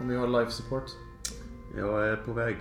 Om 0.00 0.08
vi 0.08 0.16
har 0.16 0.28
life 0.28 0.50
support? 0.50 0.84
Jag 1.78 2.08
är 2.08 2.16
på 2.16 2.32
väg. 2.32 2.56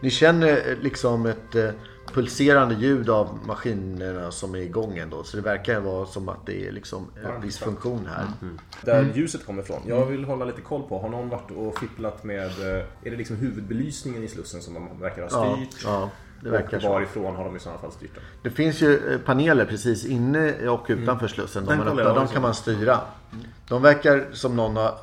Ni 0.00 0.10
känner 0.10 0.70
eh, 0.70 0.78
liksom 0.82 1.26
ett 1.26 1.54
eh, 1.54 1.70
pulserande 2.14 2.74
ljud 2.74 3.10
av 3.10 3.38
maskinerna 3.46 4.30
som 4.30 4.54
är 4.54 4.58
igång 4.58 4.98
ändå. 4.98 5.22
Så 5.24 5.36
det 5.36 5.42
verkar 5.42 5.80
vara 5.80 6.06
som 6.06 6.28
att 6.28 6.46
det 6.46 6.68
är 6.68 6.72
liksom 6.72 7.06
en 7.34 7.40
viss 7.40 7.58
funktion 7.58 8.08
här. 8.16 8.26
Där 8.84 9.12
ljuset 9.14 9.46
kommer 9.46 9.62
ifrån. 9.62 9.80
Jag 9.86 10.06
vill 10.06 10.24
hålla 10.24 10.44
lite 10.44 10.60
koll 10.60 10.82
på. 10.88 10.98
Har 10.98 11.08
någon 11.08 11.28
varit 11.28 11.50
och 11.50 11.78
fipplat 11.78 12.24
med... 12.24 12.46
eh, 12.46 12.84
Är 13.02 13.10
det 13.10 13.16
liksom 13.16 13.36
huvudbelysningen 13.36 14.22
i 14.24 14.28
slussen 14.28 14.62
som 14.62 14.74
de 14.74 15.00
verkar 15.00 15.22
ha 15.22 15.28
Ja, 15.32 15.56
styrt? 15.56 15.82
ja, 15.84 16.10
det 16.42 16.50
verkar 16.50 16.76
och 16.76 16.82
så. 16.82 16.88
varifrån 16.88 17.36
har 17.36 17.44
de 17.44 17.56
i 17.56 17.58
sådana 17.60 17.78
fall 17.80 17.92
styrt 17.92 18.14
den? 18.14 18.24
Det 18.42 18.50
finns 18.50 18.80
ju 18.82 19.12
eh, 19.12 19.18
paneler 19.18 19.64
precis 19.64 20.04
inne 20.06 20.68
och 20.68 20.84
utanför 20.88 21.28
slussen. 21.28 21.64
De, 21.64 21.98
jag 21.98 22.14
de 22.14 22.28
kan 22.28 22.42
man 22.42 22.54
styra. 22.54 23.00
De 23.68 23.82
verkar 23.82 24.26
som 24.32 24.56
någon 24.56 24.76
har, 24.76 24.94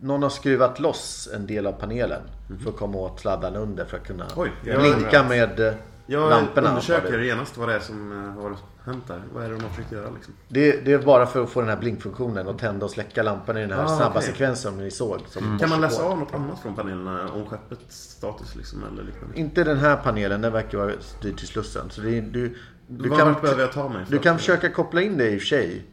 någon 0.00 0.22
har 0.22 0.30
skruvat 0.30 0.80
loss 0.80 1.28
en 1.34 1.46
del 1.46 1.66
av 1.66 1.72
panelen. 1.72 2.22
För 2.62 2.70
att 2.70 2.76
komma 2.76 2.98
åt 2.98 3.20
sladdarna 3.20 3.58
under 3.58 3.84
för 3.84 3.96
att 3.96 4.06
kunna 4.06 4.26
Oj, 4.36 4.50
blinka 4.62 5.24
med 5.28 5.60
eh, 5.60 5.72
Jag 6.10 6.30
lamporna. 6.30 6.68
undersöker 6.68 7.18
genast 7.18 7.56
vad 7.58 7.68
det 7.68 7.74
är 7.74 7.80
som 7.80 8.12
eh, 8.12 8.42
har 8.42 8.56
hänt 8.84 9.04
där. 9.08 9.22
Vad 9.34 9.44
är 9.44 9.48
det 9.48 9.54
de 9.54 9.62
har 9.62 9.70
försökt 9.70 9.92
göra 9.92 10.10
liksom? 10.14 10.34
Det, 10.48 10.84
det 10.84 10.92
är 10.92 10.98
bara 10.98 11.26
för 11.26 11.42
att 11.42 11.50
få 11.50 11.60
den 11.60 11.68
här 11.68 11.76
blinkfunktionen 11.76 12.46
och 12.46 12.58
tända 12.58 12.84
och 12.84 12.90
släcka 12.90 13.22
lamporna 13.22 13.58
i 13.60 13.62
den 13.66 13.72
här 13.78 13.84
Ah, 13.84 13.88
snabba 13.88 14.10
okej. 14.10 14.22
sekvensen 14.22 14.72
som 14.72 14.80
ni 14.84 14.90
såg. 14.90 15.20
Som 15.28 15.58
Kan 15.58 15.68
man 15.68 15.80
läsa 15.80 16.02
av 16.04 16.18
något 16.18 16.34
annat 16.34 16.58
från 16.60 16.74
panelerna 16.76 17.32
om 17.32 17.46
skeppets 17.46 17.96
status 18.10 18.56
liksom 18.56 18.84
eller 18.92 19.02
liknande? 19.02 19.38
Inte 19.38 19.64
den 19.64 19.78
här 19.78 19.96
panelen, 19.96 20.40
den 20.40 20.52
verkar 20.52 20.78
vara 20.78 20.92
styrd 21.00 21.36
till 21.38 21.48
Slussen. 21.48 21.90
Så 21.90 22.00
det 22.00 22.20
du, 22.20 22.56
du 22.86 23.08
Vad 23.08 23.18
kan, 23.18 23.34
behöver 23.42 23.60
jag 23.62 23.72
ta 23.72 23.88
mig? 23.88 24.04
du 24.08 24.18
kan 24.18 24.38
försöka 24.38 24.70
koppla 24.72 25.02
in 25.02 25.16
det 25.18 25.30
i 25.30 25.36
och 25.36 25.40
för 25.40 25.46
sig. 25.46 25.84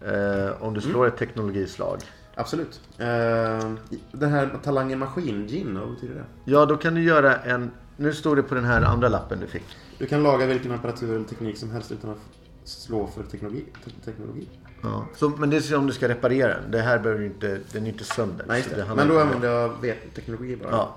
Eh, 0.00 0.62
om 0.62 0.74
du 0.74 0.80
slår 0.80 1.06
ett 1.06 1.16
teknologislag. 1.16 1.98
Absolut. 2.34 2.80
Eh, 2.98 3.06
det 4.12 4.26
här 4.26 4.58
talangen 4.64 4.98
maskin, 4.98 5.46
gin, 5.48 5.78
vad 5.80 5.90
betyder 5.90 6.14
det? 6.14 6.24
Ja, 6.44 6.66
då 6.66 6.76
kan 6.76 6.94
du 6.94 7.02
göra 7.02 7.36
en... 7.36 7.70
Nu 7.96 8.12
står 8.14 8.36
det 8.36 8.42
på 8.42 8.54
den 8.54 8.64
här 8.64 8.82
andra 8.82 9.08
lappen 9.08 9.40
du 9.40 9.46
fick. 9.46 9.62
Du 9.98 10.06
kan 10.06 10.22
laga 10.22 10.46
vilken 10.46 10.72
apparatur 10.72 11.14
eller 11.16 11.24
teknik 11.24 11.58
som 11.58 11.70
helst 11.70 11.92
utan 11.92 12.10
att 12.10 12.18
slå 12.64 13.06
för 13.06 13.22
teknologi. 13.22 13.64
te- 13.84 13.90
teknologi. 14.10 14.48
Ja. 14.82 15.06
Så, 15.16 15.28
men 15.28 15.50
det 15.50 15.70
är 15.70 15.76
om 15.76 15.86
du 15.86 15.92
ska 15.92 16.08
reparera 16.08 16.48
den. 16.60 16.70
Det 16.70 16.80
här 16.80 16.98
behöver 16.98 17.24
inte... 17.24 17.60
Den 17.72 17.84
är 17.84 17.88
inte 17.88 18.04
sönder. 18.04 18.44
Nej, 18.48 18.58
just 18.58 18.70
Så 18.70 18.76
det. 18.76 18.82
handlar 18.84 19.04
Men 19.06 19.14
då 19.14 19.20
använder 19.20 19.48
jag 19.50 19.80
vet- 19.80 20.14
teknologi 20.14 20.56
bara. 20.56 20.70
Ja. 20.70 20.96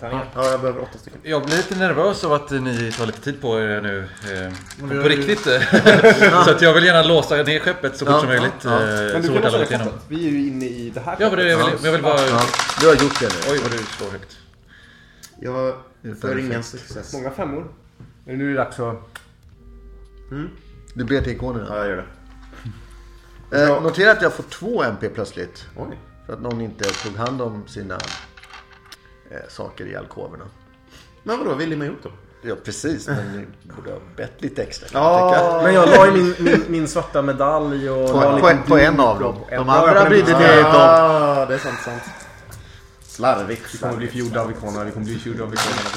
Tärningar. 0.00 0.26
ja, 0.34 0.50
jag 0.50 0.60
behöver 0.60 0.80
åtta 0.82 0.98
stycken. 0.98 1.20
Jag 1.22 1.44
blir 1.44 1.56
lite 1.56 1.76
nervös 1.76 2.24
av 2.24 2.32
att 2.32 2.50
ni 2.50 2.92
tar 2.92 3.06
lite 3.06 3.20
tid 3.20 3.40
på 3.40 3.60
er 3.60 3.80
nu. 3.80 4.08
Eh, 4.80 4.88
på 5.02 5.08
riktigt. 5.08 5.40
så 6.44 6.50
att 6.50 6.62
jag 6.62 6.74
vill 6.74 6.84
gärna 6.84 7.02
låsa 7.02 7.36
ner 7.36 7.58
skeppet 7.60 7.96
så 7.96 8.04
fort 8.06 8.14
Ja, 8.14 8.20
som 8.20 8.28
möjligt. 8.28 8.52
ja, 8.64 8.70
ja. 8.82 9.02
eh, 9.06 9.12
Men 9.12 9.22
du 9.22 9.28
kan 9.32 9.42
låsa 9.42 9.58
det 9.58 9.66
skeppet. 9.66 9.92
Vi 10.08 10.26
är 10.26 10.30
ju 10.30 10.46
inne 10.46 10.66
i 10.66 10.90
det 10.94 11.00
här 11.00 11.16
Ja, 11.20 11.28
men 11.28 11.38
det, 11.38 11.48
jag, 11.48 11.56
vill, 11.58 11.74
jag 11.84 11.92
vill 11.92 12.02
bara... 12.02 12.20
Ja, 12.28 12.42
du 12.80 12.86
har 12.86 12.94
gjort 12.94 13.20
det 13.20 13.26
nu. 13.28 13.52
Oj, 13.52 13.58
vad 13.62 13.70
du 13.70 13.78
slår 13.78 14.10
högt. 14.10 14.36
Jag 15.42 15.74
får 16.20 16.38
ingen 16.38 16.62
success. 16.62 17.12
Många 17.12 17.30
femmor. 17.30 17.66
Men 18.24 18.38
nu 18.38 18.44
är 18.44 18.48
det 18.48 18.56
dags 18.56 18.80
att... 18.80 19.18
Du 20.94 21.04
ber 21.04 21.20
till 21.20 21.32
ikonerna. 21.32 21.66
Ja, 21.68 21.76
jag 21.76 21.88
gör 21.88 21.96
det. 23.50 23.62
Eh, 23.62 23.82
notera 23.82 24.12
att 24.12 24.22
jag 24.22 24.32
får 24.32 24.42
två 24.42 24.82
MP 24.82 25.08
plötsligt. 25.08 25.66
Oj. 25.76 25.98
För 26.26 26.32
att 26.32 26.42
någon 26.42 26.60
inte 26.60 26.84
tog 26.84 27.16
hand 27.16 27.42
om 27.42 27.66
sina 27.66 27.94
eh, 29.30 29.48
saker 29.48 29.86
i 29.86 29.96
alkoverna. 29.96 30.44
Men 31.22 31.38
vadå, 31.38 31.54
vill 31.54 31.78
man 31.78 31.86
gjort 31.86 32.02
då? 32.02 32.10
Ja, 32.42 32.54
precis. 32.64 33.08
Men 33.08 33.36
ni 33.36 33.46
borde 33.76 33.90
ha 33.92 33.98
bett 34.16 34.42
lite 34.42 34.62
extra. 34.62 34.88
Ja, 34.92 35.60
Men 35.64 35.74
jag 35.74 35.88
la 35.88 36.06
ju 36.06 36.12
min, 36.12 36.34
min, 36.38 36.64
min 36.68 36.88
svarta 36.88 37.22
medalj 37.22 37.90
och... 37.90 38.10
På, 38.10 38.20
på, 38.40 38.56
på 38.68 38.78
en 38.78 39.00
av 39.00 39.20
dem. 39.20 39.36
De 39.50 39.68
andra 39.68 40.04
brydde 40.04 40.38
ni 40.38 40.44
er 40.44 40.58
inte 40.58 40.68
om. 40.68 41.48
Det 41.48 41.54
är 41.54 41.58
sant, 41.58 41.78
sant. 41.78 42.02
Slarvigt. 43.16 43.74
Vi 43.74 43.78
kommer 43.78 43.96
bli 43.96 44.08
fjorda 44.08 44.40
av 44.42 44.50
ikonerna, 44.50 44.84
vi 44.84 44.90
kommer 44.90 45.06
bli 45.06 45.18
fjorda 45.18 45.42
av 45.44 45.54
ikonerna. 45.54 45.90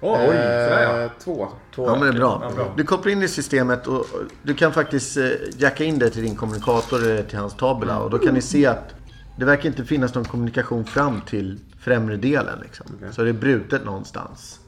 Åh, 0.00 0.20
oj, 0.20 0.26
sådär 0.26 0.82
ja. 0.82 1.02
Eh, 1.02 1.10
Två. 1.24 1.48
Ja, 1.76 1.90
men 1.90 2.00
det 2.00 2.08
är 2.08 2.12
bra. 2.12 2.40
Ja, 2.42 2.54
bra. 2.56 2.74
Du 2.76 2.84
kopplar 2.84 3.12
in 3.12 3.18
det 3.20 3.24
i 3.24 3.28
systemet 3.28 3.86
och 3.86 4.06
du 4.42 4.54
kan 4.54 4.72
faktiskt 4.72 5.16
eh, 5.16 5.28
jacka 5.58 5.84
in 5.84 5.98
det 5.98 6.10
till 6.10 6.22
din 6.22 6.36
kommunikator 6.36 7.02
eller 7.02 7.22
till 7.22 7.38
hans 7.38 7.54
tabula. 7.54 7.98
Och 7.98 8.10
då 8.10 8.18
kan 8.18 8.34
ni 8.34 8.40
se 8.42 8.66
att 8.66 8.94
det 9.38 9.44
verkar 9.44 9.68
inte 9.68 9.84
finnas 9.84 10.14
någon 10.14 10.24
kommunikation 10.24 10.84
fram 10.84 11.20
till 11.20 11.60
främre 11.80 12.16
delen. 12.16 12.58
Liksom. 12.62 12.86
Så 13.12 13.22
det 13.22 13.28
är 13.28 13.32
brutet 13.32 13.84
någonstans. 13.84 14.60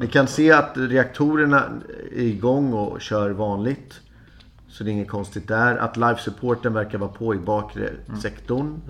Ni 0.00 0.06
kan 0.06 0.26
se 0.26 0.52
att 0.52 0.72
reaktorerna 0.74 1.62
är 2.16 2.22
igång 2.22 2.72
och 2.72 3.00
kör 3.00 3.30
vanligt. 3.30 4.00
Så 4.68 4.84
det 4.84 4.90
är 4.90 4.92
inget 4.92 5.08
konstigt 5.10 5.48
där. 5.48 5.76
Att 5.76 5.96
live 5.96 6.18
supporten 6.18 6.72
verkar 6.72 6.98
vara 6.98 7.10
på 7.12 7.34
i 7.34 7.38
bakre 7.38 7.90
sektorn. 8.22 8.80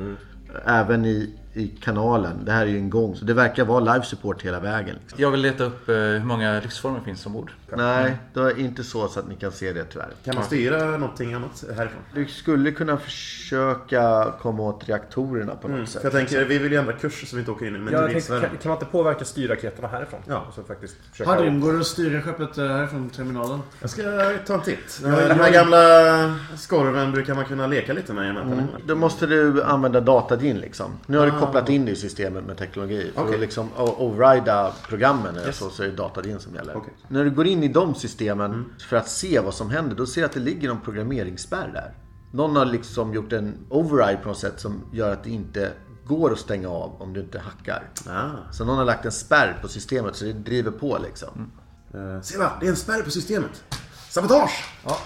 Även 0.66 1.04
i, 1.04 1.34
i 1.54 1.68
kanalen. 1.68 2.44
Det 2.44 2.52
här 2.52 2.62
är 2.62 2.70
ju 2.70 2.76
en 2.78 2.90
gång. 2.90 3.16
Så 3.16 3.24
det 3.24 3.34
verkar 3.34 3.64
vara 3.64 3.80
live 3.80 4.04
support 4.04 4.42
hela 4.42 4.60
vägen. 4.60 4.96
Liksom. 5.00 5.22
Jag 5.22 5.30
vill 5.30 5.40
leta 5.40 5.64
upp 5.64 5.88
eh, 5.88 5.94
hur 5.94 6.24
många 6.24 6.60
livsformer 6.60 7.00
finns 7.04 7.26
ombord. 7.26 7.50
Nej, 7.76 8.16
det 8.34 8.40
är 8.40 8.58
inte 8.60 8.84
så, 8.84 9.08
så 9.08 9.20
att 9.20 9.28
ni 9.28 9.34
kan 9.36 9.52
se 9.52 9.72
det 9.72 9.84
tyvärr. 9.84 10.08
Kan 10.24 10.34
man 10.34 10.44
styra 10.44 10.84
någonting 10.96 11.34
annat 11.34 11.64
härifrån? 11.76 12.00
Du 12.14 12.26
skulle 12.26 12.70
kunna 12.70 12.96
försöka 12.96 14.32
komma 14.40 14.62
åt 14.62 14.88
reaktorerna 14.88 15.54
på 15.54 15.68
något 15.68 15.74
Mm, 15.74 15.86
sätt. 15.86 16.00
jag 16.04 16.12
tänker, 16.12 16.44
vi 16.44 16.58
vill 16.58 16.72
ju 16.72 16.78
ändra 16.78 16.92
kurs 16.92 17.28
så 17.30 17.36
vi 17.36 17.40
inte 17.40 17.50
åker 17.52 17.66
in 17.66 17.72
i 17.74 17.78
tänkte, 17.78 17.92
meteoritsvärmen. 17.96 18.48
kan, 18.50 18.58
kan 18.58 18.68
man 18.68 18.78
inte 18.78 18.90
påverka 18.92 19.24
styrraketerna 19.24 19.88
härifrån? 19.88 20.20
Ja. 20.28 20.44
Och 20.48 20.54
så 20.54 20.62
faktiskt 20.62 20.96
försöka... 21.10 21.30
Hadrim, 21.30 21.60
går 21.60 21.72
det 21.72 21.78
att 21.80 21.86
styra 21.86 22.22
skeppet 22.22 22.58
eh, 22.58 22.66
härifrån 22.66 23.10
terminalen? 23.10 23.60
Jag 23.80 23.90
ska 23.90 24.02
ta 24.46 24.54
en 24.54 24.60
titt. 24.60 25.00
Den 25.02 25.10
Ja, 25.10 25.16
här, 25.20 25.28
den 25.28 25.38
här 25.38 25.44
jag- 25.44 25.52
gamla 25.54 26.34
skorven 26.56 27.12
brukar 27.12 27.34
man 27.34 27.44
kunna 27.44 27.66
leka 27.66 27.92
lite 27.92 28.12
med 28.12 28.30
i 28.30 28.34
panelerna. 28.34 28.68
Då 28.86 28.94
måste 28.94 29.26
du 29.26 29.62
använda 29.62 30.00
datadin 30.00 30.58
liksom. 30.58 30.90
Nu 31.06 31.18
har 31.18 31.26
du 31.26 31.32
kopplat 31.44 31.68
in 31.68 31.84
det 31.84 31.92
i 31.92 31.96
systemet 31.96 32.44
med 32.44 32.58
teknologi. 32.58 33.12
För 33.14 33.22
Okej. 33.22 33.34
att 33.34 33.40
liksom 33.40 33.68
overrida 33.76 34.72
programmen 34.88 35.36
eller 35.36 35.52
så, 35.52 35.70
så 35.70 35.82
är 35.82 35.86
det 35.86 35.96
datadin 35.96 36.40
som 36.40 36.54
gäller. 36.54 36.76
Okej. 36.76 36.94
När 37.08 37.24
du 37.24 37.30
går 37.30 37.46
in 37.46 37.62
i 37.62 37.68
de 37.68 37.94
systemen 37.94 38.72
för 38.88 38.96
att 38.96 39.08
se 39.08 39.40
vad 39.40 39.54
som 39.54 39.70
händer, 39.70 39.96
då 39.96 40.06
ser 40.06 40.20
du 40.20 40.24
att 40.24 40.32
det 40.32 40.40
ligger 40.40 40.68
någon 40.68 40.80
programmeringsspärr 40.80 41.70
där. 41.72 41.94
Någon 42.32 42.56
har 42.56 42.64
liksom 42.64 43.14
gjort 43.14 43.32
en 43.32 43.54
override 43.68 44.16
på 44.22 44.28
något 44.28 44.38
sätt 44.38 44.60
som 44.60 44.82
gör 44.92 45.12
att 45.12 45.24
det 45.24 45.30
inte 45.30 45.72
går 46.06 46.32
att 46.32 46.38
stänga 46.38 46.68
av 46.68 47.02
om 47.02 47.12
du 47.12 47.20
inte 47.20 47.38
hackar. 47.38 47.90
Ah. 48.08 48.52
Så 48.52 48.64
någon 48.64 48.78
har 48.78 48.84
lagt 48.84 49.04
en 49.04 49.12
spärr 49.12 49.58
på 49.62 49.68
systemet 49.68 50.16
så 50.16 50.24
det 50.24 50.32
driver 50.32 50.70
på 50.70 50.98
liksom. 50.98 51.52
Uh, 51.94 52.20
se 52.20 52.38
va, 52.38 52.52
det 52.60 52.66
är 52.66 52.70
en 52.70 52.76
spärr 52.76 53.02
på 53.02 53.10
systemet. 53.10 53.64
Sabotage! 54.08 54.64
Ja. 54.84 54.98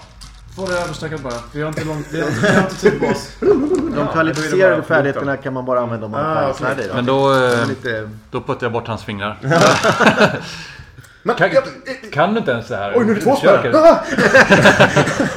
Få 0.59 0.65
det 0.65 0.79
överstökat 0.81 1.21
bara. 1.21 1.33
Vi 1.53 1.61
har 1.61 1.67
inte, 1.67 1.83
långt, 1.83 2.07
vi 2.11 2.21
har 2.21 2.27
inte, 2.29 2.41
vi 2.47 2.53
har 2.55 2.61
inte 2.63 2.75
tid 2.75 2.99
på 2.99 3.05
oss. 3.05 3.29
De 3.95 4.07
kvalificerade 4.13 4.83
färdigheterna 4.83 5.37
kan 5.37 5.53
man 5.53 5.65
bara 5.65 5.79
använda 5.79 6.05
om 6.05 6.11
man 6.11 6.25
Ah, 6.25 6.39
är 6.39 6.51
okej. 6.51 6.65
färdig. 6.65 6.85
Men 6.95 7.05
då, 7.05 7.33
eh, 7.33 8.09
då 8.31 8.41
puttar 8.41 8.65
jag 8.65 8.71
bort 8.71 8.87
hans 8.87 9.03
fingrar. 9.03 9.37
Men, 11.23 11.35
Kan, 11.35 11.49
jag, 11.53 11.63
kan 12.11 12.33
du 12.33 12.39
inte 12.39 12.51
ens 12.51 12.67
det 12.67 12.75
här? 12.75 12.93
Oj, 12.97 13.05
nu 13.05 13.11
är 13.11 13.15
det 13.15 13.21
två 13.21 13.35
spärrar! 13.35 14.03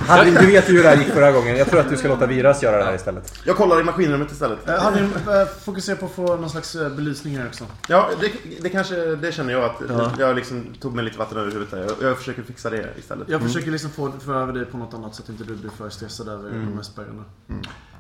Harry, 0.07 0.31
du 0.41 0.47
vet 0.47 0.69
ju 0.71 0.77
hur 0.77 0.83
det 0.83 0.89
här 0.89 0.97
gick 0.97 1.09
förra 1.09 1.33
gången. 1.33 1.57
Jag 1.57 1.71
tror 1.71 1.81
att 1.81 1.89
du 1.91 1.97
ska 1.97 2.09
låta 2.09 2.27
Viras 2.27 2.63
göra 2.63 2.77
det 2.79 2.85
här 2.85 2.95
istället. 2.95 3.35
jag 3.47 3.57
kollar 3.57 3.81
i 3.81 3.85
maskinrummet 3.85 4.33
istället. 4.33 4.69
Eh, 4.69 4.79
Hade 4.83 5.01
ni 5.01 5.07
eh, 5.07 5.47
fokuserat 5.65 6.01
på 6.01 6.07
att 6.07 6.13
få 6.13 6.37
någon 6.37 6.51
slags 6.51 6.75
eh, 6.75 6.89
belysning 6.91 7.39
här 7.39 7.47
också? 7.47 7.65
Ja, 7.89 8.11
det, 8.21 8.33
det 8.63 8.69
kanske, 8.69 8.95
det 9.15 9.33
känner 9.33 9.53
jag 9.53 9.65
att 9.65 9.77
Ja. 9.89 10.11
jag 10.19 10.37
liksom 10.37 10.67
tog 10.81 10.95
mig 10.95 11.05
lite 11.05 11.19
vatten 11.19 11.39
över 11.39 11.51
huvudet 11.53 11.71
där. 11.71 11.79
Jag, 12.01 12.11
jag 12.11 12.19
försöker 12.19 12.43
fixa 12.43 12.71
det 12.71 12.89
istället. 12.99 13.29
Jag 13.29 13.43
försöker 13.43 13.71
liksom 13.71 13.91
få 13.91 14.13
få 14.25 14.33
över 14.35 14.53
dig 14.53 14.65
på 14.65 14.77
något 14.77 14.95
annat 14.95 15.15
så 15.15 15.23
att 15.23 15.29
inte 15.29 15.45
du 15.45 15.55
blir 15.57 15.71
för 15.79 15.91
stressad 15.91 16.29
över 16.29 16.51
de 16.51 16.73
här 16.77 16.83
spärrarna. 16.83 17.25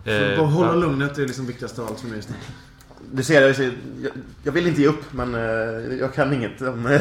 Eh, 0.04 0.38
Bara 0.38 0.46
hålla 0.46 0.68
ja. 0.68 0.74
lugnet 0.74 1.18
är 1.18 1.22
liksom 1.26 1.46
viktigast 1.46 1.78
av 1.78 1.86
allt 1.88 2.00
för 2.00 2.06
mig 2.08 2.16
just 2.16 2.28
nu. 2.28 2.34
Du 3.14 3.22
ser, 3.22 3.42
jag, 3.42 3.72
jag, 4.02 4.12
jag 4.42 4.52
vill 4.52 4.66
inte 4.66 4.80
ge 4.80 4.86
upp, 4.88 5.12
men 5.12 5.34
eh, 5.34 5.40
jag 6.00 6.14
kan 6.14 6.32
inget 6.32 6.62
om... 6.62 6.82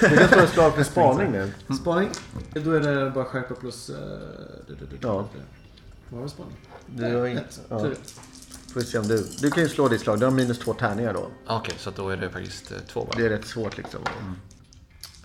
Du 0.00 0.16
kan 0.16 0.28
slå 0.28 0.40
ett 0.42 0.50
slag 0.50 0.74
för 0.74 0.84
spaning 0.84 1.32
nu. 1.32 1.52
Spaning. 1.80 2.08
Då 2.54 2.72
är 2.72 2.80
det 2.80 3.10
bara 3.10 3.24
skärpa 3.24 3.54
plus... 3.54 3.86
du- 3.86 4.74
du- 4.74 4.74
du- 4.74 4.96
Ja. 5.00 5.28
Vad 6.10 6.18
var 6.20 6.22
det 6.22 6.28
spaning? 6.28 6.56
Du 6.86 7.16
har 7.16 7.26
inte... 7.26 7.40
Ett. 7.42 7.60
Ja. 7.68 7.78
Får 8.72 8.80
vi 8.80 8.86
se 8.86 8.98
om 8.98 9.08
du... 9.08 9.26
Du 9.40 9.50
kan 9.50 9.62
ju 9.62 9.68
slå 9.68 9.88
ditt 9.88 10.00
slag. 10.00 10.18
Du 10.20 10.24
har 10.24 10.32
minus 10.32 10.58
två 10.58 10.74
tärningar 10.74 11.12
då. 11.14 11.28
Okej, 11.46 11.74
så 11.78 11.88
att 11.90 11.96
då 11.96 12.08
är 12.10 12.16
det 12.16 12.30
faktiskt 12.30 12.72
eh, 12.72 12.78
två 12.92 13.04
bara. 13.04 13.16
Det 13.18 13.26
är 13.26 13.30
rätt 13.30 13.46
svårt 13.46 13.76
liksom. 13.76 14.00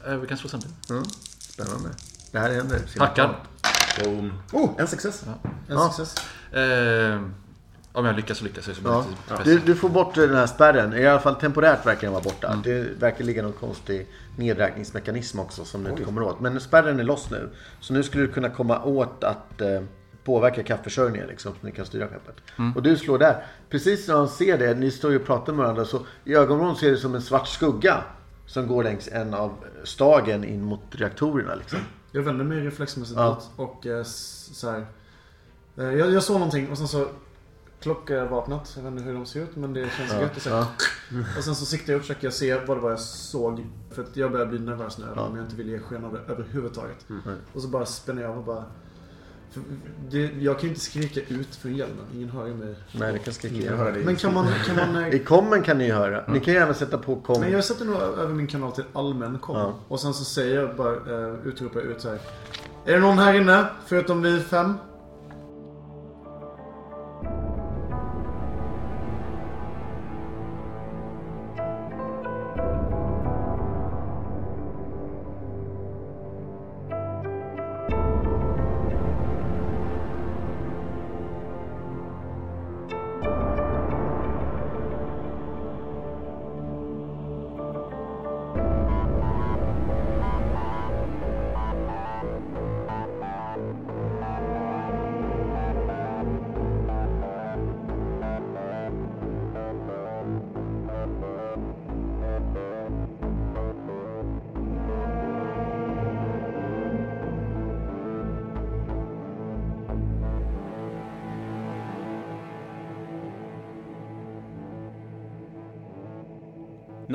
Eh, 0.07 0.15
vi 0.15 0.27
kan 0.27 0.37
slå 0.37 0.49
samtidigt. 0.49 0.89
Mm. 0.89 1.03
Spännande. 1.39 1.89
Det 2.31 2.39
här 2.39 2.51
händer. 2.53 2.79
Tackar. 2.97 3.39
Boom. 4.03 4.33
Oh, 4.51 4.69
en 4.77 4.87
success. 4.87 5.23
En 5.43 5.53
Ja. 5.67 5.93
success. 5.93 6.15
Eh, 6.53 7.21
om 7.93 8.05
jag 8.05 8.15
lyckas 8.15 8.37
så 8.37 8.43
lyckas 8.43 8.67
jag. 8.67 8.75
Så 8.75 9.03
Ja. 9.29 9.37
Du, 9.43 9.57
du 9.59 9.75
får 9.75 9.89
bort 9.89 10.15
den 10.15 10.35
här 10.35 10.47
spärren. 10.47 10.93
I 10.93 11.07
alla 11.07 11.19
fall 11.19 11.35
temporärt 11.35 11.85
verkar 11.85 12.01
den 12.01 12.11
vara 12.11 12.23
borta. 12.23 12.59
Det 12.63 12.87
verkar 12.99 13.23
ligga 13.25 13.43
någon 13.43 13.53
konstig 13.53 14.07
nedräkningsmekanism 14.37 15.39
också 15.39 15.65
som 15.65 15.83
du 15.83 15.89
inte 15.89 16.03
kommer 16.03 16.21
åt. 16.23 16.39
Men 16.39 16.59
spärren 16.59 16.99
är 16.99 17.03
loss 17.03 17.29
nu. 17.31 17.49
Så 17.79 17.93
nu 17.93 18.03
skulle 18.03 18.23
du 18.27 18.31
kunna 18.33 18.49
komma 18.49 18.83
åt 18.83 19.23
att 19.23 19.61
eh, 19.61 19.81
påverka 20.23 20.63
kaffeförsörjningen 20.63 21.27
liksom. 21.27 21.51
Så 21.61 21.65
ni 21.65 21.71
kan 21.71 21.85
styra 21.85 22.07
skeppet. 22.07 22.35
Och 22.75 22.83
du 22.83 22.97
slår 22.97 23.17
där. 23.17 23.45
Precis 23.69 24.07
när 24.07 24.15
han 24.15 24.27
ser 24.29 24.57
det, 24.57 24.73
ni 24.73 24.91
står 24.91 25.11
ju 25.11 25.17
och 25.19 25.25
pratar 25.25 25.53
med 25.53 25.63
varandra. 25.63 25.85
Så 25.85 25.99
i 26.25 26.35
ögonvrån 26.35 26.75
ser 26.75 26.91
det 26.91 26.97
som 26.97 27.15
en 27.15 27.21
svart 27.21 27.47
skugga. 27.47 28.03
Som 28.45 28.67
går 28.67 28.83
längs 28.83 29.07
en 29.11 29.33
av 29.33 29.53
stagen 29.83 30.43
in 30.43 30.61
mot 30.63 30.81
reaktorerna 30.91 31.55
liksom. 31.55 31.79
Jag 32.11 32.21
vänder 32.21 32.45
mig 32.45 32.59
reflexmässigt 32.59 33.19
Ja. 33.19 33.41
och 33.55 33.85
eh, 33.87 34.03
så 34.03 34.69
här. 34.71 34.85
Eh, 35.77 35.83
jag, 35.83 36.11
jag 36.11 36.23
såg 36.23 36.33
någonting 36.35 36.69
och 36.69 36.77
sen 36.77 36.87
så 36.87 37.07
klockar 37.83 38.15
jag 38.15 38.23
vet 38.23 38.47
inte 38.85 39.03
hur 39.03 39.13
de 39.13 39.25
ser 39.25 39.39
ut 39.39 39.55
men 39.55 39.73
det 39.73 39.89
känns 39.97 40.13
Ja. 40.13 40.21
gött. 40.21 40.35
Och, 40.35 40.41
så, 40.41 40.49
Ja. 40.49 40.67
och 41.37 41.43
sen 41.43 41.55
så 41.55 41.65
siktar 41.65 41.93
jag 41.93 41.97
och 41.99 42.01
försöker 42.05 42.29
se 42.29 42.59
vad 42.65 42.77
det 42.77 42.81
var 42.81 42.89
jag 42.89 42.99
såg. 42.99 43.65
För 43.91 44.01
att 44.03 44.17
jag 44.17 44.31
börjar 44.31 44.45
bli 44.45 44.59
nervös 44.59 44.97
nu. 44.97 45.05
Om 45.21 45.35
jag 45.35 45.45
inte 45.45 45.55
vill 45.55 45.69
ge 45.69 45.79
sken 45.79 46.05
av 46.05 46.13
det 46.13 46.33
överhuvudtaget. 46.33 47.05
Och 47.53 47.61
så 47.61 47.67
bara 47.67 47.85
spänner 47.85 48.21
jag 48.21 48.31
av 48.31 48.37
och 48.37 48.43
bara... 48.43 48.65
Det, 50.09 50.31
jag 50.39 50.55
kan 50.55 50.63
ju 50.63 50.69
inte 50.69 50.81
skrika 50.81 51.21
ut 51.33 51.55
från 51.55 51.75
hjälmen. 51.75 52.05
Ingen 52.13 52.29
hör 52.29 52.47
ju 52.47 52.53
mig. 52.53 52.75
Nej, 52.91 53.13
det 53.13 53.19
kan 53.19 53.33
skrika 53.33 53.71
Jag 53.71 53.77
hör 53.77 53.91
dig. 53.91 54.03
Men 54.03 54.15
kan 54.15 54.33
man... 54.33 54.47
Kan 54.65 54.75
man 54.75 55.03
eh, 55.03 55.15
I 55.15 55.19
kommen 55.19 55.61
kan 55.63 55.77
ni 55.77 55.91
höra. 55.91 56.23
Ni 56.27 56.39
kan 56.39 56.53
ju 56.53 56.59
även 56.59 56.75
sätta 56.75 56.97
på 56.97 57.15
kom. 57.15 57.41
Men 57.41 57.51
jag 57.51 57.65
sätter 57.65 57.85
nog 57.85 57.95
över 57.95 58.33
min 58.33 58.47
kanal 58.47 58.71
till 58.71 58.83
allmän 58.93 59.39
kom. 59.39 59.57
Ja. 59.57 59.73
Och 59.87 59.99
sen 59.99 60.13
så 60.13 60.23
säger 60.23 60.61
jag 60.61 60.75
bara, 60.75 60.95
uh, 60.95 61.47
utropar 61.47 61.79
jag 61.79 61.89
ut 61.89 62.01
så 62.01 62.09
här. 62.09 62.19
Är 62.85 62.93
det 62.93 62.99
någon 62.99 63.17
här 63.17 63.33
inne? 63.33 63.65
Förutom 63.85 64.21
vi 64.21 64.39
fem? 64.39 64.73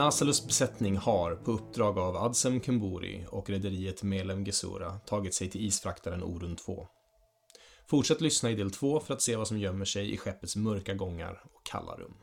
Nasalus 0.09 0.47
besättning 0.47 0.97
har, 0.97 1.35
på 1.35 1.53
uppdrag 1.53 1.99
av 1.99 2.17
Adsem 2.17 2.61
Kumburi 2.61 3.27
och 3.31 3.51
rederiet 3.51 4.03
Melem 4.03 4.45
Gesura, 4.45 4.99
tagit 4.99 5.35
sig 5.35 5.51
till 5.51 5.67
isfraktaren 5.67 6.23
Orun 6.23 6.57
2. 6.57 6.87
Fortsätt 7.87 8.21
lyssna 8.21 8.51
i 8.51 8.55
del 8.55 8.71
2 8.71 9.01
för 9.01 9.15
att 9.15 9.23
se 9.23 9.37
vad 9.37 9.49
som 9.49 9.59
gömmer 9.59 9.85
sig 9.85 10.15
i 10.15 10.17
skeppets 10.17 10.57
mörka 10.57 10.95
gångar 10.95 11.43
och 11.55 11.67
kalla 11.67 11.93
rum. 11.93 12.15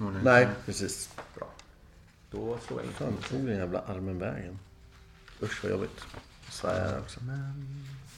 Förmodligen. 0.00 0.24
Nej, 0.24 0.48
precis. 0.66 1.10
Då 2.30 2.58
slår 2.66 2.80
jag 2.80 2.86
in. 2.86 2.92
Fan, 2.92 3.16
tog 3.28 3.46
den 3.46 3.56
jävla 3.56 3.80
armen 3.80 4.18
vägen? 4.18 4.58
Usch 5.42 5.64
vad 5.64 5.72
jobbigt. 5.72 6.06
Svär 6.50 6.98
också. 6.98 7.20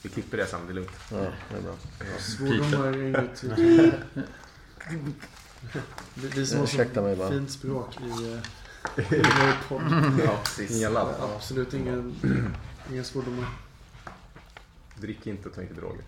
Vi 0.02 0.08
klipper 0.08 0.36
det 0.36 0.46
sen, 0.46 0.60
det 0.66 0.72
är 0.72 0.74
lugnt. 0.74 0.90
Ja, 1.10 1.16
det 1.16 1.56
är 1.56 1.62
bra. 1.62 1.74
Svordomar 2.18 2.86
är 2.86 3.02
inget... 3.02 3.44
Vi, 6.14 6.28
vi 6.28 6.46
som 6.46 6.58
har 6.58 6.66
så 6.66 7.16
bara. 7.16 7.30
fint 7.30 7.50
språk 7.50 7.98
i, 8.00 8.32
eh, 8.32 9.12
i 9.12 9.22
vår 9.22 9.68
podd. 9.68 9.82
Ja, 10.24 10.40
precis. 10.44 10.76
Ingen 10.76 10.92
ladd. 10.92 11.14
Absolut 11.20 11.74
ingen, 11.74 12.14
inga 12.92 13.04
svordomar. 13.04 13.46
Drick 15.00 15.26
inte 15.26 15.48
och 15.48 15.54
ta 15.54 15.62
inte 15.62 15.74
droger. 15.74 16.04